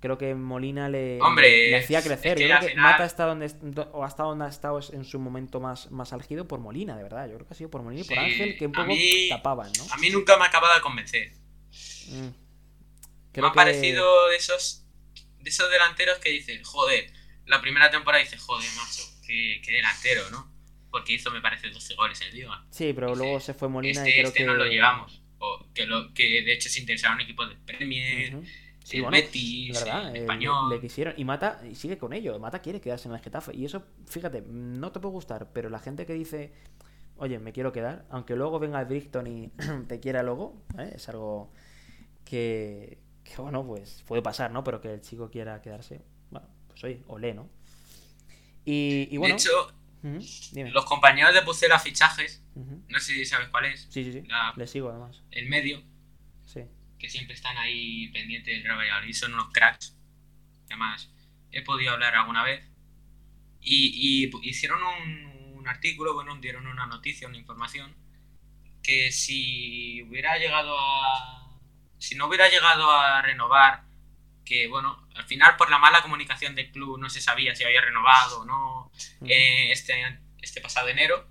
Creo 0.00 0.16
que 0.16 0.34
Molina 0.34 0.88
le, 0.88 1.20
Hombre, 1.20 1.70
le, 1.70 1.76
hacía 1.76 2.02
crecer. 2.02 2.32
es 2.32 2.34
que 2.36 2.40
yo 2.42 2.46
creo 2.48 2.56
al 2.58 2.64
que 2.64 2.70
final- 2.70 2.90
Mata 2.92 3.04
está 3.04 3.24
donde, 3.26 3.52
o 3.92 4.02
hasta 4.04 4.22
donde 4.22 4.44
ha 4.46 4.48
estado 4.48 4.80
en 4.92 5.04
su 5.04 5.18
momento 5.18 5.60
más, 5.60 5.90
más 5.90 6.12
álgido 6.14 6.46
por 6.48 6.58
Molina, 6.60 6.96
de 6.96 7.02
verdad. 7.02 7.26
Yo 7.28 7.34
creo 7.34 7.46
que 7.46 7.52
ha 7.52 7.56
sido 7.56 7.68
por 7.68 7.82
Molina 7.82 8.02
y 8.02 8.04
por 8.04 8.18
Ángel, 8.18 8.56
que 8.56 8.66
un 8.66 8.72
poco 8.72 8.86
mí- 8.86 9.28
tapaban, 9.28 9.70
¿no? 9.76 9.92
A 9.92 9.96
mí 9.98 10.08
nunca 10.08 10.38
me 10.38 10.44
ha 10.44 10.46
acabado 10.46 10.74
de 10.74 10.80
convencer. 10.80 11.32
Mm. 12.08 12.28
Me 13.30 13.32
Creo 13.32 13.46
ha 13.46 13.52
que- 13.52 13.56
parecido 13.56 14.28
de 14.28 14.36
esos, 14.36 14.84
de 15.38 15.50
esos 15.50 15.70
delanteros 15.70 16.18
que 16.18 16.30
dicen, 16.30 16.62
joder, 16.64 17.12
la 17.46 17.60
primera 17.60 17.90
temporada 17.90 18.22
dice, 18.22 18.38
joder, 18.38 18.68
macho, 18.76 19.02
qué, 19.26 19.60
qué 19.64 19.72
delantero, 19.72 20.28
¿no? 20.30 20.52
Porque 20.90 21.12
hizo, 21.14 21.30
me 21.30 21.40
parece, 21.40 21.70
12 21.70 21.94
goles 21.94 22.20
en 22.20 22.34
Liga. 22.34 22.64
Sí, 22.70 22.92
pero 22.92 23.14
luego 23.14 23.38
se 23.40 23.54
fue 23.54 23.68
Molina 23.68 24.00
y 24.04 24.08
Este, 24.08 24.12
creo 24.14 24.28
este 24.28 24.38
que. 24.40 24.44
no 24.46 24.54
lo 24.54 24.66
llevamos. 24.66 25.22
O 25.38 25.66
que, 25.72 25.86
lo, 25.86 26.12
que 26.12 26.42
de 26.42 26.52
hecho 26.52 26.68
se 26.68 26.80
interesaron 26.80 27.20
equipos 27.20 27.48
de 27.48 27.56
Premier, 27.56 28.34
Ujú. 28.34 28.44
Sí, 28.82 28.96
el 28.96 29.02
bueno, 29.04 29.16
Betis, 29.18 29.76
es 29.76 29.84
verdad, 29.84 30.10
el 30.10 30.16
eh, 30.16 30.20
Español. 30.20 30.68
le, 30.68 30.76
le 30.76 30.80
quisieron. 30.80 31.14
Y 31.16 31.24
Mata, 31.24 31.60
y 31.70 31.74
sigue 31.76 31.96
con 31.96 32.12
ello. 32.12 32.38
Mata 32.40 32.60
quiere 32.60 32.80
quedarse 32.80 33.08
en 33.08 33.14
el 33.14 33.20
Getafe. 33.20 33.54
Y 33.54 33.64
eso, 33.64 33.86
fíjate, 34.08 34.42
no 34.48 34.90
te 34.90 34.98
puede 35.00 35.12
gustar, 35.12 35.52
pero 35.52 35.70
la 35.70 35.78
gente 35.78 36.06
que 36.06 36.14
dice, 36.14 36.52
oye, 37.16 37.38
me 37.38 37.52
quiero 37.52 37.72
quedar, 37.72 38.04
aunque 38.10 38.34
luego 38.34 38.58
venga 38.58 38.80
el 38.80 38.86
Brighton 38.86 39.26
y 39.28 39.52
te 39.88 40.00
quiera 40.00 40.22
luego, 40.24 40.64
¿eh? 40.78 40.92
es 40.96 41.08
algo 41.08 41.52
que, 42.24 42.98
que, 43.24 43.36
bueno, 43.40 43.64
pues 43.66 44.02
puede 44.06 44.22
pasar, 44.22 44.50
¿no? 44.50 44.64
Pero 44.64 44.80
que 44.80 44.92
el 44.92 45.00
chico 45.00 45.30
quiera 45.30 45.60
quedarse, 45.62 46.02
bueno, 46.30 46.48
pues 46.68 46.82
oye, 46.84 47.02
olé, 47.06 47.34
¿no? 47.34 47.48
Y, 48.64 49.08
y 49.10 49.16
bueno, 49.16 49.34
de 49.36 49.40
hecho, 49.40 49.72
dime. 50.52 50.70
los 50.70 50.84
compañeros 50.84 51.32
de 51.34 51.42
Pucela 51.42 51.78
Fichajes, 51.78 52.42
no 52.54 52.98
sé 53.00 53.14
si 53.14 53.24
sabes 53.24 53.48
cuál 53.48 53.66
es, 53.66 53.86
Sí, 53.90 54.04
sí, 54.04 54.12
sí, 54.12 54.22
la- 54.26 54.52
le 54.56 54.66
sigo 54.66 54.90
además. 54.90 55.22
el 55.30 55.48
medio, 55.48 55.82
Sí. 56.44 56.60
que 56.98 57.08
siempre 57.08 57.34
están 57.34 57.56
ahí 57.58 58.08
pendientes 58.08 58.54
del 58.54 58.64
Real 58.64 58.78
Valladolid, 58.78 59.14
son 59.14 59.32
unos 59.34 59.50
cracks. 59.52 59.96
Además, 60.66 61.10
he 61.52 61.62
podido 61.62 61.92
hablar 61.92 62.14
alguna 62.14 62.44
vez. 62.44 62.64
Y, 63.62 64.24
y 64.24 64.48
hicieron 64.48 64.80
un, 64.82 65.58
un 65.58 65.68
artículo, 65.68 66.14
bueno, 66.14 66.36
dieron 66.40 66.66
una 66.66 66.86
noticia, 66.86 67.28
una 67.28 67.36
información, 67.38 67.94
que 68.82 69.10
si 69.12 70.02
hubiera 70.04 70.38
llegado 70.38 70.76
a... 70.78 71.39
Si 72.00 72.16
no 72.16 72.26
hubiera 72.26 72.48
llegado 72.48 72.90
a 72.90 73.22
renovar, 73.22 73.84
que 74.44 74.66
bueno, 74.68 75.06
al 75.14 75.24
final 75.24 75.54
por 75.56 75.70
la 75.70 75.78
mala 75.78 76.02
comunicación 76.02 76.54
del 76.56 76.72
club 76.72 76.98
no 76.98 77.08
se 77.08 77.20
sabía 77.20 77.54
si 77.54 77.62
había 77.62 77.80
renovado 77.82 78.40
o 78.40 78.44
no 78.44 78.90
eh, 79.24 79.70
este, 79.70 79.94
este 80.42 80.60
pasado 80.60 80.88
enero, 80.88 81.28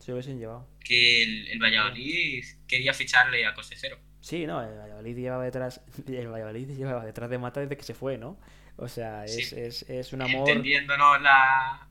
Se 0.00 0.10
lo 0.10 0.16
hubiesen 0.16 0.38
llevado. 0.38 0.68
que 0.84 1.22
el, 1.22 1.48
el 1.48 1.58
Valladolid 1.62 2.44
quería 2.66 2.92
ficharle 2.92 3.46
a 3.46 3.54
coste 3.54 3.76
cero. 3.78 3.98
Sí, 4.20 4.46
no, 4.46 4.60
el 4.62 4.76
Valladolid 4.76 5.16
llevaba 5.16 5.44
detrás, 5.44 5.80
el 6.06 6.28
Valladolid 6.28 6.68
llevaba 6.76 7.04
detrás 7.06 7.30
de 7.30 7.38
Mata 7.38 7.60
desde 7.60 7.76
que 7.76 7.84
se 7.84 7.94
fue, 7.94 8.18
¿no? 8.18 8.38
O 8.76 8.86
sea, 8.88 9.24
es, 9.24 9.48
Sí. 9.48 9.56
es, 9.58 9.82
es 9.88 10.12
un 10.12 10.22
amor. 10.22 10.48
Entendiéndonos 10.48 11.22
la, 11.22 11.87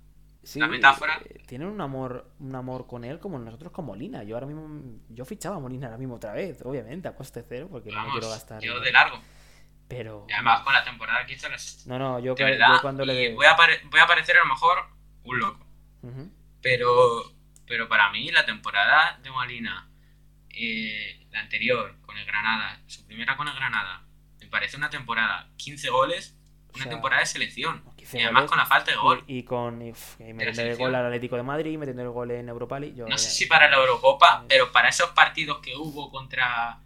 Sí, 0.48 0.60
la 0.60 0.68
metáfora. 0.68 1.20
eh, 1.26 1.44
Tienen 1.46 1.68
un 1.68 1.82
amor, 1.82 2.32
un 2.40 2.56
amor 2.56 2.88
con 2.88 3.04
él 3.04 3.20
como 3.20 3.38
nosotros 3.38 3.74
con 3.74 3.84
Molina. 3.86 4.24
Yo 4.24 4.36
ahora 4.36 4.48
mismo, 4.48 4.98
yo 5.10 5.26
fichaba 5.26 5.58
a 5.58 5.60
Molina 5.60 5.88
ahora 5.88 5.98
mismo 5.98 6.16
otra 6.16 6.32
vez, 6.32 6.62
obviamente, 6.64 7.10
a 7.10 7.16
coste 7.16 7.44
cero, 7.48 7.68
porque 7.70 7.90
no 7.90 7.96
me 7.96 8.00
Vamos, 8.04 8.14
quiero 8.14 8.30
gastar. 8.30 8.62
yo 8.62 8.80
de 8.80 8.92
largo. 8.94 9.20
Pero. 9.90 10.26
Y 10.30 10.32
además 10.32 10.62
con 10.62 10.72
la 10.72 10.86
temporada 10.86 11.26
que 11.26 11.34
hizo 11.34 11.50
las... 11.50 11.86
No, 11.86 12.00
no, 12.00 12.20
yo, 12.20 12.34
De 12.34 12.46
verdad, 12.46 12.76
yo 12.76 12.82
cuando 12.82 13.04
le. 13.06 13.36
voy, 13.36 13.46
a 13.46 13.58
voy 13.92 14.00
a 14.00 14.08
parecer 14.08 14.38
a 14.38 14.40
lo 14.40 14.46
mejor 14.46 14.78
un 15.24 15.40
loco. 15.40 15.68
Pero, 16.62 17.24
pero 17.66 17.90
para 17.90 18.10
mí 18.12 18.32
la 18.32 18.46
temporada 18.46 19.20
de 19.22 19.30
Molina, 19.30 19.90
eh, 20.50 21.28
la 21.32 21.42
anterior 21.42 22.00
con 22.06 22.18
el 22.18 22.26
Granada, 22.26 22.82
su 22.88 23.06
primera 23.06 23.36
con 23.36 23.50
el 23.50 23.56
Granada 23.56 24.06
me 24.40 24.48
parece 24.48 24.78
una 24.78 24.90
temporada 24.90 25.50
15 25.58 25.90
goles, 25.90 26.38
una 26.74 26.84
sea, 26.84 26.92
temporada 26.92 27.20
de 27.20 27.26
selección. 27.26 27.84
15 28.12 28.18
Y 28.18 28.22
además 28.24 28.42
goles 28.42 28.50
con 28.50 28.58
la 28.60 28.66
falta 28.66 28.92
de 28.92 28.98
gol. 28.98 29.24
Y, 29.28 29.38
y 29.40 29.44
con 29.44 29.82
y, 29.82 29.92
uf, 29.92 30.20
y 30.22 30.34
metiendo 30.34 30.62
el 30.64 30.78
gol 30.78 30.96
al 30.96 31.06
Atlético 31.06 31.36
de 31.36 31.44
Madrid, 31.44 31.78
metiendo 31.78 32.04
el 32.04 32.10
gol 32.10 32.32
en 32.32 32.48
Europa 32.50 32.80
League. 32.80 32.96
Yo, 32.96 33.08
No 33.08 33.18
sé 33.18 33.26
ya- 33.26 33.32
si 33.32 33.46
para 33.48 33.70
la 33.70 33.78
Eurocopa, 33.78 34.42
Eh. 34.44 34.46
pero 34.50 34.72
para 34.72 34.90
esos 34.90 35.10
partidos 35.12 35.60
que 35.60 35.76
hubo 35.76 36.10
contra 36.10 36.80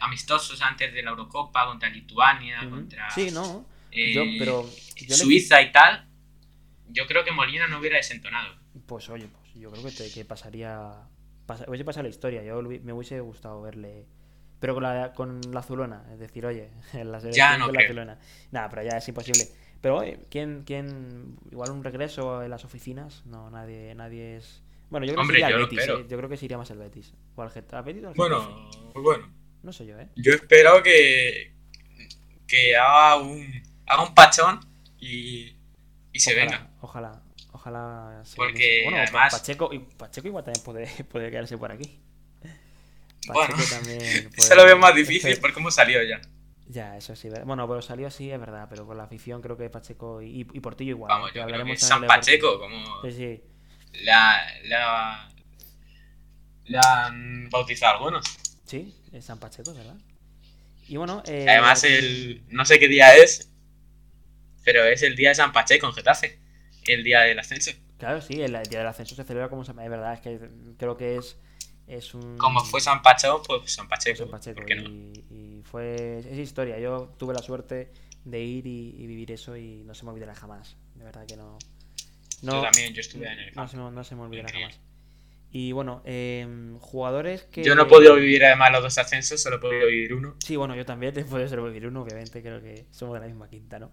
amistosos 0.00 0.60
antes 0.62 0.92
de 0.92 1.02
la 1.02 1.10
Eurocopa, 1.10 1.66
contra 1.66 1.88
Lituania, 1.88 2.60
contra 2.68 3.10
Sí, 3.10 3.30
no. 3.30 3.64
eh, 3.90 4.12
Yo, 4.12 4.22
pero. 4.38 4.62
Yo 4.96 5.06
le- 5.08 5.14
Suiza 5.14 5.62
y 5.62 5.72
tal, 5.72 6.06
yo 6.88 7.06
creo 7.06 7.24
que 7.24 7.32
Molina 7.32 7.66
no 7.68 7.78
hubiera 7.78 7.96
desentonado. 7.96 8.54
Pues 8.86 9.08
oye, 9.08 9.26
pues 9.28 9.54
yo 9.54 9.70
creo 9.70 9.84
que, 9.84 9.90
te- 9.92 10.12
que 10.12 10.24
pasaría. 10.24 10.90
pasa- 11.46 11.64
hubiese 11.68 11.84
pasado 11.84 12.02
la 12.04 12.08
historia. 12.10 12.42
Yo 12.42 12.60
me 12.62 12.92
hubiese 12.92 13.20
gustado 13.20 13.62
verle. 13.62 14.06
Pero 14.58 14.72
con 14.74 14.82
la, 14.82 15.12
con 15.12 15.40
la 15.52 15.60
azulona. 15.60 16.02
Es 16.12 16.18
decir, 16.18 16.44
oye, 16.46 16.70
en 16.94 17.12
la 17.12 17.20
selección 17.20 17.58
no 17.58 17.66
con 17.66 17.74
la 17.74 17.78
creo. 17.80 17.90
azulona. 17.90 18.18
Nada, 18.50 18.68
pero 18.70 18.82
ya 18.82 18.96
es 18.96 19.08
imposible. 19.08 19.44
Pero 19.86 19.98
oye, 19.98 20.18
¿quién, 20.32 20.64
quién. 20.66 21.36
Igual 21.52 21.70
un 21.70 21.84
regreso 21.84 22.42
en 22.42 22.50
las 22.50 22.64
oficinas? 22.64 23.22
No, 23.24 23.50
nadie, 23.50 23.94
nadie 23.94 24.38
es. 24.38 24.60
Bueno, 24.90 25.06
yo 25.06 25.12
creo 25.12 25.20
Hombre, 25.22 25.36
que 25.36 25.42
sería 25.44 25.56
yo 25.56 25.62
el 25.62 25.70
Betis. 25.70 25.88
¿eh? 25.88 26.06
Yo 26.08 26.16
creo 26.16 26.28
que 26.28 26.36
sería 26.36 26.58
más 26.58 26.68
el 26.72 26.78
Betis. 26.78 27.12
O 27.36 27.42
al 27.42 27.50
Getafe. 27.50 27.76
¿Al 27.76 27.84
Betis 27.84 28.02
o 28.02 28.08
al 28.08 28.14
Bueno, 28.14 28.68
pues 28.92 29.04
bueno. 29.04 29.32
No 29.62 29.72
sé 29.72 29.86
yo, 29.86 29.96
¿eh? 30.00 30.08
Yo 30.16 30.32
espero 30.32 30.82
que, 30.82 31.52
que 32.48 32.74
haga 32.74 33.18
un, 33.18 33.62
haga 33.86 34.02
un 34.02 34.12
pachón 34.12 34.58
y, 34.98 35.54
y 36.12 36.18
se 36.18 36.32
ojalá, 36.32 36.44
venga. 36.50 36.70
Ojalá, 36.80 37.22
ojalá. 37.52 38.20
se 38.24 38.34
Porque, 38.34 38.80
bueno, 38.86 38.96
Pa- 38.98 39.02
además- 39.04 39.32
Pacheco, 39.38 39.72
y 39.72 39.78
Pacheco 39.78 40.26
igual 40.26 40.42
también 40.42 40.64
puede, 40.64 40.88
puede 41.12 41.30
quedarse 41.30 41.56
por 41.56 41.70
aquí. 41.70 42.00
Bueno, 43.28 43.54
también 43.70 44.00
Eso 44.36 44.48
puede- 44.48 44.56
lo 44.56 44.64
veo 44.64 44.78
más 44.78 44.96
difícil 44.96 45.36
por 45.38 45.52
cómo 45.52 45.70
salió 45.70 46.02
ya. 46.02 46.20
Ya, 46.68 46.96
eso 46.96 47.14
sí. 47.14 47.28
Bueno, 47.44 47.68
pero 47.68 47.80
salió 47.80 48.08
así, 48.08 48.30
es 48.30 48.40
verdad, 48.40 48.66
pero 48.68 48.86
con 48.86 48.96
la 48.96 49.04
afición 49.04 49.40
creo 49.40 49.56
que 49.56 49.70
Pacheco 49.70 50.20
y, 50.20 50.40
y 50.40 50.60
Portillo 50.60 50.90
igual. 50.90 51.08
Vamos, 51.08 51.30
¿eh? 51.30 51.38
Yo 51.38 51.46
creo 51.46 51.64
que 51.64 51.76
San 51.76 52.06
Pacheco, 52.06 52.58
como 52.58 53.02
Sí, 53.02 53.12
sí. 53.12 53.42
la, 54.04 54.42
la, 54.64 55.28
le 56.64 56.78
han 56.78 57.48
bautizado 57.50 57.94
algunos. 57.96 58.24
Sí, 58.64 58.94
es 59.12 59.24
San 59.24 59.38
Pacheco, 59.38 59.72
¿verdad? 59.74 59.96
Y 60.88 60.96
bueno, 60.96 61.22
eh, 61.26 61.46
Además, 61.48 61.84
el 61.84 62.42
no 62.48 62.64
sé 62.64 62.78
qué 62.78 62.88
día 62.88 63.16
es, 63.16 63.50
pero 64.64 64.84
es 64.84 65.02
el 65.02 65.14
día 65.16 65.30
de 65.30 65.34
San 65.36 65.52
Pacheco 65.52 65.86
en 65.86 65.92
Getafe, 65.92 66.38
el 66.86 67.04
día 67.04 67.20
del 67.20 67.38
ascenso. 67.38 67.70
Claro, 67.98 68.20
sí, 68.20 68.40
el 68.42 68.52
día 68.68 68.78
del 68.80 68.86
ascenso 68.88 69.14
se 69.14 69.24
celebra 69.24 69.48
como 69.48 69.62
Es 69.62 69.74
verdad, 69.74 70.14
es 70.14 70.20
que 70.20 70.40
creo 70.78 70.96
que 70.96 71.16
es, 71.16 71.38
es 71.86 72.14
un. 72.14 72.36
Como 72.38 72.60
fue 72.64 72.80
San 72.80 73.02
Pacheco, 73.02 73.42
pues 73.42 73.72
San 73.72 73.86
fue 73.86 73.90
Pacheco. 73.96 74.18
San 74.18 74.30
Pacheco. 74.30 74.56
¿Por 74.56 74.66
qué 74.66 74.74
no? 74.76 74.88
y, 74.88 75.24
y 75.30 75.62
fue. 75.64 76.18
Es 76.18 76.38
historia. 76.38 76.78
Yo 76.78 77.14
tuve 77.18 77.34
la 77.34 77.42
suerte 77.42 77.92
de 78.24 78.42
ir 78.42 78.66
y, 78.66 78.94
y 78.98 79.06
vivir 79.06 79.30
eso 79.32 79.56
y 79.56 79.82
no 79.84 79.94
se 79.94 80.04
me 80.04 80.10
olvidará 80.10 80.34
jamás. 80.34 80.76
De 80.94 81.04
verdad 81.04 81.26
que 81.26 81.36
no. 81.36 81.58
No, 82.42 82.52
Yo 82.52 82.62
también, 82.62 82.92
yo 82.92 83.00
estuve 83.00 83.26
en 83.32 83.38
el 83.38 83.54
no, 83.54 83.66
se 83.66 83.76
me, 83.76 83.90
no 83.90 84.04
se 84.04 84.14
me 84.14 84.22
olvidará 84.22 84.48
Increíble. 84.48 84.72
jamás. 84.74 84.86
Y 85.50 85.72
bueno, 85.72 86.02
em, 86.04 86.78
jugadores 86.80 87.44
que. 87.44 87.64
Yo 87.64 87.74
no 87.74 87.82
he 87.82 87.86
podido 87.86 88.16
vivir 88.16 88.44
además 88.44 88.72
los 88.72 88.82
dos 88.82 88.98
ascensos, 88.98 89.40
solo 89.40 89.56
he 89.56 89.58
podido 89.60 89.86
vivir 89.86 90.12
uno. 90.12 90.34
Sí, 90.44 90.56
bueno, 90.56 90.74
yo 90.74 90.84
también 90.84 91.14
te 91.14 91.24
puedo 91.24 91.46
ser 91.48 91.60
vivir 91.62 91.86
uno, 91.86 92.02
obviamente, 92.02 92.42
creo 92.42 92.60
que 92.60 92.86
somos 92.90 93.14
de 93.14 93.20
la 93.20 93.26
misma 93.26 93.48
quinta, 93.48 93.78
¿no? 93.78 93.90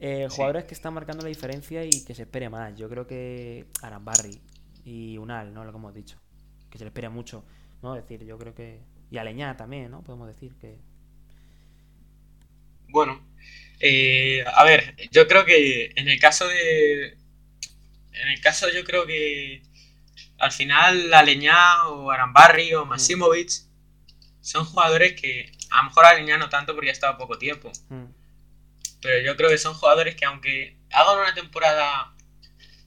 Eh, 0.00 0.26
jugadores 0.30 0.64
que 0.64 0.74
están 0.74 0.92
marcando 0.92 1.22
la 1.22 1.28
diferencia 1.28 1.84
y 1.84 2.04
que 2.04 2.14
se 2.14 2.22
espere 2.22 2.50
más. 2.50 2.76
Yo 2.76 2.88
creo 2.90 3.06
que 3.06 3.66
Arambarri 3.80 4.42
y 4.84 5.16
Unal, 5.16 5.54
¿no? 5.54 5.64
Lo 5.64 5.70
que 5.70 5.78
hemos 5.78 5.94
dicho. 5.94 6.18
Que 6.74 6.78
se 6.78 6.84
le 6.84 6.88
espera 6.88 7.08
mucho, 7.08 7.44
¿no? 7.82 7.94
Es 7.94 8.02
decir, 8.02 8.26
yo 8.26 8.36
creo 8.36 8.52
que. 8.52 8.80
Y 9.08 9.18
Aleñá 9.18 9.56
también, 9.56 9.92
¿no? 9.92 10.02
Podemos 10.02 10.26
decir 10.26 10.56
que. 10.60 10.76
Bueno, 12.88 13.24
eh, 13.78 14.44
a 14.44 14.64
ver, 14.64 14.96
yo 15.12 15.28
creo 15.28 15.44
que 15.44 15.92
en 15.94 16.08
el 16.08 16.18
caso 16.18 16.48
de. 16.48 17.16
En 18.10 18.28
el 18.28 18.40
caso, 18.40 18.66
yo 18.74 18.82
creo 18.82 19.06
que 19.06 19.62
al 20.40 20.50
final 20.50 21.14
Aleñá 21.14 21.86
o 21.90 22.10
Arambarri 22.10 22.74
o 22.74 22.84
Masimovic 22.84 23.50
son 24.40 24.64
jugadores 24.64 25.12
que 25.12 25.52
a 25.70 25.76
lo 25.76 25.84
mejor 25.84 26.06
Aleñá 26.06 26.38
no 26.38 26.48
tanto 26.48 26.74
porque 26.74 26.88
ha 26.88 26.92
estado 26.92 27.16
poco 27.16 27.38
tiempo, 27.38 27.70
mm, 27.88 28.06
pero 29.00 29.24
yo 29.24 29.36
creo 29.36 29.48
que 29.48 29.58
son 29.58 29.74
jugadores 29.74 30.16
que 30.16 30.24
aunque 30.24 30.76
hagan 30.90 31.20
una 31.20 31.34
temporada, 31.34 32.16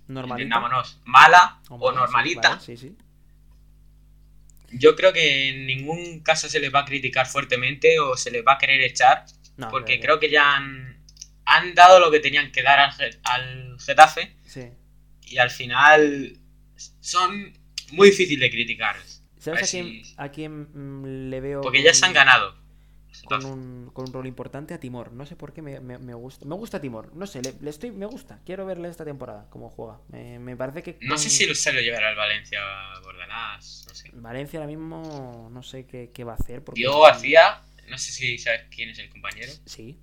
normalita. 0.10 0.60
mala 0.60 1.62
o 1.70 1.76
o 1.76 1.78
mala, 1.78 1.96
sí, 1.96 1.96
normalita, 1.96 2.50
vale, 2.50 2.62
Sí, 2.62 2.76
sí. 2.76 2.98
Yo 4.72 4.96
creo 4.96 5.14
que 5.14 5.50
en 5.50 5.66
ningún 5.66 6.22
caso 6.22 6.50
se 6.50 6.60
les 6.60 6.74
va 6.74 6.80
a 6.82 6.86
criticar 6.86 7.26
fuertemente 7.28 8.00
o 8.00 8.16
se 8.18 8.32
les 8.32 8.44
va 8.46 8.54
a 8.54 8.58
querer 8.58 8.82
echar, 8.82 9.26
No, 9.58 9.70
porque 9.70 10.00
creo 10.00 10.20
que 10.20 10.30
ya 10.30 10.56
han, 10.58 11.02
han 11.46 11.74
dado 11.74 12.00
lo 12.00 12.12
que 12.12 12.20
tenían 12.20 12.52
que 12.52 12.62
dar 12.64 12.80
al, 12.80 12.92
Ge- 12.94 13.20
al 13.24 13.78
Getafe 13.80 14.36
Sí. 14.46 14.70
y 15.28 15.38
al 15.38 15.50
final 15.52 16.38
son 17.00 17.58
muy 17.92 18.10
difíciles 18.10 18.42
de 18.42 18.50
criticar. 18.52 18.96
¿Sabes 19.40 19.64
a 19.64 19.72
quién, 19.72 19.86
si- 20.06 20.14
a 20.18 20.30
quién 20.30 20.62
mm, 20.74 21.30
le 21.30 21.40
veo. 21.42 21.62
Porque 21.62 21.82
ya 21.82 21.94
se 21.94 22.06
han 22.06 22.14
ganado. 22.14 22.56
Con 23.28 23.46
un, 23.46 23.90
con 23.94 24.06
un 24.08 24.14
rol 24.14 24.26
importante 24.28 24.74
a 24.74 24.80
Timor. 24.80 25.12
No 25.12 25.26
sé 25.26 25.36
por 25.36 25.54
qué 25.54 25.62
me, 25.62 25.80
me- 25.80 25.98
me 25.98 26.14
gusta. 26.14 26.46
Me 26.46 26.56
gusta 26.56 26.80
Timor. 26.82 27.16
No 27.16 27.28
sé, 27.28 27.42
le, 27.42 27.54
le 27.62 27.70
estoy, 27.70 27.92
me 27.92 28.06
gusta. 28.06 28.40
Quiero 28.46 28.66
verle 28.66 28.90
esta 28.90 29.06
temporada 29.06 29.48
cómo 29.50 29.70
juega. 29.70 30.00
Me, 30.10 30.40
me 30.40 30.56
parece 30.58 30.84
que. 30.84 30.98
No 31.02 31.18
sé 31.18 31.30
si 31.30 31.46
lo- 31.46 31.56
se 31.56 31.72
lo 31.74 31.82
llevará 31.82 32.10
al 32.10 32.16
Valencia 32.16 32.60
Bordalás, 33.04 33.86
no 33.88 33.94
sé. 33.96 34.12
Valencia 34.14 34.60
ahora 34.60 34.68
mismo 34.68 35.50
no 35.52 35.64
sé 35.64 35.86
qué, 35.86 36.12
qué 36.14 36.24
va 36.24 36.34
a 36.34 36.36
hacer. 36.36 36.64
Porque 36.64 36.80
Diego 36.80 37.02
García, 37.02 37.62
no 37.90 37.98
sé 37.98 38.12
si 38.12 38.38
sabes 38.38 38.64
quién 38.70 38.90
es 38.90 39.00
el 39.00 39.10
compañero, 39.10 39.52
Sí. 39.66 40.00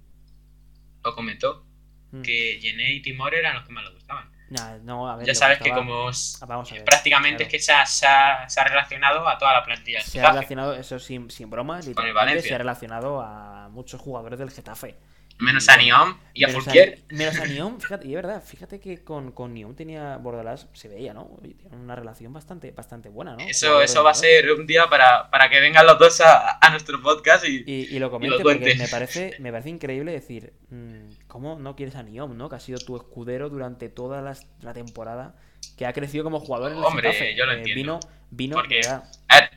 lo 1.04 1.14
comentó 1.14 1.66
Mm. 2.12 2.22
que 2.22 2.60
Yené 2.60 2.94
y 2.94 3.02
Timor 3.02 3.34
eran 3.34 3.56
los 3.56 3.64
que 3.64 3.72
más 3.72 3.84
le 3.84 3.90
gustaban. 3.90 4.30
Nah, 4.50 4.76
no, 4.82 5.08
a 5.08 5.16
ver, 5.16 5.26
Ya 5.26 5.34
sabes 5.34 5.58
que 5.58 5.70
como 5.70 6.08
Ah, 6.08 6.46
vamos 6.46 6.70
a 6.70 6.74
ver, 6.74 6.84
prácticamente 6.84 7.36
claro. 7.38 7.44
es 7.44 7.50
que 7.50 7.58
se 7.60 7.72
ha, 7.72 7.86
se 7.86 8.06
ha- 8.06 8.48
se 8.48 8.60
ha 8.60 8.64
relacionado 8.64 9.26
a 9.26 9.38
toda 9.38 9.52
la 9.54 9.64
plantilla 9.64 10.00
Se 10.02 10.20
ha 10.20 10.30
relacionado, 10.30 10.74
eso 10.74 10.98
sin, 10.98 11.30
sin 11.30 11.48
broma, 11.48 11.80
literalmente 11.80 12.42
se 12.42 12.54
ha 12.54 12.58
relacionado 12.58 13.20
a 13.22 13.68
muchos 13.70 14.00
jugadores 14.00 14.38
del 14.38 14.50
Getafe. 14.50 14.96
Menos 15.38 15.68
a 15.68 15.76
Niom 15.76 16.16
y 16.32 16.44
a 16.44 16.46
Menos 16.46 16.64
Fulquier. 16.64 17.00
menos 17.10 17.38
a 17.40 17.44
Niom, 17.46 17.80
fíjate, 17.80 18.06
y 18.06 18.10
es 18.10 18.14
verdad, 18.16 18.42
fíjate 18.44 18.78
que 18.78 19.02
con, 19.02 19.32
con 19.32 19.52
Niom 19.52 19.74
tenía 19.74 20.16
Bordalás, 20.16 20.68
se 20.74 20.86
veía, 20.88 21.12
¿no? 21.12 21.22
Oye, 21.42 21.54
Tiene 21.54 21.76
una 21.76 21.96
relación 21.96 22.32
bastante, 22.32 22.70
bastante 22.70 23.08
buena, 23.08 23.32
¿no? 23.32 23.40
Eso, 23.40 23.82
eso 23.82 24.04
va 24.04 24.12
a 24.12 24.14
ser 24.14 24.50
un 24.52 24.64
día 24.66 24.88
para, 24.88 25.28
para 25.30 25.50
que 25.50 25.58
vengan 25.60 25.86
los 25.86 25.98
dos 25.98 26.20
a, 26.20 26.58
a 26.64 26.70
nuestro 26.70 27.02
podcast 27.02 27.44
y, 27.46 27.64
Y, 27.66 27.96
y 27.96 27.98
lo 27.98 28.10
comente 28.10 28.42
cuente. 28.42 28.64
porque 28.64 28.78
me 28.78 28.88
parece, 28.88 29.34
me 29.40 29.50
parece 29.50 29.70
increíble 29.70 30.12
decir, 30.12 30.52
mm, 30.70 31.26
¿cómo 31.26 31.58
no 31.58 31.74
quieres 31.74 31.96
a 31.96 32.02
Niom, 32.04 32.36
no? 32.36 32.48
Que 32.48 32.56
ha 32.56 32.60
sido 32.60 32.78
tu 32.78 32.96
escudero 32.96 33.50
durante 33.50 33.88
toda 33.88 34.22
la 34.22 34.72
temporada, 34.72 35.34
que 35.76 35.84
ha 35.86 35.92
crecido 35.92 36.22
como 36.22 36.38
jugador 36.40 36.70
en 36.72 36.78
el 36.78 36.84
Hombre, 36.84 37.12
Getafe. 37.12 37.34
yo 37.36 37.44
lo 37.46 37.52
Eh, 37.52 37.56
entiendo. 37.58 37.74
Vino, 37.80 38.00
vino, 38.30 38.54
Porque- 38.56 38.76
de 38.76 38.80
verdad, 38.82 39.04
A 39.28 39.40
ver, 39.40 39.50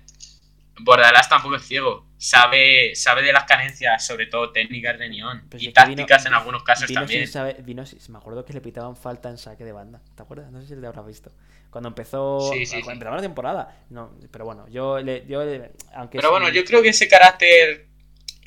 Bordalás 0.80 1.28
tampoco 1.30 1.56
es 1.56 1.64
ciego. 1.68 2.06
Sabe, 2.18 2.96
sabe 2.96 3.22
de 3.22 3.32
las 3.34 3.44
carencias, 3.46 4.06
sobre 4.06 4.26
todo 4.28 4.52
técnicas 4.52 4.98
de 4.98 5.10
Neon. 5.10 5.48
Pues 5.50 5.62
y 5.62 5.68
vino- 5.68 5.74
tácticas 5.74 6.26
en 6.26 6.34
algunos 6.34 6.64
casos 6.64 6.88
vino 6.88 7.02
también. 7.02 7.22
sin 7.26 7.32
saber- 7.34 7.62
vino 7.64 7.84
me 8.10 8.18
acuerdo 8.18 8.44
que 8.46 8.54
le 8.54 8.62
pitaban 8.62 8.96
falta 8.96 9.30
en 9.30 9.38
saque 9.38 9.64
de 9.64 9.72
banda, 9.72 10.02
¿te 10.16 10.22
acuerdas? 10.24 10.52
No 10.52 10.62
sé 10.62 10.68
si 10.76 10.80
te 10.82 10.86
habrás 10.88 11.06
visto. 11.06 11.32
Cuando 11.70 11.90
empezó, 11.90 12.40
Sí, 12.54 12.66
sí, 12.66 12.82
cuando 12.82 13.06
sí. 13.06 13.12
la 13.16 13.22
temporada. 13.22 13.84
No, 13.90 14.16
pero 14.32 14.46
bueno, 14.46 14.68
yo 14.70 15.00
le, 15.00 15.26
yo 15.28 15.44
le- 15.44 15.72
aunque 15.94 16.18
Pero 16.18 16.32
bueno, 16.32 16.50
yo 16.50 16.64
creo 16.66 16.82
que 16.82 16.90
ese 16.90 17.08
carácter. 17.08 17.86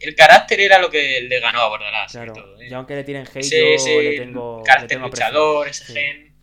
El 0.00 0.14
carácter 0.14 0.58
era 0.60 0.78
lo 0.78 0.88
que 0.88 1.20
le 1.28 1.40
ganó 1.40 1.60
a 1.60 1.68
Bordalás. 1.68 2.10
claro, 2.12 2.32
todo, 2.32 2.58
¿eh? 2.60 2.70
yo 2.70 2.78
aunque 2.78 2.94
le 2.94 3.04
tiren 3.04 3.26
hate, 3.26 3.42
yo 3.86 4.00
le 4.00 4.16
tengo, 4.16 4.58
le 4.60 4.64
carácter 4.64 4.88
tengo 4.88 5.06
aprecio. 5.06 5.26
luchador, 5.26 5.68
ese 5.68 5.84
gen. 5.92 6.34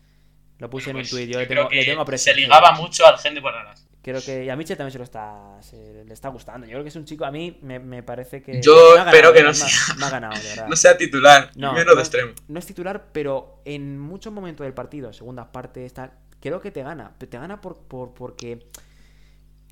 Lo 0.60 0.70
puse 0.70 0.92
pues, 0.92 1.12
en 1.12 1.18
un 1.18 1.26
tuit, 1.26 1.28
yo 1.28 1.34
yo 1.34 1.40
le 1.40 1.46
tengo, 1.48 1.70
le 1.70 1.86
tengo 1.86 2.02
aprecio. 2.02 2.34
se 2.34 2.40
ligaba 2.40 2.72
mucho 2.74 3.06
al 3.08 3.18
gen 3.18 3.34
de 3.34 3.40
Bordalás. 3.42 3.87
Creo 4.10 4.22
que 4.22 4.46
y 4.46 4.50
a 4.50 4.56
Michel 4.56 4.78
también 4.78 4.94
se 4.94 4.98
lo 5.00 5.04
está 5.04 5.58
se 5.62 6.04
le 6.06 6.14
está 6.14 6.30
gustando. 6.30 6.66
Yo 6.66 6.72
creo 6.72 6.84
que 6.84 6.90
es 6.90 6.96
un 6.96 7.04
chico 7.06 7.26
a 7.26 7.32
mí 7.32 7.60
me, 7.62 7.78
me 7.80 8.04
parece 8.04 8.42
que 8.42 8.62
Yo 8.62 8.74
me 8.74 9.02
ha 9.02 9.04
ganado, 9.04 9.10
espero 9.18 9.34
que 9.34 9.42
no 9.42 9.48
me 9.50 9.54
sea- 9.54 9.96
me 9.98 10.06
ha 10.06 10.10
ganado, 10.10 10.42
de 10.42 10.48
verdad. 10.48 10.68
No 10.70 10.76
sea 10.78 10.98
titular, 10.98 11.52
No, 11.56 11.74
menos 11.74 11.88
no, 11.88 11.96
de 11.96 12.02
extremo. 12.02 12.32
no 12.48 12.60
es 12.60 12.66
titular, 12.66 13.08
pero 13.12 13.62
en 13.66 14.00
muchos 14.00 14.32
momentos 14.32 14.64
del 14.64 14.74
partido, 14.74 15.12
segundas 15.12 15.48
partes, 15.48 15.94
tal, 15.94 16.12
creo 16.40 16.62
que 16.62 16.72
te 16.72 16.84
gana. 16.84 17.16
Pero 17.18 17.30
te 17.30 17.38
gana 17.38 17.60
por, 17.60 17.78
por, 17.80 18.14
porque 18.14 18.66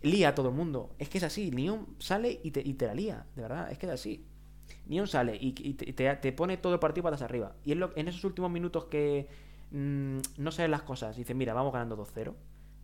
lía 0.02 0.30
a 0.30 0.36
todo 0.36 0.50
el 0.50 0.56
mundo. 0.56 0.94
Es 1.00 1.10
que 1.10 1.18
es 1.18 1.24
así. 1.24 1.50
Lyon 1.52 1.88
sale 2.00 2.40
y 2.44 2.52
te, 2.52 2.62
y 2.62 2.74
te 2.74 2.88
la 2.88 2.94
lía, 2.94 3.26
de 3.36 3.42
verdad. 3.42 3.72
Es 3.72 3.78
que 3.78 3.86
es 3.86 3.92
así. 3.94 4.26
Lyon 4.88 5.08
sale 5.08 5.36
y, 5.40 5.56
y 5.58 5.74
te, 5.76 6.16
te- 6.16 6.32
pone 6.34 6.58
todo 6.58 6.74
el 6.74 6.80
partido 6.80 7.04
patas 7.04 7.22
arriba. 7.22 7.56
Y 7.64 7.72
es 7.72 7.78
lo, 7.78 7.92
en 7.96 8.08
esos 8.08 8.24
últimos 8.24 8.52
minutos 8.52 8.86
que 8.86 9.28
mm, 9.72 10.18
no 10.38 10.52
saben 10.52 10.72
las 10.72 10.82
cosas. 10.84 11.16
Dice, 11.16 11.34
mira, 11.34 11.54
vamos 11.54 11.72
ganando 11.74 11.98
2-0, 11.98 12.34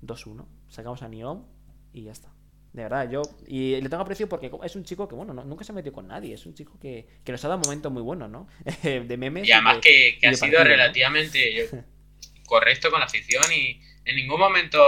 2-1. 0.01 0.45
Sacamos 0.69 1.01
a 1.03 1.07
Lyon 1.07 1.45
y 1.93 2.03
ya 2.03 2.11
está. 2.11 2.29
De 2.73 2.83
verdad, 2.83 3.09
yo. 3.09 3.21
Y 3.47 3.81
le 3.81 3.89
tengo 3.89 4.01
aprecio 4.03 4.29
porque 4.29 4.49
es 4.63 4.75
un 4.77 4.85
chico 4.85 5.07
que, 5.07 5.15
bueno, 5.15 5.33
no- 5.33 5.43
nunca 5.43 5.63
se 5.65 5.73
metió 5.73 5.91
con 5.91 6.07
nadie. 6.07 6.33
Es 6.35 6.45
un 6.45 6.53
chico 6.53 6.79
que, 6.79 7.05
que 7.25 7.31
nos 7.33 7.43
ha 7.43 7.49
dado 7.49 7.59
momentos 7.61 7.91
muy 7.91 8.01
buenos, 8.01 8.29
¿no? 8.29 8.47
de 8.83 9.17
memes. 9.17 9.47
Y 9.47 9.51
además 9.51 9.75
de- 9.75 9.81
que, 9.81 10.17
que 10.19 10.27
ha 10.27 10.33
sido 10.33 10.63
relativamente 10.63 11.69
correcto 12.45 12.89
con 12.91 12.99
la 12.99 13.05
afición 13.07 13.43
y 13.53 13.79
en 14.05 14.15
ningún 14.15 14.39
momento 14.39 14.79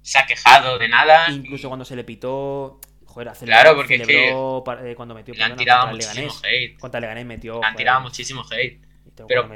se 0.00 0.18
ha 0.18 0.26
quejado 0.26 0.78
de 0.78 0.88
nada. 0.88 1.30
Incluso 1.30 1.68
cuando 1.68 1.84
se 1.84 1.96
le 1.96 2.04
pitó 2.04 2.80
Joder, 3.04 3.28
aceleró- 3.28 3.46
Claro, 3.60 3.76
porque 3.76 3.96
es 3.96 4.06
celebró 4.06 4.62
pa- 4.64 4.88
eh, 4.88 4.94
cuando 4.94 5.14
metió 5.14 5.34
Le 5.34 5.44
han 5.44 5.54
tirado 5.54 5.88
muchísimo 5.88 6.14
Leganés. 6.22 6.42
hate. 6.44 6.78
Contra 6.80 6.98
Leganés 6.98 7.26
metió. 7.26 7.52
Le 7.52 7.58
han 7.58 7.62
joder, 7.74 7.76
tirado 7.76 8.00
muchísimo 8.00 8.42
hate. 8.50 8.80
Pero. 9.28 9.48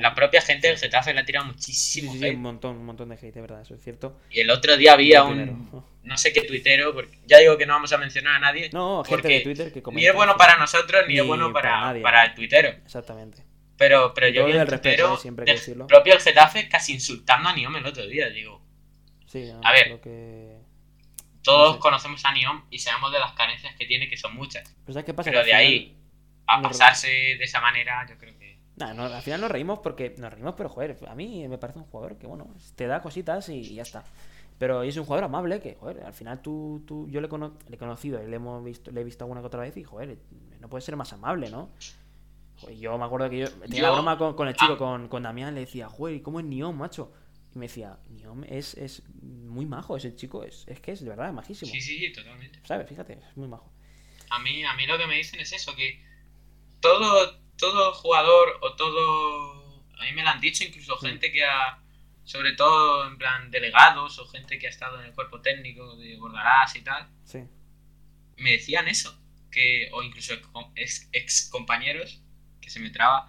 La 0.00 0.14
propia 0.14 0.40
gente 0.40 0.68
del 0.68 0.78
Getafe 0.78 1.12
le 1.14 1.20
ha 1.20 1.24
tirado 1.24 1.46
muchísimo 1.46 2.12
sí, 2.12 2.18
sí, 2.18 2.24
hate. 2.24 2.36
un 2.36 2.42
montón, 2.42 2.76
un 2.76 2.86
montón 2.86 3.08
de 3.08 3.14
hate, 3.16 3.34
de 3.34 3.40
verdad, 3.40 3.62
eso 3.62 3.74
es 3.74 3.82
cierto. 3.82 4.20
Y 4.30 4.40
el 4.40 4.50
otro 4.50 4.76
día 4.76 4.92
había 4.92 5.24
un. 5.24 5.34
primero. 5.34 5.88
No 6.02 6.16
sé 6.16 6.32
qué 6.32 6.42
tuitero, 6.42 6.92
porque 6.94 7.18
ya 7.26 7.38
digo 7.38 7.56
que 7.58 7.66
no 7.66 7.72
vamos 7.74 7.92
a 7.92 7.98
mencionar 7.98 8.34
a 8.36 8.38
nadie. 8.38 8.70
No, 8.72 9.02
gente 9.04 9.28
de 9.28 9.40
Twitter 9.40 9.72
que 9.72 9.82
comenta. 9.82 10.00
Ni 10.00 10.06
es 10.06 10.14
bueno 10.14 10.36
para 10.36 10.56
nosotros, 10.56 11.02
ni, 11.08 11.14
Ni 11.14 11.20
es 11.20 11.26
bueno 11.26 11.52
para, 11.52 11.70
para 11.70 11.80
nadie, 11.86 12.02
para 12.02 12.22
¿no? 12.24 12.28
el 12.30 12.34
tuitero. 12.36 12.68
Exactamente. 12.68 13.42
Pero, 13.76 14.14
pero 14.14 14.28
yo 14.28 14.46
vi 14.46 14.52
el 14.52 14.66
tuitero 14.66 15.14
¿eh? 15.14 15.18
Siempre 15.20 15.42
hay 15.42 15.46
que 15.46 15.52
decirlo. 15.60 15.86
propio 15.86 16.14
el 16.14 16.20
Getafe 16.20 16.68
casi 16.68 16.92
insultando 16.94 17.48
a 17.48 17.54
Niom 17.54 17.74
el 17.76 17.86
otro 17.86 18.06
día. 18.06 18.28
Digo, 18.30 18.62
Sí, 19.26 19.50
A 19.62 19.72
ver. 19.72 19.84
creo 19.86 20.00
que... 20.00 20.56
todos 21.42 21.68
No 21.70 21.74
sé. 21.74 21.80
conocemos 21.80 22.24
a 22.24 22.32
Niom 22.32 22.64
y 22.70 22.78
sabemos 22.78 23.12
de 23.12 23.18
las 23.18 23.32
carencias 23.32 23.74
que 23.76 23.84
tiene, 23.86 24.08
que 24.08 24.16
son 24.16 24.34
muchas. 24.34 24.74
Pero 24.84 24.92
¿sabes 24.94 25.04
qué 25.04 25.12
pasa? 25.14 25.30
Pero 25.30 25.44
de 25.44 25.52
ahí 25.54 25.96
a 26.46 26.62
pasarse 26.62 27.08
de 27.08 27.42
esa 27.44 27.60
manera, 27.60 28.06
yo 28.08 28.16
creo 28.18 28.38
que. 28.38 28.45
Nah, 28.76 28.92
no, 28.92 29.04
al 29.04 29.22
final 29.22 29.40
nos 29.40 29.50
reímos 29.50 29.78
porque 29.78 30.14
nos 30.18 30.30
reímos, 30.32 30.54
pero 30.56 30.68
joder, 30.68 30.98
a 31.08 31.14
mí 31.14 31.46
me 31.48 31.56
parece 31.58 31.78
un 31.78 31.86
jugador 31.86 32.18
que, 32.18 32.26
bueno, 32.26 32.46
te 32.74 32.86
da 32.86 33.00
cositas 33.00 33.48
y 33.48 33.74
ya 33.74 33.82
está. 33.82 34.04
Pero 34.58 34.82
es 34.82 34.96
un 34.96 35.04
jugador 35.04 35.24
amable 35.24 35.60
que, 35.60 35.74
joder, 35.74 36.02
al 36.04 36.12
final 36.14 36.40
tú, 36.40 36.82
tú 36.86 37.08
yo 37.08 37.20
le, 37.20 37.28
cono- 37.28 37.58
le 37.68 37.76
he 37.76 37.78
conocido 37.78 38.22
y 38.22 38.26
le, 38.28 38.36
hemos 38.36 38.62
visto, 38.64 38.90
le 38.90 39.00
he 39.00 39.04
visto 39.04 39.24
alguna 39.24 39.40
que 39.40 39.46
otra 39.46 39.60
vez 39.60 39.76
y, 39.76 39.84
joder, 39.84 40.18
no 40.60 40.68
puede 40.68 40.82
ser 40.82 40.96
más 40.96 41.12
amable, 41.12 41.50
¿no? 41.50 41.70
Joder, 42.60 42.76
yo 42.78 42.96
me 42.98 43.04
acuerdo 43.04 43.28
que 43.30 43.38
yo 43.40 43.50
tenía 43.50 43.80
Yo- 43.80 43.86
la 43.86 43.90
broma 43.92 44.16
con, 44.18 44.34
con 44.34 44.48
el 44.48 44.54
chico, 44.54 44.72
Ah. 44.74 44.78
con, 44.78 45.08
con 45.08 45.22
Damián, 45.22 45.54
le 45.54 45.60
decía, 45.60 45.88
joder, 45.88 46.16
¿y 46.16 46.20
cómo 46.20 46.40
es 46.40 46.46
Niom, 46.46 46.76
macho? 46.76 47.12
Y 47.54 47.58
me 47.58 47.66
decía, 47.66 47.98
Niom 48.10 48.44
es, 48.44 48.74
es 48.74 49.02
muy 49.22 49.64
majo, 49.66 49.96
ese 49.96 50.14
chico, 50.14 50.42
es, 50.42 50.64
es 50.66 50.80
que 50.80 50.92
es 50.92 51.00
de 51.02 51.08
verdad 51.10 51.32
majísimo. 51.32 51.70
Sí, 51.70 51.80
sí, 51.80 52.12
totalmente. 52.12 52.58
¿Sabes? 52.64 52.86
Fíjate, 52.88 53.14
es 53.14 53.36
muy 53.36 53.48
majo. 53.48 53.70
A 54.30 54.38
mí, 54.38 54.62
a 54.64 54.74
mí 54.74 54.86
lo 54.86 54.96
que 54.98 55.06
me 55.06 55.16
dicen 55.16 55.40
es 55.40 55.52
eso, 55.52 55.74
que 55.76 56.02
todo, 56.80 57.38
todo 57.58 57.92
jugador 57.94 58.58
o 58.62 58.74
todo... 58.76 59.84
A 59.98 60.04
mí 60.04 60.12
me 60.12 60.22
lo 60.22 60.28
han 60.28 60.40
dicho 60.40 60.64
incluso 60.64 60.96
gente 60.98 61.32
que 61.32 61.44
ha... 61.44 61.82
Sobre 62.24 62.52
todo 62.54 63.06
en 63.06 63.18
plan 63.18 63.50
delegados 63.52 64.18
o 64.18 64.26
gente 64.26 64.58
que 64.58 64.66
ha 64.66 64.70
estado 64.70 64.98
en 65.00 65.06
el 65.06 65.14
cuerpo 65.14 65.40
técnico 65.40 65.96
de 65.96 66.16
Bordalás 66.16 66.74
y 66.74 66.80
tal. 66.82 67.08
Sí. 67.24 67.38
Me 68.36 68.52
decían 68.52 68.88
eso. 68.88 69.16
Que, 69.50 69.88
o 69.92 70.02
incluso 70.02 70.34
ex, 70.74 71.08
ex 71.12 71.48
compañeros, 71.50 72.20
que 72.60 72.68
se 72.68 72.80
me 72.80 72.90
traba, 72.90 73.26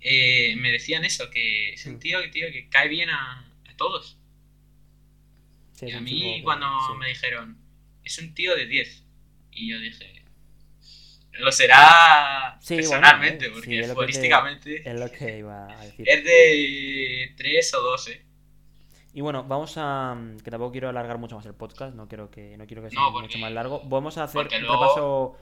eh, 0.00 0.54
me 0.56 0.70
decían 0.72 1.04
eso, 1.04 1.28
que 1.30 1.74
es 1.74 1.84
un 1.86 1.94
Mm. 1.96 1.98
tío, 1.98 2.30
tío 2.30 2.46
que 2.52 2.68
cae 2.70 2.88
bien 2.88 3.10
a, 3.10 3.40
a 3.68 3.76
todos. 3.76 4.16
Sí, 5.72 5.86
Y 5.88 5.92
a 5.92 6.00
mí 6.00 6.40
cuando 6.42 6.66
sí. 6.88 6.94
me 6.98 7.08
dijeron, 7.08 7.58
es 8.04 8.18
un 8.18 8.34
tío 8.34 8.54
de 8.56 8.66
10. 8.66 9.04
Y 9.50 9.68
yo 9.70 9.78
dije, 9.80 10.15
lo 11.38 11.52
será 11.52 12.56
Sí, 12.60 12.76
personalmente, 12.76 13.46
eh, 13.46 13.48
sí, 13.48 13.54
porque 13.54 13.80
te- 13.82 13.88
futbolísticamente 13.88 14.88
Es 14.90 14.98
lo 15.00 15.10
que 15.10 15.38
iba 15.38 15.66
a 15.66 15.76
decir. 15.84 16.08
es 16.08 16.24
de 16.24 17.34
3 17.36 17.74
o 17.74 17.80
12. 17.82 18.26
Y 19.12 19.20
bueno, 19.22 19.44
vamos 19.44 19.74
a. 19.78 20.14
mm, 20.14 20.38
Que 20.40 20.50
tampoco 20.50 20.72
quiero 20.72 20.88
alargar 20.88 21.18
mucho 21.18 21.36
más 21.36 21.46
el 21.46 21.54
podcast, 21.54 21.94
no 21.94 22.08
quiero 22.08 22.30
que, 22.30 22.56
no 22.58 22.66
quiero 22.66 22.82
que 22.82 22.90
sea 22.90 23.00
No, 23.00 23.12
porque- 23.12 23.28
mucho 23.28 23.38
más 23.38 23.52
largo. 23.52 23.80
Vamos 23.86 24.18
a 24.18 24.24
hacer 24.24 24.42
un 24.42 24.48
repaso 24.50 25.36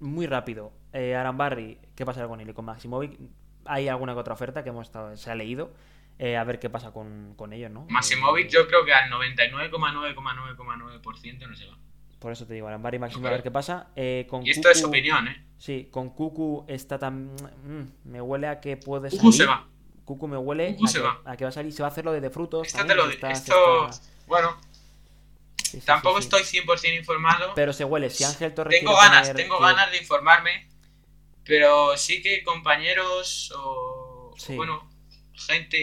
muy 0.00 0.26
rápido. 0.26 0.72
Eh, 0.92 1.14
Arambarri, 1.14 1.78
¿qué 1.94 2.04
pasará 2.04 2.26
con 2.26 2.40
él 2.40 2.50
y 2.50 2.52
con 2.52 2.64
Maximovic? 2.64 3.18
Hay 3.64 3.86
alguna 3.88 4.14
que 4.14 4.18
otra 4.20 4.34
oferta 4.34 4.64
que 4.64 4.70
hemos 4.70 4.88
estado, 4.88 5.16
se 5.16 5.30
ha 5.30 5.34
leído. 5.36 5.72
Eh, 6.18 6.36
a 6.36 6.42
ver 6.44 6.58
qué 6.58 6.68
pasa 6.68 6.92
con, 6.92 7.34
con 7.36 7.52
ellos, 7.52 7.70
¿no? 7.70 7.86
Maximovic 7.88 8.46
Eh, 8.46 8.50
yo 8.50 8.66
creo 8.66 8.84
que 8.84 8.92
al 8.92 9.08
99,9,9,9% 9.10 11.48
no 11.48 11.54
se 11.56 11.66
va. 11.66 11.78
Por 12.22 12.32
eso 12.32 12.46
te 12.46 12.54
digo, 12.54 12.68
Arambarri 12.68 12.96
y 12.96 13.00
Maximovic, 13.00 13.26
a 13.26 13.28
creo. 13.30 13.36
ver 13.38 13.42
qué 13.42 13.50
pasa. 13.50 13.88
Eh, 13.96 14.26
con 14.30 14.46
Y 14.46 14.50
esto 14.50 14.70
es 14.70 14.82
Cucu- 14.82 14.88
opinión, 14.88 15.26
¿eh? 15.28 15.44
Sí, 15.58 15.88
con 15.90 16.10
Cucu 16.10 16.64
está 16.68 16.98
tan. 16.98 17.34
mm, 17.34 18.08
me 18.08 18.20
huele 18.22 18.46
a 18.46 18.60
que 18.60 18.76
puede 18.76 19.10
salir. 19.10 19.20
Cucu 19.20 19.32
se 19.32 19.44
va. 19.46 19.66
Cucu 20.04 20.28
me 20.28 20.36
huele 20.38 20.72
Cucu 20.74 20.84
a, 20.86 20.88
se 20.88 20.98
que, 20.98 21.04
va. 21.04 21.20
a 21.24 21.36
que 21.36 21.44
va 21.44 21.48
a 21.48 21.52
salir. 21.52 21.72
Se 21.72 21.82
va 21.82 21.88
a 21.88 21.90
hacer 21.92 22.04
lo 22.04 22.12
de, 22.12 22.20
de 22.20 22.30
frutos. 22.30 22.66
Esto 22.66 22.78
también, 22.78 22.98
te 22.98 23.04
lo 23.04 23.10
está- 23.10 23.30
Esto, 23.32 23.88
está- 23.88 24.06
bueno, 24.26 24.56
sí, 25.62 25.80
sí, 25.80 25.86
tampoco 25.86 26.20
sí, 26.20 26.28
estoy 26.28 26.42
100% 26.44 26.96
informado. 26.98 27.52
Pero 27.54 27.72
se 27.72 27.84
huele. 27.84 28.08
Si 28.10 28.22
Ángel 28.24 28.54
Torres. 28.54 28.78
Tengo 28.80 28.94
ganas, 28.96 29.28
poner- 29.28 29.36
tengo 29.42 29.58
ganas 29.58 29.90
de 29.90 29.98
informarme, 29.98 30.68
pero 31.44 31.96
sí 31.96 32.22
que 32.22 32.42
compañeros 32.44 33.52
o, 33.56 34.34
bueno, 34.54 34.88
gente 35.34 35.76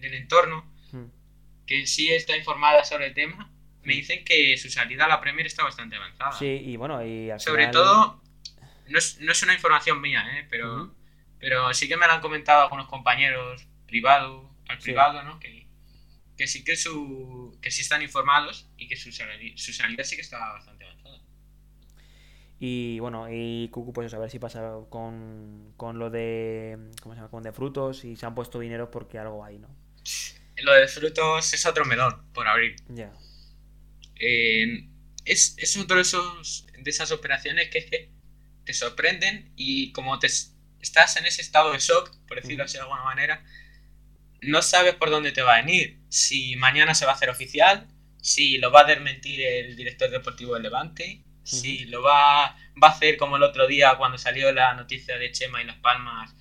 del 0.00 0.14
entorno 0.14 0.64
Mm. 0.92 1.04
que 1.66 1.86
sí 1.86 2.08
está 2.12 2.36
informada 2.36 2.84
sobre 2.84 3.06
el 3.06 3.14
tema, 3.14 3.50
me 3.86 3.94
dicen 3.94 4.24
que 4.24 4.56
su 4.58 4.68
salida 4.68 5.04
a 5.06 5.08
la 5.08 5.20
Premier 5.20 5.46
está 5.46 5.62
bastante 5.64 5.96
avanzada. 5.96 6.32
Sí, 6.32 6.46
y 6.46 6.76
bueno, 6.76 7.04
y 7.04 7.30
al 7.30 7.40
Sobre 7.40 7.66
final- 7.68 7.72
todo, 7.72 8.22
no 8.88 8.98
es, 8.98 9.18
no 9.20 9.32
es 9.32 9.42
una 9.42 9.54
información 9.54 10.00
mía, 10.00 10.24
¿eh? 10.38 10.46
pero, 10.50 10.94
pero 11.38 11.72
sí 11.72 11.88
que 11.88 11.96
me 11.96 12.06
lo 12.06 12.12
han 12.12 12.20
comentado 12.20 12.62
algunos 12.62 12.86
compañeros 12.88 13.66
privado, 13.86 14.50
al 14.68 14.78
Sí. 14.78 14.84
privado, 14.84 15.22
¿no? 15.22 15.38
Que, 15.40 15.66
que 16.36 16.46
sí 16.46 16.64
que 16.64 16.76
su 16.76 17.56
que 17.62 17.70
sí 17.70 17.80
están 17.82 18.02
informados 18.02 18.68
y 18.76 18.88
que 18.88 18.96
su, 18.96 19.10
salida- 19.12 19.56
su 19.56 19.72
salida 19.72 20.04
sí 20.04 20.16
que 20.16 20.22
está 20.22 20.38
bastante 20.52 20.84
avanzada. 20.84 21.20
Y 22.58 22.98
bueno, 23.00 23.26
y 23.30 23.68
Cucu, 23.68 23.92
pues 23.92 24.12
a 24.14 24.18
ver 24.18 24.30
si 24.30 24.38
pasa 24.38 24.72
con, 24.88 25.74
con 25.76 25.98
lo 25.98 26.08
de. 26.10 26.78
¿Cómo 27.02 27.14
se 27.14 27.18
llama? 27.20 27.30
Con 27.30 27.42
de 27.42 27.52
frutos 27.52 28.04
y 28.04 28.16
se 28.16 28.24
han 28.26 28.34
puesto 28.34 28.58
dinero 28.58 28.90
porque 28.90 29.18
algo 29.18 29.44
hay, 29.44 29.58
¿no? 29.58 29.68
Lo 30.62 30.72
de 30.72 30.88
frutos 30.88 31.52
es 31.52 31.66
otro 31.66 31.84
melón 31.84 32.22
por 32.32 32.48
abrir. 32.48 32.76
Ya. 32.88 33.12
Eh, 34.18 34.88
es, 35.24 35.54
es 35.58 35.76
otro 35.76 35.96
de, 35.96 36.02
esos, 36.02 36.66
de 36.78 36.90
esas 36.90 37.10
operaciones 37.12 37.68
que 37.68 38.10
te 38.64 38.72
sorprenden 38.74 39.52
y 39.56 39.92
como 39.92 40.18
te 40.18 40.26
estás 40.26 41.16
en 41.16 41.26
ese 41.26 41.42
estado 41.42 41.72
de 41.72 41.78
shock, 41.78 42.16
por 42.26 42.40
decirlo 42.40 42.64
así 42.64 42.74
de 42.74 42.82
alguna 42.82 43.04
manera, 43.04 43.44
no 44.42 44.62
sabes 44.62 44.94
por 44.94 45.10
dónde 45.10 45.32
te 45.32 45.42
va 45.42 45.56
a 45.56 45.62
venir. 45.62 45.98
Si 46.08 46.56
mañana 46.56 46.94
se 46.94 47.06
va 47.06 47.12
a 47.12 47.14
hacer 47.14 47.30
oficial, 47.30 47.86
si 48.20 48.58
lo 48.58 48.70
va 48.70 48.80
a 48.80 48.84
desmentir 48.84 49.40
el 49.40 49.76
director 49.76 50.10
deportivo 50.10 50.54
del 50.54 50.64
Levante, 50.64 51.22
si 51.42 51.84
lo 51.84 52.02
va, 52.02 52.56
va 52.82 52.88
a 52.88 52.90
hacer 52.90 53.16
como 53.16 53.36
el 53.36 53.42
otro 53.44 53.66
día 53.66 53.96
cuando 53.96 54.18
salió 54.18 54.52
la 54.52 54.74
noticia 54.74 55.16
de 55.16 55.30
Chema 55.30 55.62
y 55.62 55.66
Las 55.66 55.76
Palmas. 55.76 56.34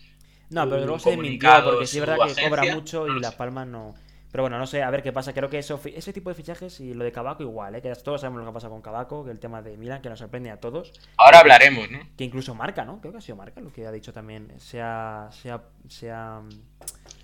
No, 0.49 0.67
pero 0.69 0.82
luego 0.82 0.99
se 0.99 1.11
desmintió 1.11 1.49
comunicado, 1.49 1.71
porque 1.71 1.88
sí 1.88 1.97
es 1.97 2.01
verdad 2.01 2.17
que 2.17 2.23
agencia, 2.32 2.49
cobra 2.49 2.76
mucho 2.76 3.07
y 3.07 3.19
Las. 3.19 3.36
Palmas 3.36 3.67
no. 3.67 3.95
Pero 4.36 4.43
bueno, 4.43 4.57
no 4.59 4.67
sé, 4.67 4.83
a 4.83 4.89
ver 4.89 5.01
qué 5.01 5.13
pasa. 5.13 5.31
Creo 5.31 5.49
que 5.49 5.57
eso, 5.59 5.79
ese 5.86 6.11
tipo 6.11 6.29
de 6.29 6.36
fichajes 6.36 6.81
y 6.81 6.93
lo 6.93 7.05
de 7.05 7.13
Cabaco 7.13 7.41
igual, 7.41 7.73
¿eh? 7.73 7.81
que 7.81 7.89
todos 7.95 8.19
sabemos 8.19 8.41
lo 8.43 8.49
que 8.51 8.53
pasa 8.53 8.67
con 8.67 8.81
Cabaco, 8.81 9.23
que 9.23 9.31
el 9.31 9.39
tema 9.39 9.61
de 9.61 9.77
Milan, 9.77 10.01
que 10.01 10.09
nos 10.09 10.19
sorprende 10.19 10.51
a 10.51 10.59
todos. 10.59 10.91
Ahora 11.15 11.39
hablaremos, 11.39 11.89
¿no? 11.89 11.99
Que 12.17 12.25
incluso 12.25 12.53
Marca, 12.53 12.83
¿no? 12.83 12.99
Creo 12.99 13.13
que 13.13 13.19
ha 13.19 13.21
sido 13.21 13.38
Marca 13.38 13.61
lo 13.61 13.71
que 13.71 13.88
ha 13.88 13.93
dicho 13.93 14.11
también. 14.11 14.51
Se 14.59 14.81
ha. 14.81 15.29
Se 15.31 15.49
ha, 15.49 15.61
se 15.88 16.11
ha, 16.11 16.41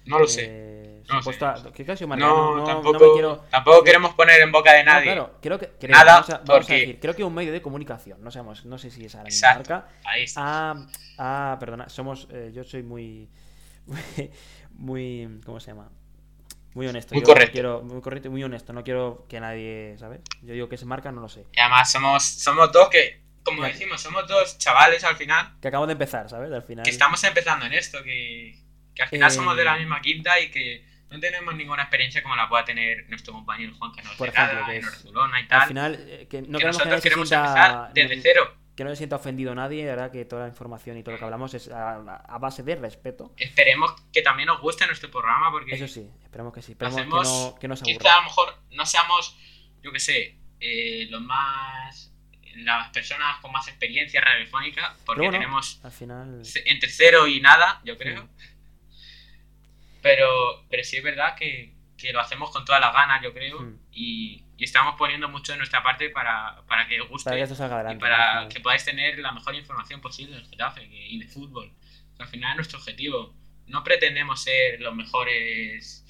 No 0.05 0.19
lo 0.19 0.25
sé. 0.25 1.03
no 1.09 1.17
a- 1.17 1.73
que 1.73 2.07
Marca. 2.07 2.25
No, 2.25 2.63
tampoco, 2.63 3.11
quiero. 3.11 3.43
tampoco 3.51 3.83
queremos 3.83 4.13
poner 4.13 4.39
en 4.39 4.51
boca 4.53 4.71
de 4.71 4.85
nadie. 4.85 5.03
claro, 5.07 5.31
creo 5.41 5.59
que. 5.59 5.67
creo, 5.77 5.91
Nada, 5.91 6.13
vamos 6.13 6.29
a, 6.29 6.33
vamos 6.37 6.49
a 6.49 6.53
porque- 6.59 6.73
decir, 6.75 6.99
creo 7.01 7.13
que 7.13 7.25
un 7.25 7.33
medio 7.33 7.51
de 7.51 7.61
comunicación, 7.61 8.23
no 8.23 8.31
sabemos, 8.31 8.63
no 8.65 8.77
sé 8.77 8.89
si 8.89 9.03
es 9.03 9.15
ahora 9.15 9.25
mismo 9.25 9.49
Exacto. 9.49 9.73
Marca. 9.73 9.89
Ahí 10.05 10.23
está. 10.23 10.41
Ah, 10.71 10.85
ah, 11.17 11.57
perdona, 11.59 11.89
somos. 11.89 12.29
eh, 12.31 12.51
yo 12.53 12.63
soy 12.63 12.83
muy. 12.83 13.27
Muy. 14.73 15.41
¿Cómo 15.45 15.59
se 15.59 15.71
llama? 15.71 15.89
Muy 16.73 16.87
honesto. 16.87 17.13
Muy 17.13 17.21
yo 17.21 17.27
correcto. 17.27 17.51
Quiero, 17.53 17.81
muy 17.83 18.01
correcto 18.01 18.27
y 18.29 18.31
muy 18.31 18.43
honesto. 18.43 18.71
No 18.73 18.83
quiero 18.83 19.25
que 19.29 19.39
nadie, 19.39 19.95
¿sabes? 19.99 20.21
Yo 20.41 20.53
digo 20.53 20.69
que 20.69 20.77
se 20.77 20.85
marca, 20.85 21.11
no 21.11 21.21
lo 21.21 21.29
sé. 21.29 21.45
Y 21.53 21.59
además 21.59 21.91
somos, 21.91 22.23
somos 22.23 22.71
dos 22.71 22.89
que, 22.89 23.21
como 23.43 23.63
decimos, 23.63 24.01
somos 24.01 24.27
dos 24.27 24.57
chavales 24.57 25.03
al 25.03 25.15
final, 25.17 25.55
Que 25.61 25.67
acabamos 25.67 25.87
de 25.87 25.93
empezar, 25.93 26.29
¿sabes? 26.29 26.51
Al 26.51 26.63
final. 26.63 26.83
que 26.83 26.91
estamos 26.91 27.21
empezando 27.23 27.65
en 27.65 27.73
esto, 27.73 28.01
que, 28.03 28.57
que 28.95 29.03
al 29.03 29.09
final 29.09 29.29
Eh, 29.29 29.33
somos 29.35 29.57
de 29.57 29.63
la 29.65 29.75
misma 29.77 29.99
quinta 30.01 30.39
y 30.39 30.49
que 30.49 30.85
no 31.09 31.19
tenemos 31.19 31.53
ninguna 31.55 31.83
experiencia 31.83 32.23
como 32.23 32.37
la 32.37 32.47
pueda 32.47 32.63
tener 32.63 33.09
nuestro 33.09 33.33
compañero 33.33 33.73
Juan 33.77 33.91
Canal 33.91 34.15
Por 34.17 34.29
ejemplo, 34.29 34.65
que 34.65 34.71
en 34.71 34.77
es- 34.77 34.85
Barcelona 34.85 35.39
y 35.39 35.43
Al 35.43 35.47
tal. 35.49 35.67
final, 35.67 35.95
eh, 36.07 36.27
que 36.29 36.41
no 36.41 36.57
que 36.57 36.63
que 36.63 36.65
nosotros 36.67 36.95
se 36.95 37.01
queremos 37.03 37.27
sienta. 37.27 37.47
empezar 37.49 37.93
desde 37.93 38.21
cero. 38.21 38.55
Que 38.81 38.85
no 38.85 38.89
se 38.89 38.95
sienta 38.95 39.17
ofendido 39.17 39.53
nadie, 39.53 39.83
la 39.85 39.91
verdad 39.91 40.11
que 40.11 40.25
toda 40.25 40.41
la 40.41 40.47
información 40.47 40.97
y 40.97 41.03
todo 41.03 41.11
lo 41.13 41.19
que 41.19 41.25
hablamos 41.25 41.53
es 41.53 41.69
a, 41.69 41.97
a 42.15 42.37
base 42.39 42.63
de 42.63 42.75
respeto. 42.75 43.31
Esperemos 43.37 43.93
que 44.11 44.23
también 44.23 44.49
os 44.49 44.59
guste 44.59 44.87
nuestro 44.87 45.11
programa 45.11 45.51
porque 45.51 45.75
Eso 45.75 45.87
sí, 45.87 46.09
esperemos 46.23 46.51
que 46.51 46.63
sí. 46.63 46.71
Esperemos 46.71 46.95
que 46.95 47.01
hacemos, 47.01 47.27
no, 47.53 47.59
que 47.59 47.67
no 47.67 47.75
se 47.75 47.83
aburra. 47.83 47.97
quizá 47.99 48.13
a 48.13 48.17
lo 48.17 48.23
mejor 48.23 48.57
no 48.71 48.85
seamos, 48.87 49.37
yo 49.83 49.91
que 49.91 49.99
sé, 49.99 50.35
eh, 50.59 51.05
los 51.11 51.21
más, 51.21 52.11
las 52.55 52.89
personas 52.89 53.37
con 53.39 53.51
más 53.51 53.67
experiencia 53.67 54.19
radiofónica, 54.19 54.95
porque 55.05 55.21
bueno, 55.21 55.33
tenemos 55.37 55.79
Al 55.83 55.91
final. 55.91 56.41
entre 56.65 56.89
cero 56.89 57.27
y 57.27 57.39
nada, 57.39 57.81
yo 57.83 57.99
creo. 57.99 58.27
Sí. 58.39 58.47
Pero, 60.01 60.65
pero 60.69 60.83
sí 60.83 60.97
es 60.97 61.03
verdad 61.03 61.35
que, 61.35 61.75
que 61.97 62.11
lo 62.13 62.19
hacemos 62.19 62.49
con 62.49 62.65
todas 62.65 62.81
las 62.81 62.93
ganas, 62.93 63.21
yo 63.21 63.31
creo, 63.31 63.59
Hmm. 63.61 63.77
Y, 63.91 64.43
y 64.57 64.63
estamos 64.63 64.95
poniendo 64.97 65.27
mucho 65.29 65.51
de 65.51 65.57
nuestra 65.57 65.83
parte 65.83 66.09
para, 66.09 66.61
para 66.67 66.87
que 66.87 67.01
os 67.01 67.09
guste 67.09 67.29
Para 67.29 67.37
que 67.37 67.43
esto 67.43 67.55
salga 67.55 67.93
y 67.93 67.97
para 67.97 68.47
que 68.49 68.59
podáis 68.59 68.85
tener 68.85 69.19
la 69.19 69.31
mejor 69.31 69.55
información 69.55 69.99
posible 70.01 70.35
del 70.35 70.45
Getafe 70.47 70.85
y 70.85 71.19
de 71.19 71.27
fútbol. 71.27 71.71
Que 72.15 72.23
al 72.23 72.29
final 72.29 72.51
es 72.51 72.55
nuestro 72.57 72.79
objetivo. 72.79 73.33
No 73.67 73.83
pretendemos 73.83 74.41
ser 74.41 74.79
los 74.81 74.95
mejores 74.95 76.05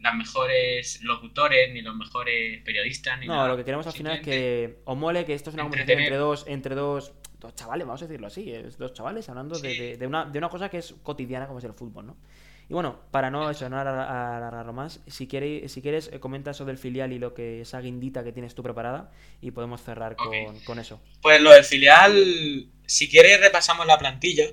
las 0.00 0.14
mejores 0.14 1.02
locutores, 1.02 1.72
ni 1.74 1.82
los 1.82 1.94
mejores 1.96 2.62
periodistas, 2.62 3.18
ni 3.18 3.26
No, 3.26 3.34
nada. 3.34 3.48
lo 3.48 3.56
que 3.56 3.64
queremos 3.64 3.84
al 3.86 3.92
final 3.92 4.18
es 4.18 4.20
que 4.22 4.78
os 4.84 4.96
mole 4.96 5.24
que 5.24 5.34
esto 5.34 5.50
es 5.50 5.54
una 5.54 5.64
conversación 5.64 5.98
entre 5.98 6.16
dos, 6.16 6.44
entre 6.46 6.74
dos, 6.76 7.12
dos 7.40 7.54
chavales, 7.56 7.84
vamos 7.84 8.00
a 8.02 8.06
decirlo 8.06 8.28
así, 8.28 8.52
es 8.52 8.78
dos 8.78 8.92
chavales 8.92 9.28
hablando 9.28 9.58
de, 9.58 9.74
de- 9.74 9.96
de 9.96 10.06
una, 10.06 10.24
de 10.24 10.38
una 10.38 10.48
cosa 10.50 10.68
que 10.68 10.78
es 10.78 10.94
cotidiana 11.02 11.48
como 11.48 11.58
es 11.58 11.64
el 11.64 11.72
fútbol, 11.72 12.06
¿no? 12.06 12.16
Y 12.70 12.74
bueno, 12.74 13.00
para 13.10 13.30
no 13.30 13.48
eso, 13.50 13.68
no 13.70 13.78
alargar- 13.78 14.10
alargarlo 14.10 14.74
más, 14.74 15.00
si 15.06 15.26
quieres, 15.26 15.72
si 15.72 15.80
quieres 15.80 16.10
eh, 16.12 16.20
comenta 16.20 16.50
eso 16.50 16.66
del 16.66 16.76
filial 16.76 17.12
y 17.14 17.18
lo 17.18 17.32
que 17.32 17.62
esa 17.62 17.80
guindita 17.80 18.22
que 18.22 18.32
tienes 18.32 18.54
tú 18.54 18.62
preparada 18.62 19.10
y 19.40 19.52
podemos 19.52 19.82
cerrar 19.82 20.16
con, 20.16 20.60
con 20.60 20.78
eso. 20.78 21.00
Pues 21.22 21.40
lo 21.40 21.50
del 21.50 21.64
filial, 21.64 22.66
si 22.86 23.08
quieres 23.08 23.40
repasamos 23.40 23.86
la 23.86 23.98
plantilla, 23.98 24.44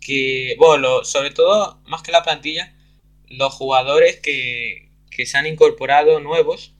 que, 0.00 0.56
bueno, 0.58 0.78
lo- 0.78 1.04
sobre 1.04 1.30
todo, 1.30 1.80
más 1.86 2.02
que 2.02 2.12
la 2.12 2.22
plantilla, 2.22 2.74
los 3.28 3.52
jugadores 3.54 4.16
que, 4.20 4.90
que 5.10 5.26
se 5.26 5.38
han 5.38 5.46
incorporado 5.46 6.20
nuevos, 6.20 6.74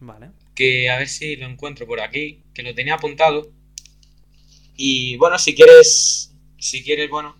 Vale. 0.00 0.30
que 0.54 0.90
a 0.90 0.98
ver 0.98 1.08
si 1.08 1.36
lo 1.36 1.46
encuentro 1.46 1.86
por 1.86 2.00
aquí, 2.00 2.42
que 2.54 2.62
lo 2.62 2.74
tenía 2.74 2.94
apuntado. 2.94 3.50
Y 4.76 5.16
bueno, 5.16 5.38
si 5.38 5.54
quieres, 5.54 6.32
si 6.58 6.82
quieres, 6.82 7.08
bueno, 7.10 7.36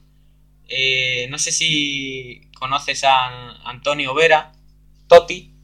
eh, 0.73 1.29
no 1.31 1.39
sé 1.39 1.53
si 1.53 2.41
conoces 2.59 3.05
a 3.05 3.68
Antonio 3.68 4.14
Vera, 4.14 4.53
Totti, 5.09 5.55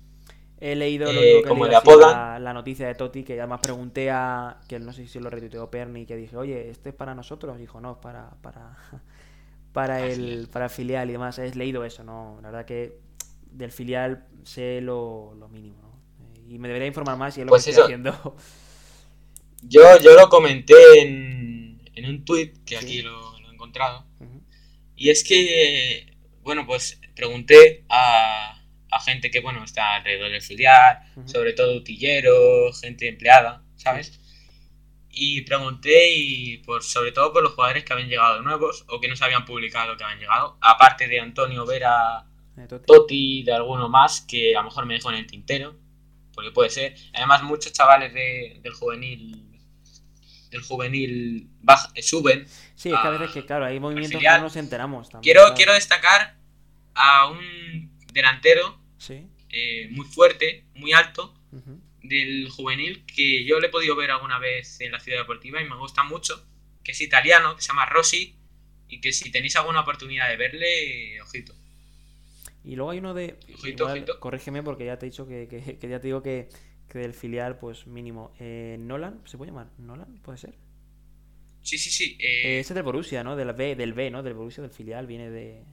He 0.61 0.75
leído 0.75 1.13
lo 1.13 1.25
Eh, 1.27 1.43
que 1.43 1.43
como 1.47 1.67
le 1.67 1.77
la, 1.97 2.39
la 2.41 2.53
noticia 2.53 2.87
de 2.89 2.95
Totti, 2.97 3.23
que 3.23 3.39
además 3.39 3.61
pregunté 3.61 4.11
a, 4.11 4.59
que 4.69 4.81
no 4.81 4.93
sé 4.93 5.07
si 5.07 5.21
lo 5.21 5.31
retuiteó 5.31 5.71
Perni, 5.71 6.05
que 6.05 6.17
dije, 6.17 6.37
oye, 6.37 6.69
¿este 6.71 6.89
es 6.91 6.95
para 6.95 7.15
nosotros? 7.15 7.59
Dijo, 7.59 7.81
no, 7.81 7.93
es 7.93 7.99
para, 7.99 8.31
para, 8.43 8.77
para, 9.73 10.05
el 10.05 10.49
para 10.53 10.67
el 10.67 10.71
filial 10.71 11.09
y 11.11 11.13
demás. 11.13 11.39
He 11.39 11.55
leído 11.55 11.85
eso, 11.85 12.05
¿no? 12.05 12.39
La 12.43 12.51
verdad 12.51 12.67
que 12.67 12.99
del 13.53 13.73
filial 13.73 14.27
sé 14.45 14.81
lo, 14.83 15.35
lo 15.39 15.49
mínimo, 15.49 15.79
¿no? 15.83 16.01
Eh, 16.27 16.55
Y 16.55 16.59
me 16.59 16.69
debería 16.69 16.89
informar 16.89 17.17
más 17.19 17.37
y 17.39 17.43
es 17.43 17.47
lo 17.47 17.53
Pues 17.53 17.63
que 17.65 17.71
estoy 17.71 17.75
haciendo. 17.75 18.37
Yo, 19.63 19.99
yo 19.99 20.15
lo 20.15 20.29
comenté 20.29 21.01
en, 21.01 21.81
en 21.95 22.05
un 22.07 22.25
tuit, 22.25 22.65
que 22.65 22.77
Sí. 22.77 22.87
aquí 22.87 23.03
lo, 23.03 23.39
lo 23.41 23.49
he 23.51 23.53
encontrado. 23.55 24.05
Y 24.99 25.11
es 25.11 25.25
que, 25.25 26.17
bueno, 26.43 26.67
pues 26.67 27.01
pregunté 27.15 27.85
a, 27.89 28.61
a 28.91 29.01
gente 29.01 29.31
que, 29.31 29.41
bueno, 29.41 29.65
está 29.65 29.95
alrededor 29.97 30.31
del 30.31 30.43
filial, 30.43 30.99
Ujú. 31.17 31.29
sobre 31.29 31.53
todo 31.53 31.77
utilleros, 31.77 32.81
gente 32.81 33.09
empleada, 33.09 33.63
¿sabes? 33.77 34.21
Y 35.11 35.41
pregunté 35.43 36.11
y 36.15 36.59
por, 36.59 36.83
sobre 36.83 37.13
todo 37.13 37.33
por 37.33 37.43
los 37.43 37.53
jugadores 37.55 37.85
que 37.85 37.93
habían 37.93 38.09
llegado 38.09 38.43
nuevos 38.43 38.85
o 38.89 39.01
que 39.01 39.09
no 39.09 39.17
se 39.17 39.25
habían 39.25 39.45
publicado 39.45 39.97
que 39.97 40.05
habían 40.05 40.21
llegado, 40.21 40.59
aparte 40.61 41.09
de 41.09 41.19
Antonio 41.21 41.67
Vera, 41.67 42.25
Totti. 42.69 42.87
Totti, 42.87 43.43
de 43.45 43.53
alguno 43.53 43.89
más 43.89 44.21
que 44.21 44.55
a 44.55 44.61
lo 44.61 44.65
mejor 44.67 44.87
me 44.87 44.95
dejó 44.95 45.11
en 45.11 45.17
el 45.17 45.27
tintero, 45.27 45.77
porque 46.35 46.51
puede 46.53 46.71
ser. 46.71 46.95
Además, 47.15 47.43
muchos 47.43 47.73
chavales 47.73 48.13
de- 48.15 48.61
del 48.63 48.73
juvenil 48.75 49.48
del 50.51 50.63
juvenil 50.63 51.49
baj- 51.63 51.91
eh, 51.95 52.03
suben. 52.03 52.47
Sí, 52.75 52.91
es 52.91 52.99
que 53.01 53.07
a 53.07 53.11
veces 53.11 53.31
que, 53.31 53.45
claro, 53.47 53.65
hay 53.67 53.79
movimientos 53.81 54.21
que 54.21 54.29
no 54.29 54.41
nos 54.41 54.57
enteramos 54.57 55.11
también. 55.11 55.23
Quiero, 55.25 55.41
claro. 55.43 55.55
quiero 55.57 55.73
destacar 55.75 56.37
a 56.95 57.29
un 57.29 57.91
delantero 58.13 58.81
Sí. 58.99 59.27
eh, 59.51 59.89
muy 59.93 60.07
fuerte, 60.07 60.65
muy 60.75 60.93
alto, 60.93 61.35
del 62.03 62.49
juvenil, 62.51 63.05
que 63.07 63.45
yo 63.45 63.59
le 63.61 63.67
he 63.67 63.71
podido 63.71 63.95
ver 63.97 64.11
alguna 64.11 64.39
vez 64.39 64.81
en 64.81 64.93
la 64.93 65.01
ciudad 65.01 65.19
deportiva 65.19 65.61
y 65.61 65.69
me 65.69 65.77
gusta 65.77 66.05
mucho, 66.05 66.47
que 66.85 66.93
es 66.93 67.01
italiano, 67.01 67.55
que 67.57 67.63
se 67.63 67.69
llama 67.69 67.87
Rossi, 67.87 68.37
y 68.89 69.01
que 69.01 69.13
si 69.13 69.31
tenéis 69.31 69.57
alguna 69.57 69.81
oportunidad 69.81 70.29
de 70.29 70.37
verle, 70.37 71.21
ojito. 71.21 71.55
Y 72.65 72.77
luego 72.77 72.91
hay 72.93 72.99
uno 72.99 73.15
de. 73.15 73.39
Ojito, 73.55 73.85
igual, 73.85 73.93
ojito. 73.99 74.21
Corrígeme 74.21 74.63
porque 74.63 74.85
ya 74.87 74.99
te 74.99 75.07
he 75.07 75.11
dicho 75.11 75.27
que, 75.27 75.49
que- 75.49 75.79
que 75.79 75.89
ya 75.89 76.01
te 76.01 76.07
digo 76.09 76.23
que, 76.23 76.49
que 76.89 76.99
del 76.99 77.15
filial, 77.15 77.59
pues 77.59 77.87
mínimo. 77.87 78.33
Eh, 78.39 78.77
Nolan, 78.81 79.21
¿se 79.27 79.37
puede 79.37 79.51
llamar? 79.51 79.69
¿Nolan? 79.79 80.19
¿Puede 80.23 80.39
ser? 80.39 80.55
Sí, 81.63 81.77
sí, 81.79 81.91
sí. 81.91 82.17
Eh, 82.21 82.57
eh, 82.57 82.61
ese 82.61 82.73
es 82.73 82.75
del 82.75 82.83
Borussia, 82.83 83.23
¿no? 83.25 83.37
Del 83.37 83.53
B, 83.53 83.77
del 83.77 83.93
B, 83.93 84.11
¿no? 84.11 84.23
Del 84.23 84.35
Borussia, 84.35 84.63
del 84.63 84.71
filial, 84.73 85.07
viene 85.07 85.31
de. 85.31 85.65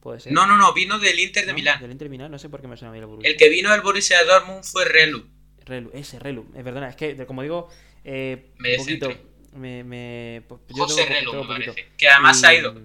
Puede 0.00 0.18
ser. 0.20 0.32
no, 0.32 0.46
no, 0.46 0.56
no, 0.56 0.72
vino 0.72 0.98
del 0.98 1.18
Inter 1.18 1.44
de 1.44 1.52
¿No? 1.52 1.58
Milán. 1.58 1.80
Del 1.80 1.90
Inter 1.90 2.06
de 2.06 2.10
Milán, 2.10 2.30
no 2.30 2.38
sé 2.38 2.48
por 2.48 2.62
qué 2.62 2.68
me 2.68 2.76
suena 2.76 2.90
a 2.90 2.92
mí 2.92 2.98
el 3.00 3.06
Borussia. 3.06 3.30
El 3.30 3.36
que 3.36 3.50
vino 3.50 3.70
del 3.70 3.82
Borussia 3.82 4.18
de 4.18 4.24
Dortmund 4.24 4.64
fue 4.64 4.86
Relu. 4.86 5.26
Relu, 5.66 5.90
ese 5.92 6.18
Relu, 6.18 6.46
es 6.56 6.64
verdad, 6.64 6.88
es 6.88 6.96
que 6.96 7.26
como 7.26 7.42
digo, 7.42 7.68
eh, 8.02 8.50
Medio 8.58 8.78
poquito. 8.78 9.12
Me, 9.54 9.84
me, 9.84 10.42
pues, 10.48 10.62
yo 10.68 10.84
José 10.84 11.04
Relu, 11.04 11.32
me 11.34 11.38
poquito. 11.40 11.72
parece. 11.72 11.88
Que 11.98 12.08
además 12.08 12.40
se 12.40 12.46
ha 12.46 12.54
Y, 12.54 12.58
ido, 12.60 12.80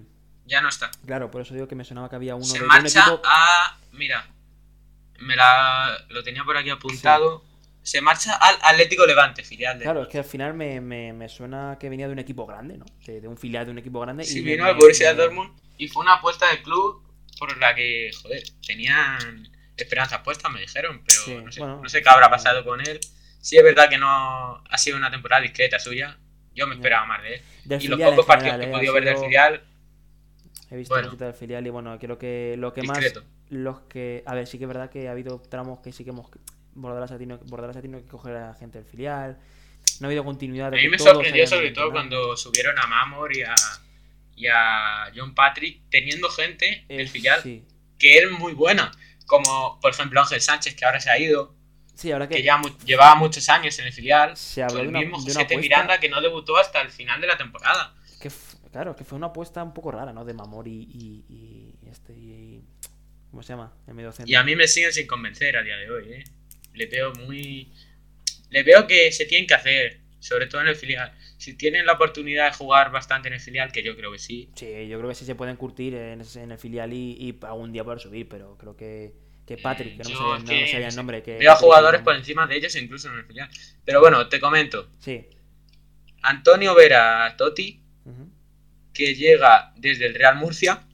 ya 0.46 0.62
no 0.62 0.68
está. 0.68 0.92
Claro, 1.06 1.32
por 1.32 1.42
eso 1.42 1.54
digo 1.54 1.70
que 1.70 1.76
me 1.76 1.86
sonaba 1.86 2.10
que 2.10 2.18
había 2.18 2.36
uno 2.36 2.44
Se 2.44 2.54
de, 2.54 2.60
de 2.60 2.64
un 2.66 2.68
marcha 2.68 3.00
equipo. 3.00 3.22
a. 3.24 3.80
Mira, 3.94 4.35
me 5.20 5.36
la, 5.36 5.98
lo 6.10 6.24
tenía 6.24 6.44
por 6.44 6.58
aquí 6.58 6.70
apuntado. 6.70 7.44
Se 7.82 8.02
marcha 8.02 8.34
al 8.36 8.58
Atlético 8.64 9.06
Levante, 9.06 9.44
filial 9.44 9.78
de. 9.78 9.84
Claro, 9.84 10.02
es 10.04 10.08
que 10.08 10.18
al 10.18 10.24
final 10.24 10.56
me, 10.56 10.82
me, 10.82 11.14
me 11.14 11.30
suena 11.30 11.78
que 11.80 11.88
venía 11.88 12.08
de 12.08 12.14
un 12.14 12.20
equipo 12.20 12.46
grande, 12.48 12.78
¿no? 12.78 12.86
De, 13.06 13.22
de 13.22 13.28
un 13.28 13.38
filial 13.38 13.66
de 13.66 13.72
un 13.72 13.78
equipo 13.78 14.00
grande. 14.00 14.24
Sí, 14.24 14.40
y 14.40 14.42
me- 14.42 14.52
vino 14.54 14.66
al 14.66 14.74
Borussia 14.76 15.12
me- 15.14 15.22
Dortmund 15.22 15.52
y 15.78 15.88
fue 15.88 16.02
una 16.02 16.14
apuesta 16.16 16.48
del 16.50 16.64
club 16.64 17.04
por 17.38 17.56
la 17.60 17.76
que, 17.76 18.10
joder, 18.22 18.42
tenían 18.66 19.48
esperanzas 19.78 20.22
puestas, 20.22 20.52
me 20.52 20.62
dijeron, 20.62 21.04
pero 21.06 21.20
Sí, 21.22 21.36
no, 21.36 21.52
sé, 21.52 21.60
bueno, 21.60 21.82
no 21.84 21.90
sé 21.90 22.02
qué 22.02 22.10
habrá 22.10 22.30
pasado 22.30 22.64
con 22.64 22.82
él. 22.82 23.00
Sí, 23.42 23.58
es 23.58 23.64
verdad 23.64 23.88
que 23.90 23.98
no 24.00 24.64
ha 24.68 24.78
sido 24.80 24.98
una 24.98 25.12
temporada 25.12 25.42
discreta 25.44 25.78
suya. 25.78 26.18
Yo 26.56 26.66
me 26.66 26.76
esperaba 26.76 27.06
más 27.06 27.22
de 27.22 27.36
él. 27.36 27.42
Del 27.66 27.84
Y 27.84 27.88
los 27.88 28.00
pocos 28.00 28.26
partidos 28.26 28.54
general, 28.54 28.60
que 28.62 28.66
he 28.66 28.70
¿eh? 28.70 28.72
podido 28.72 28.94
ver 28.94 29.06
del 29.06 29.18
filial, 29.18 29.64
He 30.72 30.76
visto 30.78 30.94
bueno. 30.96 31.08
cositas 31.10 31.28
del 31.28 31.36
filial 31.36 31.66
y 31.68 31.70
bueno, 31.70 31.98
creo 32.00 32.18
que 32.18 32.56
lo 32.58 32.74
que 32.74 32.84
más. 32.84 33.00
Los 33.50 33.82
que. 33.82 34.24
A 34.26 34.34
ver, 34.34 34.48
sí 34.48 34.58
que 34.58 34.64
es 34.64 34.68
verdad 34.68 34.90
que 34.90 35.08
ha 35.08 35.12
habido 35.12 35.40
tramos 35.40 35.80
que 35.80 35.92
sí 35.92 36.04
que 36.04 36.10
hemos. 36.10 36.28
Bordalas 36.74 37.12
ha 37.12 37.18
tenido, 37.18 37.40
Bordalas 37.46 37.78
ha 37.78 37.82
tenido 37.82 38.02
que 38.02 38.08
coger 38.08 38.36
a 38.36 38.48
la 38.48 38.54
gente 38.56 38.80
del 38.80 38.88
filial. 38.88 39.38
No 40.00 40.08
ha 40.08 40.10
habido 40.10 40.24
continuidad. 40.26 40.72
de 40.72 40.80
A 40.80 40.82
mí 40.82 40.90
me 40.90 40.98
sorprendió 41.00 41.46
sobre 41.48 41.72
todo 41.72 41.92
cuando 41.92 42.36
subieron 42.36 42.78
a 42.80 42.88
Mamor 42.88 43.36
y 43.38 43.44
a, 43.44 43.54
y 44.36 44.48
a 44.48 45.12
John 45.16 45.34
Patrick, 45.36 45.82
teniendo 45.90 46.30
gente 46.30 46.86
Eh, 46.90 46.98
del 46.98 47.08
filial 47.08 47.42
Sí. 47.44 47.64
que 48.00 48.18
es 48.18 48.32
muy 48.32 48.54
buena. 48.54 48.92
Como 49.28 49.80
por 49.80 49.92
ejemplo 49.92 50.20
Ángel 50.22 50.42
Sánchez, 50.42 50.76
que 50.76 50.84
ahora 50.86 51.00
se 51.00 51.10
ha 51.12 51.18
ido, 51.20 51.56
Sí, 51.94 52.12
ahora 52.12 52.28
que. 52.28 52.36
que 52.38 52.44
ya 52.44 52.58
mu- 52.58 52.76
llevaba 52.86 53.16
muchos 53.16 53.48
años 53.50 53.78
en 53.80 53.86
el 53.86 53.94
filial. 53.94 54.36
Se 54.36 54.62
habló 54.64 54.80
el 54.80 54.86
de 54.88 54.90
una, 54.90 55.00
mismo 55.00 55.18
de 55.18 55.24
una 55.24 55.34
José 55.34 55.42
apuesta. 55.44 55.62
Miranda, 55.62 56.00
que 56.00 56.10
no 56.10 56.20
debutó 56.22 56.58
hasta 56.58 56.82
el 56.82 56.90
final 56.90 57.22
de 57.22 57.28
la 57.28 57.38
temporada. 57.38 57.94
que 58.20 58.30
claro, 58.76 58.94
que 58.94 59.06
fue 59.06 59.16
una 59.16 59.28
apuesta 59.28 59.64
un 59.64 59.74
poco 59.74 59.90
rara, 59.90 60.12
¿no? 60.12 60.26
De 60.26 60.34
Mamor 60.34 60.68
y, 60.68 60.82
y, 60.82 61.24
y 61.30 61.90
este. 61.90 62.12
y- 62.12 62.62
¿Cómo 63.32 63.42
se 63.42 63.54
llama? 63.54 63.74
El 63.88 63.94
medio 63.94 64.12
centro. 64.12 64.30
Y 64.30 64.36
a 64.36 64.44
mí 64.44 64.54
me 64.58 64.68
siguen 64.68 64.92
sin 64.92 65.08
convencer 65.08 65.56
a 65.56 65.62
día 65.64 65.78
de 65.78 65.90
hoy, 65.90 66.12
¿eh? 66.12 66.24
Le 66.74 66.86
veo 66.88 67.14
muy... 67.14 67.72
Le 68.50 68.64
veo 68.64 68.86
que 68.86 69.14
se 69.14 69.26
tienen 69.28 69.48
que 69.48 69.54
hacer, 69.54 70.02
sobre 70.20 70.48
todo 70.48 70.60
en 70.60 70.68
el 70.68 70.76
filial. 70.76 71.14
Si 71.38 71.54
tienen 71.54 71.86
la 71.86 71.94
oportunidad 71.94 72.52
de 72.52 72.58
jugar 72.58 72.92
bastante 72.92 73.30
en 73.30 73.36
el 73.36 73.40
filial, 73.40 73.72
que 73.72 73.82
yo 73.82 73.96
creo 73.96 74.12
que 74.12 74.20
sí, 74.20 74.50
Sí, 74.56 74.90
yo 74.90 74.98
creo 74.98 75.08
que 75.08 75.16
sí 75.16 75.24
se 75.24 75.36
pueden 75.36 75.56
curtir 75.56 75.96
en, 75.96 76.20
el 76.20 76.58
filial 76.58 76.92
y, 76.92 77.16
y 77.18 77.40
algún 77.46 77.72
día 77.72 77.86
poder 77.86 78.02
subir, 78.02 78.28
pero 78.28 78.58
creo 78.58 78.76
que, 78.76 79.14
que 79.48 79.58
Patrick, 79.58 79.96
que 79.96 80.04
no 80.04 80.10
me 80.10 80.16
Yo 80.16 80.20
sabía, 80.20 80.36
es 80.36 80.44
no 80.44 80.52
me 80.54 80.68
sabía 80.68 80.88
el 80.90 80.96
nombre. 80.98 81.24
Que, 81.24 81.38
veo 81.38 81.52
a 81.54 81.56
jugadores 81.56 82.02
por 82.02 82.14
encima 82.14 82.46
de 82.46 82.58
ellos 82.58 82.76
incluso 82.76 83.10
en 83.10 83.20
el 83.20 83.26
filial. 83.26 83.50
Pero 83.86 84.02
bueno, 84.02 84.28
te 84.28 84.42
comento. 84.42 84.90
Sí. 85.00 85.28
Antonio 86.24 86.76
Vera 86.76 87.36
Totti, 87.38 87.82
ujú, 88.06 88.35
que 88.96 89.14
llega 89.14 89.74
desde 89.76 90.08
el 90.08 90.16
Real 90.16 90.38
Murcia. 90.38 90.88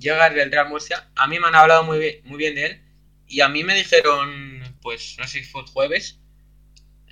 Llega 0.00 0.28
desde 0.30 0.42
el 0.42 0.50
Real 0.50 0.68
Murcia. 0.68 1.08
A 1.14 1.28
mí 1.28 1.38
me 1.38 1.46
han 1.46 1.54
hablado 1.54 1.84
muy 1.84 1.98
bien, 1.98 2.20
muy 2.24 2.38
bien 2.38 2.54
de 2.56 2.66
él. 2.66 2.82
Y 3.28 3.42
a 3.42 3.48
mí 3.48 3.62
me 3.62 3.74
dijeron, 3.76 4.76
pues 4.80 5.16
no 5.18 5.28
sé 5.28 5.44
si 5.44 5.44
fue 5.44 5.60
el 5.60 5.68
jueves. 5.68 6.18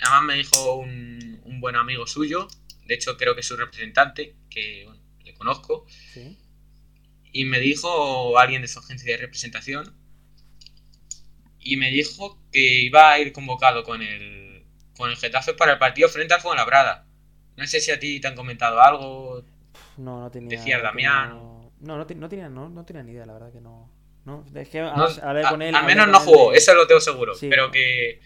Además 0.01 0.23
me 0.25 0.35
dijo 0.35 0.77
un, 0.77 1.41
un 1.45 1.61
buen 1.61 1.77
amigo 1.77 2.07
suyo. 2.07 2.49
De 2.87 2.95
hecho 2.95 3.17
creo 3.17 3.35
que 3.35 3.43
es 3.43 3.47
su 3.47 3.57
representante, 3.57 4.35
que 4.51 4.85
bueno, 4.87 5.01
le 5.25 5.35
conozco. 5.35 5.87
Sí. 6.13 6.39
Y 7.33 7.45
me 7.45 7.61
dijo 7.61 8.39
alguien 8.39 8.63
de 8.63 8.69
su 8.69 8.79
agencia 8.79 9.13
de 9.13 9.19
representación. 9.19 9.95
Y 11.61 11.77
me 11.77 11.91
dijo 11.91 12.43
que 12.51 12.81
iba 12.81 13.11
a 13.11 13.19
ir 13.19 13.33
convocado 13.33 13.85
con 13.85 14.01
el, 14.01 14.65
con 14.97 15.11
el 15.11 15.17
Getafe 15.17 15.53
para 15.53 15.75
el 15.75 15.79
partido 15.79 16.09
frente 16.09 16.33
al 16.33 16.41
Fuenlabrada. 16.41 17.06
No 17.57 17.67
sé 17.67 17.81
si 17.81 17.91
a 17.91 17.99
ti 17.99 18.21
te 18.21 18.29
han 18.29 18.35
comentado 18.35 18.81
algo. 18.81 19.43
No, 19.97 20.21
no 20.21 20.31
tenía. 20.31 20.59
Decía 20.59 20.79
no 20.79 20.83
Damián. 20.85 21.31
No, 21.81 21.97
no, 21.99 22.07
te- 22.07 22.15
no 22.15 22.29
tenía, 22.29 22.49
no, 22.49 22.69
no 22.69 22.85
tenía 22.85 23.03
ni 23.03 23.13
idea, 23.13 23.27
la 23.27 23.33
verdad 23.35 23.53
que 23.53 23.61
no. 23.61 23.91
No, 24.25 24.45
es 24.55 24.69
que 24.69 24.81
No, 24.81 25.07
hablé 25.23 25.43
con 25.45 25.63
él. 25.63 25.75
al 25.75 25.85
menos 25.87 26.09
no 26.09 26.19
jugó, 26.21 26.51
de- 26.53 26.59
eso 26.59 26.75
lo 26.75 26.87
tengo 26.87 27.01
seguro. 27.01 27.35
Sí. 27.35 27.49
Pero 27.49 27.71
que 27.71 28.21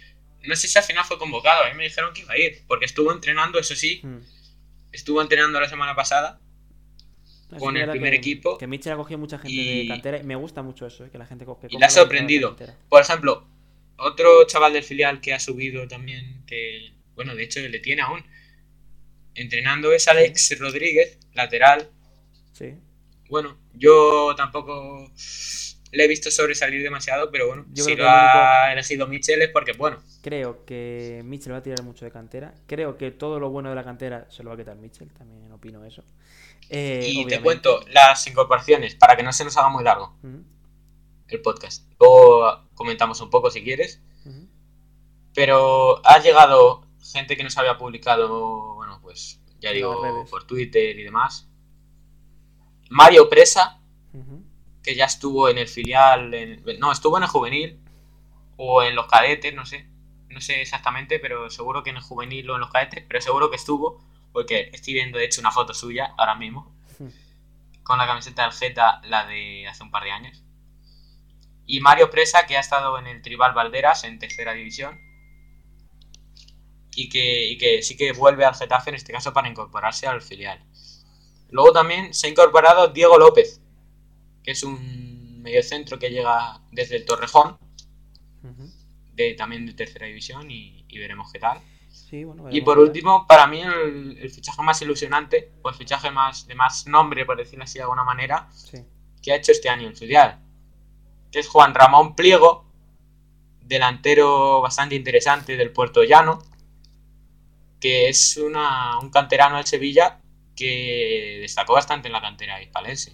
no 0.44 0.56
sé 0.56 0.66
si 0.68 0.78
al 0.78 0.84
final 0.84 1.04
fue 1.04 1.18
convocado. 1.18 1.64
A 1.64 1.68
mí 1.70 1.76
me 1.76 1.84
dijeron 1.84 2.12
que 2.14 2.22
iba 2.22 2.32
a 2.34 2.38
ir, 2.38 2.62
porque 2.66 2.86
estuvo 2.86 3.12
entrenando, 3.12 3.58
eso 3.58 3.74
sí, 3.74 4.00
Mm. 4.02 4.18
estuvo 4.92 5.20
entrenando 5.20 5.60
la 5.60 5.68
semana 5.68 5.94
pasada. 5.94 6.40
No, 7.50 7.58
con 7.58 7.76
el 7.76 7.90
primer 7.90 8.12
que- 8.12 8.16
equipo. 8.18 8.56
Que 8.58 8.66
Mitchell 8.68 8.92
ha 8.92 8.96
cogido 8.96 9.18
mucha 9.18 9.36
gente 9.38 9.52
Y- 9.52 9.82
de 9.82 9.88
cantera 9.88 10.18
y 10.18 10.22
me 10.22 10.36
gusta 10.36 10.62
mucho 10.62 10.86
eso, 10.86 11.04
eh, 11.04 11.10
que 11.10 11.18
la 11.18 11.26
gente 11.26 11.44
co- 11.44 11.58
que 11.58 11.66
Y 11.68 11.78
le 11.78 11.84
ha 11.84 11.90
sorprendido. 11.90 12.56
Por 12.88 13.02
ejemplo, 13.02 13.46
otro 13.96 14.46
chaval 14.46 14.72
del 14.72 14.84
filial 14.84 15.20
que 15.20 15.34
ha 15.34 15.40
subido 15.40 15.86
también, 15.88 16.44
que 16.46 16.92
bueno, 17.16 17.34
de 17.34 17.42
hecho 17.42 17.60
le 17.60 17.80
tiene 17.80 18.02
aún 18.02 18.24
entrenando 19.40 19.92
es 19.92 20.06
Alex 20.08 20.58
Rodríguez, 20.58 21.18
lateral, 21.34 21.88
Sí. 22.52 22.74
bueno, 23.28 23.56
yo 23.74 24.34
tampoco 24.36 25.10
le 25.92 26.04
he 26.04 26.08
visto 26.08 26.30
sobresalir 26.30 26.82
demasiado, 26.82 27.30
pero 27.30 27.48
bueno, 27.48 27.64
Yo 27.72 27.84
si 27.84 27.90
lo 27.96 28.04
el 28.04 28.08
único- 28.10 28.10
ha 28.10 28.72
elegido 28.72 29.06
Mitchell 29.06 29.42
es 29.42 29.48
porque, 29.50 29.72
bueno, 29.72 29.98
Creo 30.22 30.64
que 30.66 31.22
Mitchell 31.24 31.52
va 31.54 31.58
a 31.58 31.62
tirar 31.62 31.82
mucho 31.82 32.04
de 32.04 32.10
cantera. 32.10 32.54
Creo 32.66 32.98
que 32.98 33.10
todo 33.10 33.40
lo 33.40 33.48
bueno 33.50 33.70
de 33.70 33.74
la 33.74 33.82
cantera 33.84 34.26
se 34.30 34.42
lo 34.42 34.50
va 34.50 34.54
a 34.54 34.58
quitar 34.58 34.76
Mitchell. 34.76 35.08
También 35.14 35.50
opino 35.50 35.82
eso. 35.84 36.04
Eh, 36.68 37.00
y 37.10 37.24
te 37.26 37.40
cuento 37.40 37.80
las 37.90 38.24
incorporaciones 38.26 38.94
para 38.94 39.16
que 39.16 39.22
no 39.22 39.32
se 39.32 39.44
nos 39.44 39.56
haga 39.56 39.70
muy 39.70 39.82
largo 39.82 40.14
el 41.28 41.40
podcast. 41.40 41.90
Luego 41.98 42.68
comentamos 42.74 43.20
un 43.22 43.30
poco 43.30 43.50
si 43.50 43.62
quieres. 43.64 44.00
Pero 45.34 46.04
ha 46.06 46.18
llegado 46.18 46.86
gente 47.00 47.36
que 47.36 47.44
nos 47.44 47.56
había 47.56 47.78
publicado, 47.78 48.79
bueno, 48.90 49.02
pues 49.02 49.40
ya 49.60 49.70
digo, 49.72 50.00
por 50.30 50.44
Twitter 50.44 50.98
y 50.98 51.02
demás. 51.04 51.48
Mario 52.90 53.28
Presa, 53.28 53.80
que 54.82 54.94
ya 54.94 55.04
estuvo 55.04 55.48
en 55.48 55.58
el 55.58 55.68
filial, 55.68 56.32
en- 56.34 56.64
no, 56.78 56.90
estuvo 56.92 57.16
en 57.16 57.22
el 57.24 57.28
juvenil 57.28 57.78
o 58.56 58.82
en 58.82 58.94
los 58.96 59.06
cadetes, 59.06 59.54
no 59.54 59.64
sé, 59.66 59.86
no 60.28 60.40
sé 60.40 60.60
exactamente, 60.62 61.18
pero 61.18 61.50
seguro 61.50 61.82
que 61.82 61.90
en 61.90 61.96
el 61.96 62.02
juvenil 62.02 62.48
o 62.50 62.54
en 62.54 62.60
los 62.60 62.70
cadetes, 62.70 63.04
pero 63.06 63.20
seguro 63.20 63.50
que 63.50 63.56
estuvo, 63.56 64.02
porque 64.32 64.70
estoy 64.72 64.94
viendo 64.94 65.18
de 65.18 65.24
hecho 65.26 65.40
una 65.40 65.50
foto 65.52 65.74
suya 65.74 66.14
ahora 66.18 66.34
mismo, 66.34 66.74
con 67.82 67.98
la 67.98 68.06
camiseta 68.06 68.42
del 68.42 68.52
Geta, 68.52 69.00
la 69.04 69.26
de 69.26 69.66
hace 69.68 69.82
un 69.82 69.90
par 69.90 70.04
de 70.04 70.12
años. 70.12 70.42
Y 71.66 71.80
Mario 71.80 72.10
Presa, 72.10 72.46
que 72.46 72.56
ha 72.56 72.60
estado 72.60 72.98
en 72.98 73.06
el 73.06 73.22
Tribal 73.22 73.52
Valderas, 73.54 74.04
en 74.04 74.18
tercera 74.18 74.52
división, 74.52 74.98
y 77.02 77.08
que, 77.08 77.46
y 77.46 77.58
que 77.58 77.82
sí 77.82 77.96
que 77.96 78.12
vuelve 78.12 78.44
al 78.44 78.54
Getafe 78.54 78.90
en 78.90 78.96
este 78.96 79.12
caso 79.12 79.32
para 79.32 79.48
incorporarse 79.48 80.06
al 80.06 80.20
filial. 80.22 80.62
Luego 81.50 81.72
también 81.72 82.12
se 82.14 82.26
ha 82.26 82.30
incorporado 82.30 82.88
Diego 82.88 83.18
López, 83.18 83.60
que 84.42 84.52
es 84.52 84.62
un 84.62 85.40
mediocentro 85.42 85.98
que 85.98 86.10
llega 86.10 86.60
desde 86.70 86.96
el 86.96 87.04
Torrejón, 87.04 87.58
de, 89.14 89.34
también 89.34 89.66
de 89.66 89.74
tercera 89.74 90.06
división, 90.06 90.50
y, 90.50 90.84
y 90.88 90.98
veremos 90.98 91.30
qué 91.32 91.38
tal. 91.38 91.60
Sí, 91.90 92.24
bueno, 92.24 92.46
Y 92.50 92.60
por 92.60 92.78
último, 92.78 93.26
para 93.26 93.46
mí 93.46 93.60
el, 93.60 94.16
el 94.18 94.30
fichaje 94.30 94.62
más 94.62 94.80
ilusionante, 94.82 95.52
o 95.62 95.68
el 95.68 95.74
fichaje 95.74 96.10
más 96.10 96.46
de 96.46 96.54
más 96.54 96.86
nombre, 96.86 97.24
por 97.26 97.36
decirlo 97.36 97.64
así 97.64 97.78
de 97.78 97.82
alguna 97.82 98.04
manera, 98.04 98.48
Sí. 98.52 98.78
que 99.22 99.32
ha 99.32 99.36
hecho 99.36 99.52
este 99.52 99.68
año 99.68 99.88
el 99.88 99.96
filial, 99.96 100.38
que 101.32 101.40
es 101.40 101.48
Juan 101.48 101.74
Ramón 101.74 102.14
Pliego, 102.14 102.64
delantero 103.62 104.60
bastante 104.60 104.94
interesante 104.94 105.56
del 105.56 105.70
Puerto 105.72 106.02
Llano, 106.02 106.38
que 107.80 108.08
es 108.08 108.36
una, 108.36 108.98
un 108.98 109.10
canterano 109.10 109.56
del 109.56 109.66
Sevilla 109.66 110.18
que 110.54 111.38
destacó 111.40 111.72
bastante 111.74 112.08
en 112.08 112.12
la 112.12 112.20
cantera 112.20 112.60
hispalense. 112.62 113.12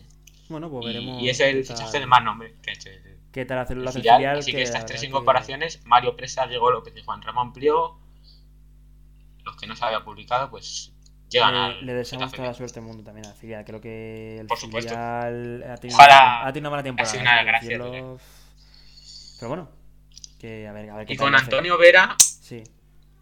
Bueno, 0.48 0.68
pues 0.70 0.86
veremos. 0.86 1.22
Y, 1.22 1.28
es 1.28 1.40
el 1.40 1.64
fichaje 1.64 1.92
tal- 1.92 2.00
de 2.00 2.06
más 2.06 2.22
nombre 2.24 2.54
que 2.62 2.70
ha 2.70 2.74
hecho 2.74 2.90
¿Qué 3.32 3.44
tal 3.44 3.58
hace 3.58 3.74
el 3.74 3.82
lo 3.82 3.88
hace 3.90 3.98
el 3.98 4.02
filial. 4.04 4.38
Así 4.38 4.50
que 4.50 4.58
la 4.58 4.62
estas 4.64 4.86
tres 4.86 5.00
que- 5.00 5.06
incorporaciones, 5.08 5.80
Mario 5.84 6.16
Presa, 6.16 6.46
Diego 6.46 6.70
López 6.70 6.94
y 6.96 7.02
Juan 7.02 7.20
Ramón 7.22 7.52
Pliego, 7.52 8.00
los 9.44 9.56
que 9.56 9.66
no 9.66 9.76
se 9.76 9.84
había 9.84 10.02
publicado, 10.04 10.50
pues 10.50 10.92
llegan 11.28 11.52
Le, 11.54 11.58
al 11.60 11.86
le 11.86 11.94
deseamos 11.94 12.32
toda 12.32 12.48
la 12.48 12.54
suerte 12.54 12.76
del 12.80 12.84
mundo 12.84 13.04
también 13.04 13.26
al 13.26 13.34
filial. 13.34 13.64
Creo 13.64 13.80
que 13.80 14.38
el 14.38 14.46
Por 14.46 14.56
supuesto. 14.58 14.88
filial 14.90 15.64
ha 15.70 15.76
tenido, 15.76 15.98
Ojalá 15.98 16.46
ha 16.46 16.52
tenido 16.52 16.60
una 16.62 16.68
buena 16.70 16.82
temporada. 16.82 17.10
sido 17.10 17.22
una 17.22 17.36
desgracia, 17.36 17.68
decirlo. 17.68 18.18
Pero 19.38 19.48
bueno, 19.48 19.68
que 20.38 20.66
a 20.66 20.72
ver, 20.72 20.90
a 20.90 20.96
ver 20.96 21.06
qué 21.06 21.12
Y 21.12 21.16
con. 21.16 21.34
Antonio 21.34 21.76
Vera, 21.78 22.16
Sí. 22.18 22.64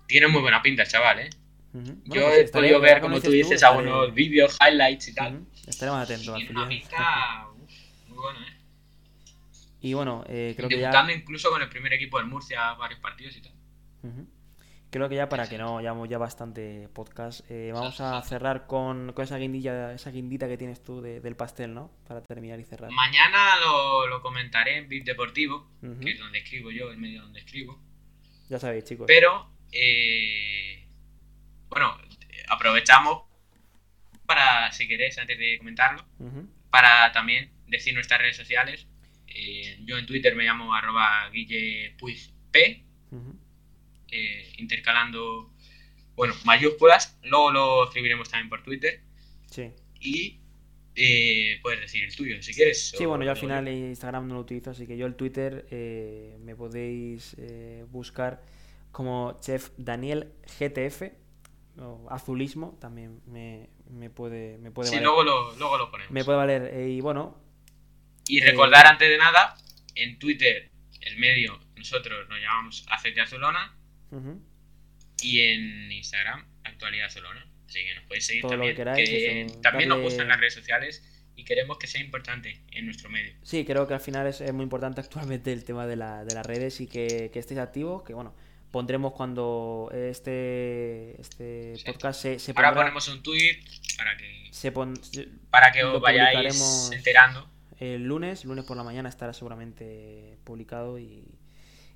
Tiene 0.06 0.26
muy 0.28 0.40
buena 0.43 0.62
pinta 0.62 0.85
chaval, 0.85 1.20
¿eh? 1.20 1.31
Bueno, 1.72 1.97
Yo 2.05 2.22
pues 2.28 2.39
he 2.39 2.52
podido 2.52 2.81
ver, 2.81 3.01
como 3.01 3.20
tú 3.20 3.31
dices 3.31 3.60
estaré- 3.60 3.76
algunos 3.78 4.14
vídeos, 4.14 4.56
highlights 4.60 5.09
y 5.09 5.14
tal. 5.14 5.35
Ujú. 5.36 5.47
Estaremos 5.66 6.01
atentos 6.02 6.28
al 6.28 6.36
Tiene 6.36 6.52
una 6.52 6.68
pinta 6.68 7.47
uf, 7.60 7.70
muy 8.09 8.18
buena, 8.18 8.48
¿eh? 8.48 8.52
Y 9.81 9.93
bueno, 9.94 10.24
eh, 10.28 10.55
creo 10.56 10.68
que 10.68 10.76
ya. 10.76 10.82
Debutando 10.90 11.12
incluso 11.12 11.51
con 11.51 11.60
el 11.62 11.68
primer 11.68 11.93
equipo 11.93 12.18
del 12.18 12.26
Murcia 12.28 12.72
varios 12.74 13.01
partidos 13.01 13.36
y 13.36 13.43
tal. 13.43 13.52
Creo 14.90 15.09
que 15.09 15.16
ya 15.16 15.28
para 15.28 15.48
que 15.48 15.59
no 15.59 15.81
llevamos 15.81 16.09
ya 16.09 16.18
bastante 16.18 16.89
podcast, 16.94 17.40
eh, 17.51 17.72
vamos 17.74 18.01
a 18.01 18.22
cerrar 18.22 18.68
con, 18.68 19.12
con 19.12 19.24
esa 19.24 19.36
guindilla, 19.39 19.93
esa 19.93 20.12
guindita 20.12 20.47
que 20.47 20.56
tienes 20.56 20.85
tú 20.85 21.01
de- 21.01 21.20
del 21.20 21.35
pastel, 21.35 21.74
¿no? 21.74 21.90
Para 22.06 22.22
terminar 22.22 22.60
y 22.60 22.64
cerrar. 22.64 22.93
Mañana 22.93 23.56
lo, 23.60 24.06
lo 24.06 24.22
comentaré 24.22 24.76
en 24.78 24.89
VIP 24.89 25.05
Deportivo, 25.06 25.68
que 26.01 26.12
es 26.12 26.18
donde 26.20 26.39
escribo 26.39 26.70
yo, 26.70 26.93
el 26.93 26.98
medio 26.98 27.22
donde 27.22 27.40
escribo. 27.40 27.82
Ya 28.48 28.60
sabéis, 28.60 28.85
chicos. 28.85 29.06
Pero, 29.09 29.51
eh, 29.74 30.86
bueno, 31.68 31.98
aprovechamos 32.48 33.24
para, 34.24 34.72
si 34.72 34.86
queréis, 34.88 35.18
antes 35.18 35.38
de 35.38 35.59
comentarlo, 35.59 36.05
para 36.70 37.12
también 37.12 37.51
decir 37.66 37.92
nuestras 37.94 38.20
redes 38.20 38.36
sociales. 38.36 38.86
Eh, 39.26 39.78
yo 39.84 39.98
en 39.98 40.06
Twitter 40.06 40.34
me 40.36 40.44
llamo 40.44 40.74
arroba 40.74 41.28
guillepuizp, 41.30 42.32
Ujú. 43.10 43.36
eh, 44.10 44.52
intercalando, 44.59 45.52
bueno, 46.14 46.34
mayúsculas. 46.44 47.18
Luego 47.24 47.51
lo 47.51 47.84
escribiremos 47.86 48.30
también 48.30 48.48
por 48.48 48.62
Twitter. 48.62 49.01
Sí. 49.51 49.72
Y 50.01 50.38
eh, 50.94 51.59
puedes 51.62 51.80
decir 51.80 52.05
el 52.05 52.14
tuyo, 52.14 52.40
si 52.42 52.55
quieres. 52.55 52.90
Sí, 52.96 53.05
bueno, 53.05 53.24
yo 53.24 53.32
al 53.32 53.36
final 53.36 53.68
Instagram 53.68 54.28
no 54.28 54.34
lo 54.34 54.40
utilizo, 54.40 54.70
así 54.70 54.86
que 54.86 54.96
yo 54.96 55.06
el 55.06 55.16
Twitter 55.16 55.66
me 56.40 56.55
podéis 56.55 57.36
buscar 57.90 58.40
como 58.95 59.39
Chef 59.41 59.71
Daniel 59.77 60.33
GTF 60.59 61.03
o 61.79 62.07
Azulismo, 62.11 62.79
también 62.81 63.21
me, 63.27 63.69
me 63.91 64.09
puede, 64.09 64.57
me 64.59 64.71
puede 64.71 64.89
Sí, 64.89 64.95
valer. 64.95 65.07
luego 65.09 65.25
lo, 65.25 65.57
luego 65.57 65.77
lo 65.77 65.91
ponemos. 65.91 66.12
Me 66.12 66.25
puede 66.25 66.39
valer. 66.39 66.62
eh, 66.73 66.89
y 66.91 67.01
bueno, 67.01 67.37
Y 68.29 68.39
Eh, 68.39 68.45
recordar 68.47 68.87
antes 68.87 69.09
de 69.09 69.19
nada, 69.19 69.57
en 69.97 70.19
Twitter, 70.19 70.71
el 71.01 71.19
medio, 71.19 71.59
nosotros 71.77 72.29
nos 72.29 72.41
llamamos 72.41 72.87
Aceite 72.89 73.21
Azulona 73.21 73.77
y 75.23 75.41
en 75.41 75.91
Instagram, 75.93 76.47
Actualidad 76.65 77.07
Azulona. 77.07 77.45
Así 77.69 77.81
que 77.85 77.95
nos 77.97 78.05
podéis 78.05 78.27
seguir 78.27 78.43
Todo 78.43 78.53
lo 78.53 78.59
también. 78.59 78.75
que 78.75 78.81
queráis, 78.81 79.09
que 79.11 79.41
eso, 79.43 79.61
también 79.61 79.89
nos 79.89 80.01
gustan 80.01 80.29
las 80.29 80.39
redes 80.39 80.55
sociales 80.55 81.03
y 81.35 81.45
queremos 81.45 81.79
que 81.79 81.87
sea 81.89 82.01
importante 82.01 82.62
en 82.71 82.85
nuestro 82.87 83.11
medio. 83.11 83.35
Sí, 83.43 83.65
creo 83.65 83.87
que 83.89 83.95
al 83.95 84.01
final 84.01 84.27
es, 84.29 84.41
es 84.41 84.53
muy 84.53 84.62
importante 84.62 85.01
actualmente 85.01 85.53
el 85.53 85.65
tema 85.65 85.87
de, 85.87 85.97
la- 85.97 86.25
de 86.25 86.35
las 86.35 86.47
redes 86.47 86.81
y 86.81 86.87
que, 86.87 87.31
que 87.33 87.39
estéis 87.41 87.59
activos, 87.59 88.05
que 88.05 88.15
bueno, 88.15 88.35
pondremos 88.74 89.12
cuando 89.12 89.88
este, 89.94 91.20
este 91.20 91.76
Sí. 91.76 91.84
podcast 91.86 92.20
se, 92.20 92.38
se 92.40 92.52
Ahora 92.56 92.74
ponemos 92.74 93.06
un 93.06 93.22
tweet 93.22 93.60
para 93.96 94.16
que, 94.16 94.48
se 94.51 94.72
pon- 94.72 94.96
se- 95.01 95.28
para 95.48 95.70
que 95.70 95.84
os 95.84 96.01
vayáis 96.01 96.90
enterando. 96.92 97.48
el 97.78 98.02
lunes, 98.02 98.44
lunes 98.44 98.64
por 98.64 98.76
la 98.76 98.82
mañana 98.82 99.09
estará 99.09 99.32
seguramente 99.32 100.38
publicado 100.42 100.98
y, 100.98 101.24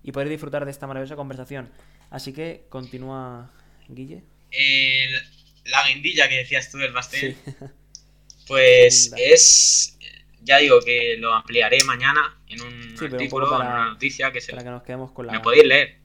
y 0.05 0.13
podréis 0.13 0.31
disfrutar 0.35 0.65
de 0.65 0.71
esta 0.71 0.87
maravillosa 0.87 1.17
conversación. 1.17 1.69
Así 2.11 2.33
que 2.33 2.67
continúa, 2.69 3.51
Guille. 3.89 4.23
El- 4.53 5.21
la 5.65 5.87
guindilla 5.89 6.29
que 6.29 6.37
decías 6.37 6.71
tú 6.71 6.79
del 6.79 6.93
pastel, 6.93 7.35
Sí. 7.45 7.53
pues 8.47 9.13
es. 9.17 9.99
Ya 10.43 10.59
digo 10.59 10.81
que 10.81 11.17
lo 11.19 11.35
ampliaré 11.35 11.83
mañana 11.85 12.39
en 12.47 12.63
un 12.63 12.97
Sí, 12.97 13.05
un 13.07 13.13
artículo, 13.15 13.47
en 13.49 13.67
una 13.67 13.85
noticia 13.91 14.31
que 14.33 14.41
se 14.41 14.53
Para 14.53 14.63
que 14.63 14.71
nos 14.71 14.83
quedemos 14.85 15.11
con 15.11 15.27
la... 15.27 15.33
Me 15.33 15.41
podéis 15.41 15.65
leer 15.65 15.99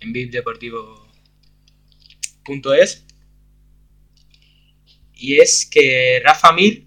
en 0.00 0.12
vipdeportivo.es. 0.12 3.04
Y 5.14 5.38
es 5.40 5.68
que 5.70 6.20
Rafa 6.24 6.52
Mir, 6.52 6.86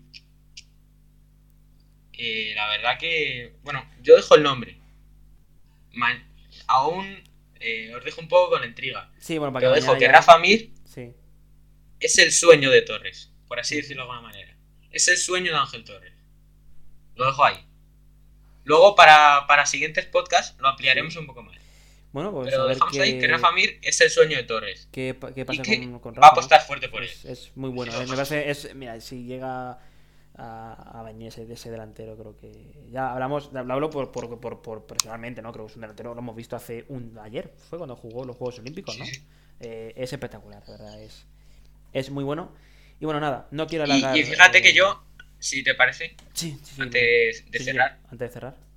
eh, 2.14 2.54
la 2.56 2.68
verdad 2.70 2.98
que, 3.00 3.56
bueno, 3.64 3.84
yo 4.02 4.16
dejo 4.16 4.36
el 4.36 4.44
nombre. 4.44 4.78
Aún 6.68 7.22
eh, 7.60 7.94
os 7.96 8.04
dejo 8.06 8.22
un 8.22 8.30
poco 8.30 8.52
con 8.52 8.62
la 8.62 8.68
intriga. 8.68 9.12
Sí, 9.20 9.38
bueno, 9.38 9.52
para 9.52 9.66
Pero 9.68 9.74
que 9.76 9.82
dejo 9.82 9.94
que 9.96 10.02
ya- 10.06 10.12
Rafa 10.14 10.38
Mir 10.40 10.72
Sí. 10.86 11.12
es 12.00 12.18
el 12.18 12.32
sueño 12.32 12.72
de 12.72 12.82
Torres, 12.82 13.34
por 13.48 13.60
así 13.60 13.76
decirlo 13.76 14.04
de 14.04 14.10
alguna 14.10 14.22
manera. 14.22 14.56
Es 14.92 15.08
el 15.10 15.18
sueño 15.18 15.52
de 15.52 15.58
Ángel 15.58 15.84
Torres. 15.84 16.14
Lo 17.16 17.26
dejo 17.26 17.44
ahí. 17.44 17.58
Luego, 18.64 18.96
para, 18.96 19.46
para 19.48 19.66
siguientes 19.66 20.06
podcasts, 20.06 20.56
lo 20.60 20.70
ampliaremos 20.70 21.16
un 21.18 21.26
poco 21.28 21.44
más. 21.44 21.58
Bueno, 22.12 22.32
pues 22.32 22.50
Pero 22.50 22.64
a 22.64 22.66
ver 22.66 22.76
dejamos 22.76 22.94
qué, 22.94 23.02
ahí 23.02 23.20
que 23.20 23.28
Rafa 23.28 23.52
Mir 23.54 23.80
es 23.82 24.02
el 24.02 24.10
sueño 24.10 24.36
de 24.38 24.44
Torres. 24.44 24.88
qué, 24.92 25.14
pa- 25.14 25.34
qué 25.34 25.46
pasa 25.46 25.64
que 25.64 25.80
con, 25.80 26.00
con 26.00 26.14
va 26.14 26.18
a 26.18 26.22
Rafa, 26.22 26.32
apostar 26.34 26.62
fuerte 26.62 26.90
por 26.90 27.04
él. 27.04 27.10
Es, 27.10 27.24
es 27.26 27.52
muy 27.56 27.70
bueno. 27.70 27.94
eh, 28.02 28.06
Me 28.06 28.16
parece, 28.16 28.50
es, 28.50 28.76
mira, 28.76 29.00
si 29.00 29.24
llega 29.24 29.80
a, 30.36 31.00
a 31.00 31.04
venir 31.04 31.30
ese, 31.30 31.52
ese 31.52 31.72
delantero, 31.72 32.18
creo 32.18 32.36
que. 32.38 32.52
Ya 32.92 33.14
hablamos, 33.14 33.52
lo 33.54 33.60
hablo 33.74 33.90
por, 33.90 34.12
por, 34.12 34.40
por, 34.42 34.62
por 34.62 34.86
personalmente, 34.86 35.42
¿no? 35.42 35.54
Creo 35.54 35.66
que 35.66 35.72
es 35.72 35.76
un 35.78 35.82
delantero, 35.82 36.14
lo 36.14 36.20
hemos 36.20 36.36
visto 36.36 36.56
hace 36.56 36.86
un. 36.90 37.18
Ayer 37.22 37.54
fue 37.70 37.78
cuando 37.78 37.96
jugó 37.96 38.26
los 38.26 38.36
Juegos 38.36 38.60
Olímpicos, 38.60 38.98
¿no? 38.98 39.06
Sí. 39.06 39.24
Eh, 39.62 39.94
es 39.96 40.12
espectacular, 40.12 40.64
de 40.66 40.72
verdad. 40.72 41.02
Es, 41.02 41.26
es 41.94 42.10
muy 42.10 42.24
bueno. 42.24 42.52
Y 43.00 43.06
bueno, 43.06 43.20
nada, 43.20 43.48
no 43.52 43.68
quiero 43.68 43.86
alargar. 43.86 44.18
y 44.18 44.24
fíjate 44.24 44.58
eh, 44.58 44.62
que 44.62 44.74
yo, 44.74 45.04
si 45.40 45.64
te 45.64 45.76
parece, 45.76 46.16
Sí, 46.34 46.58
sí, 46.64 46.76
sí, 46.76 46.82
antes 46.82 47.50
de 47.52 47.60
cerrar, 47.60 48.00
antes 48.10 48.20
de 48.20 48.30
cerrar. 48.34 48.71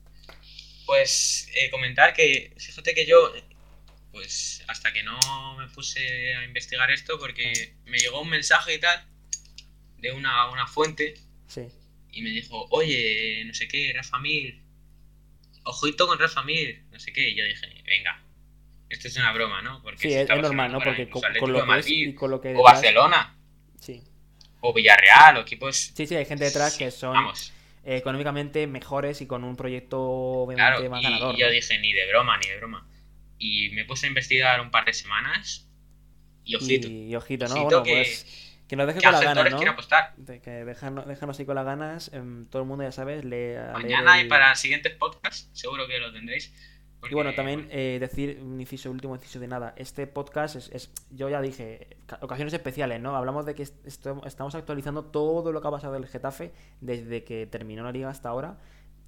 Pues 0.87 1.49
eh, 1.55 1.71
comentar 1.71 2.15
que, 2.15 2.53
fíjate 2.57 2.95
que 2.95 3.07
yo, 3.07 3.33
pues 4.13 4.63
hasta 4.69 4.93
que 4.93 5.03
no 5.03 5.19
me 5.59 5.69
puse 5.69 6.35
a 6.35 6.45
investigar 6.45 6.91
esto, 6.91 7.19
porque 7.19 7.75
me 7.87 7.99
llegó 7.99 8.21
un 8.21 8.31
mensaje 8.31 8.75
y 8.75 8.79
tal, 8.79 9.05
de 9.99 10.13
una, 10.13 10.51
una 10.51 10.67
fuente, 10.67 11.15
Sí. 11.47 11.69
y 12.13 12.23
me 12.23 12.31
dijo, 12.31 12.67
oye, 12.71 13.43
no 13.47 13.55
sé 13.55 13.69
qué, 13.69 13.93
Rafa 13.95 14.19
Mir, 14.19 14.65
ojito 15.65 16.07
con 16.07 16.19
Rafa 16.19 16.43
Mir, 16.43 16.83
no 16.91 17.01
sé 17.01 17.13
qué. 17.13 17.29
Y 17.31 17.35
yo 17.35 17.45
dije, 17.45 17.67
venga, 17.85 18.23
esto 18.89 19.09
es 19.09 19.17
una 19.17 19.33
broma, 19.33 19.63
¿no? 19.63 19.83
Porque 19.83 20.09
sí, 20.09 20.15
es, 20.15 20.29
normal, 20.29 20.73
¿no? 20.73 20.81
Porque 20.81 21.09
con, 21.09 21.53
lo 21.53 21.75
es 21.77 21.89
y 21.89 22.15
con 22.15 22.31
lo 22.31 22.41
que... 22.41 22.55
O 22.55 22.63
Barcelona. 22.63 23.37
Sí. 23.81 24.03
O 24.61 24.73
Villarreal, 24.73 25.39
o 25.39 25.41
equipos... 25.41 25.93
Sí, 25.95 26.07
sí, 26.07 26.15
hay 26.15 26.25
gente 26.25 26.45
detrás 26.45 26.77
que 26.77 26.91
son... 26.91 27.15
Vamos. 27.15 27.53
Económicamente 27.85 28.67
mejores 28.67 29.21
y 29.21 29.27
con 29.27 29.45
un 29.45 29.57
proyecto 29.57 30.01
obviamente 30.01 30.89
más 30.89 31.03
ganador. 31.03 31.35
Y 31.35 31.41
yo 31.41 31.51
dije, 31.51 31.79
ni 31.79 31.93
de 31.93 32.07
broma, 32.09 32.39
ni 32.39 32.49
de 32.49 32.57
broma. 32.57 32.89
Y 33.39 33.71
me 33.71 33.85
puse 33.85 34.07
a 34.07 34.09
investigar 34.09 34.61
un 34.61 34.71
par 34.71 34.85
de 34.85 34.93
semanas. 34.93 35.69
Y 36.45 36.57
ojito. 36.57 36.89
Y, 36.89 37.15
ojito, 37.15 37.47
¿no? 37.49 37.65
bueno, 37.65 37.83
pues 37.83 38.45
que 38.69 38.77
nos 38.77 38.87
deje 38.87 39.03
con 39.03 39.13
las 39.13 39.23
ganas, 39.23 39.51
¿no? 39.51 39.71
apostar. 39.71 40.15
que 40.43 40.51
déjanos, 40.65 41.07
déjanos, 41.07 41.39
ahí 41.39 41.47
con 41.47 41.55
las 41.55 41.67
ganas. 41.67 42.11
Em, 42.15 42.47
todo 42.47 42.63
el 42.63 42.69
mundo, 42.69 42.85
ya 42.85 42.93
sabes, 42.93 43.25
le. 43.25 43.59
Mañana 43.73 44.21
y 44.21 44.29
para 44.29 44.55
siguientes 44.55 44.95
podcasts, 44.95 45.51
seguro 45.53 45.87
que 45.87 45.99
lo 45.99 46.13
tendréis. 46.13 46.53
Y 47.11 47.15
bueno, 47.15 47.35
también 47.35 47.69
eh, 47.71 47.99
decir 48.01 48.41
un 48.43 48.61
inciso, 48.61 48.91
último 48.91 49.15
inciso 49.15 49.39
de 49.39 49.49
nada. 49.49 49.75
Este 49.77 50.07
podcast 50.07 50.57
es, 50.57 50.91
yo 51.11 51.29
ya 51.29 51.41
dije, 51.41 51.97
ocasiones 52.21 52.53
especiales, 52.53 53.01
¿no? 53.01 53.17
Hablamos 53.17 53.47
de 53.47 53.55
que 53.55 53.63
estamos 53.63 54.55
actualizando 54.55 55.05
todo 55.05 55.53
lo 55.53 55.61
que 55.61 55.69
ha 55.69 55.71
pasado 55.71 55.95
del 55.95 56.07
Getafe 56.07 56.53
desde 56.81 57.25
que 57.25 57.47
terminó 57.47 57.85
la 57.85 57.93
liga 57.93 58.09
hasta 58.09 58.29
ahora. 58.29 58.59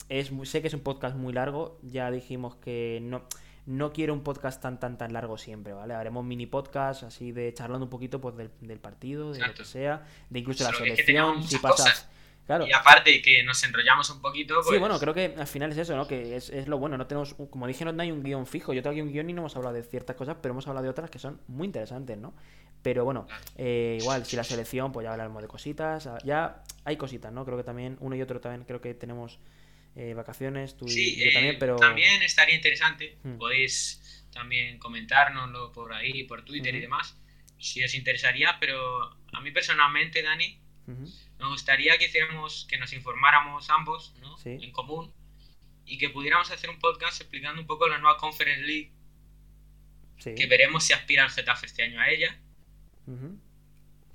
Es, 0.09 0.31
sé 0.44 0.60
que 0.60 0.68
es 0.68 0.74
un 0.74 0.81
podcast 0.81 1.16
muy 1.16 1.32
largo, 1.32 1.78
ya 1.82 2.10
dijimos 2.10 2.56
que 2.56 3.01
no 3.02 3.23
no 3.66 3.93
quiero 3.93 4.14
un 4.14 4.23
podcast 4.23 4.62
tan 4.62 4.78
tan 4.78 4.97
tan 4.97 5.12
largo 5.12 5.36
siempre, 5.36 5.73
¿vale? 5.73 5.94
Haremos 5.94 6.24
mini 6.24 6.47
podcast 6.47 7.02
así 7.02 7.32
de 7.32 7.52
charlando 7.52 7.86
un 7.86 7.90
poquito 7.90 8.20
pues 8.20 8.36
del, 8.36 8.78
partido, 8.78 9.32
de 9.32 9.44
lo 9.44 9.55
que 9.55 9.64
sea, 9.64 10.06
de 10.31 10.39
incluso 10.39 10.62
la 10.62 10.73
selección, 10.73 11.43
si 11.43 11.59
pasas. 11.59 12.09
Claro. 12.47 12.66
Y 12.66 12.73
aparte 12.73 13.20
que 13.20 13.43
nos 13.43 13.62
enrollamos 13.64 14.09
un 14.10 14.20
poquito. 14.20 14.55
Pues... 14.56 14.68
Sí, 14.68 14.78
bueno, 14.78 14.98
creo 15.01 15.12
que 15.12 15.35
al 15.36 15.47
final 15.47 15.73
es 15.73 15.78
eso, 15.78 15.97
¿no? 15.97 16.06
Que 16.06 16.36
es, 16.36 16.51
lo 16.68 16.78
bueno. 16.78 16.97
No 16.97 17.06
tenemos, 17.06 17.35
como 17.35 17.66
dije, 17.66 17.85
no 17.85 18.01
hay 18.01 18.12
un 18.12 18.23
guion 18.23 18.47
fijo. 18.47 18.73
Yo 18.73 18.82
tengo 18.82 18.93
aquí 18.93 19.02
un 19.02 19.12
guion 19.12 19.28
y 19.28 19.32
no 19.32 19.43
hemos 19.43 19.56
hablado 19.56 19.74
de 19.74 19.82
ciertas 19.82 20.14
cosas, 20.14 20.36
pero 20.40 20.52
hemos 20.52 20.66
hablado 20.68 20.85
de 20.85 20.90
otras 20.90 21.10
que 21.10 21.18
son 21.18 21.40
muy 21.48 21.66
interesantes, 21.66 22.16
¿no? 22.16 22.35
Pero 22.82 23.05
bueno, 23.05 23.27
eh, 23.56 23.98
igual, 24.01 24.24
si 24.24 24.36
la 24.36 24.44
selección, 24.44 24.93
pues 24.93 25.05
ya 25.05 25.10
hablaremos 25.10 25.43
de 25.43 25.48
cositas. 25.48 26.09
Ya 26.24 26.62
hay 26.85 26.97
cositas, 26.97 27.32
¿no? 27.32 27.44
Creo 27.44 27.56
que 27.56 27.64
también, 27.64 27.97
uno 28.01 28.14
y 28.14 28.23
otro 28.23 28.40
también, 28.40 28.64
creo 28.64 28.81
que 28.81 28.94
tenemos 28.94 29.40
eh, 29.97 30.14
vacaciones, 30.14 30.77
tú 30.77 30.86
y 30.86 31.16
yo 31.16 31.32
también, 31.32 31.55
eh, 31.55 31.59
pero... 31.59 31.77
También 31.77 32.23
estaría 32.23 32.55
interesante, 32.55 33.16
hmm. 33.24 33.39
podéis 33.39 34.27
también 34.31 34.78
comentárnoslo 34.78 35.73
por 35.73 35.94
ahí, 35.94 36.24
por 36.24 36.44
Twitter 36.44 36.74
y 36.74 36.81
demás, 36.81 37.16
si 37.59 37.82
os 37.82 37.94
interesaría, 37.94 38.59
pero 38.60 39.16
a 39.32 39.40
mí 39.40 39.51
personalmente, 39.52 40.23
Dani, 40.23 40.60
me 40.86 41.48
gustaría 41.48 41.98
que 41.98 42.06
hiciéramos, 42.06 42.66
que 42.68 42.78
nos 42.78 42.92
informáramos 42.92 43.68
ambos, 43.70 44.14
¿no? 44.20 44.36
En 44.44 44.70
común, 44.72 45.12
y 45.84 45.98
que 45.98 46.10
pudiéramos 46.10 46.50
hacer 46.50 46.70
un 46.70 46.78
podcast 46.78 47.20
explicando 47.20 47.60
un 47.60 47.66
poco 47.66 47.88
la 47.88 47.98
nueva 47.98 48.16
Conference 48.18 48.62
League, 48.62 48.92
que 50.22 50.46
veremos 50.46 50.84
si 50.84 50.92
aspira 50.92 51.24
el 51.24 51.30
Getafe 51.30 51.66
este 51.66 51.82
año 51.82 52.00
a 52.00 52.10
ella. 52.10 52.40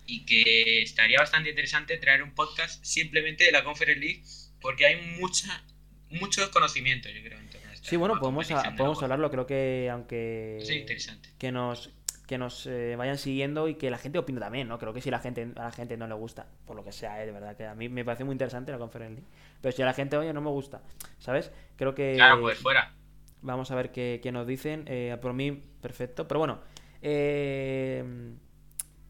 Y 0.06 0.26
que 0.26 0.82
estaría 0.82 1.20
bastante 1.20 1.50
interesante 1.50 1.98
traer 1.98 2.24
un 2.24 2.34
podcast 2.34 2.84
simplemente 2.84 3.46
de 3.46 3.52
la 3.52 3.64
Conference 3.64 4.00
League, 4.00 4.24
porque 4.60 4.86
hay 4.86 5.18
mucha 5.20 5.64
mucho 6.12 6.42
desconocimiento, 6.42 7.10
yo 7.10 7.22
creo. 7.22 7.40
En 7.40 7.50
sí, 7.82 7.96
bueno, 7.96 8.20
podemos, 8.20 8.48
podemos 8.78 9.02
hablarlo. 9.02 9.32
Creo 9.32 9.48
que 9.48 9.90
aunque. 9.92 10.60
Sí, 10.64 10.76
interesante. 10.76 11.30
Que 11.40 11.52
nos, 11.52 11.90
que 12.28 12.38
nos 12.38 12.66
eh, 12.68 12.96
vayan 12.96 13.18
siguiendo 13.18 13.68
y 13.68 13.76
que 13.76 13.90
la 13.90 13.98
gente 13.98 14.20
opine 14.20 14.40
también, 14.40 14.68
¿no? 14.68 14.80
Creo 14.80 14.94
que 14.94 15.02
si 15.02 15.12
la 15.12 15.20
gente, 15.20 15.52
a 15.56 15.64
la 15.64 15.72
gente 15.72 15.98
no 15.98 16.08
le 16.08 16.14
gusta, 16.14 16.48
por 16.66 16.76
lo 16.76 16.84
que 16.84 16.92
sea, 16.92 17.22
¿eh? 17.22 17.26
de 17.26 17.32
verdad, 17.32 17.56
que 17.56 17.66
a 17.66 17.76
mí 17.76 17.90
me 17.90 18.06
parece 18.06 18.24
muy 18.24 18.34
interesante 18.34 18.72
la 18.72 18.78
conferencia. 18.78 19.24
Pero 19.60 19.72
si 19.72 19.82
a 19.82 19.86
la 19.86 19.94
gente, 19.94 20.18
oye, 20.18 20.34
no 20.34 20.42
me 20.42 20.50
gusta, 20.50 20.82
¿sabes? 21.20 21.52
Creo 21.76 21.94
que. 21.94 22.14
Claro, 22.16 22.42
pues 22.42 22.58
fuera. 22.60 22.94
Vamos 23.42 23.72
a 23.72 23.76
ver 23.76 23.92
qué, 23.92 24.20
qué 24.22 24.32
nos 24.32 24.46
dicen. 24.48 24.86
Eh, 24.88 25.18
por 25.22 25.34
mí, 25.34 25.52
perfecto. 25.52 26.28
Pero 26.28 26.40
bueno, 26.40 26.60
eh, 27.02 28.04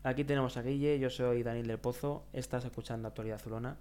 aquí 0.04 0.24
tenemos 0.24 0.58
a 0.58 0.62
Guille, 0.62 1.00
yo 1.00 1.10
soy 1.10 1.44
Daniel 1.44 1.68
del 1.68 1.80
Pozo, 1.80 2.28
estás 2.34 2.66
escuchando 2.66 3.08
Actualidad 3.08 3.40
Zulona 3.40 3.78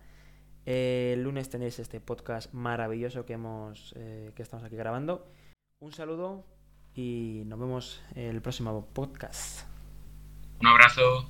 el 0.66 1.22
lunes 1.22 1.48
tenéis 1.48 1.78
este 1.78 2.00
podcast 2.00 2.52
maravilloso 2.52 3.24
que 3.24 3.32
hemos 3.34 3.94
eh, 3.96 4.32
que 4.34 4.42
estamos 4.42 4.64
aquí 4.64 4.76
grabando. 4.76 5.26
Un 5.78 5.92
saludo 5.92 6.44
y 6.94 7.42
nos 7.46 7.58
vemos 7.58 8.02
el 8.14 8.40
próximo 8.42 8.86
podcast. 8.92 9.66
Un 10.60 10.66
abrazo. 10.66 11.28